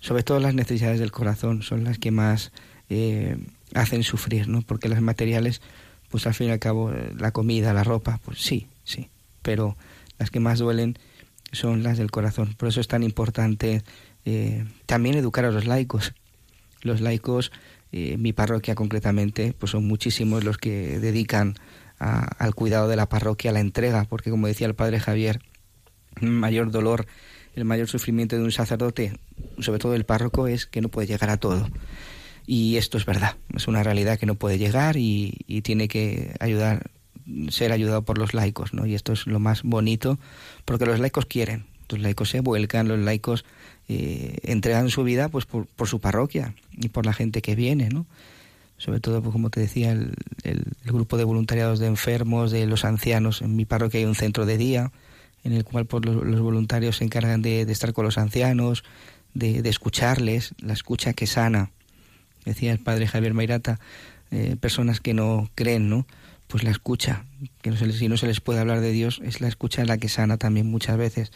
Sobre 0.00 0.22
todo 0.22 0.38
las 0.38 0.54
necesidades 0.54 1.00
del 1.00 1.12
corazón 1.12 1.62
son 1.62 1.84
las 1.84 1.98
que 1.98 2.10
más 2.10 2.52
eh, 2.90 3.38
hacen 3.72 4.02
sufrir, 4.02 4.48
¿no? 4.48 4.62
Porque 4.62 4.88
las 4.88 5.00
materiales, 5.00 5.62
pues 6.10 6.26
al 6.26 6.34
fin 6.34 6.48
y 6.48 6.50
al 6.50 6.58
cabo, 6.58 6.92
la 7.16 7.30
comida, 7.30 7.72
la 7.72 7.84
ropa, 7.84 8.20
pues 8.24 8.40
sí, 8.40 8.66
pero 9.44 9.76
las 10.18 10.32
que 10.32 10.40
más 10.40 10.58
duelen 10.58 10.98
son 11.52 11.84
las 11.84 11.98
del 11.98 12.10
corazón. 12.10 12.54
Por 12.58 12.68
eso 12.68 12.80
es 12.80 12.88
tan 12.88 13.04
importante 13.04 13.84
eh, 14.24 14.64
también 14.86 15.14
educar 15.14 15.44
a 15.44 15.52
los 15.52 15.66
laicos. 15.66 16.14
Los 16.82 17.00
laicos, 17.00 17.52
eh, 17.92 18.16
mi 18.18 18.32
parroquia 18.32 18.74
concretamente, 18.74 19.54
pues 19.56 19.70
son 19.70 19.86
muchísimos 19.86 20.42
los 20.42 20.58
que 20.58 20.98
dedican 20.98 21.54
al 21.98 22.54
cuidado 22.54 22.88
de 22.88 22.96
la 22.96 23.08
parroquia, 23.08 23.50
a 23.50 23.54
la 23.54 23.60
entrega, 23.60 24.04
porque 24.04 24.30
como 24.30 24.46
decía 24.46 24.66
el 24.66 24.74
padre 24.74 25.00
Javier, 25.00 25.40
el 26.20 26.30
mayor 26.30 26.70
dolor, 26.70 27.06
el 27.54 27.64
mayor 27.64 27.88
sufrimiento 27.88 28.36
de 28.36 28.42
un 28.42 28.52
sacerdote, 28.52 29.16
sobre 29.60 29.78
todo 29.78 29.94
el 29.94 30.04
párroco, 30.04 30.48
es 30.48 30.66
que 30.66 30.80
no 30.80 30.88
puede 30.88 31.06
llegar 31.06 31.30
a 31.30 31.36
todo. 31.36 31.68
Y 32.46 32.76
esto 32.76 32.98
es 32.98 33.06
verdad, 33.06 33.36
es 33.54 33.68
una 33.68 33.82
realidad 33.82 34.18
que 34.18 34.26
no 34.26 34.34
puede 34.34 34.58
llegar 34.58 34.96
y, 34.96 35.62
tiene 35.62 35.88
que 35.88 36.34
ayudar, 36.40 36.90
ser 37.48 37.72
ayudado 37.72 38.02
por 38.02 38.18
los 38.18 38.34
laicos, 38.34 38.74
¿no? 38.74 38.86
Y 38.86 38.94
esto 38.94 39.12
es 39.12 39.26
lo 39.26 39.40
más 39.40 39.62
bonito, 39.62 40.18
porque 40.64 40.86
los 40.86 41.00
laicos 41.00 41.26
quieren, 41.26 41.66
los 41.88 42.00
laicos 42.00 42.30
se 42.30 42.40
vuelcan, 42.40 42.88
los 42.88 42.98
laicos 42.98 43.44
eh, 43.88 44.38
entregan 44.42 44.88
su 44.90 45.04
vida 45.04 45.28
pues 45.28 45.46
por, 45.46 45.66
su 45.86 46.00
parroquia 46.00 46.54
y 46.72 46.88
por 46.88 47.06
la 47.06 47.12
gente 47.12 47.42
que 47.42 47.54
viene, 47.54 47.88
¿no? 47.88 48.06
sobre 48.76 49.00
todo, 49.00 49.22
pues, 49.22 49.32
como 49.32 49.50
te 49.50 49.60
decía, 49.60 49.92
el, 49.92 50.14
grupo 50.84 51.16
de 51.16 51.24
voluntariados 51.24 51.78
de 51.78 51.86
enfermos, 51.86 52.50
de 52.50 52.66
los 52.66 52.84
ancianos. 52.84 53.40
En 53.40 53.56
mi 53.56 53.64
parroquia 53.64 54.00
hay 54.00 54.06
un 54.06 54.14
centro 54.14 54.44
de 54.46 54.58
día 54.58 54.92
en 55.44 55.52
el 55.52 55.64
cual 55.64 55.86
pues, 55.86 56.04
los, 56.04 56.40
voluntarios 56.40 56.96
se 56.96 57.04
encargan 57.04 57.40
de, 57.40 57.62
estar 57.62 57.92
con 57.92 58.04
los 58.04 58.18
ancianos, 58.18 58.84
de, 59.32 59.60
escucharles, 59.68 60.54
la 60.58 60.72
escucha 60.72 61.12
que 61.12 61.26
sana. 61.26 61.70
Decía 62.44 62.72
el 62.72 62.78
padre 62.78 63.06
Javier 63.06 63.32
Mairata, 63.32 63.78
eh, 64.30 64.56
personas 64.60 65.00
que 65.00 65.14
no 65.14 65.50
creen, 65.54 65.88
¿no? 65.88 66.06
Pues 66.54 66.62
la 66.62 66.70
escucha, 66.70 67.24
que 67.62 67.70
no 67.70 67.76
se 67.76 67.84
les, 67.84 67.96
si 67.96 68.08
no 68.08 68.16
se 68.16 68.28
les 68.28 68.40
puede 68.40 68.60
hablar 68.60 68.80
de 68.80 68.92
Dios, 68.92 69.20
es 69.24 69.40
la 69.40 69.48
escucha 69.48 69.84
la 69.84 69.98
que 69.98 70.08
sana 70.08 70.38
también 70.38 70.68
muchas 70.68 70.96
veces 70.96 71.32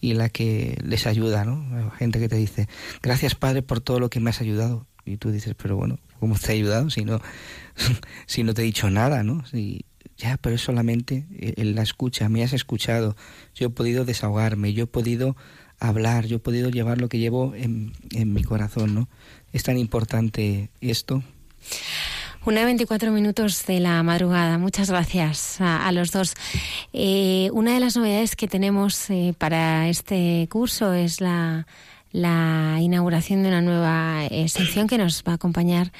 y 0.00 0.14
la 0.14 0.30
que 0.30 0.78
les 0.82 1.06
ayuda, 1.06 1.44
¿no? 1.44 1.90
Gente 1.90 2.18
que 2.18 2.30
te 2.30 2.36
dice, 2.36 2.70
gracias 3.02 3.34
Padre 3.34 3.60
por 3.60 3.82
todo 3.82 4.00
lo 4.00 4.08
que 4.08 4.18
me 4.18 4.30
has 4.30 4.40
ayudado. 4.40 4.86
Y 5.04 5.18
tú 5.18 5.30
dices, 5.30 5.54
pero 5.62 5.76
bueno, 5.76 5.98
¿cómo 6.20 6.38
te 6.38 6.52
he 6.52 6.54
ayudado 6.54 6.88
si 6.88 7.04
no, 7.04 7.20
si 8.26 8.44
no 8.44 8.54
te 8.54 8.62
he 8.62 8.64
dicho 8.64 8.88
nada, 8.88 9.22
¿no? 9.22 9.44
Si, 9.44 9.84
ya, 10.16 10.38
pero 10.38 10.54
es 10.54 10.62
solamente 10.62 11.26
en 11.38 11.74
la 11.74 11.82
escucha, 11.82 12.30
me 12.30 12.42
has 12.42 12.54
escuchado, 12.54 13.14
yo 13.54 13.66
he 13.66 13.70
podido 13.70 14.06
desahogarme, 14.06 14.72
yo 14.72 14.84
he 14.84 14.86
podido 14.86 15.36
hablar, 15.80 16.24
yo 16.24 16.36
he 16.36 16.40
podido 16.40 16.70
llevar 16.70 16.98
lo 16.98 17.10
que 17.10 17.18
llevo 17.18 17.54
en, 17.54 17.92
en 18.12 18.32
mi 18.32 18.42
corazón, 18.42 18.94
¿no? 18.94 19.10
Es 19.52 19.64
tan 19.64 19.76
importante 19.76 20.70
esto. 20.80 21.22
Una 22.44 22.60
de 22.60 22.66
24 22.66 23.12
minutos 23.12 23.66
de 23.66 23.78
la 23.78 24.02
madrugada. 24.02 24.58
Muchas 24.58 24.90
gracias 24.90 25.60
a, 25.60 25.92
los 25.92 26.10
dos. 26.10 26.34
Eh, 26.92 27.48
una 27.52 27.72
de 27.72 27.78
las 27.78 27.96
novedades 27.96 28.34
que 28.34 28.48
tenemos 28.48 29.08
eh, 29.10 29.32
para 29.38 29.88
este 29.88 30.48
curso 30.50 30.92
es 30.92 31.20
la 31.20 31.66
inauguración 32.80 33.44
de 33.44 33.48
una 33.48 33.62
nueva 33.62 34.24
eh, 34.26 34.48
sección 34.48 34.88
que 34.88 34.98
nos 34.98 35.22
va 35.22 35.32
a 35.32 35.34
acompañar 35.36 35.92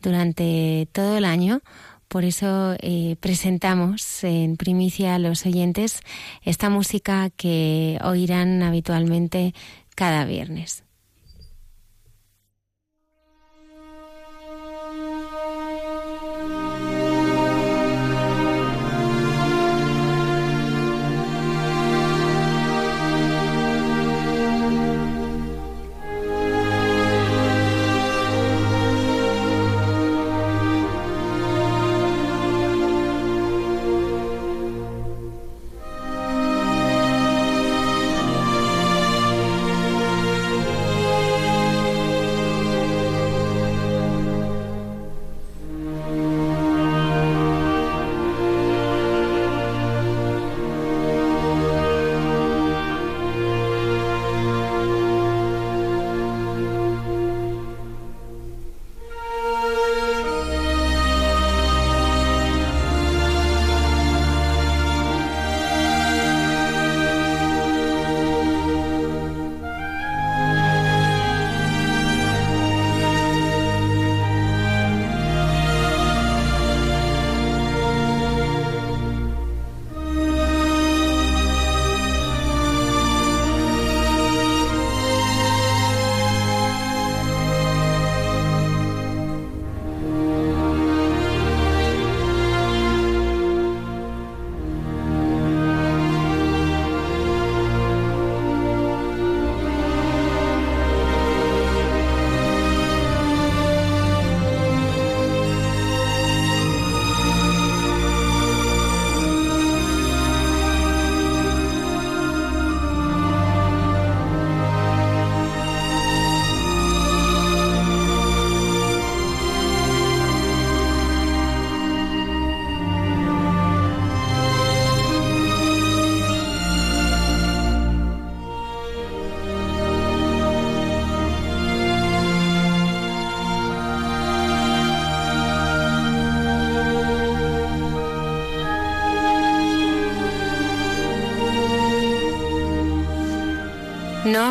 durante 0.00 0.86
todo 0.92 1.18
el 1.18 1.24
año. 1.24 1.62
Por 2.06 2.24
eso 2.24 2.76
presentamos 3.18 4.22
en 4.22 4.56
primicia 4.56 5.16
a 5.16 5.18
los 5.18 5.44
oyentes 5.46 6.00
esta 6.42 6.70
música 6.70 7.28
que 7.30 7.98
oirán 8.04 8.62
habitualmente 8.62 9.52
cada 9.96 10.24
viernes. 10.24 10.84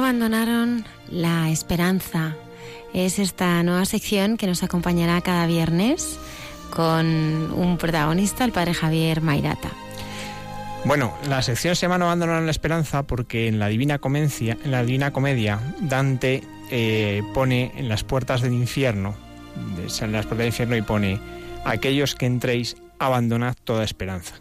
Abandonaron 0.08 0.86
la 1.12 1.50
esperanza. 1.50 2.34
Es 2.94 3.20
esta 3.20 3.62
nueva 3.64 3.84
sección 3.84 4.38
que 4.38 4.48
nos 4.48 4.64
acompañará 4.64 5.20
cada 5.20 5.46
viernes 5.48 6.18
con 6.70 7.06
un 7.52 7.78
protagonista, 7.78 8.46
el 8.46 8.54
padre 8.54 8.74
Javier 8.74 9.20
Mairata. 9.20 9.70
Bueno, 10.86 11.14
la 11.28 11.42
sección 11.42 11.76
se 11.76 11.82
llama 11.82 11.98
No 11.98 12.06
abandonaron 12.06 12.46
la 12.46 12.52
esperanza 12.52 13.04
porque 13.04 13.50
en 13.50 13.60
la 13.60 13.68
Divina 13.68 14.00
Comedia, 14.00 14.58
en 14.64 14.72
la 14.72 14.82
Divina 14.82 15.12
Comedia 15.12 15.60
Dante 15.82 16.42
eh, 16.72 17.22
pone 17.34 17.74
en 17.76 17.90
las 17.90 18.06
puertas 18.06 18.42
del 18.42 18.54
infierno, 18.54 19.14
en 19.58 20.12
las 20.14 20.26
puertas 20.26 20.38
del 20.38 20.48
infierno 20.48 20.78
y 20.78 20.84
pone 20.84 21.20
aquellos 21.66 22.16
que 22.16 22.28
entréis 22.28 22.78
abandonad 22.98 23.56
toda 23.66 23.84
esperanza. 23.84 24.36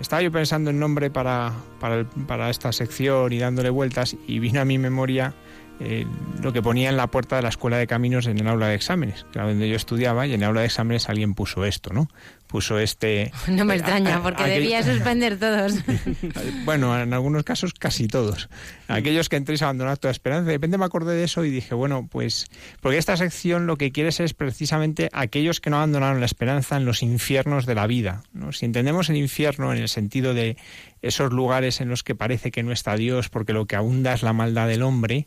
Estaba 0.00 0.22
yo 0.22 0.32
pensando 0.32 0.70
en 0.70 0.78
nombre 0.78 1.10
para, 1.10 1.52
para, 1.80 2.04
para 2.26 2.50
esta 2.50 2.72
sección 2.72 3.32
y 3.32 3.38
dándole 3.38 3.70
vueltas 3.70 4.16
y 4.26 4.38
vino 4.38 4.60
a 4.60 4.64
mi 4.64 4.78
memoria 4.78 5.34
eh, 5.80 6.06
lo 6.40 6.52
que 6.52 6.62
ponía 6.62 6.88
en 6.88 6.96
la 6.96 7.08
puerta 7.08 7.36
de 7.36 7.42
la 7.42 7.48
escuela 7.48 7.76
de 7.76 7.86
caminos 7.86 8.26
en 8.26 8.38
el 8.38 8.46
aula 8.46 8.68
de 8.68 8.76
exámenes, 8.76 9.26
que 9.32 9.38
era 9.38 9.48
donde 9.48 9.68
yo 9.68 9.74
estudiaba, 9.74 10.26
y 10.26 10.32
en 10.32 10.42
el 10.42 10.48
aula 10.48 10.60
de 10.60 10.66
exámenes 10.66 11.08
alguien 11.08 11.34
puso 11.34 11.64
esto, 11.64 11.92
¿no? 11.92 12.08
Puso 12.46 12.78
este... 12.78 13.32
No 13.48 13.64
me 13.64 13.74
extraña, 13.74 14.22
porque 14.22 14.44
debía 14.44 14.84
suspender 14.84 15.38
todos. 15.38 15.74
bueno, 16.64 17.00
en 17.00 17.12
algunos 17.12 17.42
casos 17.42 17.74
casi 17.74 18.06
todos. 18.06 18.48
Aquellos 18.86 19.28
que 19.28 19.36
entréis 19.36 19.62
a 19.62 19.66
abandonar 19.66 19.98
toda 19.98 20.12
esperanza. 20.12 20.46
De 20.46 20.52
repente 20.52 20.78
me 20.78 20.84
acordé 20.84 21.16
de 21.16 21.24
eso 21.24 21.44
y 21.44 21.50
dije, 21.50 21.74
bueno, 21.74 22.06
pues... 22.08 22.46
Porque 22.80 22.98
esta 22.98 23.16
sección 23.16 23.66
lo 23.66 23.76
que 23.76 23.90
quiere 23.90 24.10
es 24.10 24.34
precisamente 24.34 25.08
aquellos 25.12 25.60
que 25.60 25.70
no 25.70 25.76
abandonaron 25.76 26.20
la 26.20 26.26
esperanza 26.26 26.76
en 26.76 26.84
los 26.84 27.02
infiernos 27.02 27.66
de 27.66 27.74
la 27.74 27.88
vida. 27.88 28.22
¿no? 28.32 28.52
Si 28.52 28.64
entendemos 28.64 29.10
el 29.10 29.16
infierno 29.16 29.72
en 29.72 29.78
el 29.78 29.88
sentido 29.88 30.34
de 30.34 30.56
esos 31.04 31.32
lugares 31.32 31.80
en 31.80 31.88
los 31.88 32.02
que 32.02 32.14
parece 32.14 32.50
que 32.50 32.62
no 32.62 32.72
está 32.72 32.96
Dios 32.96 33.28
porque 33.28 33.52
lo 33.52 33.66
que 33.66 33.76
abunda 33.76 34.14
es 34.14 34.22
la 34.22 34.32
maldad 34.32 34.68
del 34.68 34.82
hombre, 34.82 35.26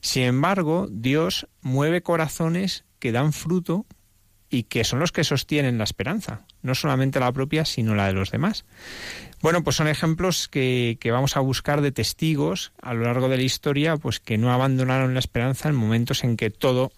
sin 0.00 0.24
embargo, 0.24 0.88
Dios 0.90 1.46
mueve 1.60 2.02
corazones 2.02 2.84
que 2.98 3.12
dan 3.12 3.32
fruto 3.32 3.86
y 4.50 4.64
que 4.64 4.84
son 4.84 4.98
los 4.98 5.12
que 5.12 5.24
sostienen 5.24 5.78
la 5.78 5.84
esperanza, 5.84 6.44
no 6.60 6.74
solamente 6.74 7.20
la 7.20 7.32
propia, 7.32 7.64
sino 7.64 7.94
la 7.94 8.08
de 8.08 8.12
los 8.12 8.30
demás. 8.30 8.66
Bueno, 9.40 9.64
pues 9.64 9.76
son 9.76 9.88
ejemplos 9.88 10.46
que, 10.46 10.98
vamos 11.10 11.36
a 11.36 11.40
buscar 11.40 11.80
de 11.80 11.90
testigos 11.90 12.72
a 12.82 12.92
lo 12.92 13.04
largo 13.04 13.28
de 13.28 13.38
la 13.38 13.42
historia, 13.44 13.96
pues 13.96 14.20
que 14.20 14.36
no 14.36 14.52
abandonaron 14.52 15.14
la 15.14 15.20
esperanza 15.20 15.68
en 15.68 15.74
momentos 15.74 16.22
en 16.22 16.36
que 16.36 16.50
todo 16.50 16.92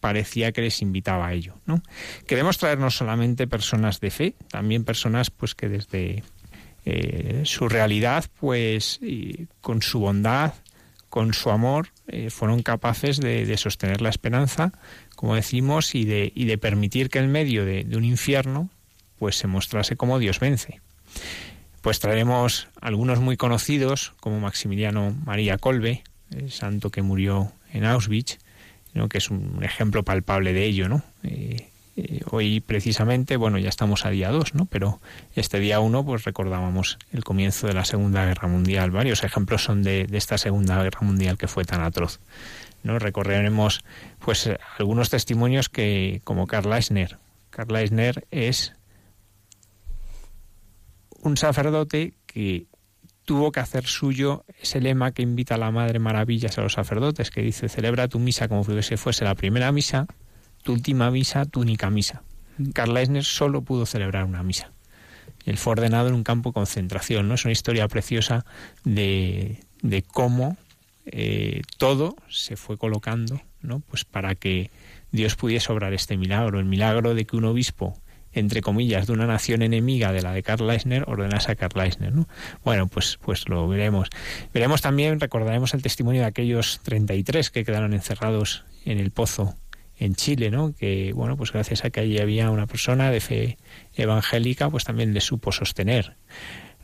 parecía 0.00 0.52
que 0.52 0.62
les 0.62 0.80
invitaba 0.82 1.26
a 1.26 1.32
ello. 1.34 1.54
¿no? 1.66 1.82
Queremos 2.26 2.58
traer 2.58 2.78
no 2.78 2.90
solamente 2.90 3.46
personas 3.46 4.00
de 4.00 4.10
fe, 4.10 4.34
también 4.48 4.84
personas 4.84 5.30
pues 5.30 5.54
que 5.54 5.68
desde 5.68 6.22
eh, 6.86 7.42
su 7.44 7.68
realidad, 7.68 8.24
pues 8.38 9.00
con 9.60 9.82
su 9.82 9.98
bondad, 9.98 10.54
con 11.16 11.34
su 11.34 11.50
amor, 11.50 11.88
eh, 12.08 12.30
fueron 12.30 12.62
capaces 12.62 13.18
de, 13.18 13.56
sostener 13.56 14.02
la 14.02 14.10
esperanza, 14.10 14.72
como 15.14 15.34
decimos, 15.34 15.94
y 15.94 16.04
de, 16.04 16.32
y 16.34 16.44
de 16.44 16.58
permitir 16.58 17.10
que 17.10 17.18
en 17.18 17.32
medio 17.32 17.64
de, 17.64 17.86
un 17.96 18.04
infierno 18.04 18.70
pues 19.18 19.36
se 19.36 19.46
mostrase 19.46 19.96
como 19.96 20.18
Dios 20.18 20.40
vence. 20.40 20.80
Pues 21.80 22.00
traeremos 22.00 22.68
algunos 22.80 23.18
muy 23.18 23.36
conocidos, 23.36 24.12
como 24.20 24.40
Maximiliano 24.40 25.16
María 25.24 25.58
Colbe, 25.58 26.04
el 26.30 26.50
santo 26.52 26.90
que 26.90 27.02
murió 27.02 27.50
en 27.72 27.84
Auschwitz, 27.84 28.38
que 29.08 29.18
es 29.18 29.30
un 29.30 29.62
ejemplo 29.62 30.02
palpable 30.04 30.52
de 30.52 30.64
ello, 30.64 30.88
¿no? 30.88 31.02
Eh, 31.22 31.70
eh, 31.96 32.20
hoy 32.30 32.60
precisamente, 32.60 33.38
bueno, 33.38 33.58
ya 33.58 33.70
estamos 33.70 34.04
a 34.04 34.10
día 34.10 34.30
2, 34.30 34.54
¿no? 34.54 34.66
Pero 34.66 35.00
este 35.34 35.58
día 35.60 35.80
1 35.80 36.04
pues 36.04 36.24
recordábamos 36.24 36.98
el 37.10 37.24
comienzo 37.24 37.66
de 37.66 37.72
la 37.72 37.86
Segunda 37.86 38.26
Guerra 38.26 38.48
Mundial. 38.48 38.90
Varios 38.90 39.24
ejemplos 39.24 39.64
son 39.64 39.82
de, 39.82 40.06
esta 40.12 40.36
Segunda 40.36 40.82
Guerra 40.82 41.00
Mundial 41.00 41.38
que 41.38 41.48
fue 41.48 41.64
tan 41.64 41.80
atroz. 41.80 42.20
¿no? 42.82 42.98
Recorreremos 42.98 43.82
pues 44.18 44.50
algunos 44.78 45.08
testimonios 45.08 45.70
que 45.70 46.20
como 46.24 46.46
Karl 46.46 46.70
Eisner. 46.72 47.18
Karl 47.48 47.74
Eisner 47.74 48.26
es 48.30 48.74
un 51.22 51.38
sacerdote 51.38 52.12
que 52.26 52.66
tuvo 53.24 53.52
que 53.52 53.60
hacer 53.60 53.86
suyo 53.86 54.44
ese 54.60 54.82
lema 54.82 55.12
que 55.12 55.22
invita 55.22 55.54
a 55.54 55.58
la 55.58 55.70
Madre 55.70 55.98
Maravillas 55.98 56.58
a 56.58 56.60
los 56.60 56.74
sacerdotes, 56.74 57.30
que 57.30 57.40
dice, 57.40 57.70
celebra 57.70 58.06
tu 58.06 58.18
misa 58.18 58.48
como 58.48 58.64
si 58.82 58.96
fuese 58.98 59.24
la 59.24 59.34
primera 59.34 59.72
misa 59.72 60.06
tu 60.66 60.72
última 60.72 61.12
misa, 61.12 61.44
tu 61.46 61.60
única 61.60 61.90
misa. 61.90 62.24
Karl 62.74 62.96
Eisner 62.96 63.22
solo 63.22 63.62
pudo 63.62 63.86
celebrar 63.86 64.24
una 64.24 64.42
misa. 64.42 64.72
Él 65.44 65.58
fue 65.58 65.72
ordenado 65.72 66.08
en 66.08 66.14
un 66.14 66.24
campo 66.24 66.50
de 66.50 66.54
concentración. 66.54 67.28
¿no? 67.28 67.34
Es 67.34 67.44
una 67.44 67.52
historia 67.52 67.86
preciosa 67.86 68.44
de, 68.82 69.60
de 69.82 70.02
cómo 70.02 70.56
eh, 71.06 71.62
todo 71.78 72.16
se 72.28 72.56
fue 72.56 72.78
colocando 72.78 73.40
¿no? 73.62 73.78
pues 73.88 74.04
para 74.04 74.34
que 74.34 74.72
Dios 75.12 75.36
pudiese 75.36 75.72
obrar 75.72 75.94
este 75.94 76.16
milagro. 76.16 76.58
El 76.58 76.64
milagro 76.64 77.14
de 77.14 77.26
que 77.26 77.36
un 77.36 77.44
obispo, 77.44 77.96
entre 78.32 78.60
comillas, 78.60 79.06
de 79.06 79.12
una 79.12 79.28
nación 79.28 79.62
enemiga 79.62 80.10
de 80.10 80.22
la 80.22 80.32
de 80.32 80.42
Karl 80.42 80.68
Eisner, 80.68 81.04
ordenase 81.06 81.52
a 81.52 81.54
Karl 81.54 81.80
Eisner. 81.80 82.12
¿no? 82.12 82.26
Bueno, 82.64 82.88
pues, 82.88 83.20
pues 83.22 83.48
lo 83.48 83.68
veremos. 83.68 84.08
Veremos 84.52 84.82
también, 84.82 85.20
recordaremos 85.20 85.74
el 85.74 85.82
testimonio 85.82 86.22
de 86.22 86.26
aquellos 86.26 86.80
33 86.82 87.50
que 87.50 87.64
quedaron 87.64 87.92
encerrados 87.92 88.64
en 88.84 88.98
el 88.98 89.12
pozo 89.12 89.54
en 89.98 90.14
Chile, 90.14 90.50
¿no? 90.50 90.74
Que, 90.74 91.12
bueno, 91.12 91.36
pues 91.36 91.52
gracias 91.52 91.84
a 91.84 91.90
que 91.90 92.00
allí 92.00 92.18
había 92.18 92.50
una 92.50 92.66
persona 92.66 93.10
de 93.10 93.20
fe 93.20 93.58
evangélica, 93.94 94.70
pues 94.70 94.84
también 94.84 95.14
le 95.14 95.20
supo 95.20 95.52
sostener. 95.52 96.16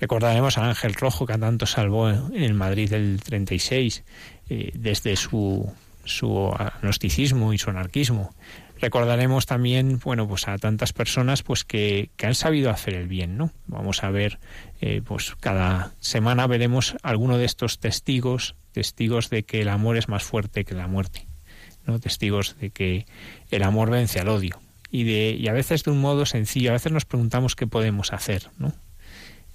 Recordaremos 0.00 0.58
a 0.58 0.68
Ángel 0.68 0.94
Rojo, 0.94 1.26
que 1.26 1.38
tanto 1.38 1.66
salvó 1.66 2.10
en 2.10 2.56
Madrid 2.56 2.90
del 2.90 3.20
36, 3.22 4.02
eh, 4.48 4.72
desde 4.74 5.14
su, 5.16 5.72
su 6.04 6.48
agnosticismo 6.48 7.52
y 7.52 7.58
su 7.58 7.70
anarquismo. 7.70 8.34
Recordaremos 8.80 9.46
también, 9.46 10.00
bueno, 10.00 10.26
pues 10.26 10.48
a 10.48 10.58
tantas 10.58 10.92
personas 10.92 11.44
pues 11.44 11.64
que, 11.64 12.10
que 12.16 12.26
han 12.26 12.34
sabido 12.34 12.70
hacer 12.70 12.94
el 12.94 13.06
bien, 13.06 13.36
¿no? 13.36 13.52
Vamos 13.68 14.02
a 14.02 14.10
ver, 14.10 14.40
eh, 14.80 15.02
pues 15.04 15.36
cada 15.38 15.92
semana 16.00 16.48
veremos 16.48 16.96
alguno 17.04 17.38
de 17.38 17.44
estos 17.44 17.78
testigos, 17.78 18.56
testigos 18.72 19.30
de 19.30 19.44
que 19.44 19.60
el 19.60 19.68
amor 19.68 19.98
es 19.98 20.08
más 20.08 20.24
fuerte 20.24 20.64
que 20.64 20.74
la 20.74 20.88
muerte. 20.88 21.28
Testigos 22.00 22.56
de 22.60 22.70
que 22.70 23.06
el 23.50 23.62
amor 23.62 23.90
vence 23.90 24.20
al 24.20 24.28
odio. 24.28 24.60
Y 24.90 25.04
de 25.04 25.36
y 25.38 25.48
a 25.48 25.52
veces 25.52 25.84
de 25.84 25.90
un 25.90 26.00
modo 26.00 26.26
sencillo 26.26 26.70
a 26.70 26.74
veces 26.74 26.92
nos 26.92 27.04
preguntamos 27.04 27.56
qué 27.56 27.66
podemos 27.66 28.12
hacer 28.12 28.50
no 28.58 28.74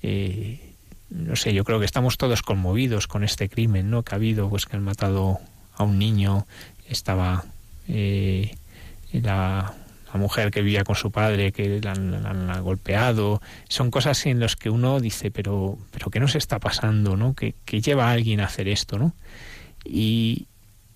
eh, 0.01 0.59
no 1.11 1.35
sé 1.35 1.53
yo 1.53 1.63
creo 1.63 1.79
que 1.79 1.85
estamos 1.85 2.17
todos 2.17 2.41
conmovidos 2.41 3.05
con 3.07 3.23
este 3.23 3.47
crimen 3.47 3.91
no 3.91 4.01
que 4.01 4.15
ha 4.15 4.17
habido 4.17 4.49
pues 4.49 4.65
que 4.65 4.75
han 4.75 4.83
matado 4.83 5.39
a 5.75 5.83
un 5.83 5.99
niño 5.99 6.47
estaba 6.89 7.45
eh, 7.87 8.55
la, 9.11 9.73
mujer 10.15 10.49
que 10.49 10.63
vivía 10.63 10.83
con 10.83 10.95
su 10.95 11.11
padre 11.11 11.51
que 11.51 11.79
la 11.79 11.91
han, 11.91 12.63
golpeado. 12.63 13.39
Son 13.69 13.91
cosas 13.91 14.25
en 14.25 14.39
las 14.39 14.55
que 14.55 14.71
uno 14.71 14.99
dice 14.99 15.29
pero 15.29 15.77
pero 15.91 16.09
qué 16.09 16.19
nos 16.19 16.33
está 16.33 16.57
pasando 16.57 17.15
no 17.15 17.35
que, 17.35 17.53
que 17.65 17.81
lleva 17.81 18.07
a 18.07 18.13
alguien 18.13 18.39
a 18.39 18.45
hacer 18.45 18.67
esto 18.67 18.97
no 18.97 19.13
y, 19.85 20.47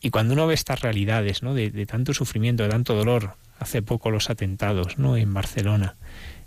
y 0.02 0.10
cuando 0.10 0.34
uno 0.34 0.48
ve 0.48 0.56
estas 0.56 0.82
realidades, 0.82 1.44
¿no? 1.44 1.53
De, 1.53 1.86
tanto 1.86 2.14
sufrimiento, 2.14 2.64
de 2.64 2.69
tanto 2.69 2.95
dolor, 2.95 3.36
hace 3.60 3.84
poco 3.84 4.10
los 4.10 4.32
atentados, 4.32 4.98
¿no? 4.98 5.15
En 5.15 5.32
Barcelona, 5.34 5.95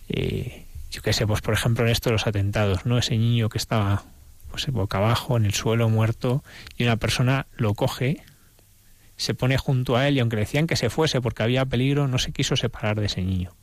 eh, 0.08 0.66
yo 0.90 1.02
qué 1.02 1.12
sé, 1.12 1.26
pues 1.26 1.40
por 1.40 1.54
ejemplo 1.54 1.84
en 1.84 1.92
esto 1.92 2.10
de 2.10 2.14
los 2.14 2.26
atentados, 2.26 2.84
¿no? 2.84 2.98
Ese 2.98 3.16
niño 3.16 3.48
que 3.48 3.58
estaba 3.58 4.04
pues 4.50 4.66
boca 4.68 4.98
abajo 4.98 5.36
en 5.36 5.44
el 5.44 5.54
suelo 5.54 5.88
muerto 5.88 6.44
y 6.76 6.84
una 6.84 6.96
persona 6.96 7.46
lo 7.56 7.74
coge, 7.74 8.22
se 9.16 9.34
pone 9.34 9.56
junto 9.56 9.96
a 9.96 10.08
él 10.08 10.16
y 10.16 10.20
aunque 10.20 10.36
le 10.36 10.42
decían 10.42 10.66
que 10.66 10.76
se 10.76 10.90
fuese 10.90 11.20
porque 11.20 11.44
había 11.44 11.64
peligro, 11.64 12.08
no 12.08 12.18
se 12.18 12.32
quiso 12.32 12.56
separar 12.56 12.98
de 12.98 13.06
ese 13.06 13.22
niño. 13.22 13.54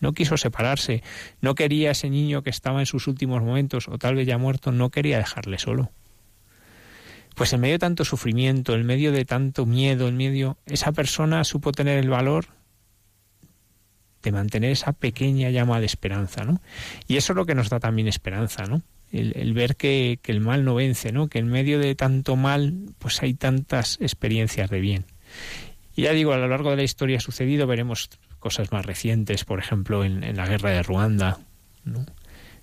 No 0.00 0.12
quiso 0.12 0.36
separarse, 0.36 1.02
no 1.40 1.54
quería 1.54 1.90
ese 1.90 2.10
niño 2.10 2.42
que 2.42 2.50
estaba 2.50 2.80
en 2.80 2.86
sus 2.86 3.06
últimos 3.06 3.42
momentos 3.42 3.86
o 3.88 3.98
tal 3.98 4.16
vez 4.16 4.26
ya 4.26 4.38
muerto, 4.38 4.72
no 4.72 4.90
quería 4.90 5.18
dejarle 5.18 5.58
solo. 5.58 5.90
Pues 7.40 7.54
en 7.54 7.62
medio 7.62 7.76
de 7.76 7.78
tanto 7.78 8.04
sufrimiento, 8.04 8.74
en 8.74 8.84
medio 8.84 9.12
de 9.12 9.24
tanto 9.24 9.64
miedo, 9.64 10.08
en 10.08 10.18
medio, 10.18 10.58
esa 10.66 10.92
persona 10.92 11.42
supo 11.42 11.72
tener 11.72 11.96
el 11.96 12.10
valor 12.10 12.48
de 14.22 14.30
mantener 14.30 14.72
esa 14.72 14.92
pequeña 14.92 15.48
llama 15.48 15.80
de 15.80 15.86
esperanza, 15.86 16.44
¿no? 16.44 16.60
Y 17.08 17.16
eso 17.16 17.32
es 17.32 17.38
lo 17.38 17.46
que 17.46 17.54
nos 17.54 17.70
da 17.70 17.80
también 17.80 18.08
esperanza, 18.08 18.64
¿no? 18.64 18.82
El, 19.10 19.54
ver 19.54 19.76
que, 19.76 20.18
que, 20.20 20.32
el 20.32 20.42
mal 20.42 20.66
no 20.66 20.74
vence, 20.74 21.12
¿no? 21.12 21.28
Que 21.28 21.38
en 21.38 21.46
medio 21.46 21.78
de 21.78 21.94
tanto 21.94 22.36
mal, 22.36 22.74
pues 22.98 23.22
hay 23.22 23.32
tantas 23.32 23.96
experiencias 24.02 24.68
de 24.68 24.80
bien. 24.80 25.06
Y 25.96 26.02
ya 26.02 26.12
digo, 26.12 26.34
a 26.34 26.36
lo 26.36 26.46
largo 26.46 26.68
de 26.68 26.76
la 26.76 26.82
historia 26.82 27.16
ha 27.16 27.20
sucedido, 27.20 27.66
veremos 27.66 28.10
cosas 28.38 28.70
más 28.70 28.84
recientes, 28.84 29.46
por 29.46 29.60
ejemplo, 29.60 30.04
en, 30.04 30.24
en 30.24 30.36
la 30.36 30.46
guerra 30.46 30.72
de 30.72 30.82
Ruanda, 30.82 31.38
¿no? 31.84 32.04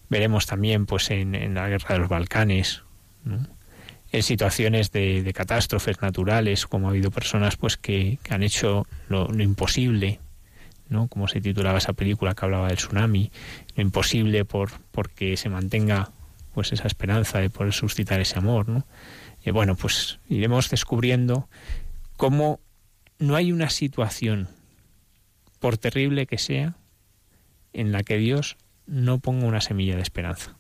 Veremos 0.07 0.45
también, 0.45 0.85
pues, 0.85 1.09
en, 1.09 1.33
en 1.33 1.55
la 1.55 1.67
guerra 1.67 1.95
de 1.95 1.99
los 2.01 2.09
Balcanes, 2.09 2.83
¿no? 3.23 3.56
En 4.11 4.23
situaciones 4.23 4.91
de, 4.91 5.31
catástrofes 5.34 6.01
naturales, 6.01 6.65
como 6.65 6.88
ha 6.88 6.91
habido 6.91 7.11
personas 7.11 7.57
pues 7.57 7.77
que, 7.77 8.19
han 8.29 8.43
hecho 8.43 8.88
lo, 9.09 9.27
imposible, 9.41 10.19
¿no? 10.89 11.07
Como 11.07 11.27
se 11.27 11.41
titulaba 11.41 11.77
esa 11.77 11.93
película 11.93 12.34
que 12.34 12.45
hablaba 12.45 12.69
del 12.69 12.77
tsunami, 12.77 13.31
lo 13.75 13.84
imposible 13.84 14.45
por 14.45 14.71
porque 14.91 15.38
se 15.38 15.49
mantenga 15.49 16.11
pues 16.53 16.71
esa 16.71 16.88
esperanza 16.88 17.39
de 17.39 17.49
poder 17.49 17.73
suscitar 17.73 18.19
ese 18.19 18.38
amor, 18.38 18.69
¿no? 18.69 18.85
Y 19.43 19.51
bueno, 19.51 19.75
pues 19.75 20.19
iremos 20.27 20.69
descubriendo 20.69 21.47
cómo 22.15 22.59
no 23.19 23.35
hay 23.35 23.51
una 23.51 23.69
situación, 23.69 24.47
por 25.59 25.77
terrible 25.77 26.25
que 26.25 26.38
sea, 26.38 26.75
en 27.73 27.91
la 27.91 28.03
que 28.03 28.17
Dios 28.17 28.57
no 28.85 29.19
ponga 29.19 29.45
una 29.45 29.61
semilla 29.61 29.95
de 29.95 30.01
esperanza. 30.01 30.57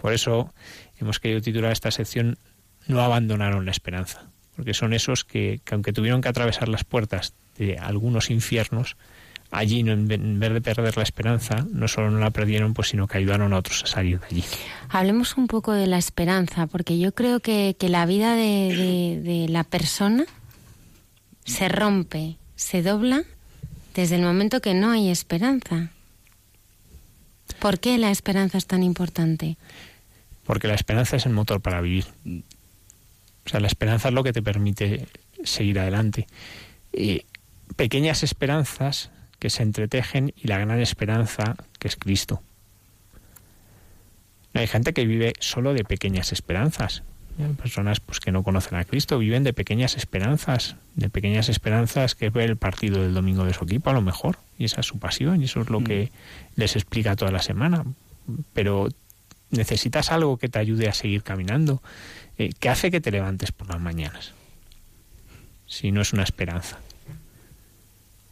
Por 0.00 0.12
eso 0.12 0.52
hemos 0.98 1.18
querido 1.18 1.40
titular 1.40 1.72
esta 1.72 1.90
sección 1.90 2.38
No 2.88 3.00
abandonaron 3.00 3.64
la 3.64 3.70
esperanza, 3.70 4.24
porque 4.56 4.74
son 4.74 4.92
esos 4.92 5.24
que, 5.24 5.60
aunque 5.70 5.92
tuvieron 5.92 6.20
que 6.20 6.28
atravesar 6.28 6.68
las 6.68 6.84
puertas 6.84 7.34
de 7.56 7.78
algunos 7.78 8.30
infiernos, 8.30 8.96
allí 9.50 9.80
en 9.80 10.08
vez 10.08 10.52
de 10.52 10.60
perder 10.60 10.96
la 10.96 11.02
esperanza, 11.02 11.66
no 11.70 11.86
solo 11.86 12.10
no 12.10 12.18
la 12.18 12.30
perdieron, 12.30 12.74
pues 12.74 12.88
sino 12.88 13.06
que 13.06 13.18
ayudaron 13.18 13.52
a 13.52 13.58
otros 13.58 13.84
a 13.84 13.86
salir 13.86 14.18
de 14.20 14.26
allí. 14.26 14.44
Hablemos 14.88 15.36
un 15.36 15.46
poco 15.46 15.72
de 15.72 15.86
la 15.86 15.98
esperanza, 15.98 16.66
porque 16.66 16.98
yo 16.98 17.12
creo 17.14 17.40
que, 17.40 17.76
la 17.80 18.06
vida 18.06 18.34
de 18.34 19.46
la 19.48 19.64
persona 19.64 20.24
se 21.44 21.68
rompe, 21.68 22.36
se 22.56 22.82
dobla 22.82 23.22
desde 23.94 24.16
el 24.16 24.22
momento 24.22 24.60
que 24.60 24.74
no 24.74 24.90
hay 24.90 25.10
esperanza. 25.10 25.90
¿Por 27.58 27.80
qué 27.80 27.98
la 27.98 28.10
esperanza 28.10 28.58
es 28.58 28.66
tan 28.66 28.82
importante? 28.82 29.56
Porque 30.44 30.68
la 30.68 30.74
esperanza 30.74 31.16
es 31.16 31.26
el 31.26 31.32
motor 31.32 31.60
para 31.60 31.80
vivir. 31.80 32.06
O 33.48 33.50
sea, 33.50 33.60
la 33.60 33.66
esperanza 33.66 34.08
es 34.08 34.14
lo 34.14 34.22
que 34.22 34.34
te 34.34 34.42
permite 34.42 35.06
seguir 35.42 35.78
adelante. 35.78 36.26
Y 36.92 37.24
pequeñas 37.76 38.22
esperanzas 38.22 39.10
que 39.38 39.48
se 39.48 39.62
entretejen 39.62 40.34
y 40.36 40.48
la 40.48 40.58
gran 40.58 40.78
esperanza 40.80 41.56
que 41.78 41.88
es 41.88 41.96
Cristo. 41.96 42.42
Hay 44.52 44.66
gente 44.66 44.92
que 44.92 45.06
vive 45.06 45.32
solo 45.40 45.72
de 45.72 45.82
pequeñas 45.82 46.30
esperanzas. 46.30 47.02
Personas 47.56 48.00
pues, 48.00 48.20
que 48.20 48.32
no 48.32 48.42
conocen 48.42 48.76
a 48.76 48.84
Cristo 48.84 49.18
viven 49.18 49.44
de 49.44 49.54
pequeñas 49.54 49.96
esperanzas, 49.96 50.76
de 50.96 51.08
pequeñas 51.08 51.48
esperanzas 51.48 52.14
que 52.14 52.28
ve 52.28 52.44
el 52.44 52.56
partido 52.56 53.00
del 53.00 53.14
domingo 53.14 53.44
de 53.46 53.54
su 53.54 53.64
equipo 53.64 53.88
a 53.88 53.94
lo 53.94 54.02
mejor, 54.02 54.38
y 54.58 54.66
esa 54.66 54.80
es 54.82 54.86
su 54.86 54.98
pasión, 54.98 55.40
y 55.40 55.44
eso 55.46 55.62
es 55.62 55.70
lo 55.70 55.82
que 55.82 56.10
mm. 56.10 56.60
les 56.60 56.76
explica 56.76 57.16
toda 57.16 57.30
la 57.30 57.40
semana. 57.40 57.84
Pero 58.52 58.88
necesitas 59.50 60.12
algo 60.12 60.36
que 60.36 60.48
te 60.48 60.58
ayude 60.58 60.88
a 60.88 60.92
seguir 60.92 61.22
caminando, 61.22 61.80
eh, 62.38 62.52
que 62.58 62.68
hace 62.68 62.90
que 62.90 63.00
te 63.00 63.10
levantes 63.10 63.52
por 63.52 63.68
las 63.68 63.80
mañanas. 63.80 64.32
Si 65.66 65.92
no 65.92 66.00
es 66.00 66.12
una 66.12 66.22
esperanza, 66.22 66.78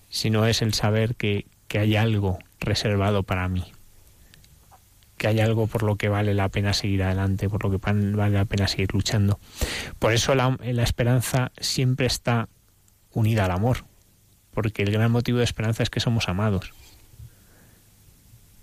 si 0.08 0.30
no 0.30 0.46
es 0.46 0.62
el 0.62 0.72
saber 0.72 1.16
que, 1.16 1.46
que 1.68 1.78
hay 1.78 1.96
algo 1.96 2.38
reservado 2.60 3.24
para 3.24 3.48
mí, 3.48 3.72
que 5.16 5.28
hay 5.28 5.40
algo 5.40 5.66
por 5.66 5.82
lo 5.82 5.96
que 5.96 6.08
vale 6.08 6.34
la 6.34 6.48
pena 6.48 6.72
seguir 6.72 7.02
adelante, 7.02 7.48
por 7.48 7.64
lo 7.64 7.70
que 7.70 7.78
vale 7.78 8.30
la 8.30 8.44
pena 8.44 8.68
seguir 8.68 8.92
luchando. 8.92 9.40
Por 9.98 10.12
eso 10.12 10.34
la, 10.34 10.56
la 10.62 10.82
esperanza 10.82 11.52
siempre 11.58 12.06
está 12.06 12.48
unida 13.12 13.46
al 13.46 13.50
amor, 13.50 13.84
porque 14.52 14.82
el 14.82 14.92
gran 14.92 15.10
motivo 15.10 15.38
de 15.38 15.44
esperanza 15.44 15.82
es 15.82 15.90
que 15.90 16.00
somos 16.00 16.28
amados, 16.28 16.72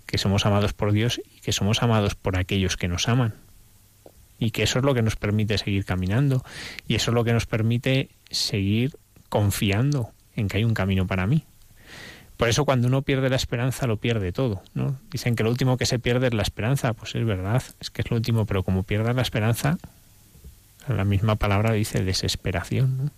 que 0.06 0.18
somos 0.18 0.46
amados 0.46 0.72
por 0.72 0.92
Dios 0.92 1.20
y 1.36 1.40
que 1.40 1.52
somos 1.52 1.82
amados 1.82 2.14
por 2.14 2.36
aquellos 2.38 2.76
que 2.76 2.88
nos 2.88 3.08
aman. 3.08 3.34
Y 4.38 4.50
que 4.50 4.64
eso 4.64 4.78
es 4.78 4.84
lo 4.84 4.94
que 4.94 5.02
nos 5.02 5.16
permite 5.16 5.58
seguir 5.58 5.84
caminando 5.84 6.44
y 6.88 6.96
eso 6.96 7.10
es 7.10 7.14
lo 7.14 7.24
que 7.24 7.32
nos 7.32 7.46
permite 7.46 8.10
seguir 8.30 8.96
confiando 9.28 10.10
en 10.36 10.48
que 10.48 10.58
hay 10.58 10.64
un 10.64 10.74
camino 10.74 11.06
para 11.06 11.26
mí. 11.26 11.44
Por 12.36 12.48
eso 12.48 12.64
cuando 12.64 12.88
uno 12.88 13.02
pierde 13.02 13.30
la 13.30 13.36
esperanza 13.36 13.86
lo 13.86 13.96
pierde 13.96 14.32
todo, 14.32 14.62
¿no? 14.74 14.98
Dicen 15.10 15.36
que 15.36 15.44
lo 15.44 15.50
último 15.50 15.76
que 15.76 15.86
se 15.86 16.00
pierde 16.00 16.26
es 16.26 16.34
la 16.34 16.42
esperanza, 16.42 16.92
pues 16.92 17.14
es 17.14 17.24
verdad, 17.24 17.62
es 17.80 17.90
que 17.90 18.02
es 18.02 18.10
lo 18.10 18.16
último, 18.16 18.44
pero 18.44 18.64
como 18.64 18.82
pierdas 18.82 19.14
la 19.14 19.22
esperanza, 19.22 19.78
la 20.88 21.04
misma 21.04 21.36
palabra 21.36 21.72
dice 21.72 22.02
desesperación. 22.02 23.12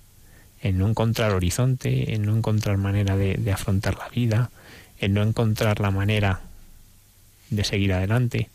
En 0.62 0.78
no 0.78 0.88
encontrar 0.88 1.32
horizonte, 1.32 2.14
en 2.14 2.22
no 2.22 2.36
encontrar 2.36 2.76
manera 2.76 3.16
de 3.16 3.52
afrontar 3.52 3.96
la 3.98 4.08
vida, 4.08 4.50
en 4.98 5.14
no 5.14 5.22
encontrar 5.22 5.80
la 5.80 5.90
manera 5.90 6.40
de 7.50 7.64
seguir 7.64 7.92
adelante. 7.92 8.48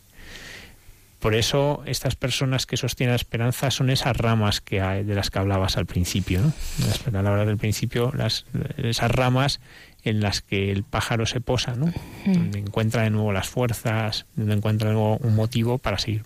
Por 1.22 1.36
eso 1.36 1.84
estas 1.86 2.16
personas 2.16 2.66
que 2.66 2.76
sostienen 2.76 3.12
la 3.12 3.16
esperanza 3.16 3.70
son 3.70 3.90
esas 3.90 4.16
ramas 4.16 4.60
que 4.60 4.80
hay, 4.80 5.04
de 5.04 5.14
las 5.14 5.30
que 5.30 5.38
hablabas 5.38 5.76
al 5.76 5.86
principio, 5.86 6.40
¿no? 6.40 6.52
Las 6.84 6.98
palabras 6.98 7.46
del 7.46 7.58
principio, 7.58 8.10
las, 8.12 8.44
esas 8.76 9.08
ramas 9.08 9.60
en 10.02 10.20
las 10.20 10.42
que 10.42 10.72
el 10.72 10.82
pájaro 10.82 11.24
se 11.26 11.40
posa, 11.40 11.76
¿no? 11.76 11.92
Donde 12.26 12.58
encuentra 12.58 13.02
de 13.02 13.10
nuevo 13.10 13.32
las 13.32 13.48
fuerzas, 13.48 14.26
donde 14.34 14.54
encuentra 14.54 14.88
de 14.88 14.94
nuevo 14.94 15.18
un 15.18 15.36
motivo 15.36 15.78
para 15.78 15.96
seguir, 15.96 16.24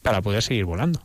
para 0.00 0.22
poder 0.22 0.42
seguir 0.42 0.64
volando. 0.64 1.02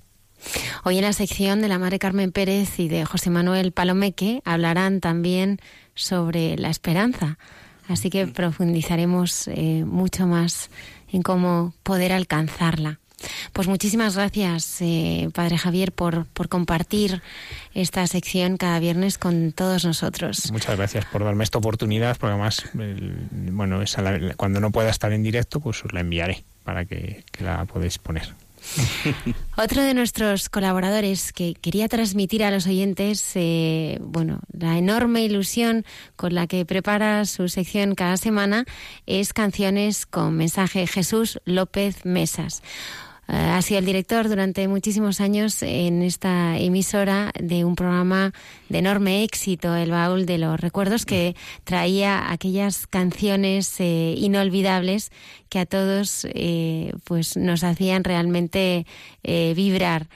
Hoy 0.85 0.97
en 0.97 1.03
la 1.03 1.11
sección 1.11 1.61
de 1.61 1.67
la 1.67 1.77
Madre 1.77 1.99
Carmen 1.99 2.31
Pérez 2.31 2.79
y 2.79 2.87
de 2.87 3.03
José 3.03 3.31
Manuel 3.31 3.73
Palomeque 3.73 4.41
hablarán 4.45 5.01
también 5.01 5.59
sobre 5.93 6.55
la 6.55 6.69
esperanza. 6.69 7.37
Así 7.89 8.09
que 8.09 8.27
profundizaremos 8.27 9.49
eh, 9.49 9.83
mucho 9.85 10.25
más 10.25 10.69
en 11.11 11.21
cómo 11.21 11.73
poder 11.83 12.13
alcanzarla. 12.13 12.99
Pues 13.53 13.67
muchísimas 13.67 14.15
gracias, 14.15 14.81
eh, 14.81 15.29
Padre 15.33 15.57
Javier, 15.57 15.91
por, 15.91 16.25
por 16.25 16.49
compartir 16.49 17.21
esta 17.73 18.05
sección 18.07 18.57
cada 18.57 18.79
viernes 18.79 19.17
con 19.17 19.51
todos 19.51 19.85
nosotros. 19.85 20.51
Muchas 20.51 20.77
gracias 20.77 21.05
por 21.05 21.23
darme 21.23 21.43
esta 21.43 21.57
oportunidad, 21.57 22.17
porque 22.17 22.33
además, 22.33 22.63
bueno, 23.51 23.83
cuando 24.37 24.59
no 24.59 24.71
pueda 24.71 24.89
estar 24.89 25.11
en 25.13 25.23
directo, 25.23 25.59
pues 25.59 25.83
os 25.83 25.93
la 25.93 26.01
enviaré 26.01 26.43
para 26.63 26.85
que, 26.85 27.23
la 27.39 27.65
podéis 27.65 27.97
poner. 27.97 28.33
Otro 29.57 29.81
de 29.81 29.93
nuestros 29.93 30.49
colaboradores 30.49 31.33
que 31.33 31.55
quería 31.55 31.87
transmitir 31.87 32.43
a 32.43 32.51
los 32.51 32.67
oyentes, 32.67 33.31
eh, 33.35 33.97
bueno, 34.01 34.41
la 34.51 34.77
enorme 34.77 35.23
ilusión 35.23 35.85
con 36.15 36.35
la 36.35 36.45
que 36.45 36.65
prepara 36.65 37.25
su 37.25 37.47
sección 37.47 37.95
cada 37.95 38.17
semana 38.17 38.65
es 39.07 39.33
Canciones 39.33 40.05
con 40.05 40.35
mensaje 40.35 40.85
Jesús 40.87 41.39
López 41.45 42.05
Mesas. 42.05 42.61
Eh, 43.31 43.35
ha 43.35 43.61
sido 43.61 43.79
el 43.79 43.85
director 43.85 44.27
durante 44.27 44.67
muchísimos 44.67 45.21
años 45.21 45.61
en 45.61 46.01
esta 46.01 46.57
emisora 46.57 47.31
de 47.39 47.63
un 47.63 47.75
programa 47.75 48.33
de 48.69 48.79
enorme 48.79 49.23
éxito, 49.23 49.75
El 49.75 49.91
Baúl 49.91 50.25
de 50.25 50.39
los 50.39 50.59
Recuerdos, 50.59 51.05
que 51.05 51.35
traía 51.63 52.31
aquellas 52.31 52.87
canciones 52.87 53.79
eh, 53.79 54.15
inolvidables 54.17 55.11
que 55.47 55.59
a 55.59 55.67
todos 55.67 56.25
eh, 56.33 56.91
pues 57.03 57.37
nos 57.37 57.63
hacían 57.63 58.03
realmente 58.03 58.87
vibrar. 59.23 60.07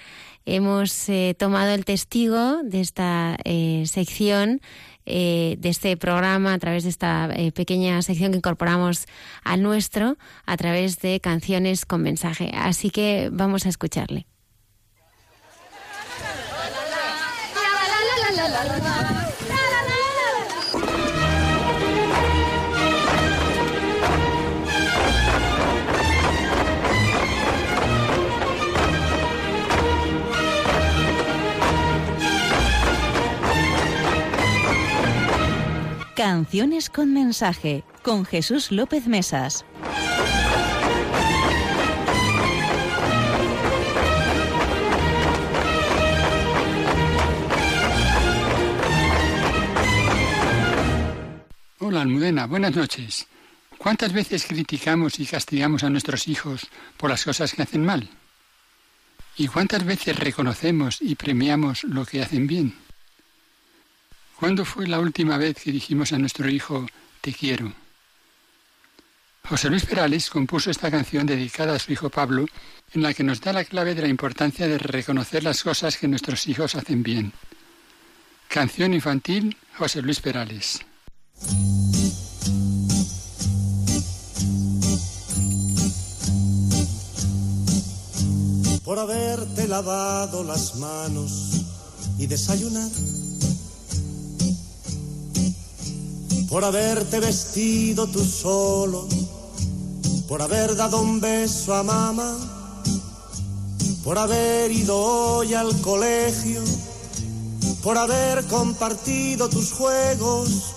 Hemos 0.45 1.07
tomado 1.37 1.71
el 1.71 1.85
testigo 1.85 2.61
de 2.63 2.81
esta 2.81 3.37
sección 3.85 4.61
eh, 5.05 5.57
de 5.59 5.69
este 5.69 5.97
programa, 5.97 6.53
a 6.53 6.59
través 6.59 6.83
de 6.83 6.89
esta 6.89 7.29
eh, 7.33 7.51
pequeña 7.51 8.01
sección 8.01 8.31
que 8.31 8.37
incorporamos 8.37 9.05
al 9.43 9.61
nuestro, 9.61 10.17
a 10.45 10.55
través 10.55 10.99
de 10.99 11.19
canciones 11.19 11.85
con 11.85 12.01
mensaje. 12.01 12.51
Así 12.55 12.89
que 12.89 13.29
vamos 13.31 13.65
a 13.65 13.69
escucharle. 13.69 14.27
Canciones 36.15 36.91
con 36.91 37.11
mensaje 37.11 37.83
con 38.03 38.23
Jesús 38.23 38.71
López 38.71 39.07
Mesas. 39.07 39.65
Hola 51.79 52.01
Almudena, 52.01 52.45
buenas 52.45 52.75
noches. 52.75 53.25
¿Cuántas 53.79 54.13
veces 54.13 54.45
criticamos 54.45 55.19
y 55.19 55.25
castigamos 55.25 55.83
a 55.83 55.89
nuestros 55.89 56.27
hijos 56.27 56.67
por 56.97 57.09
las 57.09 57.25
cosas 57.25 57.55
que 57.55 57.63
hacen 57.63 57.83
mal? 57.83 58.07
¿Y 59.35 59.47
cuántas 59.47 59.83
veces 59.83 60.19
reconocemos 60.19 61.01
y 61.01 61.15
premiamos 61.15 61.83
lo 61.83 62.05
que 62.05 62.21
hacen 62.21 62.45
bien? 62.45 62.82
¿Cuándo 64.39 64.65
fue 64.65 64.87
la 64.87 64.99
última 64.99 65.37
vez 65.37 65.57
que 65.61 65.71
dijimos 65.71 66.11
a 66.11 66.17
nuestro 66.17 66.49
hijo, 66.49 66.85
te 67.21 67.33
quiero? 67.33 67.71
José 69.47 69.69
Luis 69.69 69.85
Perales 69.85 70.29
compuso 70.29 70.71
esta 70.71 70.89
canción 70.89 71.25
dedicada 71.25 71.75
a 71.75 71.79
su 71.79 71.91
hijo 71.91 72.09
Pablo, 72.09 72.45
en 72.93 73.01
la 73.01 73.13
que 73.13 73.23
nos 73.23 73.41
da 73.41 73.53
la 73.53 73.65
clave 73.65 73.95
de 73.95 74.01
la 74.01 74.07
importancia 74.07 74.67
de 74.67 74.77
reconocer 74.77 75.43
las 75.43 75.63
cosas 75.63 75.97
que 75.97 76.07
nuestros 76.07 76.47
hijos 76.47 76.75
hacen 76.75 77.03
bien. 77.03 77.33
Canción 78.47 78.93
infantil, 78.93 79.57
José 79.77 80.01
Luis 80.01 80.19
Perales. 80.19 80.81
por 88.83 88.99
haberte 88.99 89.67
lavado 89.67 90.43
las 90.43 90.75
manos 90.75 91.63
y 92.19 92.27
desayunar, 92.27 92.91
por 96.53 96.63
haberte 96.63 97.19
vestido 97.19 98.05
tú 98.05 98.23
solo, 98.23 99.07
por 100.27 100.39
haber 100.39 100.75
dado 100.75 101.01
un 101.01 101.19
beso 101.19 101.73
a 101.73 101.81
mamá, 101.81 102.37
por 104.03 104.19
haber 104.19 104.71
ido 104.71 104.95
hoy 104.95 105.55
al 105.55 105.75
colegio, 105.81 106.61
por 107.81 107.97
haber 107.97 108.45
compartido 108.45 109.49
tus 109.49 109.71
juegos. 109.71 110.75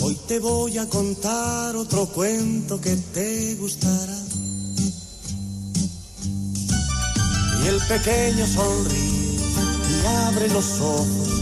Hoy 0.00 0.14
te 0.26 0.38
voy 0.38 0.78
a 0.78 0.88
contar 0.88 1.76
otro 1.76 2.06
cuento 2.06 2.80
que 2.80 2.96
te 2.96 3.54
gustará. 3.56 4.18
Y 7.62 7.68
el 7.68 7.78
pequeño 7.86 8.46
sonríe 8.46 9.36
y 9.92 10.06
abre 10.06 10.48
los 10.48 10.80
ojos 10.80 11.41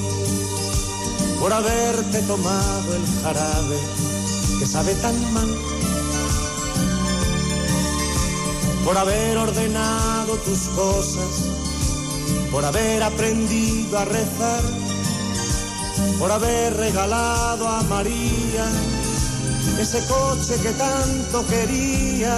por 1.41 1.51
haberte 1.51 2.21
tomado 2.21 2.95
el 2.95 3.05
jarabe 3.23 3.79
que 4.59 4.65
sabe 4.67 4.93
tan 4.93 5.33
mal, 5.33 5.49
por 8.85 8.95
haber 8.95 9.37
ordenado 9.37 10.37
tus 10.37 10.59
cosas, 10.75 11.49
por 12.51 12.63
haber 12.63 13.01
aprendido 13.01 13.97
a 13.97 14.05
rezar, 14.05 14.61
por 16.19 16.31
haber 16.31 16.77
regalado 16.77 17.67
a 17.67 17.81
María 17.83 18.67
ese 19.79 20.05
coche 20.07 20.61
que 20.61 20.69
tanto 20.73 21.47
quería. 21.47 22.37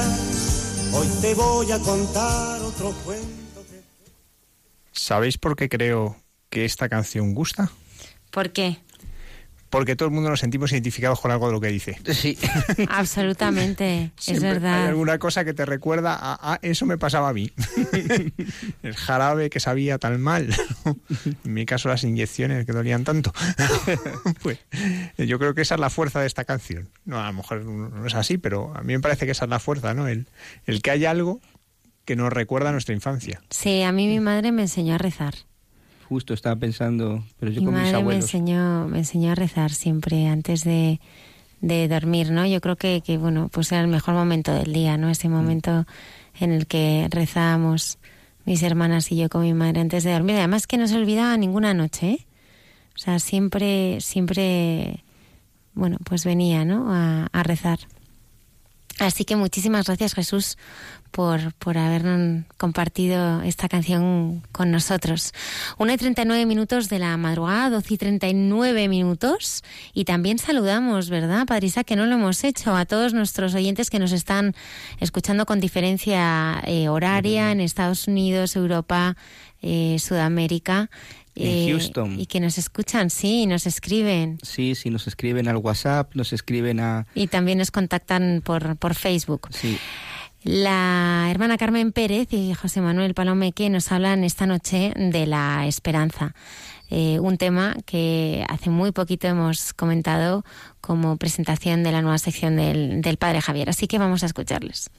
Hoy 0.94 1.08
te 1.20 1.36
voy 1.36 1.70
a 1.74 1.80
contar 1.80 2.62
otro 2.62 2.94
cuento. 3.04 3.66
Que... 3.70 3.84
¿Sabéis 4.94 5.38
por 5.38 5.58
qué 5.58 5.68
creo 5.68 6.16
que 6.50 6.64
esta 6.64 6.88
canción 6.88 7.34
gusta? 7.34 7.70
¿Por 8.32 8.54
qué? 8.54 8.83
Porque 9.74 9.96
todo 9.96 10.08
el 10.08 10.14
mundo 10.14 10.30
nos 10.30 10.40
sentimos 10.40 10.72
identificados 10.72 11.20
con 11.20 11.32
algo 11.32 11.48
de 11.48 11.54
lo 11.54 11.60
que 11.60 11.70
dice. 11.70 11.98
Sí. 12.14 12.38
Absolutamente, 12.90 14.12
es 14.28 14.40
verdad. 14.40 14.84
Hay 14.84 14.90
alguna 14.90 15.18
cosa 15.18 15.44
que 15.44 15.56
te 15.56 15.66
recuerda 15.66 16.14
a, 16.16 16.54
a 16.54 16.60
eso 16.62 16.86
me 16.86 17.00
pasaba 17.00 17.30
a 17.30 17.34
mí. 17.34 17.50
el 18.84 18.96
jarabe 18.96 19.50
que 19.50 19.60
sabía 19.60 19.98
tan 19.98 20.22
mal. 20.22 20.56
en 21.44 21.54
mi 21.54 21.66
caso 21.66 21.90
las 21.90 22.04
inyecciones 22.04 22.68
que 22.68 22.72
dolían 22.72 23.04
tanto. 23.04 23.34
pues, 24.44 24.60
yo 25.18 25.40
creo 25.40 25.56
que 25.56 25.64
esa 25.64 25.74
es 25.74 25.82
la 25.82 25.90
fuerza 25.90 26.22
de 26.22 26.28
esta 26.28 26.46
canción. 26.46 26.90
No, 27.06 27.20
a 27.20 27.26
lo 27.26 27.34
mejor 27.34 27.66
no 27.66 28.06
es 28.06 28.14
así, 28.14 28.38
pero 28.38 28.72
a 28.76 28.84
mí 28.84 28.94
me 28.94 29.00
parece 29.00 29.26
que 29.26 29.32
esa 29.32 29.46
es 29.46 29.50
la 29.50 29.60
fuerza, 29.60 29.96
¿no? 29.96 30.08
El, 30.08 30.28
el 30.68 30.84
que 30.84 30.92
hay 30.92 31.06
algo 31.06 31.42
que 32.06 32.16
nos 32.16 32.32
recuerda 32.32 32.70
a 32.70 32.74
nuestra 32.74 32.94
infancia. 32.94 33.42
Sí, 33.50 33.82
a 33.82 33.92
mí 33.92 34.06
mi 34.08 34.20
madre 34.20 34.52
me 34.52 34.62
enseñó 34.62 34.94
a 34.94 35.00
rezar. 35.00 35.34
Justo 36.14 36.34
estaba 36.36 36.56
pensando, 36.56 37.24
pero 37.40 37.52
yo 37.52 37.62
Mi 37.62 37.66
con 37.66 37.74
mis 37.74 37.82
madre 37.84 37.94
me 37.94 37.98
abuelos. 38.02 38.24
enseñó, 38.26 38.88
me 38.88 39.00
enseñó 39.00 39.32
a 39.32 39.36
rezar 39.36 39.72
siempre 39.72 40.28
antes 40.28 40.64
de, 40.64 41.00
de 41.62 41.88
dormir, 41.88 42.30
¿no? 42.32 42.46
Yo 42.46 42.62
creo 42.62 42.76
que, 42.76 43.02
que, 43.04 43.18
bueno, 43.18 43.50
pues 43.52 43.72
era 43.72 43.82
el 43.82 43.88
mejor 43.88 44.14
momento 44.14 44.54
del 44.54 44.72
día, 44.74 44.96
¿no? 44.98 45.10
Ese 45.10 45.28
momento 45.28 45.86
en 46.40 46.52
el 46.52 46.68
que 46.68 47.08
rezábamos 47.10 47.98
mis 48.46 48.62
hermanas 48.62 49.12
y 49.12 49.16
yo 49.18 49.28
con 49.30 49.42
mi 49.42 49.54
madre 49.56 49.82
antes 49.82 50.04
de 50.04 50.12
dormir. 50.14 50.36
Además 50.36 50.68
que 50.68 50.78
no 50.78 50.88
se 50.88 50.98
olvidaba 50.98 51.36
ninguna 51.38 51.74
noche, 51.74 52.12
¿eh? 52.12 52.28
O 52.96 53.00
sea, 53.00 53.18
siempre, 53.18 54.00
siempre, 54.02 55.04
bueno, 55.74 55.98
pues 56.04 56.26
venía, 56.26 56.64
¿no? 56.64 56.94
A, 56.94 57.28
a 57.34 57.44
rezar. 57.44 57.80
Así 59.00 59.26
que 59.26 59.36
muchísimas 59.36 59.88
gracias 59.88 60.14
Jesús 60.14 60.58
por, 61.14 61.54
por 61.54 61.78
haber 61.78 62.44
compartido 62.58 63.42
esta 63.42 63.70
canción 63.70 64.44
con 64.52 64.72
nosotros. 64.72 65.32
Una 65.78 65.94
y 65.94 65.98
39 65.98 66.46
minutos 66.46 66.90
de 66.90 67.00
la 67.00 67.16
madrugada, 67.18 67.70
12 67.70 67.94
y 67.94 67.98
39 67.98 68.88
minutos. 68.88 69.64
Y 69.94 70.06
también 70.06 70.40
saludamos, 70.40 71.10
¿verdad, 71.10 71.46
Padrisa? 71.46 71.84
Que 71.84 71.96
no 71.96 72.06
lo 72.06 72.16
hemos 72.16 72.44
hecho 72.44 72.76
a 72.76 72.86
todos 72.86 73.14
nuestros 73.14 73.54
oyentes 73.54 73.90
que 73.90 74.00
nos 74.00 74.12
están 74.12 74.56
escuchando 75.00 75.46
con 75.46 75.60
diferencia 75.60 76.62
eh, 76.66 76.90
horaria 76.90 77.52
en 77.52 77.62
Estados 77.62 78.08
Unidos, 78.08 78.56
Europa, 78.56 79.16
eh, 79.62 79.98
Sudamérica. 80.00 80.90
En 81.36 81.48
eh, 81.48 81.72
Houston. 81.72 82.20
Y 82.20 82.28
que 82.28 82.40
nos 82.40 82.58
escuchan, 82.58 83.10
sí, 83.10 83.48
nos 83.48 83.66
escriben. 83.66 84.38
Sí, 84.44 84.76
sí, 84.76 84.90
nos 84.90 85.08
escriben 85.08 85.48
al 85.48 85.58
WhatsApp, 85.58 86.14
nos 86.16 86.34
escriben 86.34 86.80
a... 86.80 87.08
Y 87.16 87.28
también 87.28 87.58
nos 87.58 87.72
contactan 87.72 88.42
por, 88.44 88.76
por 88.78 88.94
Facebook. 88.94 89.48
Sí. 89.52 89.78
La 90.44 91.30
hermana 91.32 91.58
Carmen 91.58 91.94
Pérez 91.94 92.28
y 92.32 92.54
José 92.54 92.82
Manuel 92.82 93.14
Palomeque 93.14 93.70
nos 93.70 93.92
hablan 93.92 94.26
esta 94.26 94.46
noche 94.46 94.94
de 94.96 95.26
la 95.26 95.66
esperanza. 95.68 96.36
Eh, 96.90 97.18
un 97.20 97.38
tema 97.38 97.78
que 97.86 98.46
hace 98.50 98.70
muy 98.70 98.92
poquito 98.92 99.28
hemos 99.28 99.74
comentado 99.74 100.44
como 100.82 101.16
presentación 101.16 101.82
de 101.84 101.94
la 101.94 102.02
nueva 102.02 102.18
sección 102.18 102.58
del, 102.58 103.02
del 103.02 103.18
Padre 103.18 103.42
Javier. 103.42 103.70
Así 103.70 103.88
que 103.88 103.98
vamos 103.98 104.22
a 104.24 104.26
escucharles. 104.26 104.92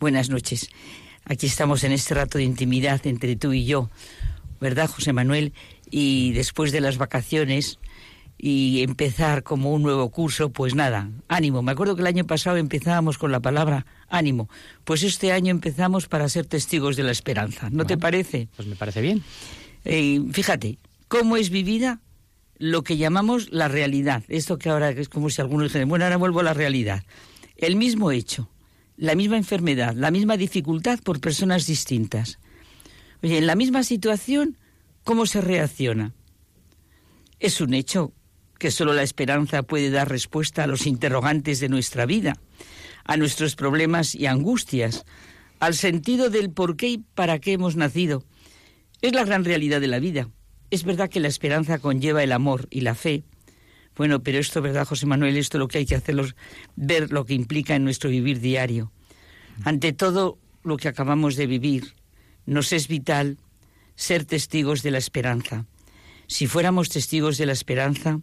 Buenas 0.00 0.30
noches. 0.30 0.70
Aquí 1.26 1.44
estamos 1.44 1.84
en 1.84 1.92
este 1.92 2.14
rato 2.14 2.38
de 2.38 2.44
intimidad 2.44 3.06
entre 3.06 3.36
tú 3.36 3.52
y 3.52 3.66
yo, 3.66 3.90
¿verdad, 4.58 4.88
José 4.88 5.12
Manuel? 5.12 5.52
Y 5.90 6.32
después 6.32 6.72
de 6.72 6.80
las 6.80 6.96
vacaciones 6.96 7.78
y 8.38 8.82
empezar 8.82 9.42
como 9.42 9.74
un 9.74 9.82
nuevo 9.82 10.08
curso, 10.08 10.48
pues 10.48 10.74
nada, 10.74 11.10
ánimo. 11.28 11.60
Me 11.60 11.72
acuerdo 11.72 11.96
que 11.96 12.00
el 12.00 12.06
año 12.06 12.26
pasado 12.26 12.56
empezábamos 12.56 13.18
con 13.18 13.30
la 13.30 13.40
palabra 13.40 13.84
ánimo. 14.08 14.48
Pues 14.84 15.02
este 15.02 15.32
año 15.32 15.50
empezamos 15.50 16.08
para 16.08 16.30
ser 16.30 16.46
testigos 16.46 16.96
de 16.96 17.02
la 17.02 17.12
esperanza. 17.12 17.68
¿No 17.68 17.84
te 17.84 17.98
parece? 17.98 18.48
Pues 18.56 18.66
me 18.66 18.76
parece 18.76 19.02
bien. 19.02 19.22
Eh, 19.84 20.22
fíjate, 20.32 20.78
¿cómo 21.08 21.36
es 21.36 21.50
vivida 21.50 22.00
lo 22.56 22.84
que 22.84 22.96
llamamos 22.96 23.52
la 23.52 23.68
realidad? 23.68 24.24
Esto 24.28 24.56
que 24.56 24.70
ahora 24.70 24.88
es 24.88 25.10
como 25.10 25.28
si 25.28 25.42
algunos 25.42 25.68
dijeran, 25.68 25.90
bueno, 25.90 26.06
ahora 26.06 26.16
vuelvo 26.16 26.40
a 26.40 26.44
la 26.44 26.54
realidad. 26.54 27.04
El 27.58 27.76
mismo 27.76 28.10
hecho, 28.10 28.48
la 29.00 29.14
misma 29.14 29.38
enfermedad, 29.38 29.94
la 29.94 30.10
misma 30.10 30.36
dificultad 30.36 31.00
por 31.02 31.20
personas 31.20 31.66
distintas. 31.66 32.38
Oye, 33.22 33.38
en 33.38 33.46
la 33.46 33.54
misma 33.54 33.82
situación, 33.82 34.58
¿cómo 35.04 35.24
se 35.24 35.40
reacciona? 35.40 36.12
Es 37.38 37.62
un 37.62 37.72
hecho 37.72 38.12
que 38.58 38.70
solo 38.70 38.92
la 38.92 39.02
esperanza 39.02 39.62
puede 39.62 39.88
dar 39.88 40.10
respuesta 40.10 40.64
a 40.64 40.66
los 40.66 40.86
interrogantes 40.86 41.60
de 41.60 41.70
nuestra 41.70 42.04
vida, 42.04 42.36
a 43.04 43.16
nuestros 43.16 43.56
problemas 43.56 44.14
y 44.14 44.26
angustias, 44.26 45.06
al 45.60 45.74
sentido 45.74 46.28
del 46.28 46.50
por 46.50 46.76
qué 46.76 46.90
y 46.90 46.98
para 46.98 47.38
qué 47.38 47.54
hemos 47.54 47.76
nacido. 47.76 48.22
Es 49.00 49.14
la 49.14 49.24
gran 49.24 49.46
realidad 49.46 49.80
de 49.80 49.88
la 49.88 49.98
vida. 49.98 50.28
Es 50.70 50.84
verdad 50.84 51.08
que 51.08 51.20
la 51.20 51.28
esperanza 51.28 51.78
conlleva 51.78 52.22
el 52.22 52.32
amor 52.32 52.68
y 52.70 52.82
la 52.82 52.94
fe. 52.94 53.24
Bueno, 54.00 54.22
pero 54.22 54.38
esto, 54.38 54.62
¿verdad, 54.62 54.86
José 54.86 55.04
Manuel? 55.04 55.36
Esto 55.36 55.58
lo 55.58 55.68
que 55.68 55.76
hay 55.76 55.84
que 55.84 55.94
hacerlo 55.94 56.24
es 56.24 56.34
ver 56.74 57.12
lo 57.12 57.26
que 57.26 57.34
implica 57.34 57.76
en 57.76 57.84
nuestro 57.84 58.08
vivir 58.08 58.40
diario. 58.40 58.90
Ante 59.62 59.92
todo 59.92 60.38
lo 60.62 60.78
que 60.78 60.88
acabamos 60.88 61.36
de 61.36 61.46
vivir, 61.46 61.92
nos 62.46 62.72
es 62.72 62.88
vital 62.88 63.36
ser 63.96 64.24
testigos 64.24 64.82
de 64.82 64.90
la 64.90 64.96
esperanza. 64.96 65.66
Si 66.28 66.46
fuéramos 66.46 66.88
testigos 66.88 67.36
de 67.36 67.44
la 67.44 67.52
esperanza, 67.52 68.20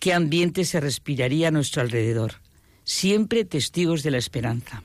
¿qué 0.00 0.12
ambiente 0.12 0.64
se 0.64 0.80
respiraría 0.80 1.46
a 1.46 1.52
nuestro 1.52 1.82
alrededor? 1.82 2.40
Siempre 2.82 3.44
testigos 3.44 4.02
de 4.02 4.10
la 4.10 4.18
esperanza. 4.18 4.82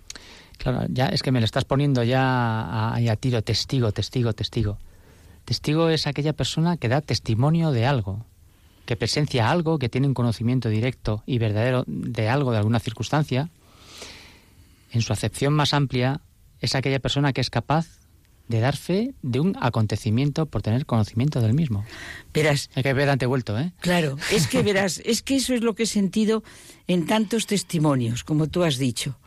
Claro, 0.60 0.86
ya 0.90 1.08
es 1.08 1.24
que 1.24 1.32
me 1.32 1.40
lo 1.40 1.46
estás 1.46 1.66
poniendo 1.66 2.04
ya 2.04 2.94
a, 2.94 3.16
tiro, 3.16 3.42
testigo, 3.42 3.92
testigo, 3.94 4.34
testigo. 4.34 4.78
Testigo 5.46 5.90
es 5.90 6.06
aquella 6.06 6.34
persona 6.34 6.78
que 6.78 6.88
da 6.88 7.02
testimonio 7.02 7.72
de 7.72 7.88
algo, 7.88 8.28
que 8.90 8.96
presencia 8.96 9.52
algo, 9.52 9.78
que 9.78 9.88
tiene 9.88 10.08
un 10.08 10.16
conocimiento 10.16 10.68
directo 10.68 11.22
y 11.28 11.38
verdadero 11.38 11.84
de 11.86 12.28
algo, 12.28 12.52
de 12.52 12.58
alguna 12.58 12.80
circunstancia. 12.80 13.52
En 14.92 15.04
su 15.04 15.14
acepción 15.14 15.54
más 15.54 15.76
amplia, 15.76 16.22
es 16.60 16.74
aquella 16.74 16.98
persona 16.98 17.32
que 17.32 17.40
es 17.40 17.52
capaz 17.52 17.86
de 18.48 18.60
dar 18.60 18.76
fe 18.76 19.14
de 19.22 19.42
un 19.42 19.56
acontecimiento 19.62 20.48
por 20.48 20.64
tener 20.64 20.88
conocimiento 20.88 21.40
del 21.40 21.54
mismo. 21.54 21.86
Verás. 22.34 22.72
Hay 22.74 22.82
que 22.82 22.94
ver 22.94 23.12
antevuelto, 23.12 23.60
¿eh? 23.60 23.74
Claro, 23.80 24.18
es 24.32 24.48
que 24.48 24.64
verás, 24.64 25.04
es 25.06 25.22
que 25.22 25.36
eso 25.36 25.54
es 25.54 25.62
lo 25.62 25.76
que 25.76 25.84
he 25.84 25.86
sentido 25.86 26.44
en 26.88 27.06
tantos 27.06 27.46
testimonios, 27.46 28.24
como 28.24 28.48
tú 28.48 28.64
has 28.64 28.80
dicho. 28.80 29.20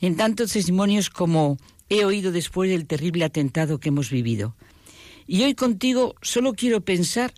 En 0.00 0.16
tantos 0.16 0.52
testimonios 0.54 1.10
como 1.10 1.58
he 1.90 2.06
oído 2.06 2.32
después 2.32 2.70
del 2.70 2.86
terrible 2.86 3.26
atentado 3.26 3.80
que 3.80 3.90
hemos 3.90 4.08
vivido. 4.08 4.56
Y 5.26 5.42
hoy 5.42 5.54
contigo 5.54 6.14
solo 6.22 6.54
quiero 6.54 6.80
pensar 6.80 7.34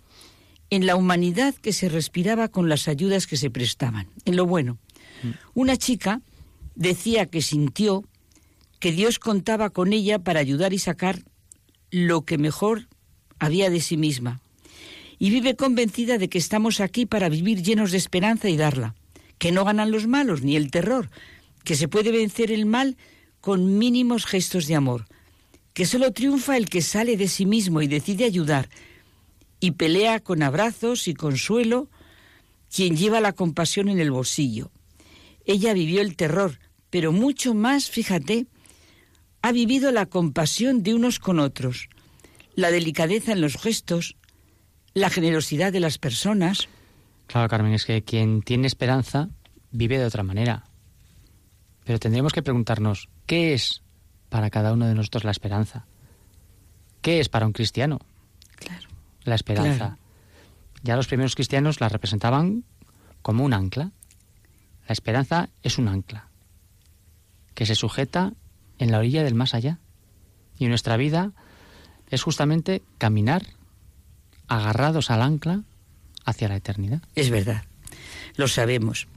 en 0.75 0.87
la 0.87 0.95
humanidad 0.95 1.53
que 1.53 1.71
se 1.71 1.87
respiraba 1.87 2.47
con 2.47 2.67
las 2.67 2.87
ayudas 2.87 3.27
que 3.27 3.37
se 3.37 3.51
prestaban, 3.51 4.07
en 4.25 4.35
lo 4.35 4.47
bueno. 4.47 4.79
Mm. 5.21 5.29
Una 5.53 5.77
chica 5.77 6.21
decía 6.73 7.27
que 7.27 7.43
sintió 7.43 8.03
que 8.79 8.91
Dios 8.91 9.19
contaba 9.19 9.69
con 9.69 9.93
ella 9.93 10.17
para 10.17 10.39
ayudar 10.39 10.73
y 10.73 10.79
sacar 10.79 11.19
lo 11.91 12.23
que 12.23 12.39
mejor 12.39 12.87
había 13.37 13.69
de 13.69 13.81
sí 13.81 13.97
misma. 13.97 14.41
Y 15.19 15.29
vive 15.29 15.55
convencida 15.55 16.17
de 16.17 16.27
que 16.27 16.39
estamos 16.39 16.79
aquí 16.79 17.05
para 17.05 17.29
vivir 17.29 17.61
llenos 17.61 17.91
de 17.91 17.99
esperanza 17.99 18.49
y 18.49 18.57
darla, 18.57 18.95
que 19.37 19.51
no 19.51 19.65
ganan 19.65 19.91
los 19.91 20.07
malos 20.07 20.41
ni 20.41 20.55
el 20.55 20.71
terror, 20.71 21.11
que 21.63 21.75
se 21.75 21.87
puede 21.87 22.11
vencer 22.11 22.51
el 22.51 22.65
mal 22.65 22.97
con 23.41 23.77
mínimos 23.77 24.25
gestos 24.25 24.65
de 24.65 24.73
amor, 24.73 25.05
que 25.73 25.85
solo 25.85 26.13
triunfa 26.13 26.57
el 26.57 26.67
que 26.67 26.81
sale 26.81 27.15
de 27.15 27.27
sí 27.27 27.45
mismo 27.45 27.83
y 27.83 27.87
decide 27.87 28.25
ayudar, 28.25 28.69
y 29.63 29.71
pelea 29.71 30.19
con 30.19 30.43
abrazos 30.43 31.07
y 31.07 31.13
consuelo 31.13 31.87
quien 32.69 32.97
lleva 32.97 33.21
la 33.21 33.31
compasión 33.31 33.87
en 33.87 33.97
el 33.97 34.11
bolsillo. 34.11 34.71
Ella 35.45 35.71
vivió 35.71 36.01
el 36.01 36.17
terror, 36.17 36.59
pero 36.89 37.13
mucho 37.13 37.53
más, 37.53 37.89
fíjate, 37.89 38.45
ha 39.41 39.53
vivido 39.53 39.93
la 39.93 40.05
compasión 40.05 40.83
de 40.83 40.93
unos 40.93 41.17
con 41.17 41.39
otros, 41.39 41.87
la 42.55 42.71
delicadeza 42.71 43.31
en 43.31 43.39
los 43.39 43.55
gestos, 43.55 44.17
la 44.93 45.09
generosidad 45.09 45.71
de 45.71 45.79
las 45.79 45.97
personas. 45.97 46.67
Claro, 47.27 47.47
Carmen, 47.47 47.71
es 47.71 47.85
que 47.85 48.01
quien 48.01 48.41
tiene 48.41 48.67
esperanza 48.67 49.29
vive 49.71 49.97
de 49.97 50.05
otra 50.05 50.23
manera. 50.23 50.65
Pero 51.85 51.99
tendremos 51.99 52.33
que 52.33 52.43
preguntarnos, 52.43 53.07
¿qué 53.27 53.53
es 53.53 53.81
para 54.27 54.49
cada 54.49 54.73
uno 54.73 54.87
de 54.87 54.93
nosotros 54.95 55.23
la 55.23 55.31
esperanza? 55.31 55.85
¿Qué 57.01 57.21
es 57.21 57.29
para 57.29 57.45
un 57.45 57.53
cristiano? 57.53 58.01
Claro. 58.57 58.92
La 59.23 59.35
esperanza. 59.35 59.97
Ya 60.83 60.95
los 60.95 61.07
primeros 61.07 61.35
cristianos 61.35 61.79
la 61.79 61.89
representaban 61.89 62.63
como 63.21 63.43
un 63.43 63.53
ancla. 63.53 63.91
La 64.87 64.93
esperanza 64.93 65.49
es 65.61 65.77
un 65.77 65.87
ancla 65.87 66.27
que 67.53 67.65
se 67.65 67.75
sujeta 67.75 68.33
en 68.79 68.91
la 68.91 68.99
orilla 68.99 69.23
del 69.23 69.35
más 69.35 69.53
allá. 69.53 69.79
Y 70.57 70.67
nuestra 70.67 70.97
vida 70.97 71.31
es 72.09 72.21
justamente 72.21 72.81
caminar 72.97 73.43
agarrados 74.47 75.09
al 75.09 75.21
ancla 75.21 75.63
hacia 76.25 76.47
la 76.47 76.55
eternidad. 76.55 77.01
Es 77.15 77.29
verdad, 77.29 77.63
lo 78.35 78.47
sabemos. 78.47 79.07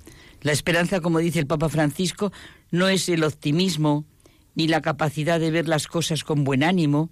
La 0.42 0.52
esperanza, 0.52 1.00
como 1.00 1.18
dice 1.18 1.38
el 1.38 1.46
Papa 1.46 1.68
Francisco, 1.68 2.32
no 2.70 2.88
es 2.88 3.08
el 3.08 3.24
optimismo 3.24 4.04
ni 4.54 4.68
la 4.68 4.80
capacidad 4.82 5.40
de 5.40 5.50
ver 5.50 5.68
las 5.68 5.86
cosas 5.86 6.24
con 6.24 6.44
buen 6.44 6.62
ánimo, 6.62 7.10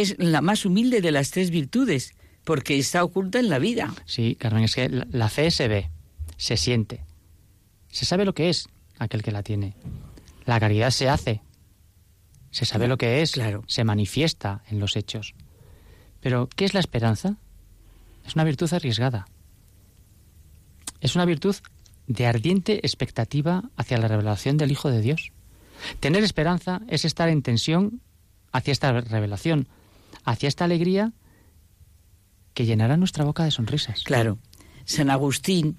es 0.00 0.16
la 0.18 0.40
más 0.40 0.64
humilde 0.64 1.00
de 1.00 1.12
las 1.12 1.30
tres 1.30 1.50
virtudes, 1.50 2.14
porque 2.44 2.78
está 2.78 3.04
oculta 3.04 3.38
en 3.38 3.48
la 3.48 3.58
vida. 3.58 3.94
Sí, 4.06 4.36
Carmen, 4.38 4.64
es 4.64 4.74
que 4.74 4.88
la 4.88 5.28
fe 5.28 5.50
se 5.50 5.68
ve, 5.68 5.90
se 6.36 6.56
siente, 6.56 7.04
se 7.90 8.04
sabe 8.04 8.24
lo 8.24 8.34
que 8.34 8.50
es 8.50 8.68
aquel 8.98 9.22
que 9.22 9.32
la 9.32 9.42
tiene. 9.42 9.74
La 10.46 10.60
caridad 10.60 10.90
se 10.90 11.08
hace, 11.08 11.42
se 12.50 12.64
sabe 12.64 12.88
lo 12.88 12.98
que 12.98 13.22
es, 13.22 13.32
claro. 13.32 13.64
se 13.66 13.84
manifiesta 13.84 14.62
en 14.68 14.78
los 14.78 14.96
hechos. 14.96 15.34
Pero, 16.20 16.48
¿qué 16.54 16.64
es 16.64 16.74
la 16.74 16.80
esperanza? 16.80 17.36
Es 18.24 18.34
una 18.34 18.44
virtud 18.44 18.72
arriesgada. 18.72 19.26
Es 21.00 21.14
una 21.14 21.24
virtud 21.24 21.56
de 22.06 22.26
ardiente 22.26 22.78
expectativa 22.78 23.64
hacia 23.76 23.98
la 23.98 24.08
revelación 24.08 24.56
del 24.56 24.72
Hijo 24.72 24.90
de 24.90 25.00
Dios. 25.00 25.32
Tener 26.00 26.24
esperanza 26.24 26.80
es 26.88 27.04
estar 27.04 27.28
en 27.28 27.42
tensión 27.42 28.00
hacia 28.52 28.72
esta 28.72 28.92
revelación, 29.00 29.68
hacia 30.24 30.48
esta 30.48 30.64
alegría 30.64 31.12
que 32.54 32.66
llenará 32.66 32.96
nuestra 32.96 33.24
boca 33.24 33.44
de 33.44 33.50
sonrisas. 33.50 34.02
Claro. 34.04 34.38
San 34.84 35.10
Agustín 35.10 35.78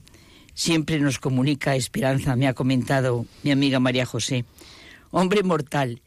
siempre 0.53 0.99
nos 0.99 1.19
comunica 1.19 1.75
esperanza, 1.75 2.35
me 2.35 2.47
ha 2.47 2.53
comentado 2.53 3.25
mi 3.43 3.51
amiga 3.51 3.79
María 3.79 4.05
José. 4.05 4.45
Hombre 5.11 5.43
mortal, 5.43 6.01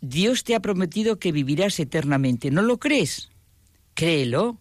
Dios 0.00 0.44
te 0.44 0.54
ha 0.54 0.60
prometido 0.60 1.18
que 1.18 1.32
vivirás 1.32 1.78
eternamente. 1.80 2.50
¿No 2.50 2.62
lo 2.62 2.78
crees? 2.78 3.30
Créelo, 3.94 4.58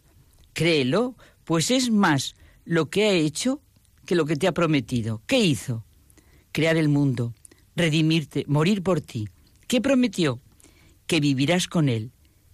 créelo, 0.54 1.16
pues 1.44 1.72
es 1.72 1.92
más 1.92 2.36
lo 2.66 2.90
que 2.90 3.06
ha 3.06 3.12
hecho 3.12 3.62
que 4.06 4.16
lo 4.16 4.26
que 4.26 4.36
te 4.36 4.48
ha 4.48 4.54
prometido. 4.54 5.22
¿Qué 5.26 5.40
hizo? 5.40 5.86
Crear 6.52 6.78
el 6.78 6.90
mundo, 6.90 7.34
redimirte, 7.76 8.46
morir 8.48 8.84
por 8.84 9.02
ti. 9.02 9.30
¿Qué 9.68 9.82
prometió? 9.82 10.40
Que 11.08 11.20
vivirás 11.20 11.68
con 11.68 11.90
Él. 11.90 12.12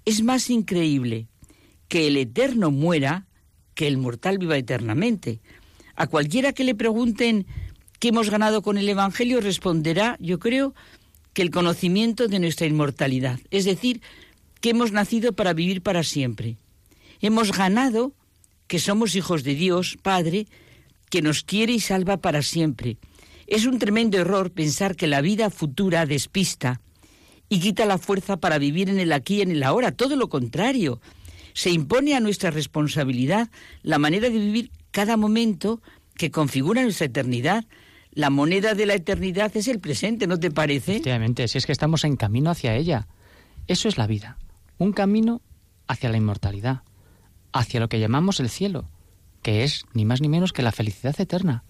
Es 0.07 0.23
más 0.23 0.49
increíble 0.49 1.27
que 1.89 2.07
el 2.07 2.15
eterno 2.15 2.71
muera 2.71 3.27
que 3.75 3.89
el 3.89 3.97
mortal 3.97 4.37
viva 4.37 4.57
eternamente. 4.57 5.41
A 5.97 6.07
cualquiera 6.07 6.53
que 6.53 6.63
le 6.63 6.75
pregunten 6.75 7.45
qué 7.99 8.07
hemos 8.07 8.29
ganado 8.29 8.61
con 8.61 8.77
el 8.77 8.87
Evangelio 8.87 9.41
responderá, 9.41 10.15
yo 10.21 10.39
creo, 10.39 10.73
que 11.33 11.41
el 11.41 11.51
conocimiento 11.51 12.29
de 12.29 12.39
nuestra 12.39 12.67
inmortalidad, 12.67 13.41
es 13.51 13.65
decir, 13.65 13.99
que 14.61 14.69
hemos 14.69 14.93
nacido 14.93 15.33
para 15.33 15.51
vivir 15.51 15.81
para 15.81 16.03
siempre. 16.03 16.55
Hemos 17.19 17.51
ganado 17.51 18.13
que 18.67 18.79
somos 18.79 19.13
hijos 19.13 19.43
de 19.43 19.55
Dios, 19.55 19.97
Padre, 20.01 20.47
que 21.09 21.21
nos 21.21 21.43
quiere 21.43 21.73
y 21.73 21.81
salva 21.81 22.15
para 22.15 22.43
siempre. 22.43 22.95
Es 23.45 23.65
un 23.65 23.77
tremendo 23.77 24.17
error 24.17 24.51
pensar 24.51 24.95
que 24.95 25.07
la 25.07 25.19
vida 25.19 25.49
futura 25.49 26.05
despista 26.05 26.79
y 27.49 27.59
quita 27.59 27.85
la 27.85 27.97
fuerza 27.97 28.37
para 28.37 28.57
vivir 28.57 28.89
en 28.89 28.99
el 28.99 29.13
aquí 29.13 29.37
y 29.37 29.41
en 29.41 29.51
el 29.51 29.63
ahora. 29.63 29.91
Todo 29.91 30.15
lo 30.15 30.29
contrario. 30.29 31.01
Se 31.53 31.71
impone 31.71 32.15
a 32.15 32.19
nuestra 32.19 32.51
responsabilidad 32.51 33.49
la 33.81 33.97
manera 33.97 34.29
de 34.29 34.37
vivir 34.37 34.71
cada 34.91 35.17
momento 35.17 35.81
que 36.15 36.31
configura 36.31 36.81
nuestra 36.81 37.05
eternidad, 37.05 37.65
la 38.11 38.29
moneda 38.29 38.73
de 38.73 38.87
la 38.87 38.95
eternidad 38.95 39.55
es 39.55 39.67
el 39.67 39.79
presente, 39.79 40.25
¿no 40.25 40.39
te 40.39 40.49
parece? 40.49 40.93
Efectivamente, 40.93 41.47
si 41.47 41.59
es 41.59 41.65
que 41.65 41.71
estamos 41.71 42.03
en 42.03 42.15
camino 42.15 42.49
hacia 42.49 42.75
ella. 42.75 43.07
Eso 43.67 43.87
es 43.87 43.97
la 43.97 44.07
vida, 44.07 44.37
un 44.79 44.91
camino 44.91 45.41
hacia 45.87 46.09
la 46.09 46.17
inmortalidad, 46.17 46.81
hacia 47.53 47.79
lo 47.79 47.89
que 47.89 47.99
llamamos 47.99 48.39
el 48.39 48.49
cielo, 48.49 48.89
que 49.43 49.63
es 49.63 49.85
ni 49.93 50.03
más 50.03 50.21
ni 50.21 50.29
menos 50.29 50.51
que 50.51 50.63
la 50.63 50.71
felicidad 50.71 51.15
eterna. 51.19 51.63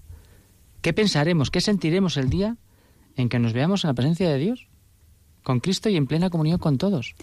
¿Qué 0.81 0.93
pensaremos, 0.93 1.51
qué 1.51 1.59
sentiremos 1.59 2.15
el 2.17 2.29
día 2.29 2.55
en 3.15 3.29
que 3.29 3.39
nos 3.39 3.51
veamos 3.53 3.83
en 3.83 3.89
la 3.89 3.93
presencia 3.95 4.29
de 4.29 4.37
Dios? 4.37 4.67
Con 5.47 5.61
Cristo 5.61 5.87
y 5.87 5.95
en 5.95 6.07
plena 6.07 6.29
comunión 6.29 6.59
con 6.59 6.77
todos. 6.77 7.15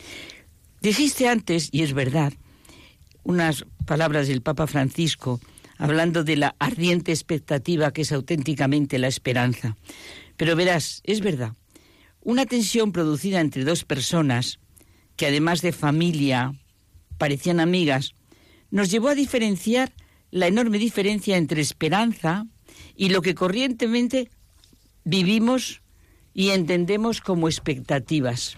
Dijiste 0.80 1.28
antes, 1.28 1.68
y 1.72 1.82
es 1.82 1.92
verdad, 1.92 2.32
unas 3.22 3.66
palabras 3.84 4.28
del 4.28 4.40
Papa 4.40 4.66
Francisco, 4.66 5.40
hablando 5.76 6.24
de 6.24 6.36
la 6.36 6.56
ardiente 6.58 7.12
expectativa 7.12 7.92
que 7.92 8.00
es 8.00 8.12
auténticamente 8.12 8.98
la 8.98 9.08
esperanza. 9.08 9.76
Pero 10.38 10.56
verás, 10.56 11.02
es 11.04 11.20
verdad, 11.20 11.52
una 12.22 12.46
tensión 12.46 12.92
producida 12.92 13.42
entre 13.42 13.62
dos 13.62 13.84
personas, 13.84 14.58
que 15.16 15.26
además 15.26 15.60
de 15.60 15.72
familia 15.72 16.54
parecían 17.18 17.60
amigas, 17.60 18.14
nos 18.70 18.90
llevó 18.90 19.08
a 19.08 19.14
diferenciar 19.14 19.92
la 20.30 20.46
enorme 20.46 20.78
diferencia 20.78 21.36
entre 21.36 21.60
esperanza 21.60 22.46
y 22.96 23.10
lo 23.10 23.20
que 23.20 23.34
corrientemente 23.34 24.30
vivimos 25.04 25.82
y 26.34 26.50
entendemos 26.50 27.20
como 27.20 27.48
expectativas. 27.48 28.56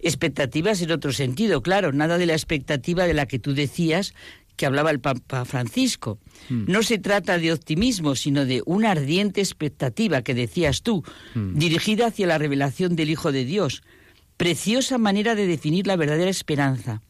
Expectativas 0.00 0.82
en 0.82 0.90
otro 0.90 1.12
sentido, 1.12 1.62
claro, 1.62 1.92
nada 1.92 2.18
de 2.18 2.26
la 2.26 2.32
expectativa 2.32 3.06
de 3.06 3.14
la 3.14 3.26
que 3.26 3.38
tú 3.38 3.54
decías 3.54 4.14
que 4.56 4.66
hablaba 4.66 4.90
el 4.90 5.00
Papa 5.00 5.44
Francisco. 5.44 6.18
Mm. 6.50 6.64
No 6.70 6.82
se 6.82 6.98
trata 6.98 7.38
de 7.38 7.52
optimismo, 7.52 8.16
sino 8.16 8.44
de 8.44 8.62
una 8.66 8.90
ardiente 8.90 9.40
expectativa 9.40 10.22
que 10.22 10.34
decías 10.34 10.82
tú, 10.82 11.04
mm. 11.34 11.56
dirigida 11.56 12.06
hacia 12.06 12.26
la 12.26 12.38
revelación 12.38 12.96
del 12.96 13.10
Hijo 13.10 13.32
de 13.32 13.44
Dios. 13.44 13.82
Preciosa 14.36 14.98
manera 14.98 15.34
de 15.34 15.46
definir 15.46 15.86
la 15.86 15.96
verdadera 15.96 16.30
esperanza. 16.30 17.00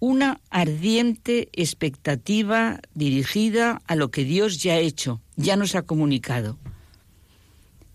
Una 0.00 0.40
ardiente 0.50 1.48
expectativa 1.52 2.80
dirigida 2.94 3.80
a 3.86 3.94
lo 3.94 4.10
que 4.10 4.24
Dios 4.24 4.62
ya 4.62 4.74
ha 4.74 4.78
hecho, 4.78 5.22
ya 5.36 5.56
nos 5.56 5.76
ha 5.76 5.82
comunicado. 5.82 6.58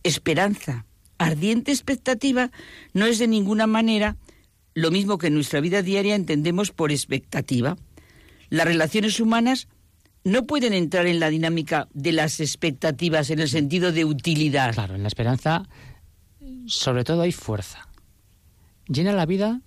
Esperanza, 0.01 0.85
ardiente 1.19 1.71
expectativa 1.71 2.49
no 2.93 3.05
es 3.05 3.19
de 3.19 3.27
ninguna 3.27 3.67
manera 3.67 4.17
lo 4.73 4.89
mismo 4.89 5.17
que 5.17 5.27
en 5.27 5.35
nuestra 5.35 5.59
vida 5.59 5.83
diaria 5.83 6.15
entendemos 6.15 6.71
por 6.71 6.91
expectativa. 6.91 7.77
Las 8.49 8.65
relaciones 8.65 9.19
humanas 9.19 9.67
no 10.23 10.45
pueden 10.45 10.73
entrar 10.73 11.05
en 11.05 11.19
la 11.19 11.29
dinámica 11.29 11.87
de 11.93 12.11
las 12.11 12.39
expectativas 12.39 13.29
en 13.29 13.39
el 13.39 13.49
sentido 13.49 13.91
de 13.91 14.05
utilidad. 14.05 14.73
Claro, 14.73 14.95
en 14.95 15.03
la 15.03 15.07
esperanza 15.07 15.67
sobre 16.65 17.03
todo 17.03 17.21
hay 17.21 17.31
fuerza. 17.31 17.87
Llena 18.87 19.11
la 19.11 19.25
vida 19.25 19.61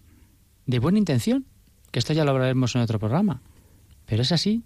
de 0.67 0.79
buena 0.79 0.99
intención, 0.99 1.47
que 1.91 1.99
esto 1.99 2.13
ya 2.13 2.25
lo 2.25 2.31
hablaremos 2.31 2.75
en 2.75 2.81
otro 2.81 2.99
programa. 2.99 3.43
Pero 4.07 4.23
es 4.23 4.33
así. 4.33 4.63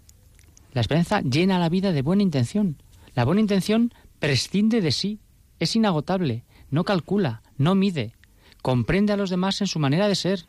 La 0.72 0.80
esperanza 0.80 1.20
llena 1.22 1.58
la 1.58 1.68
vida 1.68 1.92
de 1.92 2.02
buena 2.02 2.22
intención. 2.22 2.76
La 3.14 3.24
buena 3.24 3.40
intención 3.40 3.92
prescinde 4.18 4.80
de 4.80 4.92
sí, 4.92 5.20
es 5.58 5.74
inagotable, 5.76 6.44
no 6.70 6.84
calcula, 6.84 7.43
no 7.59 7.74
mide, 7.74 8.14
comprende 8.62 9.12
a 9.12 9.16
los 9.16 9.30
demás 9.30 9.60
en 9.60 9.66
su 9.66 9.78
manera 9.78 10.09
de 10.09 10.14
ser. 10.14 10.44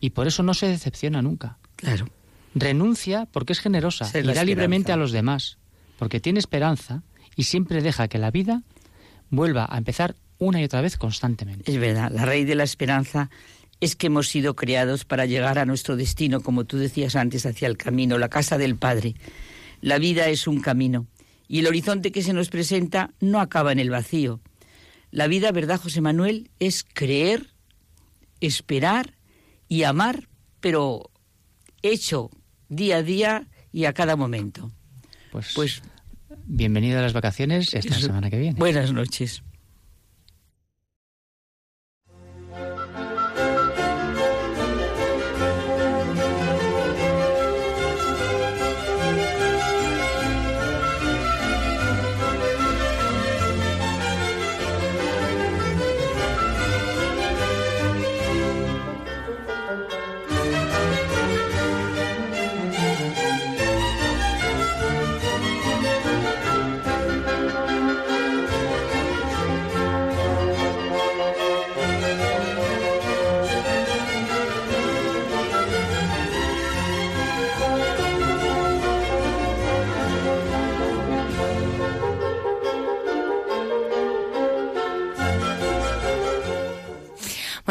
Y 0.00 0.10
por 0.10 0.26
eso 0.26 0.42
no 0.42 0.54
se 0.54 0.68
decepciona 0.68 1.22
nunca. 1.22 1.58
Claro. 1.76 2.08
Renuncia 2.54 3.26
porque 3.32 3.52
es 3.52 3.60
generosa 3.60 4.10
y 4.18 4.22
da 4.22 4.44
libremente 4.44 4.92
a 4.92 4.96
los 4.96 5.12
demás, 5.12 5.58
porque 5.98 6.20
tiene 6.20 6.38
esperanza 6.38 7.02
y 7.34 7.44
siempre 7.44 7.82
deja 7.82 8.08
que 8.08 8.18
la 8.18 8.30
vida 8.30 8.62
vuelva 9.30 9.66
a 9.68 9.78
empezar 9.78 10.16
una 10.38 10.60
y 10.60 10.64
otra 10.64 10.80
vez 10.80 10.96
constantemente. 10.96 11.70
Es 11.70 11.78
verdad, 11.78 12.10
la 12.12 12.24
raíz 12.24 12.46
de 12.46 12.54
la 12.54 12.64
esperanza 12.64 13.30
es 13.80 13.96
que 13.96 14.06
hemos 14.06 14.28
sido 14.28 14.56
creados 14.56 15.04
para 15.04 15.26
llegar 15.26 15.58
a 15.58 15.66
nuestro 15.66 15.96
destino, 15.96 16.40
como 16.40 16.64
tú 16.64 16.78
decías 16.78 17.16
antes, 17.16 17.44
hacia 17.44 17.68
el 17.68 17.76
camino, 17.76 18.18
la 18.18 18.28
casa 18.28 18.58
del 18.58 18.76
Padre. 18.76 19.14
La 19.80 19.98
vida 19.98 20.28
es 20.28 20.46
un 20.46 20.60
camino 20.60 21.06
y 21.48 21.60
el 21.60 21.66
horizonte 21.66 22.12
que 22.12 22.22
se 22.22 22.32
nos 22.32 22.48
presenta 22.48 23.10
no 23.20 23.40
acaba 23.40 23.72
en 23.72 23.78
el 23.78 23.90
vacío. 23.90 24.40
La 25.16 25.28
vida, 25.28 25.50
¿verdad, 25.50 25.80
José 25.80 26.02
Manuel? 26.02 26.50
Es 26.58 26.84
creer, 26.84 27.46
esperar 28.42 29.14
y 29.66 29.84
amar, 29.84 30.28
pero 30.60 31.10
hecho 31.80 32.30
día 32.68 32.98
a 32.98 33.02
día 33.02 33.46
y 33.72 33.86
a 33.86 33.94
cada 33.94 34.16
momento. 34.16 34.70
Pues, 35.32 35.52
Pues 35.54 35.82
bienvenido 36.44 36.98
a 36.98 37.02
las 37.02 37.14
vacaciones 37.14 37.72
la 37.72 37.80
semana 37.80 38.28
que 38.28 38.38
viene. 38.38 38.58
buenas 38.58 38.92
noches. 38.92 39.42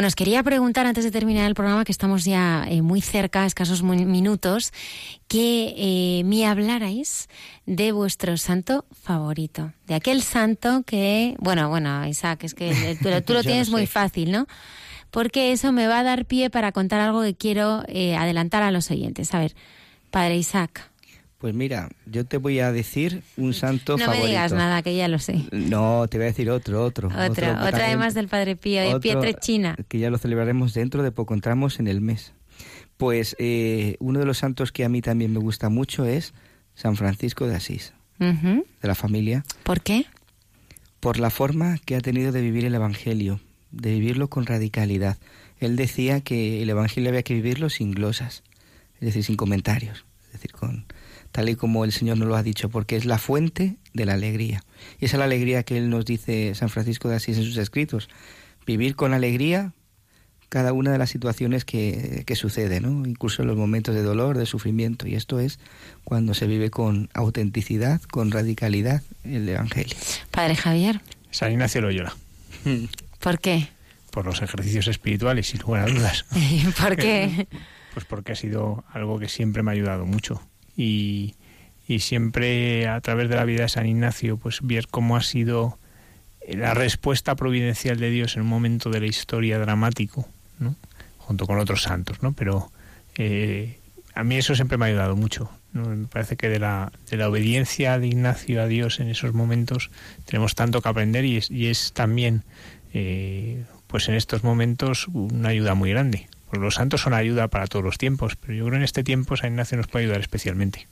Bueno, 0.05 0.09
os 0.11 0.15
quería 0.15 0.43
preguntar 0.43 0.85
antes 0.85 1.03
de 1.03 1.09
terminar 1.09 1.47
el 1.47 1.55
programa, 1.55 1.83
que 1.83 1.91
estamos 1.91 2.25
ya 2.25 2.67
eh, 2.69 2.83
muy 2.83 3.01
cerca, 3.01 3.43
escasos 3.43 3.81
minutos, 3.81 4.71
que 5.27 5.73
eh, 5.75 6.23
me 6.25 6.45
hablarais 6.45 7.27
de 7.65 7.91
vuestro 7.91 8.37
santo 8.37 8.85
favorito, 9.01 9.73
de 9.87 9.95
aquel 9.95 10.21
santo 10.21 10.83
que, 10.85 11.35
bueno, 11.39 11.69
bueno, 11.69 12.05
Isaac, 12.05 12.43
es 12.43 12.53
que 12.53 12.69
eh, 12.69 12.95
tú, 13.01 13.09
lo- 13.09 13.23
tú 13.23 13.33
lo 13.33 13.39
Yo 13.41 13.47
tienes 13.49 13.71
muy 13.71 13.87
fácil, 13.87 14.31
¿no? 14.31 14.45
Porque 15.09 15.51
eso 15.51 15.71
me 15.71 15.87
va 15.87 15.97
a 15.97 16.03
dar 16.03 16.25
pie 16.25 16.51
para 16.51 16.71
contar 16.71 17.01
algo 17.01 17.23
que 17.23 17.33
quiero 17.33 17.81
eh, 17.87 18.15
adelantar 18.15 18.61
a 18.61 18.69
los 18.69 18.91
oyentes. 18.91 19.33
A 19.33 19.39
ver, 19.39 19.55
Padre 20.11 20.37
Isaac, 20.37 20.87
Pues 21.45 21.53
mira, 21.53 21.89
yo 22.07 22.25
te 22.25 22.37
voy 22.37 22.59
a 22.59 22.71
decir 22.71 23.21
un 23.37 23.53
santo 23.53 23.97
no 23.97 24.05
favorito. 24.05 24.23
me 24.23 24.29
digas 24.31 24.51
nada, 24.51 24.81
que 24.81 24.95
ya 24.95 25.07
lo 25.07 25.19
sé. 25.19 25.43
No, 25.51 26.07
te 26.09 26.17
voy 26.17 26.23
a 26.23 26.29
decir 26.29 26.49
otro, 26.49 26.83
otro. 26.83 27.09
Otra, 27.09 27.25
otro 27.29 27.51
otra 27.51 27.55
también- 27.69 27.83
además 27.85 28.15
del 28.15 28.27
Padre 28.29 28.55
Pío, 28.55 28.81
de 28.81 28.87
otro 28.87 29.01
Pietrechina. 29.01 29.75
Que 29.87 29.99
ya 29.99 30.09
lo 30.09 30.17
celebraremos 30.17 30.73
dentro 30.73 31.03
de 31.03 31.11
poco, 31.11 31.35
entramos 31.35 31.79
en 31.79 31.85
el 31.87 32.01
mes. 32.01 32.33
Pues 32.97 33.35
eh, 33.37 33.95
uno 33.99 34.17
de 34.17 34.25
los 34.25 34.39
santos 34.39 34.71
que 34.71 34.85
a 34.85 34.89
mí 34.89 35.03
también 35.03 35.33
me 35.33 35.37
gusta 35.37 35.69
mucho 35.69 36.03
es 36.05 36.33
San 36.73 36.95
Francisco 36.95 37.45
de 37.45 37.53
Asís, 37.57 37.93
de 38.17 38.63
la 38.81 38.95
familia, 38.95 39.45
¿Por 39.61 39.81
qué? 39.81 40.07
por 40.99 41.19
la 41.19 41.29
forma 41.29 41.77
que 41.85 41.95
ha 41.95 42.01
tenido 42.01 42.31
de 42.31 42.41
vivir 42.41 42.65
el 42.65 42.73
Evangelio, 42.73 43.39
de 43.69 43.91
vivirlo 43.91 44.29
con 44.31 44.47
radicalidad. 44.47 45.19
Él 45.59 45.75
decía 45.75 46.21
que 46.21 46.63
el 46.63 46.71
Evangelio 46.71 47.09
había 47.11 47.21
que 47.21 47.35
vivirlo 47.35 47.69
sin 47.69 47.91
glosas, 47.91 48.41
es 48.95 49.01
decir, 49.01 49.23
sin 49.23 49.35
comentarios, 49.35 50.05
es 50.25 50.31
decir, 50.31 50.51
con 50.51 50.85
tal 51.35 51.49
y 51.49 51.55
como 51.55 51.83
el 51.83 51.91
Señor 51.91 52.17
nos 52.17 52.29
lo 52.29 52.37
ha 52.37 52.43
dicho, 52.43 52.69
porque 52.69 52.95
es 52.95 53.03
la 53.03 53.17
fuente 53.17 53.75
de 53.93 54.05
la 54.05 54.13
alegría. 54.13 54.63
Y 55.01 55.05
esa 55.05 55.17
es 55.17 55.19
la 55.19 55.25
alegría 55.25 55.63
que 55.63 55.77
Él 55.77 55.89
nos 55.89 56.05
dice 56.05 56.55
San 56.55 56.69
Francisco 56.69 57.09
de 57.09 57.15
Asís 57.15 57.37
en 57.37 57.43
sus 57.43 57.57
escritos, 57.57 58.07
vivir 58.65 58.95
con 58.95 59.13
alegría 59.13 59.73
cada 60.47 60.71
una 60.71 60.93
de 60.93 60.97
las 60.97 61.09
situaciones 61.09 61.65
que, 61.65 62.23
que 62.25 62.35
sucede, 62.37 62.79
¿no? 62.79 63.05
incluso 63.05 63.41
en 63.41 63.49
los 63.49 63.57
momentos 63.57 63.93
de 63.93 64.01
dolor, 64.01 64.37
de 64.37 64.45
sufrimiento, 64.45 65.07
y 65.07 65.15
esto 65.15 65.41
es 65.41 65.59
cuando 66.05 66.33
se 66.33 66.47
vive 66.47 66.69
con 66.69 67.09
autenticidad, 67.13 68.01
con 68.03 68.31
radicalidad 68.31 69.01
el 69.25 69.49
Evangelio. 69.49 69.97
Padre 70.31 70.55
Javier, 70.55 71.01
San 71.31 71.51
Ignacio 71.51 71.81
Loyola, 71.81 72.15
¿por 73.19 73.39
qué? 73.39 73.67
por 74.15 74.25
los 74.25 74.41
ejercicios 74.41 74.87
espirituales, 74.87 75.47
sin 75.47 75.59
lugar 75.59 75.89
a 75.89 75.93
dudas. 75.93 76.25
¿Por 76.79 76.95
qué? 76.95 77.47
Pues 77.93 78.03
porque 78.03 78.33
ha 78.33 78.35
sido 78.35 78.83
algo 78.91 79.19
que 79.19 79.29
siempre 79.29 79.63
me 79.63 79.71
ha 79.71 79.73
ayudado 79.73 80.05
mucho. 80.05 80.41
Y, 80.75 81.35
y 81.87 81.99
siempre 81.99 82.87
a 82.87 82.99
través 83.01 83.29
de 83.29 83.35
la 83.35 83.45
vida 83.45 83.63
de 83.63 83.69
San 83.69 83.85
Ignacio, 83.85 84.37
pues 84.37 84.59
ver 84.61 84.87
cómo 84.87 85.15
ha 85.15 85.21
sido 85.21 85.77
la 86.47 86.73
respuesta 86.73 87.35
providencial 87.35 87.97
de 87.97 88.09
Dios 88.09 88.35
en 88.35 88.43
un 88.43 88.49
momento 88.49 88.89
de 88.89 88.99
la 88.99 89.07
historia 89.07 89.57
dramático, 89.59 90.27
¿no? 90.59 90.75
junto 91.17 91.47
con 91.47 91.57
otros 91.59 91.81
santos, 91.81 92.21
¿no? 92.21 92.33
Pero 92.33 92.71
eh, 93.17 93.79
a 94.13 94.23
mí 94.23 94.37
eso 94.37 94.55
siempre 94.55 94.77
me 94.77 94.85
ha 94.85 94.87
ayudado 94.89 95.15
mucho. 95.15 95.49
¿no? 95.73 95.85
Me 95.89 96.07
parece 96.07 96.37
que 96.37 96.49
de 96.49 96.59
la, 96.59 96.91
de 97.09 97.17
la 97.17 97.29
obediencia 97.29 97.99
de 97.99 98.07
Ignacio 98.07 98.61
a 98.61 98.67
Dios 98.67 98.99
en 98.99 99.09
esos 99.09 99.33
momentos 99.33 99.89
tenemos 100.25 100.55
tanto 100.55 100.81
que 100.81 100.89
aprender 100.89 101.25
y 101.25 101.37
es, 101.37 101.51
y 101.51 101.67
es 101.67 101.93
también, 101.93 102.43
eh, 102.93 103.65
pues 103.87 104.07
en 104.07 104.15
estos 104.15 104.43
momentos, 104.43 105.07
una 105.09 105.49
ayuda 105.49 105.73
muy 105.73 105.89
grande. 105.89 106.29
Los 106.57 106.75
santos 106.75 107.01
son 107.01 107.13
ayuda 107.13 107.47
para 107.47 107.67
todos 107.67 107.83
los 107.83 107.97
tiempos, 107.97 108.35
pero 108.35 108.53
yo 108.53 108.63
creo 108.63 108.71
que 108.71 108.77
en 108.77 108.83
este 108.83 109.03
tiempo 109.03 109.37
San 109.37 109.51
Ignacio 109.51 109.77
nos 109.77 109.87
puede 109.87 110.05
ayudar 110.05 110.21
especialmente. 110.21 110.87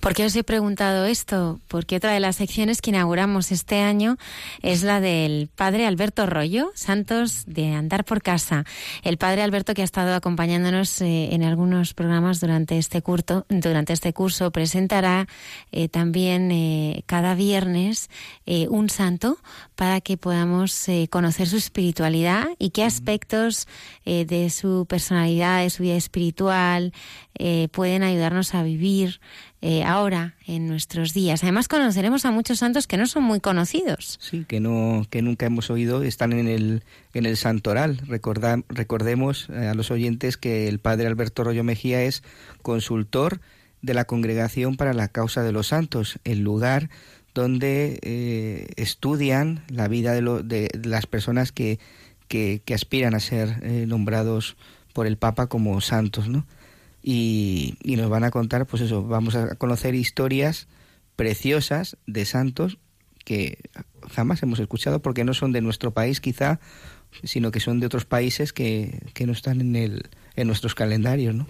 ¿Por 0.00 0.14
qué 0.14 0.24
os 0.24 0.34
he 0.36 0.44
preguntado 0.44 1.04
esto? 1.06 1.60
Porque 1.68 1.96
otra 1.96 2.12
de 2.12 2.20
las 2.20 2.36
secciones 2.36 2.80
que 2.80 2.90
inauguramos 2.90 3.52
este 3.52 3.80
año 3.80 4.16
es 4.62 4.82
la 4.82 5.00
del 5.00 5.48
padre 5.54 5.86
Alberto 5.86 6.26
Rollo, 6.26 6.70
Santos 6.74 7.44
de 7.46 7.74
Andar 7.74 8.04
por 8.04 8.22
Casa. 8.22 8.64
El 9.02 9.18
padre 9.18 9.42
Alberto 9.42 9.74
que 9.74 9.82
ha 9.82 9.84
estado 9.84 10.14
acompañándonos 10.14 11.00
eh, 11.02 11.34
en 11.34 11.42
algunos 11.42 11.94
programas 11.94 12.40
durante 12.40 12.78
este 12.78 13.02
curso, 13.02 13.46
durante 13.48 13.92
este 13.92 14.12
curso 14.12 14.50
presentará 14.50 15.26
eh, 15.72 15.88
también 15.88 16.50
eh, 16.50 17.02
cada 17.06 17.34
viernes 17.34 18.08
eh, 18.46 18.66
un 18.68 18.90
santo 18.90 19.38
para 19.74 20.00
que 20.00 20.16
podamos 20.16 20.88
eh, 20.88 21.08
conocer 21.10 21.48
su 21.48 21.56
espiritualidad 21.56 22.48
y 22.58 22.70
qué 22.70 22.84
aspectos 22.84 23.66
eh, 24.04 24.24
de 24.24 24.50
su 24.50 24.86
personalidad, 24.88 25.62
de 25.62 25.70
su 25.70 25.82
vida 25.82 25.96
espiritual, 25.96 26.92
eh, 27.38 27.68
pueden 27.72 28.02
ayudarnos 28.02 28.54
a 28.54 28.62
vivir 28.62 29.20
eh, 29.62 29.82
ahora 29.84 30.34
en 30.46 30.66
nuestros 30.68 31.12
días. 31.12 31.42
Además 31.42 31.68
conoceremos 31.68 32.24
a 32.24 32.30
muchos 32.30 32.58
santos 32.60 32.86
que 32.86 32.96
no 32.96 33.06
son 33.06 33.24
muy 33.24 33.40
conocidos. 33.40 34.18
Sí, 34.22 34.44
que 34.48 34.58
no 34.60 35.06
que 35.10 35.20
nunca 35.22 35.46
hemos 35.46 35.68
oído, 35.70 36.02
están 36.02 36.32
en 36.32 36.48
el 36.48 36.82
en 37.14 37.26
el 37.26 37.36
santoral. 37.36 37.98
Recorda- 38.06 38.64
recordemos 38.68 39.48
eh, 39.50 39.66
a 39.68 39.74
los 39.74 39.90
oyentes 39.90 40.36
que 40.36 40.66
el 40.68 40.78
padre 40.78 41.06
Alberto 41.06 41.44
Rollo 41.44 41.62
Mejía 41.64 42.02
es 42.02 42.22
consultor 42.62 43.40
de 43.82 43.94
la 43.94 44.04
Congregación 44.04 44.76
para 44.76 44.92
la 44.94 45.08
Causa 45.08 45.42
de 45.42 45.52
los 45.52 45.68
Santos, 45.68 46.18
el 46.24 46.40
lugar 46.40 46.90
donde 47.34 47.98
eh, 48.02 48.66
estudian 48.76 49.62
la 49.68 49.88
vida 49.88 50.12
de, 50.12 50.20
lo- 50.20 50.42
de 50.42 50.68
las 50.84 51.06
personas 51.06 51.52
que, 51.52 51.78
que, 52.28 52.60
que 52.64 52.74
aspiran 52.74 53.14
a 53.14 53.20
ser 53.20 53.62
nombrados 53.86 54.56
por 54.92 55.06
el 55.06 55.16
Papa 55.16 55.46
como 55.46 55.80
santos, 55.80 56.28
¿no? 56.28 56.44
Y, 57.02 57.76
y 57.82 57.96
nos 57.96 58.10
van 58.10 58.24
a 58.24 58.30
contar, 58.30 58.66
pues 58.66 58.82
eso, 58.82 59.02
vamos 59.02 59.34
a 59.34 59.54
conocer 59.56 59.94
historias 59.94 60.68
preciosas 61.16 61.96
de 62.06 62.24
santos 62.24 62.78
que 63.24 63.58
jamás 64.10 64.42
hemos 64.42 64.58
escuchado 64.58 65.02
porque 65.02 65.24
no 65.24 65.34
son 65.34 65.52
de 65.52 65.60
nuestro 65.60 65.92
país 65.92 66.20
quizá, 66.20 66.60
sino 67.22 67.50
que 67.50 67.60
son 67.60 67.80
de 67.80 67.86
otros 67.86 68.04
países 68.04 68.52
que, 68.52 69.02
que 69.14 69.26
no 69.26 69.32
están 69.32 69.60
en, 69.60 69.76
el, 69.76 70.08
en 70.36 70.46
nuestros 70.46 70.74
calendarios, 70.74 71.34
¿no? 71.34 71.46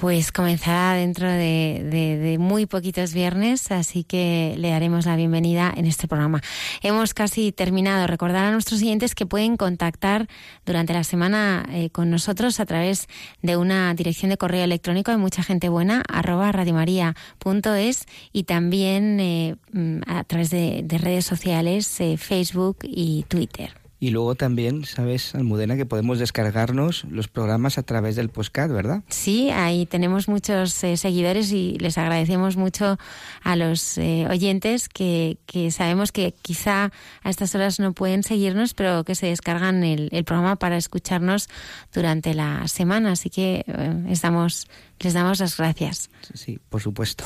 Pues 0.00 0.32
comenzará 0.32 0.94
dentro 0.94 1.28
de, 1.28 2.38
muy 2.40 2.64
poquitos 2.64 3.12
viernes, 3.12 3.70
así 3.70 4.02
que 4.02 4.54
le 4.56 4.70
daremos 4.70 5.04
la 5.04 5.14
bienvenida 5.14 5.70
en 5.76 5.84
este 5.84 6.08
programa. 6.08 6.40
Hemos 6.80 7.12
casi 7.12 7.52
terminado. 7.52 8.06
Recordar 8.06 8.46
a 8.46 8.50
nuestros 8.50 8.80
siguientes 8.80 9.14
que 9.14 9.26
pueden 9.26 9.58
contactar 9.58 10.26
durante 10.64 10.94
la 10.94 11.04
semana 11.04 11.68
eh, 11.70 11.90
con 11.90 12.08
nosotros 12.08 12.60
a 12.60 12.64
través 12.64 13.08
de 13.42 13.58
una 13.58 13.92
dirección 13.92 14.30
de 14.30 14.38
correo 14.38 14.64
electrónico 14.64 15.10
de 15.10 15.18
mucha 15.18 15.42
gente 15.42 15.68
buena, 15.68 16.02
arroba 16.08 16.50
radiomaria.es 16.50 18.06
y 18.32 18.44
también 18.44 19.20
eh, 19.20 19.56
mm, 19.72 20.00
a 20.06 20.24
través 20.24 20.48
de, 20.48 20.82
redes 20.88 21.26
sociales, 21.26 22.00
eh, 22.00 22.16
Facebook 22.16 22.78
y 22.84 23.26
Twitter. 23.28 23.79
Y 24.02 24.10
luego 24.10 24.34
también, 24.34 24.86
¿sabes, 24.86 25.34
Almudena, 25.34 25.76
que 25.76 25.84
podemos 25.84 26.18
descargarnos 26.18 27.04
los 27.04 27.28
programas 27.28 27.76
a 27.76 27.82
través 27.82 28.16
del 28.16 28.30
postcat, 28.30 28.70
¿verdad? 28.70 29.02
Sí, 29.08 29.50
ahí 29.50 29.84
tenemos 29.84 30.26
muchos 30.26 30.82
eh, 30.84 30.96
seguidores 30.96 31.52
y 31.52 31.76
les 31.78 31.98
agradecemos 31.98 32.56
mucho 32.56 32.98
a 33.42 33.56
los 33.56 33.98
eh, 33.98 34.26
oyentes 34.30 34.88
que, 34.88 35.36
que, 35.44 35.70
sabemos 35.70 36.12
que 36.12 36.32
quizá 36.40 36.92
a 37.22 37.28
estas 37.28 37.54
horas 37.54 37.78
no 37.78 37.92
pueden 37.92 38.22
seguirnos, 38.22 38.72
pero 38.72 39.04
que 39.04 39.14
se 39.14 39.26
descargan 39.26 39.84
el, 39.84 40.08
el 40.12 40.24
programa 40.24 40.56
para 40.56 40.78
escucharnos 40.78 41.50
durante 41.92 42.32
la 42.32 42.66
semana. 42.68 43.12
Así 43.12 43.28
que 43.28 43.66
eh, 43.66 44.04
estamos, 44.08 44.66
les 44.98 45.12
damos 45.12 45.40
las 45.40 45.58
gracias. 45.58 46.08
Sí, 46.32 46.58
por 46.70 46.80
supuesto. 46.80 47.24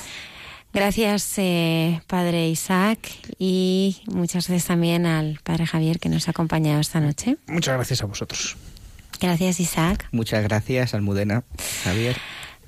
Gracias, 0.75 1.35
eh, 1.37 2.03
Padre 2.09 2.49
Isaac, 2.49 2.99
y 3.39 4.03
muchas 4.07 4.49
gracias 4.49 4.67
también 4.67 5.07
al 5.07 5.39
Padre 5.45 5.67
Javier 5.67 6.01
que 6.01 6.09
nos 6.09 6.27
ha 6.27 6.33
acompañado 6.33 6.81
esta 6.81 6.99
noche. 6.99 7.37
Muchas 7.47 7.77
gracias 7.77 8.03
a 8.03 8.07
vosotros. 8.07 8.57
Gracias, 9.21 9.61
Isaac. 9.61 10.09
Muchas 10.11 10.43
gracias, 10.43 10.93
Almudena, 10.93 11.45
Javier. 11.85 12.17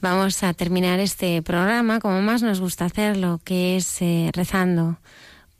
Vamos 0.00 0.44
a 0.44 0.54
terminar 0.54 1.00
este 1.00 1.42
programa 1.42 1.98
como 1.98 2.22
más 2.22 2.44
nos 2.44 2.60
gusta 2.60 2.84
hacerlo, 2.84 3.40
que 3.42 3.76
es 3.76 4.00
eh, 4.00 4.30
rezando. 4.32 5.00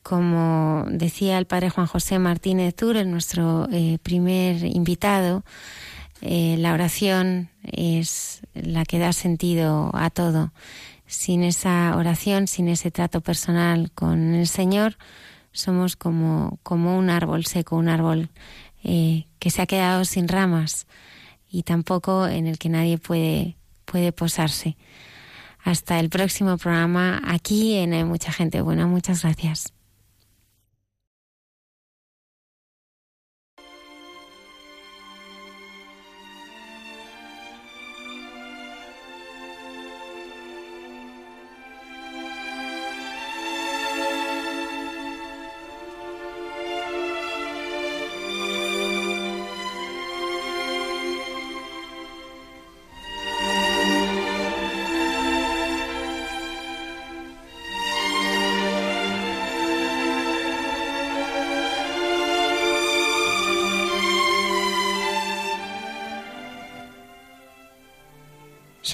Como 0.05 0.87
decía 0.89 1.39
el 1.39 1.47
Padre 1.47 1.71
Juan 1.71 1.89
José 1.89 2.21
Martínez 2.21 2.77
Tur, 2.77 3.05
nuestro 3.07 3.67
eh, 3.73 3.99
primer 4.05 4.65
invitado, 4.65 5.43
la 6.21 6.73
oración 6.73 7.51
es 7.63 8.41
la 8.55 8.85
que 8.85 8.99
da 8.99 9.13
sentido 9.13 9.91
a 9.93 10.09
todo 10.11 10.53
sin 11.07 11.43
esa 11.43 11.97
oración, 11.97 12.49
sin 12.49 12.69
ese 12.69 12.91
trato 12.91 13.21
personal 13.21 13.91
con 13.93 14.35
el 14.35 14.47
Señor, 14.47 14.97
somos 15.53 15.97
como, 15.97 16.59
como 16.63 16.99
un 16.99 17.11
árbol 17.11 17.47
seco, 17.47 17.77
un 17.77 17.89
árbol 17.89 18.29
eh, 18.85 19.27
que 19.39 19.51
se 19.51 19.63
ha 19.63 19.67
quedado 19.67 20.05
sin 20.05 20.29
ramas 20.29 20.87
y 21.51 21.63
tampoco 21.63 22.27
en 22.27 22.47
el 22.47 22.59
que 22.59 22.69
nadie 22.69 22.99
puede, 22.99 23.57
puede 23.85 24.13
posarse. 24.13 24.77
Hasta 25.65 25.99
el 25.99 26.11
próximo 26.11 26.59
programa 26.59 27.21
aquí 27.27 27.77
en 27.77 27.93
Hay 27.93 28.05
Mucha 28.05 28.33
Gente 28.33 28.61
Buena. 28.61 28.87
Muchas 28.87 29.23
gracias. 29.23 29.76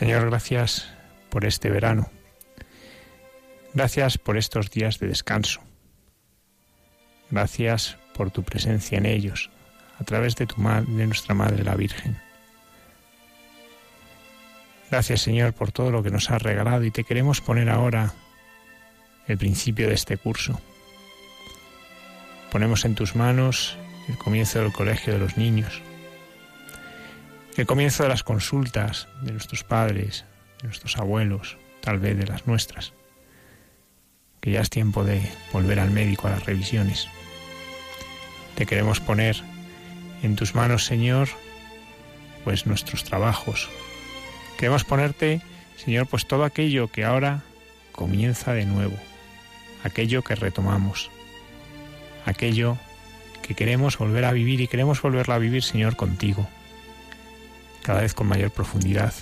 Señor, 0.02 0.30
gracias 0.30 0.88
por 1.30 1.44
este 1.44 1.70
verano. 1.70 2.10
Gracias 3.72 4.18
por 4.18 4.36
estos 4.36 4.68
días 4.68 4.98
de 4.98 5.06
descanso. 5.06 5.60
Gracias 7.30 7.98
por 8.12 8.32
tu 8.32 8.42
presencia 8.42 8.98
en 8.98 9.06
ellos, 9.06 9.48
a 10.00 10.02
través 10.02 10.34
de, 10.34 10.46
tu 10.46 10.56
de 10.60 11.06
nuestra 11.06 11.36
Madre 11.36 11.62
la 11.62 11.76
Virgen. 11.76 12.20
Gracias, 14.90 15.20
Señor, 15.20 15.52
por 15.52 15.70
todo 15.70 15.92
lo 15.92 16.02
que 16.02 16.10
nos 16.10 16.32
has 16.32 16.42
regalado 16.42 16.82
y 16.82 16.90
te 16.90 17.04
queremos 17.04 17.40
poner 17.40 17.70
ahora 17.70 18.12
el 19.28 19.38
principio 19.38 19.86
de 19.86 19.94
este 19.94 20.16
curso. 20.16 20.60
Ponemos 22.50 22.84
en 22.84 22.96
tus 22.96 23.14
manos 23.14 23.78
el 24.08 24.18
comienzo 24.18 24.58
del 24.58 24.72
colegio 24.72 25.12
de 25.12 25.20
los 25.20 25.36
niños 25.36 25.80
el 27.56 27.66
comienzo 27.66 28.02
de 28.02 28.08
las 28.08 28.22
consultas 28.22 29.08
de 29.20 29.32
nuestros 29.32 29.62
padres, 29.62 30.24
de 30.60 30.68
nuestros 30.68 30.96
abuelos, 30.96 31.58
tal 31.80 31.98
vez 31.98 32.16
de 32.16 32.26
las 32.26 32.46
nuestras, 32.46 32.94
que 34.40 34.52
ya 34.52 34.60
es 34.60 34.70
tiempo 34.70 35.04
de 35.04 35.20
volver 35.52 35.78
al 35.78 35.90
médico 35.90 36.28
a 36.28 36.30
las 36.30 36.46
revisiones. 36.46 37.08
Te 38.54 38.64
queremos 38.64 39.00
poner 39.00 39.36
en 40.22 40.34
tus 40.34 40.54
manos, 40.54 40.86
Señor, 40.86 41.28
pues 42.44 42.66
nuestros 42.66 43.04
trabajos. 43.04 43.68
Queremos 44.56 44.84
ponerte, 44.84 45.42
Señor, 45.76 46.06
pues 46.06 46.26
todo 46.26 46.44
aquello 46.44 46.88
que 46.88 47.04
ahora 47.04 47.42
comienza 47.92 48.54
de 48.54 48.64
nuevo, 48.64 48.96
aquello 49.84 50.22
que 50.22 50.36
retomamos, 50.36 51.10
aquello 52.24 52.78
que 53.42 53.54
queremos 53.54 53.98
volver 53.98 54.24
a 54.24 54.32
vivir 54.32 54.62
y 54.62 54.68
queremos 54.68 55.02
volverla 55.02 55.34
a 55.34 55.38
vivir, 55.38 55.62
Señor, 55.62 55.96
contigo 55.96 56.48
cada 57.82 58.00
vez 58.00 58.14
con 58.14 58.28
mayor 58.28 58.50
profundidad, 58.50 59.12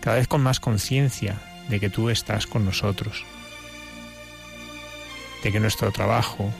cada 0.00 0.16
vez 0.16 0.28
con 0.28 0.42
más 0.42 0.60
conciencia 0.60 1.36
de 1.68 1.78
que 1.78 1.90
tú 1.90 2.10
estás 2.10 2.46
con 2.46 2.64
nosotros, 2.64 3.24
de 5.42 5.52
que 5.52 5.60
nuestro 5.60 5.92
trabajo 5.92 6.52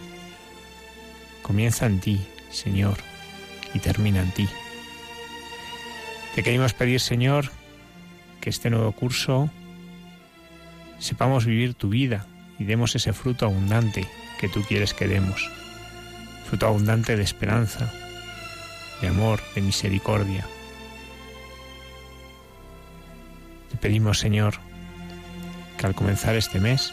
comienza 1.42 1.86
en 1.86 2.00
ti, 2.00 2.20
Señor, 2.50 2.98
y 3.74 3.78
termina 3.80 4.20
en 4.20 4.30
ti. 4.32 4.48
Te 6.34 6.42
queremos 6.42 6.74
pedir, 6.74 7.00
Señor, 7.00 7.50
que 8.40 8.50
este 8.50 8.70
nuevo 8.70 8.92
curso 8.92 9.50
sepamos 10.98 11.44
vivir 11.44 11.74
tu 11.74 11.88
vida 11.88 12.26
y 12.58 12.64
demos 12.64 12.94
ese 12.94 13.12
fruto 13.12 13.46
abundante 13.46 14.06
que 14.38 14.48
tú 14.48 14.62
quieres 14.62 14.94
que 14.94 15.08
demos, 15.08 15.50
fruto 16.48 16.66
abundante 16.66 17.16
de 17.16 17.22
esperanza, 17.22 17.92
de 19.00 19.08
amor, 19.08 19.40
de 19.54 19.60
misericordia. 19.62 20.46
Te 23.70 23.76
pedimos, 23.76 24.18
Señor, 24.18 24.54
que 25.78 25.86
al 25.86 25.94
comenzar 25.94 26.34
este 26.36 26.60
mes, 26.60 26.92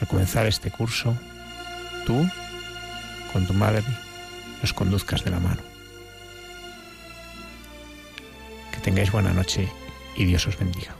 al 0.00 0.08
comenzar 0.08 0.46
este 0.46 0.70
curso, 0.70 1.16
tú, 2.06 2.28
con 3.32 3.46
tu 3.46 3.54
madre, 3.54 3.84
nos 4.60 4.72
conduzcas 4.72 5.24
de 5.24 5.30
la 5.30 5.40
mano. 5.40 5.62
Que 8.72 8.80
tengáis 8.80 9.12
buena 9.12 9.32
noche 9.32 9.68
y 10.16 10.24
Dios 10.24 10.46
os 10.46 10.58
bendiga. 10.58 10.99